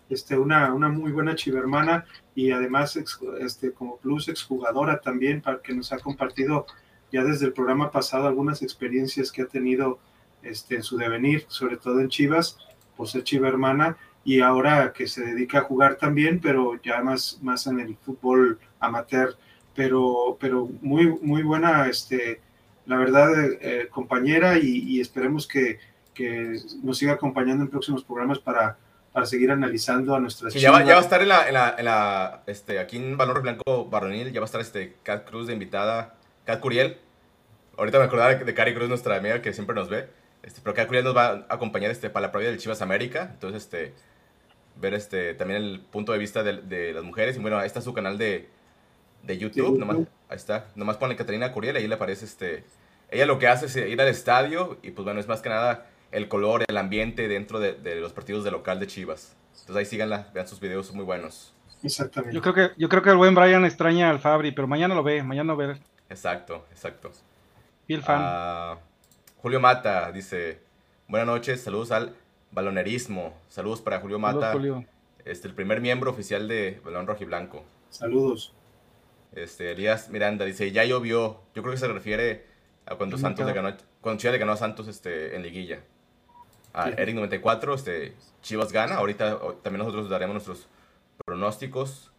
este, 0.08 0.36
una, 0.36 0.72
una 0.74 0.88
muy 0.88 1.10
buena 1.10 1.34
chivermana 1.34 2.04
y 2.34 2.50
además 2.50 2.96
ex- 2.96 3.18
este, 3.40 3.72
como 3.72 3.96
plus 3.96 4.28
exjugadora 4.28 5.00
también, 5.00 5.40
para 5.40 5.60
que 5.60 5.74
nos 5.74 5.92
ha 5.92 5.98
compartido 5.98 6.66
ya 7.10 7.24
desde 7.24 7.46
el 7.46 7.52
programa 7.52 7.90
pasado 7.90 8.26
algunas 8.26 8.62
experiencias 8.62 9.32
que 9.32 9.42
ha 9.42 9.46
tenido 9.46 9.98
este, 10.42 10.76
en 10.76 10.82
su 10.82 10.96
devenir, 10.96 11.44
sobre 11.48 11.76
todo 11.76 12.00
en 12.00 12.08
Chivas, 12.08 12.58
por 12.96 13.08
ser 13.08 13.24
chivermana 13.24 13.96
y 14.24 14.40
ahora 14.40 14.92
que 14.92 15.06
se 15.08 15.24
dedica 15.24 15.58
a 15.58 15.62
jugar 15.62 15.96
también, 15.96 16.40
pero 16.40 16.80
ya 16.82 17.02
más, 17.02 17.38
más 17.42 17.66
en 17.66 17.80
el 17.80 17.96
fútbol 17.96 18.58
amateur, 18.80 19.34
pero, 19.74 20.36
pero 20.38 20.68
muy, 20.80 21.06
muy 21.20 21.42
buena, 21.42 21.88
este, 21.88 22.40
la 22.86 22.96
verdad, 22.96 23.30
eh, 23.60 23.88
compañera 23.90 24.58
y, 24.58 24.78
y 24.78 25.00
esperemos 25.00 25.48
que, 25.48 25.78
que 26.14 26.59
nos 26.82 26.98
siga 26.98 27.12
acompañando 27.12 27.64
en 27.64 27.70
próximos 27.70 28.05
programas 28.05 28.39
para, 28.39 28.76
para 29.12 29.26
seguir 29.26 29.51
analizando 29.51 30.14
a 30.14 30.20
nuestras 30.20 30.52
Sí, 30.52 30.60
ya, 30.60 30.70
va, 30.70 30.84
ya 30.84 30.94
va 30.94 31.01
a 31.01 31.02
estar 31.02 31.22
en 31.22 31.28
la, 31.28 31.48
en 31.48 31.55
la, 31.55 31.74
en 31.78 31.84
la, 31.84 32.43
este, 32.47 32.78
aquí 32.78 32.97
en 32.97 33.16
Balón 33.16 33.43
Blanco 33.43 33.86
Varonil, 33.86 34.32
ya 34.32 34.40
va 34.40 34.44
a 34.44 34.47
estar 34.47 34.60
este, 34.60 34.97
Kat 35.02 35.28
Cruz 35.28 35.47
de 35.47 35.52
invitada, 35.52 36.14
Kat 36.44 36.60
Curiel. 36.60 36.98
Ahorita 37.76 37.98
me 37.98 38.05
acordaba 38.05 38.34
de, 38.34 38.55
Cari 38.55 38.74
Cruz, 38.74 38.89
nuestra 38.89 39.16
amiga 39.16 39.40
que 39.43 39.52
siempre 39.52 39.74
nos 39.74 39.89
ve. 39.89 40.09
Este, 40.43 40.60
pero 40.62 40.74
Kat 40.74 40.86
Curiel 40.86 41.05
nos 41.05 41.16
va 41.16 41.47
a 41.48 41.55
acompañar 41.55 41.90
este, 41.90 42.10
para 42.10 42.26
la 42.26 42.32
previa 42.32 42.51
del 42.51 42.59
Chivas 42.59 42.82
América. 42.82 43.30
Entonces, 43.32 43.62
este, 43.62 43.94
ver 44.76 44.94
este, 44.94 45.34
también 45.34 45.62
el 45.62 45.80
punto 45.80 46.12
de 46.12 46.18
vista 46.18 46.43
de, 46.43 46.60
de 46.62 46.93
las 46.93 47.02
mujeres. 47.02 47.36
Y 47.36 47.40
bueno, 47.40 47.59
ahí 47.59 47.66
está 47.66 47.80
su 47.80 47.93
canal 47.93 48.18
de, 48.18 48.48
de 49.22 49.39
YouTube. 49.39 49.74
De 49.74 49.78
Nomás, 49.78 49.97
ahí 50.28 50.36
está. 50.36 50.66
Nomás 50.74 50.97
pone 50.97 51.16
Catarina 51.16 51.52
Curiel, 51.52 51.76
ahí 51.76 51.86
le 51.86 51.94
aparece 51.94 52.24
este. 52.24 52.64
Ella 53.10 53.26
lo 53.26 53.39
que 53.39 53.47
hace 53.47 53.66
es 53.66 53.76
ir 53.76 54.01
al 54.01 54.09
estadio 54.09 54.78
y 54.82 54.90
pues 54.90 55.05
bueno, 55.05 55.20
es 55.20 55.28
más 55.28 55.43
que 55.43 55.51
nada 55.51 55.86
el 56.12 56.28
color, 56.28 56.64
el 56.66 56.76
ambiente 56.76 57.26
dentro 57.26 57.59
de, 57.59 57.74
de 57.74 57.97
los 57.97 58.12
partidos 58.12 58.44
de 58.44 58.51
local 58.51 58.78
de 58.78 58.86
Chivas. 58.86 59.34
Entonces 59.52 59.76
ahí 59.76 59.86
síganla, 59.86 60.28
vean 60.32 60.47
sus 60.47 60.60
videos, 60.60 60.86
son 60.86 60.97
muy 60.97 61.05
buenos. 61.05 61.52
Exactamente. 61.82 62.34
Yo 62.34 62.43
creo 62.43 62.55
que 62.55 62.70
yo 62.76 62.89
creo 62.89 63.02
que 63.02 63.10
el 63.10 63.16
buen 63.16 63.34
Brian 63.34 63.64
extraña 63.64 64.10
al 64.10 64.20
Fabri, 64.20 64.52
pero 64.52 64.68
mañana 64.68 64.94
lo 64.94 65.02
ve, 65.02 65.22
mañana 65.22 65.52
lo 65.52 65.56
ve. 65.56 65.76
Exacto, 66.09 66.66
exacto. 66.70 67.10
Fiel 67.86 68.02
fan. 68.02 68.20
Ah, 68.22 68.78
Julio 69.39 69.59
Mata 69.59 70.12
dice, 70.12 70.60
buenas 71.09 71.26
noches, 71.26 71.62
saludos 71.62 71.90
al 71.90 72.14
balonerismo. 72.52 73.34
Saludos 73.48 73.80
para 73.80 73.98
Julio 74.01 74.18
Saludos, 74.18 74.40
Mata, 74.40 74.52
Julio. 74.52 74.84
este, 75.24 75.48
el 75.48 75.55
primer 75.55 75.80
miembro 75.80 76.10
oficial 76.10 76.47
de 76.47 76.80
Balón 76.84 77.06
Rojiblanco. 77.06 77.64
Saludos. 77.90 78.52
Este, 79.32 79.72
Elías 79.72 80.10
Miranda 80.10 80.44
dice, 80.44 80.70
ya 80.70 80.84
llovió. 80.84 81.40
Yo 81.55 81.62
creo 81.62 81.72
que 81.72 81.80
se 81.80 81.89
refiere 81.89 82.47
a 82.86 82.94
cuando 82.94 83.18
Santos 83.18 83.47
le 83.47 83.52
ganó, 83.52 83.74
cuando 84.01 84.20
Chivas 84.20 84.32
le 84.32 84.39
ganó 84.39 84.52
a 84.52 84.56
Santos 84.56 84.86
este, 84.89 85.34
en 85.34 85.43
liguilla. 85.43 85.80
A 86.73 86.86
Sí. 86.86 86.94
Eric 86.97 87.15
94, 87.16 87.74
este, 87.74 88.15
Chivas 88.40 88.73
gana. 88.73 88.97
Ahorita 88.97 89.39
también 89.62 89.78
nosotros 89.78 90.09
daremos 90.09 90.35
nuestros 90.35 90.69
pronósticos. 91.24 92.11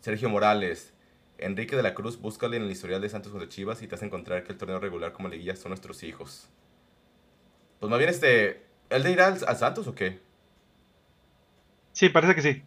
Sergio 0.00 0.28
Morales, 0.28 0.92
Enrique 1.38 1.76
de 1.76 1.82
la 1.82 1.94
Cruz, 1.94 2.20
búscale 2.20 2.56
en 2.56 2.64
el 2.64 2.70
historial 2.70 3.00
de 3.00 3.08
Santos 3.08 3.30
contra 3.30 3.48
Chivas 3.48 3.80
y 3.82 3.86
te 3.86 3.94
vas 3.94 4.02
a 4.02 4.06
encontrar 4.06 4.42
que 4.42 4.52
el 4.52 4.58
torneo 4.58 4.80
regular 4.80 5.12
como 5.12 5.28
liguilla 5.28 5.54
son 5.54 5.70
nuestros 5.70 6.02
hijos. 6.02 6.48
Pues 7.78 7.88
más 7.88 7.98
bien, 7.98 8.10
este, 8.10 8.64
¿él 8.90 9.02
de 9.04 9.12
irá 9.12 9.28
al, 9.28 9.38
al 9.46 9.56
Santos 9.56 9.86
o 9.86 9.94
qué? 9.94 10.20
Sí, 11.92 12.08
parece 12.08 12.34
que 12.34 12.42
sí. 12.42 12.62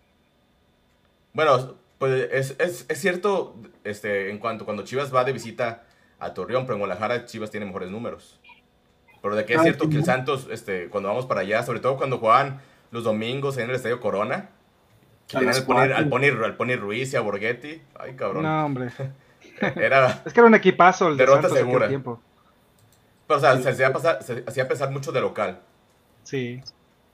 Bueno, 1.33 1.75
pues 1.97 2.29
es, 2.31 2.55
es, 2.59 2.85
es 2.87 2.99
cierto 2.99 3.55
este, 3.83 4.29
en 4.29 4.39
cuanto 4.39 4.65
cuando 4.65 4.83
Chivas 4.83 5.13
va 5.13 5.23
de 5.25 5.33
visita 5.33 5.83
a 6.19 6.33
Torreón, 6.33 6.63
pero 6.65 6.75
en 6.75 6.79
Guadalajara 6.79 7.25
Chivas 7.25 7.51
tiene 7.51 7.65
mejores 7.65 7.89
números. 7.89 8.39
Pero 9.25 9.37
de 9.37 9.45
que 9.45 9.55
es 9.55 9.61
cierto 9.63 9.85
sí, 9.85 9.89
que 9.89 9.97
el. 9.97 10.05
Santos, 10.05 10.47
este, 10.51 10.87
cuando 10.89 11.09
vamos 11.09 11.25
para 11.25 11.41
allá, 11.41 11.63
sobre 11.63 11.79
todo 11.79 11.97
cuando 11.97 12.19
juegan 12.19 12.61
los 12.91 13.05
domingos 13.05 13.57
en 13.57 13.71
el 13.71 13.75
Estadio 13.75 13.99
Corona, 13.99 14.49
que 15.27 15.39
tenían 15.39 15.55
al 15.55 15.65
cuatro. 15.65 15.95
al, 15.95 16.55
Pony 16.55 16.75
Ruiz 16.75 17.11
y 17.11 17.15
a 17.15 17.21
Borghetti, 17.21 17.81
ay 17.99 18.13
cabrón, 18.13 18.43
No, 18.43 18.65
hombre. 18.65 18.91
era, 19.77 20.21
Es 20.23 20.31
que 20.31 20.41
era 20.41 20.45
un 20.45 20.53
equipazo 20.53 21.07
el 21.07 21.17
de 21.17 21.25
Derrota 21.25 21.49
segura. 21.49 21.87
tiempo. 21.87 22.21
pero, 23.25 23.39
o 23.39 23.41
sea, 23.41 23.59
se 23.59 23.67
hacía, 23.67 23.91
pasar, 23.91 24.21
se 24.21 24.43
hacía 24.45 24.67
pesar 24.67 24.91
mucho 24.91 25.11
de 25.11 25.21
local. 25.21 25.59
Sí. 26.21 26.61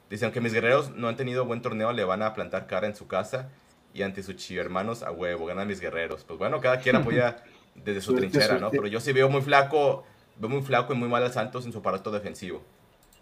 Dicen 0.09 0.33
que 0.33 0.41
mis 0.41 0.51
guerreros 0.51 0.91
no 0.93 1.07
han 1.07 1.15
tenido 1.15 1.45
buen 1.45 1.61
torneo, 1.61 1.93
le 1.93 2.03
van 2.03 2.23
a 2.23 2.33
plantar 2.33 2.67
cara 2.67 2.87
en 2.87 2.95
su 2.97 3.07
casa 3.07 3.47
y 3.93 4.01
ante 4.01 4.21
sus 4.21 4.51
hermanos 4.51 5.01
a 5.01 5.11
huevo, 5.11 5.45
ganan 5.45 5.65
mis 5.65 5.79
guerreros. 5.79 6.25
Pues 6.25 6.37
bueno, 6.37 6.59
cada 6.59 6.81
quien 6.81 6.97
apoya 6.97 7.37
desde 7.75 8.01
su 8.01 8.13
trinchera, 8.15 8.59
¿no? 8.59 8.69
Pero 8.69 8.87
yo 8.87 8.99
sí 8.99 9.13
veo 9.13 9.29
muy 9.29 9.41
flaco, 9.41 10.03
veo 10.41 10.49
muy 10.49 10.61
flaco 10.63 10.93
y 10.93 10.97
muy 10.97 11.07
mal 11.07 11.23
al 11.23 11.31
Santos 11.31 11.65
en 11.65 11.71
su 11.71 11.77
aparato 11.79 12.09
defensivo. 12.11 12.63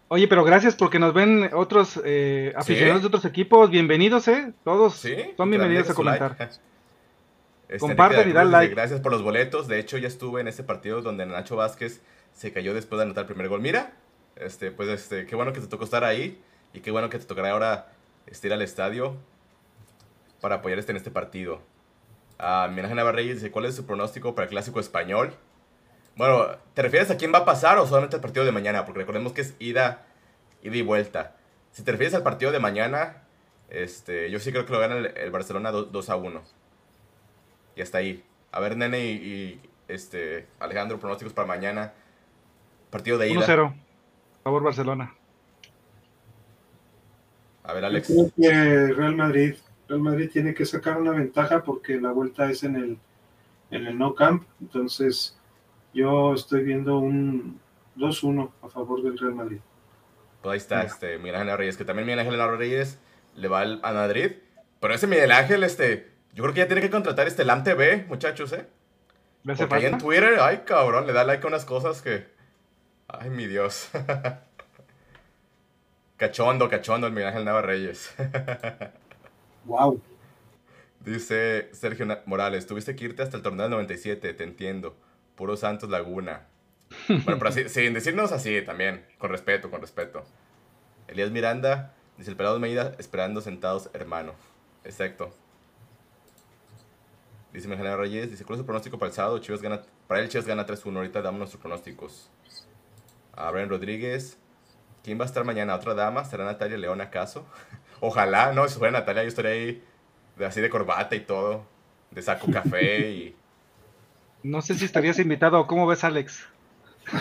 Oye, 0.08 0.28
pero 0.28 0.44
gracias 0.44 0.76
porque 0.76 0.98
nos 0.98 1.14
ven 1.14 1.52
otros 1.54 2.00
eh, 2.04 2.54
aficionados 2.56 2.98
Sí. 2.98 3.02
de 3.02 3.08
otros 3.08 3.26
equipos. 3.26 3.70
Bienvenidos, 3.70 4.28
¿eh? 4.30 4.54
Todos 4.64 4.96
Sí. 4.96 5.16
son 5.38 5.50
bienvenidos 5.50 5.90
a 5.90 5.94
su 5.94 6.04
like. 6.04 6.20
comentar. 6.20 6.50
Este, 7.70 7.86
y 8.28 8.32
dan 8.34 8.50
like. 8.50 8.74
Gracias 8.74 9.00
por 9.00 9.12
los 9.12 9.22
boletos. 9.22 9.68
De 9.68 9.78
hecho, 9.78 10.00
ya 10.00 10.08
estuve 10.08 10.42
en 10.42 10.48
ese 10.48 10.64
partido 10.64 11.04
donde 11.04 11.28
Nacho 11.28 11.56
Vázquez 11.56 12.02
se 12.34 12.52
cayó 12.52 12.74
después 12.74 12.98
de 12.98 13.04
anotar 13.04 13.26
el 13.26 13.28
primer 13.28 13.48
gol. 13.48 13.62
Mira, 13.62 13.94
este, 14.38 14.72
pues 14.72 14.90
este, 14.90 15.28
qué 15.28 15.36
bueno 15.36 15.54
que 15.54 15.60
te 15.60 15.68
tocó 15.68 15.84
estar 15.84 16.04
ahí 16.04 16.42
y 16.74 16.80
qué 16.80 16.90
bueno 16.90 17.12
que 17.12 17.20
te 17.20 17.26
tocará 17.26 17.52
ahora 17.52 17.92
este, 18.26 18.48
ir 18.48 18.54
al 18.54 18.64
estadio 18.64 19.18
para 20.42 20.56
apoyar 20.56 20.80
este, 20.80 20.94
en 20.94 20.98
este 20.98 21.12
partido. 21.12 21.62
Ah, 22.40 22.68
Miguel 22.72 22.86
Ángel 22.86 23.14
Reyes 23.14 23.36
dice, 23.36 23.52
¿cuál 23.52 23.66
es 23.66 23.76
su 23.76 23.86
pronóstico 23.86 24.34
para 24.34 24.46
el 24.46 24.50
clásico 24.50 24.80
español? 24.80 25.36
Bueno, 26.20 26.48
¿te 26.74 26.82
refieres 26.82 27.10
a 27.12 27.16
quién 27.16 27.34
va 27.34 27.38
a 27.38 27.46
pasar 27.46 27.78
o 27.78 27.88
solamente 27.88 28.18
al 28.18 28.22
partido 28.22 28.44
de 28.44 28.52
mañana? 28.52 28.84
Porque 28.84 29.00
recordemos 29.00 29.32
que 29.32 29.40
es 29.40 29.56
ida, 29.58 30.06
ida 30.62 30.76
y 30.76 30.82
vuelta. 30.82 31.38
Si 31.72 31.82
te 31.82 31.94
refieres 31.94 32.14
al 32.14 32.24
partido 32.24 32.52
de 32.52 32.60
mañana, 32.60 33.24
este, 33.70 34.30
yo 34.30 34.38
sí 34.40 34.52
creo 34.52 34.66
que 34.66 34.74
lo 34.74 34.80
gana 34.82 34.98
el, 34.98 35.06
el 35.16 35.32
Barcelona 35.32 35.72
2, 35.72 35.94
2 35.94 36.10
a 36.10 36.18
1. 36.18 36.42
Y 37.78 37.82
hasta 37.82 38.00
ahí. 38.00 38.22
A 38.52 38.60
ver, 38.60 38.76
Nene 38.76 39.00
y, 39.00 39.12
y, 39.14 39.62
este, 39.88 40.46
Alejandro, 40.60 41.00
pronósticos 41.00 41.32
para 41.32 41.48
mañana. 41.48 41.94
Partido 42.90 43.18
de 43.18 43.30
ida. 43.30 43.48
1-0. 43.48 43.74
Favor 44.44 44.64
Barcelona. 44.64 45.16
A 47.64 47.72
ver, 47.72 47.84
Yo 47.84 47.88
Alex. 47.88 48.08
creo 48.08 48.32
que 48.36 48.94
Real 48.94 49.16
Madrid, 49.16 49.56
Real 49.88 50.02
Madrid 50.02 50.30
tiene 50.34 50.54
que 50.54 50.66
sacar 50.66 50.98
una 50.98 51.12
ventaja 51.12 51.64
porque 51.64 51.96
la 52.02 52.12
vuelta 52.12 52.52
es 52.52 52.64
en 52.64 52.76
el, 52.76 52.98
en 53.72 53.88
el 53.88 53.98
No 53.98 54.14
Camp. 54.16 54.44
Entonces, 54.60 55.39
yo 55.94 56.34
estoy 56.34 56.64
viendo 56.64 57.00
un 57.00 57.60
2-1 57.96 58.52
a 58.62 58.70
favor 58.70 59.02
del 59.04 59.18
Real 59.18 59.36
Madrid. 59.36 59.60
Pues 60.42 60.54
ahí 60.54 60.58
está, 60.58 60.84
este, 60.84 61.18
Miguel 61.18 61.36
Ángel 61.36 61.58
Reyes, 61.58 61.78
que 61.78 61.86
también 61.86 62.06
Miguel 62.06 62.20
Ángel 62.20 62.58
Reyes 62.58 63.00
le 63.36 63.48
va 63.48 63.62
al- 63.62 63.80
a 63.84 63.94
Madrid. 63.94 64.34
Pero 64.80 64.94
ese 64.94 65.08
Miguel 65.08 65.32
Ángel, 65.32 65.64
este, 65.64 66.12
yo 66.34 66.44
creo 66.44 66.54
que 66.54 66.60
ya 66.62 66.68
tiene 66.68 66.82
que 66.82 66.90
contratar 66.90 67.28
este 67.28 67.44
LAM 67.44 67.64
TV, 67.64 68.06
muchachos, 68.08 68.54
¿eh? 68.54 68.68
¿Le 69.44 69.54
hace 69.54 69.68
Porque 69.68 69.86
ahí 69.88 69.94
en? 69.94 70.00
Twitter, 70.00 70.38
ay 70.40 70.64
cabrón, 70.66 71.08
le 71.08 71.14
da 71.14 71.24
like 71.24 71.44
a 71.44 71.48
unas 71.48 71.66
cosas 71.66 72.02
que. 72.02 72.28
Ay, 73.08 73.30
mi 73.30 73.48
Dios. 73.48 73.90
cachondo, 76.18 76.70
cachondo 76.70 77.08
el 77.08 77.14
Miguel 77.14 77.30
Ángel 77.30 77.46
Nava 77.46 77.62
Reyes. 77.62 78.14
¡Wow! 79.66 80.02
Dice 81.00 81.70
Sergio 81.74 82.06
Morales, 82.26 82.68
tuviste 82.68 82.96
que 82.96 83.06
irte 83.06 83.24
hasta 83.24 83.38
el 83.38 83.44
torneo 83.44 83.64
del 83.64 83.72
97, 83.72 84.34
te 84.34 84.44
entiendo. 84.44 84.96
Puro 85.40 85.56
Santos 85.56 85.90
Laguna. 85.90 86.48
Bueno, 87.08 87.38
pero 87.38 87.48
así, 87.48 87.70
sin 87.70 87.94
decirnos 87.94 88.34
así 88.34 88.62
también, 88.62 89.06
con 89.18 89.30
respeto, 89.30 89.72
con 89.72 89.80
respeto. 89.80 90.26
Elías 91.08 91.32
Miranda, 91.32 91.94
dice 92.18 92.32
el 92.32 92.36
pelado 92.36 92.60
Meida, 92.60 92.94
esperando 93.00 93.40
sentados, 93.40 93.90
hermano. 93.94 94.34
Exacto. 94.84 95.34
Dice 97.54 97.70
Mejana 97.70 97.96
Reyes, 97.96 98.30
dice, 98.30 98.44
¿cuál 98.44 98.56
es 98.56 98.64
su 98.64 98.66
pronóstico 98.66 99.00
para 99.00 99.08
el 99.08 99.16
sábado? 99.16 99.40
Chivas 99.40 99.62
gana, 99.62 99.82
para 100.10 100.20
él 100.20 100.28
Chivas 100.28 100.46
gana 100.46 100.68
3-1, 100.68 100.98
ahorita 100.98 101.22
damos 101.22 101.40
nuestros 101.40 101.62
pronósticos. 101.62 102.30
A 103.32 103.50
Brian 103.52 103.70
Rodríguez, 103.70 104.38
¿Quién 105.04 105.18
va 105.18 105.24
a 105.24 105.28
estar 105.28 105.46
mañana? 105.46 105.74
¿Otra 105.74 105.94
dama? 105.94 106.26
¿Será 106.26 106.44
Natalia 106.44 106.78
León 106.78 107.00
acaso? 107.00 107.46
Ojalá, 108.02 108.52
no, 108.52 108.68
si 108.68 108.78
fuera 108.78 108.92
Natalia, 108.92 109.24
yo 109.24 109.30
estaría 109.30 109.52
ahí 109.52 109.84
de, 110.36 110.46
así 110.46 110.60
de 110.60 110.70
corbata 110.70 111.16
y 111.16 111.22
todo, 111.22 111.66
de 112.12 112.22
saco 112.22 112.52
café 112.52 113.10
y... 113.10 113.39
No 114.44 114.62
sé 114.62 114.76
si 114.76 114.86
estarías 114.86 115.20
invitado, 115.20 115.68
¿cómo 115.68 115.86
ves, 115.88 116.04
Alex? 116.04 116.48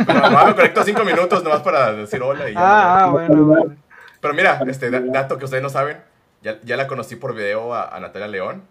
Pero 0.07 0.47
me 0.47 0.55
conecto 0.55 0.85
cinco 0.85 1.05
minutos 1.05 1.43
nomás 1.43 1.63
para 1.63 1.93
decir 1.93 2.23
hola 2.23 2.51
y 2.51 2.55
ya. 2.55 2.61
Ah, 2.61 3.05
ah 3.05 3.11
bueno, 3.11 3.45
bueno. 3.45 3.77
Pero 4.21 4.35
mira, 4.35 4.61
este 4.69 4.91
dato 4.91 5.39
que 5.39 5.45
ustedes 5.45 5.63
no 5.63 5.71
saben, 5.71 5.99
ya, 6.43 6.61
ya 6.63 6.77
la 6.77 6.87
conocí 6.87 7.17
por 7.17 7.35
video 7.35 7.75
a, 7.75 7.99
Natalia 8.01 8.29
León. 8.29 8.63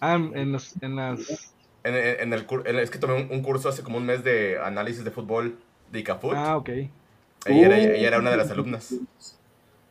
Ah, 0.00 0.14
en, 0.14 0.52
los, 0.52 0.80
en 0.82 0.96
las... 0.96 1.52
En, 1.82 1.94
en, 1.94 2.32
el, 2.32 2.46
es 2.78 2.90
que 2.90 2.98
tomé 2.98 3.14
un, 3.14 3.42
curso 3.42 3.68
hace 3.68 3.82
como 3.82 3.96
un 3.96 4.06
mes 4.06 4.24
de 4.24 4.58
análisis 4.58 5.04
de 5.04 5.10
fútbol 5.10 5.58
de 5.90 6.00
ICAFUT. 6.00 6.34
Ah, 6.34 6.56
ok. 6.56 6.68
Ella, 6.68 7.66
era, 7.66 7.78
ella 7.78 8.08
era 8.08 8.18
una 8.18 8.30
de 8.30 8.36
las 8.36 8.50
alumnas. 8.50 8.94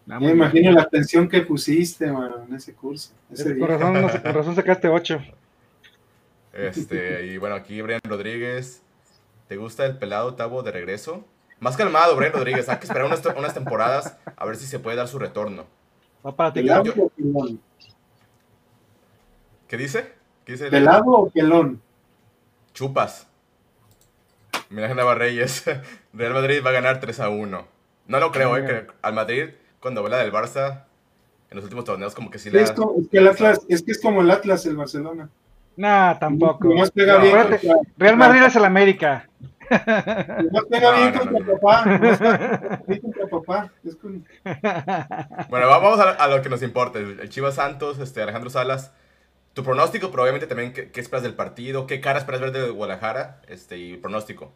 Ah, 0.09 0.19
me 0.19 0.31
imagino 0.31 0.71
la 0.71 0.83
atención 0.83 1.27
que 1.27 1.41
pusiste, 1.41 2.11
mano, 2.11 2.43
en 2.47 2.53
ese 2.53 2.73
curso. 2.73 3.13
Ese 3.31 3.55
por, 3.55 3.69
razón, 3.69 4.01
no, 4.01 4.07
por 4.07 4.35
razón 4.35 4.55
sacaste 4.55 4.87
8. 4.87 5.21
Este, 6.55 7.25
y 7.25 7.37
bueno, 7.37 7.55
aquí 7.55 7.81
Brian 7.81 8.01
Rodríguez. 8.03 8.81
¿Te 9.47 9.57
gusta 9.57 9.85
el 9.85 9.97
pelado 9.97 10.33
Tabo 10.35 10.63
de 10.63 10.71
regreso? 10.71 11.25
Más 11.59 11.77
calmado, 11.77 12.15
Brian 12.15 12.33
Rodríguez. 12.33 12.69
Hay 12.69 12.77
que 12.77 12.85
esperar 12.85 13.05
unas, 13.05 13.23
unas 13.25 13.53
temporadas 13.53 14.17
a 14.35 14.45
ver 14.45 14.55
si 14.55 14.65
se 14.65 14.79
puede 14.79 14.97
dar 14.97 15.07
su 15.07 15.19
retorno. 15.19 15.65
Va 16.25 16.35
para 16.35 16.53
ti. 16.53 16.65
¿Qué 19.67 19.77
dice? 19.77 20.13
¿Qué 20.45 20.53
dice 20.53 20.69
¿Pelado 20.69 21.11
o 21.11 21.29
pelón? 21.29 21.81
Chupas. 22.73 23.27
Mira 24.69 24.87
Geneva 24.87 25.13
Reyes. 25.13 25.63
Real 26.13 26.33
Madrid 26.33 26.61
va 26.65 26.69
a 26.69 26.73
ganar 26.73 26.99
3 26.99 27.19
a 27.19 27.29
1. 27.29 27.67
No 28.07 28.19
lo 28.19 28.31
creo, 28.31 28.57
eh, 28.57 28.65
que 28.65 28.87
al 29.01 29.13
Madrid, 29.13 29.49
cuando 29.79 30.01
vuela 30.01 30.17
del 30.17 30.31
Barça, 30.31 30.85
en 31.49 31.57
los 31.57 31.63
últimos 31.63 31.85
torneos, 31.85 32.13
como 32.15 32.29
que 32.29 32.39
sí 32.39 32.49
le 32.49 32.61
es, 32.61 32.71
que 32.71 33.17
el 33.17 33.27
Atlas, 33.27 33.61
es 33.67 33.81
que 33.81 33.91
es 33.91 34.01
como 34.01 34.21
el 34.21 34.31
Atlas, 34.31 34.65
el 34.65 34.75
Barcelona. 34.75 35.29
Nah, 35.77 36.17
tampoco. 36.17 36.69
Real 37.97 38.17
Madrid 38.17 38.43
es 38.43 38.55
el 38.55 38.65
América. 38.65 39.27
No 40.51 40.61
pega 40.69 40.91
bien 40.97 41.13
contra 41.13 41.53
papá. 41.53 41.83
contra 43.01 43.27
papá. 43.27 43.71
Bueno, 45.49 45.67
vamos 45.67 45.99
a, 45.99 46.27
lo 46.27 46.41
que 46.41 46.49
nos 46.49 46.61
importa. 46.61 46.99
El 46.99 47.29
Chivas 47.29 47.55
Santos, 47.55 47.99
este, 47.99 48.21
Alejandro 48.21 48.49
Salas. 48.49 48.93
Tu 49.53 49.63
pronóstico, 49.63 50.11
probablemente 50.11 50.47
también, 50.47 50.73
¿qué, 50.73 50.99
esperas 50.99 51.23
del 51.23 51.33
partido? 51.33 51.87
¿Qué 51.87 52.01
cara 52.01 52.19
esperas 52.19 52.41
ver 52.41 52.51
de 52.51 52.69
Guadalajara? 52.69 53.41
Este, 53.47 53.77
y 53.77 53.97
pronóstico. 53.97 54.51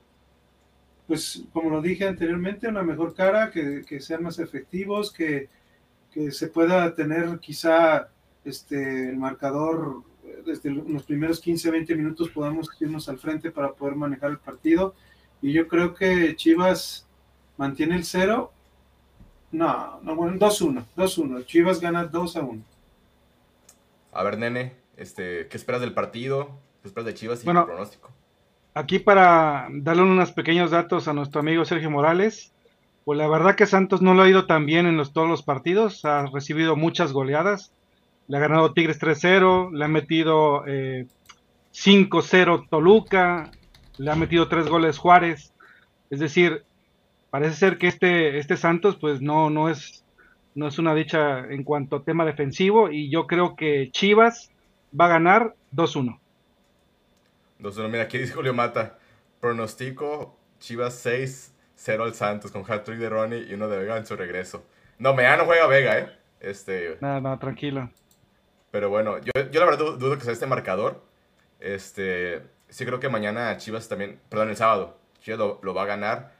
Pues, 1.07 1.43
como 1.53 1.69
lo 1.69 1.81
dije 1.81 2.05
anteriormente, 2.05 2.67
una 2.67 2.83
mejor 2.83 3.15
cara, 3.15 3.49
que, 3.49 3.99
sean 4.01 4.23
más 4.23 4.39
efectivos, 4.39 5.13
que, 5.13 5.47
que, 6.11 6.31
se 6.31 6.49
pueda 6.49 6.93
tener 6.95 7.39
quizá 7.39 8.09
este, 8.43 9.09
el 9.09 9.17
marcador 9.17 10.03
desde 10.45 10.69
los 10.71 11.03
primeros 11.03 11.39
15, 11.39 11.71
20 11.71 11.95
minutos 11.95 12.29
podamos 12.29 12.69
irnos 12.79 13.07
al 13.09 13.17
frente 13.17 13.51
para 13.51 13.73
poder 13.73 13.95
manejar 13.95 14.31
el 14.31 14.39
partido. 14.39 14.93
Y 15.41 15.53
yo 15.53 15.67
creo 15.67 15.93
que 15.93 16.35
Chivas 16.35 17.07
mantiene 17.57 17.95
el 17.95 18.03
cero. 18.03 18.51
No, 19.51 19.99
no, 20.01 20.15
bueno, 20.15 20.37
2-1, 20.37 20.85
2-1. 20.95 21.45
Chivas 21.45 21.79
gana 21.79 22.05
2 22.05 22.35
a 22.35 22.41
1. 22.41 22.63
A 24.11 24.23
ver, 24.23 24.37
nene, 24.37 24.75
este, 24.97 25.47
¿qué 25.47 25.57
esperas 25.57 25.81
del 25.81 25.93
partido? 25.93 26.49
¿Qué 26.81 26.87
esperas 26.87 27.05
de 27.05 27.13
Chivas 27.13 27.41
y 27.41 27.45
bueno, 27.45 27.65
pronóstico? 27.65 28.11
Aquí 28.73 28.99
para 28.99 29.67
darle 29.71 30.03
unos 30.03 30.31
pequeños 30.31 30.71
datos 30.71 31.07
a 31.07 31.13
nuestro 31.13 31.41
amigo 31.41 31.65
Sergio 31.65 31.89
Morales. 31.89 32.53
Pues 33.05 33.17
la 33.17 33.27
verdad 33.27 33.55
que 33.55 33.65
Santos 33.65 34.01
no 34.01 34.13
lo 34.13 34.21
ha 34.21 34.29
ido 34.29 34.45
tan 34.45 34.65
bien 34.65 34.85
en 34.85 34.95
los, 34.95 35.13
todos 35.13 35.27
los 35.27 35.41
partidos, 35.41 36.05
ha 36.05 36.27
recibido 36.27 36.75
muchas 36.75 37.11
goleadas. 37.11 37.73
Le 38.29 38.37
ha 38.37 38.39
ganado 38.39 38.73
Tigres 38.73 39.01
3-0, 39.01 39.73
le 39.73 39.83
ha 39.83 39.87
metido 39.87 40.63
5-0 40.63 41.13
eh, 42.63 42.67
Toluca, 42.69 43.51
le 43.97 44.11
ha 44.11 44.15
metido 44.15 44.47
3 44.47 44.67
goles 44.67 44.97
Juárez. 44.97 45.51
Es 46.09 46.19
decir, 46.19 46.63
parece 47.31 47.55
ser 47.55 47.77
que 47.77 47.87
este, 47.87 48.37
este 48.37 48.55
Santos 48.55 48.95
pues 48.95 49.19
no, 49.19 49.49
no, 49.49 49.67
es, 49.67 50.05
no 50.55 50.67
es 50.67 50.79
una 50.79 50.93
dicha 50.95 51.39
en 51.39 51.63
cuanto 51.63 51.97
a 51.97 52.03
tema 52.03 52.23
defensivo 52.23 52.91
y 52.91 53.09
yo 53.09 53.27
creo 53.27 53.55
que 53.55 53.89
Chivas 53.91 54.51
va 54.97 55.05
a 55.05 55.09
ganar 55.09 55.55
2-1. 55.75 56.19
2-1, 57.59 57.89
mira, 57.89 58.03
aquí 58.03 58.19
dice 58.19 58.33
Julio 58.33 58.53
Mata, 58.53 58.97
pronostico 59.41 60.37
Chivas 60.59 60.93
6 60.95 61.55
0 61.81 62.03
al 62.03 62.13
Santos 62.13 62.51
con 62.51 62.63
hat 62.69 62.87
de 62.87 63.09
Ronnie 63.09 63.47
y 63.49 63.53
uno 63.53 63.69
de 63.69 63.79
Vega 63.79 63.97
en 63.97 64.05
su 64.05 64.15
regreso. 64.15 64.65
No, 64.99 65.15
me 65.15 65.23
no 65.35 65.45
juega 65.45 65.65
Vega, 65.65 65.97
¿eh? 65.97 66.09
Este... 66.41 66.97
No, 66.99 67.21
no, 67.21 67.39
tranquilo. 67.39 67.89
Pero 68.71 68.89
bueno, 68.89 69.17
yo, 69.19 69.31
yo 69.51 69.59
la 69.59 69.65
verdad 69.65 69.97
dudo, 69.97 70.17
que 70.17 70.23
sea 70.23 70.33
este 70.33 70.45
marcador. 70.45 71.01
Este, 71.59 72.41
sí 72.69 72.85
creo 72.85 72.99
que 72.99 73.09
mañana 73.09 73.57
Chivas 73.57 73.89
también, 73.89 74.19
perdón, 74.29 74.49
el 74.49 74.57
sábado, 74.57 74.97
Chivas 75.21 75.39
lo, 75.39 75.73
va 75.73 75.83
a 75.83 75.85
ganar. 75.85 76.33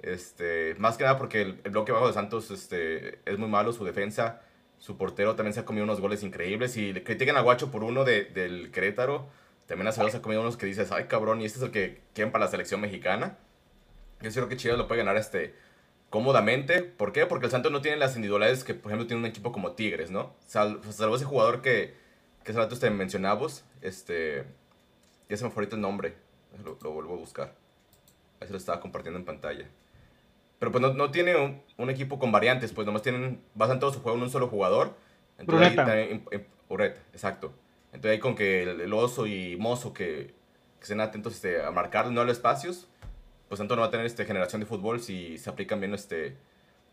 Este, 0.00 0.74
más 0.78 0.96
que 0.96 1.04
nada 1.04 1.16
porque 1.18 1.42
el, 1.42 1.70
bloque 1.70 1.92
bajo 1.92 2.06
de 2.06 2.12
Santos 2.12 2.50
este, 2.50 3.20
es 3.24 3.38
muy 3.38 3.48
malo, 3.48 3.72
su 3.72 3.84
defensa, 3.84 4.42
su 4.78 4.98
portero 4.98 5.34
también 5.36 5.54
se 5.54 5.60
ha 5.60 5.64
comido 5.64 5.84
unos 5.84 6.00
goles 6.00 6.22
increíbles. 6.22 6.76
Y 6.76 6.92
le 6.92 7.02
critican 7.02 7.36
a 7.36 7.40
Guacho 7.40 7.70
por 7.70 7.84
uno 7.84 8.04
de, 8.04 8.24
del 8.24 8.70
Querétaro, 8.72 9.28
también 9.66 9.88
a 9.88 9.92
se 9.92 10.00
ha 10.02 10.22
comido 10.22 10.42
unos 10.42 10.56
que 10.56 10.66
dices, 10.66 10.92
ay 10.92 11.04
cabrón, 11.04 11.40
y 11.40 11.44
este 11.46 11.58
es 11.58 11.64
el 11.64 11.70
que 11.70 12.02
quieren 12.14 12.32
para 12.32 12.44
la 12.44 12.50
selección 12.50 12.80
mexicana. 12.80 13.38
Yo 14.20 14.30
creo 14.32 14.48
que 14.48 14.56
Chivas 14.56 14.78
lo 14.78 14.86
puede 14.86 15.00
ganar 15.00 15.16
este, 15.16 15.54
cómodamente. 16.10 16.82
¿Por 16.82 17.12
qué? 17.12 17.26
Porque 17.26 17.46
el 17.46 17.52
Santos 17.52 17.72
no 17.72 17.80
tiene 17.80 17.96
las 17.96 18.16
individualidades 18.16 18.64
que, 18.64 18.74
por 18.74 18.90
ejemplo, 18.90 19.06
tiene 19.06 19.20
un 19.20 19.26
equipo 19.26 19.52
como 19.52 19.72
Tigres, 19.72 20.10
¿no? 20.10 20.34
salvo 20.46 21.16
ese 21.16 21.24
jugador 21.24 21.62
que, 21.62 21.94
que 22.44 22.52
hace 22.52 22.60
rato 22.60 22.78
te 22.78 22.90
mencionabas, 22.90 23.64
este... 23.82 24.44
Ya 25.28 25.36
se 25.36 25.44
me 25.44 25.50
fue 25.50 25.62
ahorita 25.62 25.74
el 25.74 25.82
nombre. 25.82 26.14
Lo, 26.64 26.92
vuelvo 26.92 27.14
a 27.14 27.16
buscar. 27.16 27.54
Ahí 28.40 28.46
se 28.46 28.52
lo 28.52 28.58
estaba 28.58 28.80
compartiendo 28.80 29.18
en 29.18 29.24
pantalla. 29.24 29.66
Pero 30.58 30.72
pues 30.72 30.94
no, 30.94 31.10
tiene 31.10 31.62
un, 31.76 31.90
equipo 31.90 32.18
con 32.18 32.32
variantes, 32.32 32.72
pues 32.72 32.86
nomás 32.86 33.02
tienen, 33.02 33.42
basan 33.54 33.80
todo 33.80 33.92
su 33.92 34.00
juego 34.00 34.16
en 34.16 34.24
un 34.24 34.30
solo 34.30 34.48
jugador. 34.48 34.94
Entonces, 35.38 35.72
Ureta, 36.68 37.00
exacto. 37.12 37.52
Entonces 37.92 38.12
ahí 38.12 38.18
con 38.20 38.34
que 38.34 38.62
el, 38.62 38.92
oso 38.92 39.26
y 39.26 39.56
mozo 39.56 39.92
que, 39.92 40.34
que 40.78 40.82
estén 40.82 41.00
atentos 41.00 41.34
este, 41.34 41.62
a 41.62 41.70
marcar 41.70 42.10
no 42.10 42.24
los 42.24 42.36
espacios, 42.36 42.88
pues 43.48 43.58
tanto 43.58 43.76
no 43.76 43.82
va 43.82 43.88
a 43.88 43.90
tener 43.90 44.06
este, 44.06 44.24
generación 44.24 44.60
de 44.60 44.66
fútbol 44.66 45.00
si 45.00 45.38
se 45.38 45.50
aplican 45.50 45.80
bien 45.80 45.94
este, 45.94 46.36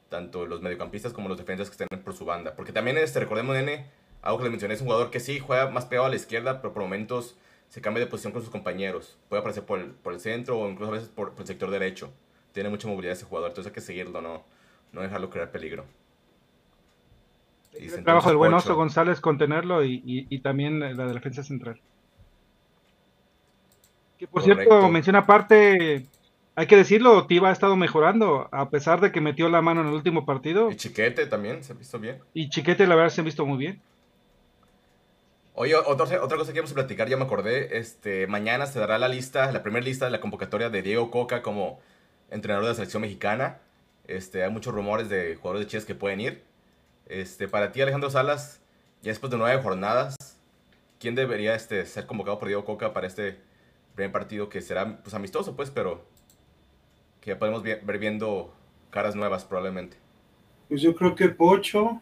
tanto 0.10 0.46
los 0.46 0.62
mediocampistas 0.62 1.14
como 1.14 1.30
los 1.30 1.38
defensas 1.38 1.70
que 1.70 1.84
estén 1.84 2.00
por 2.02 2.14
su 2.14 2.26
banda. 2.26 2.56
Porque 2.56 2.72
también, 2.72 2.98
este, 2.98 3.20
recordemos, 3.20 3.56
Nene, 3.56 3.88
algo 4.22 4.38
que 4.38 4.44
le 4.46 4.50
mencioné, 4.52 4.76
es 4.76 4.82
un 4.82 4.88
jugador 4.88 5.10
que 5.10 5.20
sí 5.20 5.40
juega 5.40 5.70
más 5.70 5.86
pegado 5.86 6.08
a 6.08 6.10
la 6.10 6.16
izquierda, 6.16 6.62
pero 6.62 6.74
por 6.74 6.84
momentos 6.84 7.36
se 7.70 7.82
cambia 7.82 8.04
de 8.04 8.10
posición 8.10 8.34
con 8.34 8.44
sus 8.44 8.52
compañeros. 8.52 9.18
Puede 9.30 9.40
aparecer 9.40 9.66
por 9.66 9.80
el, 9.80 9.92
por 9.92 10.14
el 10.14 10.20
centro 10.20 10.60
o 10.60 10.70
incluso 10.70 10.92
a 10.92 10.96
veces 10.96 11.10
por, 11.10 11.34
el 11.38 11.46
sector 11.48 11.72
derecho. 11.72 12.12
Tiene 12.52 12.70
mucha 12.70 12.88
movilidad 12.88 13.14
ese 13.14 13.26
jugador, 13.26 13.50
entonces 13.50 13.72
hay 13.72 13.74
que 13.74 13.82
seguirlo, 13.82 14.22
no, 14.22 14.44
no 14.92 15.02
dejarlo 15.02 15.32
crear 15.32 15.50
peligro. 15.50 15.86
el 17.74 18.04
trabajo 18.04 18.30
del 18.30 18.38
buen 18.38 18.54
Oso 18.54 18.76
González 18.76 19.20
contenerlo 19.20 19.84
y, 19.84 20.04
y, 20.06 20.40
también 20.42 20.80
la 20.80 21.08
defensa 21.08 21.42
central. 21.42 21.82
Que 24.20 24.28
por 24.28 24.44
cierto, 24.44 24.88
menciona 24.90 25.20
aparte 25.20 26.06
hay 26.56 26.68
que 26.68 26.78
decirlo, 26.78 27.26
Tiva 27.26 27.50
ha 27.50 27.52
estado 27.52 27.76
mejorando, 27.76 28.48
a 28.52 28.70
pesar 28.70 29.02
de 29.02 29.12
que 29.12 29.22
metió 29.22 29.50
la 29.50 29.62
mano 29.62 29.82
en 29.82 29.88
el 29.88 29.94
último 29.94 30.26
partido. 30.26 30.70
Y 30.70 30.76
Chiquete 30.76 31.26
también 31.26 31.64
se 31.64 31.74
ha 31.74 31.76
visto 31.76 32.00
bien. 32.00 32.20
Y 32.34 32.50
Chiquete, 32.50 32.86
la 32.86 32.96
verdad, 32.96 33.10
se 33.10 33.22
ha 33.22 33.24
visto 33.24 33.46
muy 33.46 33.58
bien. 33.58 33.82
Oye, 35.56 35.76
otra, 35.76 36.24
otra 36.24 36.38
cosa 36.38 36.52
que 36.52 36.58
íbamos 36.58 36.72
a 36.72 36.76
platicar, 36.76 37.10
ya 37.10 37.18
me 37.18 37.24
acordé. 37.24 37.78
Este, 37.78 38.28
mañana 38.28 38.68
se 38.68 38.80
dará 38.80 39.00
la 39.00 39.08
lista, 39.08 39.52
la 39.52 39.64
primera 39.64 39.86
lista 39.86 40.06
de 40.06 40.12
la 40.12 40.20
convocatoria 40.20 40.70
de 40.70 40.82
Diego 40.82 41.10
Coca 41.10 41.42
como 41.42 41.80
entrenador 42.30 42.66
de 42.66 42.70
la 42.72 42.76
selección 42.76 43.02
mexicana. 43.02 43.60
Este, 44.08 44.44
hay 44.44 44.52
muchos 44.52 44.74
rumores 44.74 45.10
de 45.10 45.36
jugadores 45.36 45.66
de 45.66 45.72
Chivas 45.72 45.86
que 45.86 45.96
pueden 45.96 46.22
ir. 46.22 46.44
Este, 47.08 47.48
para 47.48 47.72
ti, 47.72 47.82
Alejandro 47.82 48.10
Salas, 48.10 48.62
ya 49.02 49.12
después 49.12 49.32
de 49.32 49.38
nueve 49.38 49.62
jornadas, 49.62 50.16
¿quién 51.00 51.16
debería 51.16 51.56
este, 51.56 51.86
ser 51.86 52.06
convocado 52.06 52.38
por 52.40 52.48
Diego 52.48 52.66
Coca 52.66 52.94
para 52.94 53.08
este 53.08 53.40
primer 53.96 54.12
partido 54.12 54.50
que 54.50 54.62
será 54.62 55.02
pues, 55.04 55.14
amistoso, 55.14 55.56
pues, 55.56 55.70
pero 55.70 56.04
que 57.24 57.32
ya 57.32 57.40
podemos 57.40 57.64
ver 57.64 58.00
viendo 58.00 58.54
caras 58.90 59.16
nuevas 59.16 59.46
probablemente. 59.46 59.96
Pues 60.68 60.82
yo 60.82 60.94
creo 60.94 61.16
que 61.16 61.30
Pocho, 61.30 62.02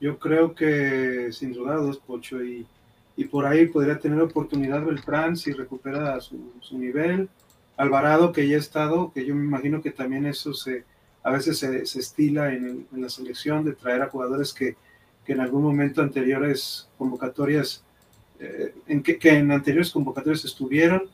yo 0.00 0.18
creo 0.18 0.54
que 0.54 1.30
sin 1.32 1.54
duda 1.54 1.78
es 1.90 1.96
Pocho 1.96 2.44
y, 2.44 2.66
y, 3.16 3.24
por 3.24 3.46
ahí 3.46 3.66
podría 3.66 3.98
tener 3.98 4.20
oportunidad 4.20 4.84
Beltrán 4.84 5.34
si 5.34 5.52
recupera 5.52 6.20
su, 6.20 6.52
su, 6.60 6.78
nivel. 6.78 7.30
Alvarado 7.78 8.32
que 8.32 8.46
ya 8.46 8.56
ha 8.56 8.60
estado, 8.60 9.12
que 9.14 9.24
yo 9.24 9.34
me 9.34 9.44
imagino 9.44 9.80
que 9.80 9.90
también 9.90 10.26
eso 10.26 10.52
se 10.52 10.84
a 11.22 11.30
veces 11.30 11.58
se, 11.58 11.82
estila 11.82 12.52
en, 12.52 12.86
la 12.92 13.08
selección 13.08 13.64
de 13.64 13.72
traer 13.72 14.02
a 14.02 14.10
jugadores 14.10 14.52
que, 14.52 14.76
que 15.24 15.32
en 15.32 15.40
algún 15.40 15.62
momento 15.62 16.02
anteriores 16.02 16.88
convocatorias, 16.98 17.82
eh, 18.40 18.74
en 18.88 19.02
que 19.02 19.18
en 19.22 19.52
anteriores 19.52 19.90
convocatorias 19.90 20.44
estuvieron 20.44 21.08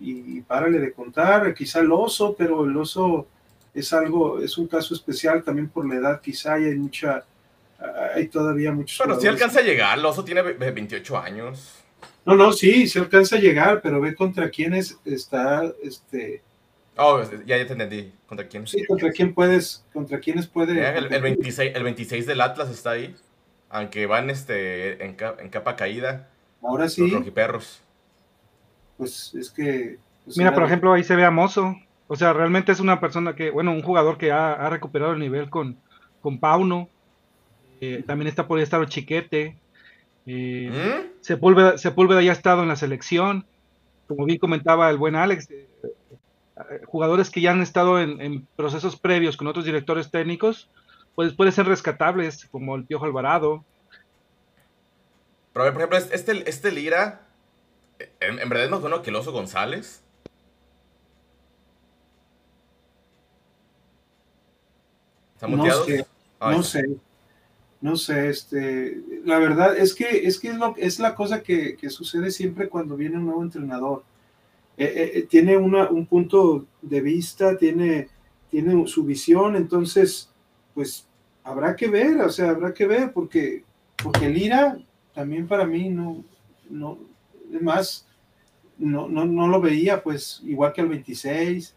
y 0.00 0.40
párale 0.42 0.78
de 0.78 0.92
contar, 0.92 1.52
quizá 1.54 1.80
el 1.80 1.90
oso, 1.92 2.34
pero 2.36 2.64
el 2.64 2.76
oso 2.76 3.26
es 3.74 3.92
algo, 3.92 4.40
es 4.40 4.58
un 4.58 4.66
caso 4.66 4.94
especial 4.94 5.42
también 5.42 5.68
por 5.68 5.88
la 5.88 5.96
edad, 5.96 6.20
quizá 6.20 6.58
y 6.58 6.64
hay 6.64 6.76
mucha, 6.76 7.24
hay 8.14 8.28
todavía 8.28 8.72
muchos. 8.72 8.98
Pero 8.98 9.20
si 9.20 9.26
alcanza 9.26 9.60
a 9.60 9.62
llegar, 9.62 9.98
el 9.98 10.04
oso 10.04 10.24
tiene 10.24 10.42
28 10.42 11.18
años. 11.18 11.74
No, 12.24 12.34
no, 12.34 12.52
sí, 12.52 12.86
se 12.88 12.98
alcanza 12.98 13.36
a 13.36 13.40
llegar, 13.40 13.80
pero 13.82 14.00
ve 14.00 14.14
contra 14.14 14.50
quién 14.50 14.74
está, 14.74 15.72
este. 15.82 16.42
Oh, 16.96 17.22
ya, 17.46 17.56
ya 17.56 17.66
te 17.66 17.72
entendí. 17.72 18.12
¿Contra 18.26 18.46
quién? 18.48 18.66
Sí, 18.66 18.84
contra 18.84 19.12
quién 19.12 19.32
puedes, 19.32 19.84
contra 19.92 20.18
quiénes 20.18 20.46
puede. 20.46 20.96
el, 20.96 21.12
el, 21.12 21.22
26, 21.22 21.72
el 21.74 21.82
26 21.84 22.26
del 22.26 22.40
Atlas 22.40 22.70
está 22.70 22.90
ahí, 22.90 23.14
aunque 23.70 24.06
van 24.06 24.30
este, 24.30 25.04
en, 25.04 25.16
en 25.38 25.48
capa 25.48 25.76
caída. 25.76 26.28
Ahora 26.60 26.88
sí. 26.88 27.08
Los 27.08 27.24
perros 27.30 27.82
Pues 28.98 29.34
es 29.34 29.50
que. 29.50 29.98
Pues 30.24 30.36
Mira, 30.36 30.52
por 30.52 30.64
ejemplo, 30.64 30.92
ahí 30.92 31.02
se 31.02 31.16
ve 31.16 31.24
a 31.24 31.30
Mozo. 31.30 31.74
O 32.06 32.16
sea, 32.16 32.32
realmente 32.34 32.72
es 32.72 32.80
una 32.80 33.00
persona 33.00 33.34
que, 33.34 33.50
bueno, 33.50 33.72
un 33.72 33.82
jugador 33.82 34.18
que 34.18 34.32
ha, 34.32 34.52
ha 34.52 34.68
recuperado 34.68 35.12
el 35.12 35.18
nivel 35.18 35.48
con, 35.48 35.78
con 36.20 36.38
Pauno. 36.38 36.88
Eh, 37.80 38.04
también 38.06 38.28
está 38.28 38.46
por 38.46 38.58
ahí 38.58 38.64
estar 38.64 38.86
Chiquete. 38.86 39.56
Eh, 40.30 40.70
¿Mm? 40.70 41.22
Sepúlveda, 41.22 42.22
ya 42.22 42.32
ha 42.32 42.34
estado 42.34 42.62
en 42.62 42.68
la 42.68 42.76
selección. 42.76 43.46
Como 44.06 44.26
bien 44.26 44.38
comentaba 44.38 44.90
el 44.90 44.98
buen 44.98 45.16
Alex, 45.16 45.50
eh, 45.50 45.68
eh, 45.82 46.80
jugadores 46.86 47.30
que 47.30 47.40
ya 47.40 47.52
han 47.52 47.62
estado 47.62 47.98
en, 47.98 48.46
procesos 48.54 48.96
previos 48.96 49.38
con 49.38 49.46
otros 49.46 49.64
directores 49.64 50.10
técnicos, 50.10 50.70
pues 51.14 51.32
pueden 51.32 51.52
ser 51.52 51.66
rescatables, 51.66 52.46
como 52.50 52.76
el 52.76 52.84
Piojo 52.84 53.06
Alvarado. 53.06 53.64
Pero, 55.54 55.72
por 55.72 55.82
ejemplo, 55.82 55.98
este, 55.98 56.48
este 56.48 56.72
Lira, 56.72 57.26
en, 58.20 58.48
verdad 58.48 58.64
es 58.64 58.70
más 58.70 58.80
bueno 58.80 59.02
que 59.02 59.10
el 59.10 59.16
Oso 59.16 59.32
González. 59.32 60.02
no 65.46 65.70
sé, 65.84 66.06
no 66.40 66.62
sé. 66.62 66.98
No 67.80 67.96
sé, 67.96 68.28
este, 68.28 69.00
la 69.24 69.38
verdad 69.38 69.76
es 69.76 69.94
que 69.94 70.26
es 70.26 70.40
que 70.40 70.48
es, 70.48 70.56
lo, 70.56 70.74
es 70.76 70.98
la 70.98 71.14
cosa 71.14 71.42
que, 71.44 71.76
sucede 71.90 72.32
siempre 72.32 72.68
cuando 72.68 72.96
viene 72.96 73.18
un 73.18 73.26
nuevo 73.26 73.42
entrenador. 73.42 74.02
Eh, 74.76 74.84
eh, 74.84 75.10
eh, 75.14 75.22
tiene 75.28 75.56
una, 75.56 75.88
un 75.88 76.06
punto 76.06 76.66
de 76.82 77.00
vista, 77.00 77.56
tiene, 77.56 78.08
tiene 78.50 78.86
su 78.88 79.04
visión, 79.04 79.54
entonces, 79.54 80.30
pues 80.74 81.06
habrá 81.44 81.76
que 81.76 81.88
ver, 81.88 82.20
o 82.20 82.30
sea, 82.30 82.50
habrá 82.50 82.74
que 82.74 82.86
ver, 82.86 83.12
porque, 83.12 83.64
porque 84.02 84.28
Lira 84.28 84.78
también 85.14 85.46
para 85.46 85.64
mí 85.64 85.88
no, 85.88 86.24
no, 86.68 86.98
es 87.52 87.62
más, 87.62 88.06
no, 88.78 89.08
no, 89.08 89.24
no 89.24 89.48
lo 89.48 89.60
veía, 89.60 90.02
pues, 90.02 90.40
igual 90.44 90.72
que 90.72 90.80
al 90.80 90.88
26. 90.88 91.74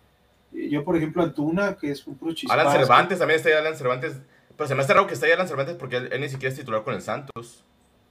Yo, 0.51 0.83
por 0.83 0.97
ejemplo, 0.97 1.23
Antuna, 1.23 1.75
que 1.75 1.91
es 1.91 2.05
un 2.05 2.15
pro 2.15 2.29
Alan 2.49 2.71
Cervantes, 2.71 3.19
también 3.19 3.39
está 3.39 3.57
Alan 3.57 3.75
Cervantes 3.75 4.21
pero 4.61 4.67
se 4.67 4.75
me 4.75 4.83
hace 4.83 4.93
raro 4.93 5.07
que 5.07 5.15
esté 5.15 5.25
ahí 5.25 5.31
Alan 5.31 5.47
Cervantes 5.47 5.75
porque 5.75 5.97
él, 5.97 6.21
ni 6.21 6.29
siquiera 6.29 6.53
es 6.53 6.59
titular 6.59 6.83
con 6.83 6.93
el 6.93 7.01
Santos. 7.01 7.63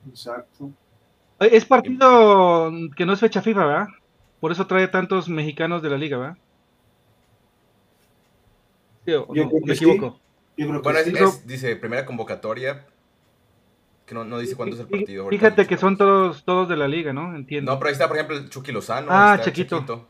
Exacto. 0.08 0.72
Es 1.38 1.64
partido 1.64 2.72
que 2.96 3.06
no 3.06 3.12
es 3.12 3.20
fecha 3.20 3.40
FIFA, 3.40 3.66
¿verdad? 3.66 3.88
Por 4.40 4.50
eso 4.50 4.66
trae 4.66 4.88
tantos 4.88 5.28
mexicanos 5.28 5.80
de 5.80 5.90
la 5.90 5.96
liga, 5.96 6.18
¿verdad? 6.18 6.36
Yo 9.06 9.28
me 9.28 9.74
equivoco. 9.74 10.18
bueno, 10.56 10.82
dice 11.44 11.76
primera 11.76 12.04
convocatoria. 12.04 12.84
Que 14.10 14.16
no, 14.16 14.24
no 14.24 14.40
dice 14.40 14.56
cuándo 14.56 14.74
es 14.74 14.80
el 14.80 14.88
partido. 14.88 15.28
Fíjate 15.28 15.68
que 15.68 15.76
son 15.76 15.96
todos, 15.96 16.42
todos 16.44 16.68
de 16.68 16.76
la 16.76 16.88
liga, 16.88 17.12
¿no? 17.12 17.36
Entiendo. 17.36 17.70
No, 17.70 17.78
pero 17.78 17.90
ahí 17.90 17.92
está, 17.92 18.08
por 18.08 18.16
ejemplo, 18.16 18.36
el 18.36 18.50
Chucky 18.50 18.72
Lozano. 18.72 19.06
Ah, 19.08 19.38
Chiquito. 19.40 20.08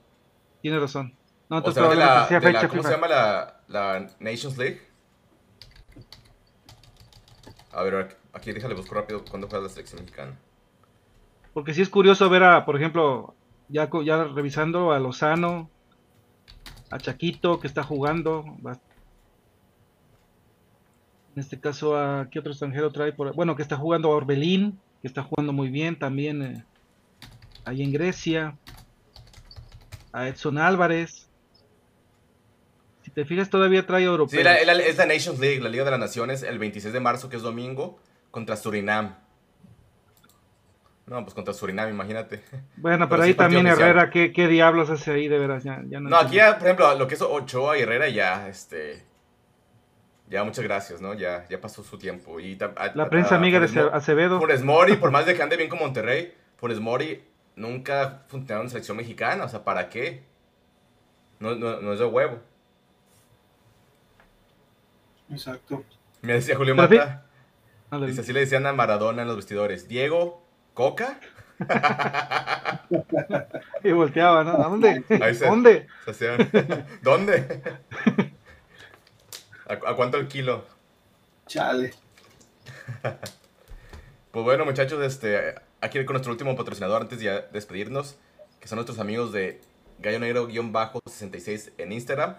Tiene 0.63 0.79
razón. 0.79 1.15
No, 1.51 1.59
o 1.59 1.71
sea, 1.71 1.95
la, 1.95 2.67
¿Cómo 2.71 2.83
se 2.83 2.93
llama 2.93 3.09
la, 3.09 3.61
la 3.69 4.07
Nations 4.19 4.57
League? 4.57 4.81
A 7.73 7.83
ver, 7.83 8.17
aquí 8.33 8.53
déjale 8.53 8.75
buscar 8.75 9.01
rápido 9.01 9.23
cuándo 9.23 9.49
juega 9.49 9.65
la 9.65 9.69
selección 9.69 10.01
mexicana. 10.01 10.35
Porque 11.53 11.75
sí 11.75 11.83
es 11.83 11.91
curioso 11.91 12.31
ver 12.31 12.45
a, 12.45 12.65
por 12.65 12.77
ejemplo, 12.77 13.35
ya, 13.69 13.91
ya 14.03 14.25
revisando 14.25 14.93
a 14.93 14.99
Lozano, 14.99 15.69
a 16.91 16.97
Chaquito 16.97 17.61
que 17.61 17.67
está 17.67 17.83
jugando. 17.83 18.47
En 21.35 21.41
este 21.41 21.61
caso, 21.61 21.97
¿a 21.97 22.29
qué 22.31 22.41
otro 22.41 22.53
extranjero 22.53 22.91
trae 22.91 23.13
por 23.13 23.35
Bueno, 23.35 23.55
que 23.55 23.63
está 23.63 23.77
jugando 23.77 24.11
a 24.11 24.17
Orbelín, 24.17 24.81
que 25.01 25.09
está 25.09 25.23
jugando 25.23 25.53
muy 25.53 25.69
bien 25.69 25.99
también 25.99 26.43
eh, 26.43 26.65
ahí 27.65 27.83
en 27.83 27.93
Grecia. 27.93 28.57
A 30.13 30.27
Edson 30.27 30.59
Álvarez. 30.59 31.29
Si 33.03 33.11
te 33.13 33.25
fijas, 33.25 33.49
todavía 33.49 33.87
trae 33.87 34.05
europeos. 34.05 34.43
Sí, 34.43 34.49
es 34.49 34.97
la 34.97 35.07
Nations 35.07 35.39
League, 35.39 35.61
la 35.61 35.69
Liga 35.69 35.85
de 35.85 35.93
las 35.93 36.01
Naciones, 36.01 36.43
el 36.43 36.59
26 36.59 36.93
de 36.93 37.01
marzo, 37.01 37.29
que 37.29 37.37
es 37.37 37.43
domingo, 37.43 38.01
contra 38.33 38.57
Surinam. 38.57 39.17
No, 41.07 41.23
pues 41.23 41.35
contra 41.35 41.55
Surinam, 41.55 41.89
imagínate. 41.89 42.43
Bueno, 42.77 43.09
pero, 43.09 43.23
ahí 43.23 43.35
también 43.35 43.67
Herrera, 43.69 44.11
¿qué, 44.11 44.33
¿qué, 44.33 44.49
diablos 44.49 44.91
hace 44.91 45.13
ahí 45.13 45.29
de 45.29 45.39
veras? 45.39 45.63
Ya, 45.63 45.79
no, 45.79 46.17
aquí, 46.17 46.37
ya, 46.37 46.59
por 46.59 46.67
ejemplo, 46.67 46.95
lo 46.97 47.07
que 47.07 47.15
es 47.15 47.23
Ochoa 47.23 47.79
y 47.79 47.83
Herrera 47.83 48.09
ya, 48.09 48.49
este... 48.49 49.10
Ya, 50.31 50.45
muchas 50.45 50.63
gracias, 50.63 51.01
¿no? 51.01 51.13
Ya, 51.15 51.45
ya 51.51 51.61
pasó 51.61 51.83
su 51.83 51.99
tiempo. 51.99 52.39
Y 52.39 52.57
la 52.95 53.11
prensa 53.11 53.35
amiga 53.35 53.59
de 53.59 53.91
Acevedo. 53.93 54.39
Funes 54.39 54.63
Mori, 54.63 54.97
por 54.97 55.11
más 55.13 55.27
de 55.27 55.35
que 55.35 55.43
ande 55.43 55.57
bien 55.57 55.69
con 55.69 55.81
Monterrey, 55.81 56.33
Funes 56.57 56.79
Mori 56.79 57.25
nunca 57.57 58.23
funcionado 58.29 58.63
en 58.63 58.71
selección 58.71 58.97
mexicana. 58.97 59.45
O 59.45 59.49
sea, 59.49 59.65
¿para 59.65 59.89
qué? 59.89 60.23
No, 61.41 61.57
no, 61.57 61.81
no 61.81 61.93
es 61.93 61.99
de 61.99 62.05
huevo. 62.05 62.39
Exacto. 65.31 65.83
Me 66.23 66.35
decía 66.35 66.57
Julio 66.57 66.77
Mata. 66.77 67.25
Dice, 68.07 68.21
así 68.21 68.33
le 68.33 68.41
decían 68.41 68.67
a 68.67 68.73
Maradona 68.73 69.23
en 69.23 69.29
los 69.29 69.37
vestidores. 69.37 69.89
Diego, 69.89 70.47
¿Coca? 70.75 71.19
y 73.83 73.91
volteaba, 73.91 74.45
¿no? 74.45 74.57
¿Dónde? 74.57 75.05
¿Dónde? 75.41 75.89
¿Dónde? 77.03 77.63
¿A, 79.71 79.95
cuánto 79.95 80.17
el 80.17 80.27
kilo? 80.27 80.65
Chale. 81.47 81.95
pues 84.33 84.45
bueno, 84.45 84.65
muchachos, 84.65 85.01
este, 85.05 85.55
aquí 85.81 86.05
con 86.05 86.15
nuestro 86.15 86.33
último 86.33 86.57
patrocinador 86.57 87.03
antes 87.03 87.21
de 87.21 87.45
despedirnos, 87.53 88.19
que 88.59 88.67
son 88.67 88.79
nuestros 88.79 88.99
amigos 88.99 89.31
de 89.31 89.61
Gallo 90.01 90.19
Negro-66 90.19 91.71
en 91.79 91.93
Instagram. 91.93 92.35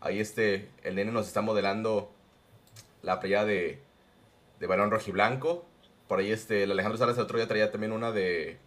Ahí 0.00 0.20
este, 0.20 0.70
el 0.84 0.94
nene 0.94 1.10
nos 1.10 1.26
está 1.26 1.40
modelando 1.40 2.12
la 3.02 3.18
playa 3.18 3.44
de, 3.44 3.80
de 4.60 4.66
balón 4.68 4.92
rojiblanco. 4.92 5.66
Por 6.06 6.20
ahí 6.20 6.30
este, 6.30 6.62
el 6.62 6.70
Alejandro 6.70 6.98
Salas 6.98 7.16
el 7.16 7.24
otro 7.24 7.38
día 7.38 7.48
traía 7.48 7.72
también 7.72 7.90
una 7.90 8.12
de... 8.12 8.58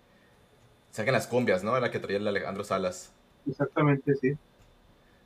Saquen 0.91 1.13
las 1.13 1.27
cumbias, 1.27 1.63
¿no? 1.63 1.77
Era 1.77 1.89
que 1.89 1.99
traía 1.99 2.17
el 2.17 2.27
Alejandro 2.27 2.65
Salas. 2.65 3.13
Exactamente, 3.47 4.13
sí. 4.15 4.37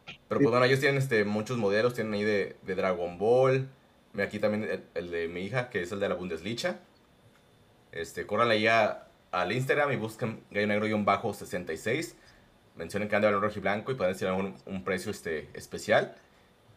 Pero 0.06 0.42
pues 0.42 0.50
bueno, 0.50 0.66
ellos 0.66 0.80
tienen 0.80 0.98
este, 0.98 1.26
muchos 1.26 1.58
modelos, 1.58 1.94
tienen 1.94 2.14
ahí 2.14 2.24
de, 2.24 2.56
de 2.62 2.76
Dragon 2.76 3.18
Ball. 3.18 3.68
Aquí 4.20 4.40
también 4.40 4.84
el, 4.94 5.12
de 5.12 5.28
mi 5.28 5.42
hija, 5.42 5.70
que 5.70 5.82
es 5.82 5.92
el 5.92 6.00
de 6.00 6.10
la 6.10 6.16
Bundesliga. 6.16 6.80
Este, 7.92 8.26
corran 8.26 8.50
ahí 8.50 8.68
al 8.68 9.52
Instagram 9.52 9.92
y 9.92 9.96
busquen 9.96 10.44
Gallo 10.52 10.68
Negro-66. 10.68 12.16
Mencionen 12.76 13.08
que 13.08 13.16
anda 13.16 13.28
balón 13.28 13.44
rojo 13.44 13.58
y 13.58 13.62
blanco 13.62 13.92
y 13.92 13.96
pueden 13.96 14.14
decir 14.14 14.30
un, 14.30 14.56
un 14.66 14.84
precio 14.84 15.12
este, 15.12 15.50
especial. 15.54 16.16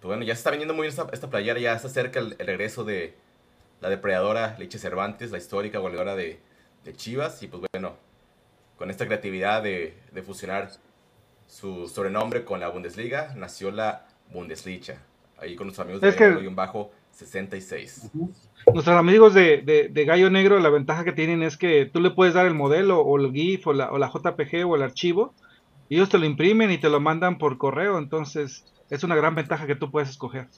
Pues 0.01 0.09
bueno, 0.09 0.25
ya 0.25 0.35
se 0.35 0.41
está 0.41 0.51
vendiendo 0.51 0.75
muy 0.75 0.83
bien 0.87 0.91
esta, 0.91 1.09
esta 1.13 1.31
playera, 1.31 1.59
ya 1.59 1.75
está 1.75 1.89
cerca 1.89 2.21
el, 2.21 2.37
regreso 2.39 2.85
de 2.85 3.15
la 3.81 3.89
depredadora 3.89 4.57
Leche 4.59 4.79
Cervantes, 4.79 5.31
la 5.31 5.39
histórica 5.39 5.79
goleadora 5.79 6.15
de, 6.15 6.41
Chivas. 6.97 7.43
Y 7.43 7.49
pues 7.49 7.63
bueno, 7.73 7.97
con 8.77 8.91
esta 8.91 9.07
creatividad 9.07 9.63
de, 9.63 9.97
fusionar 10.25 10.71
su 11.47 11.89
sobrenombre 11.89 12.45
con 12.45 12.61
la 12.61 12.69
Bundesliga, 12.69 13.35
nació 13.37 13.71
la 13.71 14.07
Bundesliga. 14.33 14.97
Ahí 15.39 15.55
con 15.55 15.67
nuestros 15.67 15.85
amigos 15.85 16.01
de 16.01 16.13
Gallo 16.13 16.49
un 16.49 16.57
bajo 16.57 16.91
66. 17.13 18.11
Nuestros 18.73 18.97
amigos 18.97 19.35
de, 19.35 20.05
Gallo 20.07 20.31
Negro, 20.31 20.59
la 20.59 20.71
ventaja 20.71 21.05
que 21.05 21.13
tienen 21.13 21.43
es 21.43 21.57
que 21.57 21.87
tú 21.87 22.01
le 22.01 22.11
puedes 22.11 22.35
dar 22.35 22.47
el 22.47 22.55
modelo 22.55 23.01
o 23.01 23.19
el 23.19 23.33
GIF 23.33 23.67
o 23.67 23.73
la, 23.73 23.91
o 23.91 23.99
la 23.99 24.11
JPG 24.11 24.67
o 24.67 24.77
el 24.77 24.83
archivo, 24.83 25.35
y 25.89 25.97
ellos 25.97 26.09
te 26.09 26.19
lo 26.19 26.27
imprimen 26.27 26.71
y 26.71 26.79
te 26.79 26.89
lo 26.89 27.01
mandan 27.01 27.39
por 27.39 27.59
correo. 27.59 27.99
Entonces, 27.99 28.65
es 28.91 29.05
una 29.05 29.15
gran 29.15 29.35
ventaja 29.35 29.67
que 29.67 29.77
tú 29.77 29.91
puedes 29.91 30.11
escoger. 30.11 30.49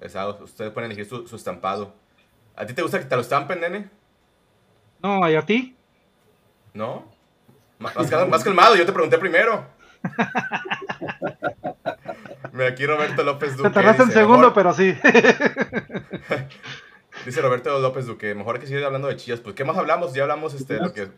Exacto, 0.00 0.44
ustedes 0.44 0.72
pueden 0.72 0.90
elegir 0.90 1.08
su, 1.08 1.36
estampado. 1.36 1.94
¿A 2.54 2.64
ti 2.64 2.74
te 2.74 2.82
gusta 2.82 2.98
que 2.98 3.06
te 3.06 3.14
lo 3.14 3.22
estampen, 3.22 3.60
nene? 3.60 3.90
No, 5.02 5.28
¿y 5.28 5.34
a 5.34 5.42
ti? 5.42 5.76
¿No? 6.74 7.04
Más, 7.78 7.94
más 8.28 8.44
calmado, 8.44 8.76
yo 8.76 8.86
te 8.86 8.92
pregunté 8.92 9.18
primero. 9.18 9.75
Me 12.52 12.66
aquí 12.66 12.86
Roberto 12.86 13.22
López 13.22 13.56
Duque. 13.56 13.68
Te 13.68 13.74
tardaste 13.74 14.04
un 14.04 14.10
segundo, 14.10 14.54
pero 14.54 14.72
sí. 14.72 14.96
dice 17.26 17.42
Roberto 17.42 17.78
López 17.80 18.06
Duque, 18.06 18.34
mejor 18.34 18.58
que 18.58 18.66
siga 18.66 18.86
hablando 18.86 19.08
de 19.08 19.16
chillas. 19.16 19.40
Pues, 19.40 19.54
¿qué 19.54 19.64
más 19.64 19.76
hablamos? 19.76 20.14
Ya 20.14 20.22
hablamos 20.22 20.54
este, 20.54 20.78
lo 20.78 20.92
que. 20.92 21.08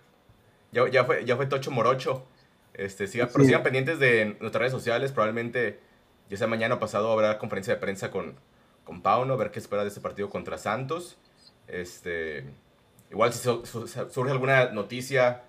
Ya, 0.73 0.89
ya, 0.90 1.05
fue, 1.05 1.24
ya 1.24 1.36
fue 1.36 1.47
Tocho 1.47 1.70
Morocho. 1.70 2.27
Este, 2.74 3.06
siga, 3.06 3.28
pero 3.32 3.44
sigan 3.44 3.62
pendientes 3.62 3.98
de 3.98 4.36
nuestras 4.40 4.60
redes 4.60 4.73
sociales. 4.73 5.12
Probablemente 5.12 5.81
ya 6.28 6.36
sea 6.36 6.47
mañana 6.47 6.74
o 6.74 6.81
pasado 6.81 7.10
habrá 7.12 7.39
conferencia 7.39 7.74
de 7.74 7.81
prensa 7.81 8.10
con, 8.10 8.35
con 8.85 9.02
Pauno, 9.02 9.35
a 9.35 9.36
ver 9.36 9.51
qué 9.51 9.59
espera 9.59 9.82
de 9.82 9.89
ese 9.89 10.01
partido 10.01 10.31
contra 10.31 10.59
Santos. 10.59 11.19
Este, 11.66 12.44
igual 13.10 13.32
si 13.32 13.40
surge 13.43 14.31
alguna 14.31 14.70
noticia 14.70 15.43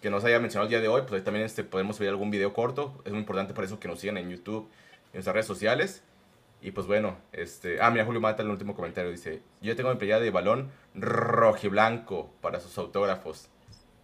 que 0.00 0.10
nos 0.10 0.24
haya 0.24 0.38
mencionado 0.40 0.66
el 0.66 0.70
día 0.70 0.80
de 0.80 0.88
hoy, 0.88 1.02
pues 1.02 1.14
ahí 1.14 1.22
también 1.22 1.44
este, 1.44 1.64
podemos 1.64 1.98
ver 1.98 2.08
algún 2.08 2.30
video 2.30 2.52
corto. 2.52 3.00
Es 3.04 3.12
muy 3.12 3.20
importante 3.20 3.54
por 3.54 3.64
eso 3.64 3.78
que 3.78 3.88
nos 3.88 4.00
sigan 4.00 4.16
en 4.16 4.30
YouTube 4.30 4.68
y 4.68 5.06
en 5.06 5.12
nuestras 5.14 5.34
redes 5.34 5.46
sociales. 5.46 6.02
Y 6.62 6.72
pues 6.72 6.86
bueno, 6.86 7.16
este. 7.32 7.80
Ah, 7.80 7.90
mira, 7.90 8.04
Julio 8.04 8.20
Mata 8.20 8.42
el 8.42 8.50
último 8.50 8.74
comentario. 8.74 9.10
Dice: 9.10 9.42
Yo 9.60 9.74
tengo 9.76 9.90
mi 9.90 9.96
playera 9.96 10.20
de 10.20 10.30
balón 10.30 10.70
rojiblanco 10.94 12.30
para 12.40 12.60
sus 12.60 12.76
autógrafos. 12.78 13.48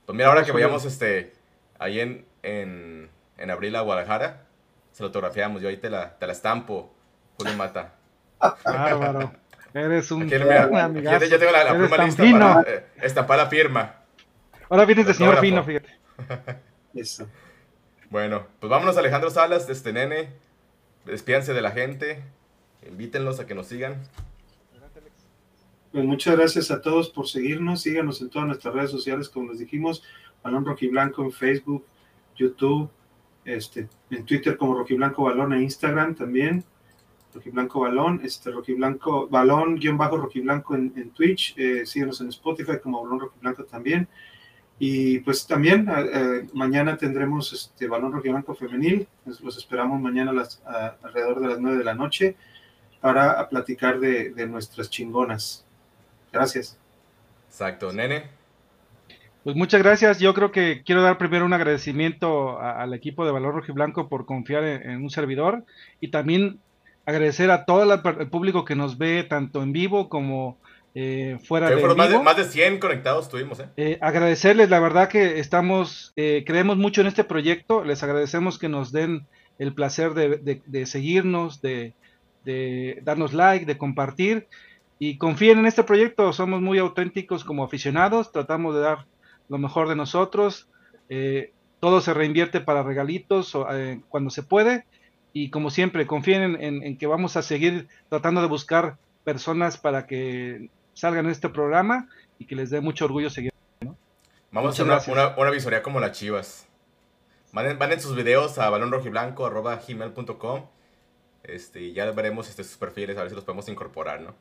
Pues 0.06 0.16
mira, 0.16 0.28
ahora 0.28 0.44
que 0.44 0.52
vayamos 0.52 0.85
este, 0.85 1.32
ahí 1.78 2.01
en, 2.01 2.24
en, 2.43 3.10
en 3.39 3.51
abril 3.51 3.74
a 3.77 3.81
Guadalajara, 3.81 4.44
se 4.93 5.02
lo 5.02 5.09
autografiamos. 5.09 5.60
Yo 5.60 5.68
ahí 5.68 5.77
te 5.77 5.90
la, 5.90 6.16
te 6.18 6.27
la 6.27 6.32
estampo, 6.32 6.94
Julio 7.36 7.55
Mata. 7.56 7.94
Bárbaro. 8.64 9.32
Eres 9.74 10.10
un 10.10 10.23
Aquí, 10.23 10.35
mira, 10.39 10.70
ya, 11.02 11.18
ya, 11.18 11.39
tengo 11.39 11.52
la, 11.52 11.64
la 11.64 11.74
pluma 11.74 12.05
lista 12.05 12.23
para 12.23 12.62
eh, 12.66 12.86
estampar 13.02 13.36
la 13.36 13.47
firma. 13.47 14.06
Ahora 14.68 14.84
vienes 14.84 15.06
de 15.06 15.14
señor 15.14 15.38
fino, 15.38 15.62
fíjate. 15.62 15.90
Eso. 16.94 17.28
Bueno, 18.10 18.47
pues 18.60 18.70
vámonos 18.70 18.97
Alejandro 18.97 19.30
Salas, 19.30 19.66
de 19.66 19.72
este 19.72 19.93
nene. 19.93 20.30
Despídanse 21.05 21.52
de 21.52 21.60
la 21.60 21.70
gente. 21.70 22.22
Invítenlos 22.88 23.38
a 23.40 23.47
que 23.47 23.55
nos 23.55 23.66
sigan. 23.66 24.02
Pues 25.93 26.05
muchas 26.05 26.36
gracias 26.36 26.70
a 26.70 26.80
todos 26.80 27.10
por 27.10 27.28
seguirnos. 27.28 27.82
Síganos 27.82 28.20
en 28.20 28.30
todas 28.30 28.48
nuestras 28.48 28.74
redes 28.74 28.90
sociales, 28.90 29.28
como 29.28 29.51
les 29.51 29.60
dijimos. 29.60 30.02
Balón 30.43 30.64
Rojiblanco 30.64 31.22
en 31.24 31.32
Facebook, 31.32 31.84
YouTube, 32.36 32.90
este, 33.44 33.88
en 34.10 34.24
Twitter 34.24 34.56
como 34.56 34.74
Rojiblanco 34.74 35.24
Balón 35.24 35.52
e 35.52 35.62
Instagram 35.62 36.14
también. 36.14 36.64
Rojiblanco 37.34 37.80
Balón, 37.80 38.20
este 38.24 38.51
Rojiblanco 38.51 39.28
Balón, 39.28 39.76
guion 39.76 39.97
bajo 39.97 40.16
Rojiblanco 40.16 40.74
en, 40.74 40.93
en 40.97 41.10
Twitch. 41.10 41.55
Eh, 41.56 41.86
síganos 41.86 42.20
en 42.20 42.28
Spotify 42.28 42.78
como 42.82 43.02
Balón 43.02 43.20
Rojiblanco 43.20 43.64
también. 43.64 44.09
Y 44.78 45.20
pues 45.20 45.47
también 45.47 45.89
eh, 45.89 46.11
eh, 46.12 46.47
mañana 46.53 46.97
tendremos 46.97 47.53
este 47.53 47.89
Balón 47.89 48.12
Rojiblanco 48.12 48.55
Femenil. 48.55 49.09
Los 49.24 49.57
esperamos 49.57 50.01
mañana 50.01 50.32
las, 50.32 50.62
alrededor 51.03 51.40
de 51.40 51.48
las 51.48 51.61
9 51.61 51.78
de 51.78 51.85
la 51.85 51.94
noche 51.94 52.36
para 53.01 53.48
platicar 53.48 54.01
de, 54.01 54.47
nuestras 54.47 54.90
chingonas. 54.90 55.65
Gracias. 56.32 56.78
Exacto, 57.48 57.93
nene. 57.93 58.24
Pues 59.44 59.57
muchas 59.57 59.82
gracias. 59.82 60.19
Yo 60.19 60.35
creo 60.35 60.51
que 60.51 60.82
quiero 60.85 61.03
dar 61.03 61.16
primero 61.16 61.47
un 61.47 61.53
agradecimiento 61.53 62.61
al 62.61 62.93
equipo 62.93 63.24
de 63.24 63.32
Valor 63.32 63.55
Rojiblanco 63.55 64.09
por 64.09 64.27
confiar 64.27 64.65
en, 64.65 65.03
un 65.03 65.11
servidor 65.11 65.65
y 66.01 66.09
también 66.09 66.59
agradecer 67.07 67.51
a 67.51 67.65
todo 67.65 67.94
el 67.94 68.28
público 68.28 68.65
que 68.65 68.74
nos 68.74 68.98
ve 68.98 69.23
tanto 69.23 69.62
en 69.62 69.73
vivo 69.73 70.09
como 70.09 70.59
eh, 70.98 71.39
fuera 71.44 71.68
de, 71.68 71.94
más, 71.94 72.10
de, 72.10 72.18
más 72.18 72.36
de 72.36 72.44
100 72.44 72.81
conectados 72.81 73.28
tuvimos. 73.28 73.60
¿eh? 73.60 73.68
¿eh? 73.77 73.98
agradecerles, 74.01 74.70
la 74.70 74.81
verdad 74.81 75.09
que 75.09 75.39
estamos, 75.39 76.12
eh, 76.16 76.43
creemos 76.47 76.78
mucho 76.78 77.02
en 77.02 77.06
este 77.06 77.23
proyecto. 77.23 77.85
Les 77.85 78.02
agradecemos 78.02 78.59
que 78.59 78.70
nos 78.70 78.93
den 78.93 79.27
el 79.59 79.74
placer 79.74 80.14
de, 80.14 80.62
de 80.64 80.86
seguirnos, 80.86 81.60
de, 81.60 81.93
de 82.47 83.01
darnos 83.02 83.35
like, 83.35 83.66
de 83.66 83.77
compartir 83.77 84.47
y 84.98 85.18
confíen 85.18 85.59
en 85.59 85.66
este 85.66 85.82
proyecto. 85.82 86.32
Somos 86.32 86.62
muy 86.62 86.78
auténticos 86.78 87.44
como 87.44 87.64
aficionados, 87.64 88.32
tratamos 88.32 88.74
de 88.74 88.81
dar 88.81 89.05
lo 89.48 89.59
mejor 89.59 89.89
de 89.89 89.97
nosotros. 89.97 90.68
Eh, 91.10 91.52
todo 91.81 92.01
se 92.01 92.14
reinvierte 92.14 92.60
para 92.60 92.82
regalitos 92.82 93.55
eh, 93.73 94.01
cuando 94.09 94.31
se 94.31 94.43
puede 94.43 94.86
y 95.32 95.51
como 95.51 95.70
siempre 95.70 96.06
confíen 96.06 96.56
en, 96.59 96.97
que 96.97 97.06
vamos 97.06 97.36
a 97.36 97.43
seguir 97.43 97.89
tratando 98.09 98.40
de 98.40 98.48
buscar 98.48 98.97
personas 99.24 99.77
para 99.77 100.06
que 100.06 100.70
salgan 100.97 101.27
en 101.27 101.32
este 101.32 101.48
programa 101.48 102.09
y 102.39 102.47
que 102.47 102.56
les 102.56 102.70
dé 102.70 102.81
mucho 102.81 103.05
orgullo 103.05 103.31
seguir. 103.31 103.52
Vamos 104.51 104.70
a 104.81 104.82
hacer 104.82 105.12
una, 105.12 105.35
una, 105.36 105.51
visoría 105.51 105.82
como 105.82 106.01
las 106.01 106.12
chivas. 106.12 106.66
Manden, 107.52 108.01
sus 108.01 108.16
videos 108.16 108.59
a 108.59 108.70
balonrojiblanco.gmail.com 108.70 110.66
este, 111.44 111.81
y 111.81 111.93
ya 111.93 112.10
veremos 112.10 112.48
este, 112.48 112.64
sus 112.64 112.77
perfiles, 112.77 113.16
a 113.18 113.20
ver 113.20 113.31
si 113.31 113.36
los 113.36 113.44
podemos 113.44 113.68
incorporar, 113.68 114.20
¿no? 114.20 114.35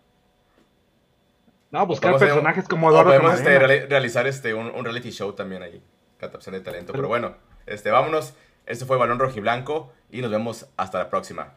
No, 1.72 1.86
buscar 1.86 2.18
personajes 2.18 2.68
como 2.68 2.90
Eduardo 2.90 3.11
podemos 3.11 3.34
este, 3.36 3.60
realizar 3.88 4.26
este, 4.27 4.53
un, 4.53 4.84
reality 4.84 5.11
show 5.11 5.34
también 5.34 5.61
ahí, 5.61 5.84
captación 6.18 6.56
de 6.56 6.61
talento. 6.61 6.94
Pero 6.94 7.10
bueno, 7.10 7.36
este, 7.65 7.91
vámonos. 7.91 8.34
Este 8.65 8.86
fue 8.86 8.98
Balón 8.98 9.19
Rojiblanco 9.19 9.94
y 10.10 10.22
nos 10.22 10.32
vemos 10.32 10.68
hasta 10.77 10.99
la 10.99 11.10
próxima. 11.10 11.53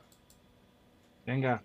Venga. 1.24 1.62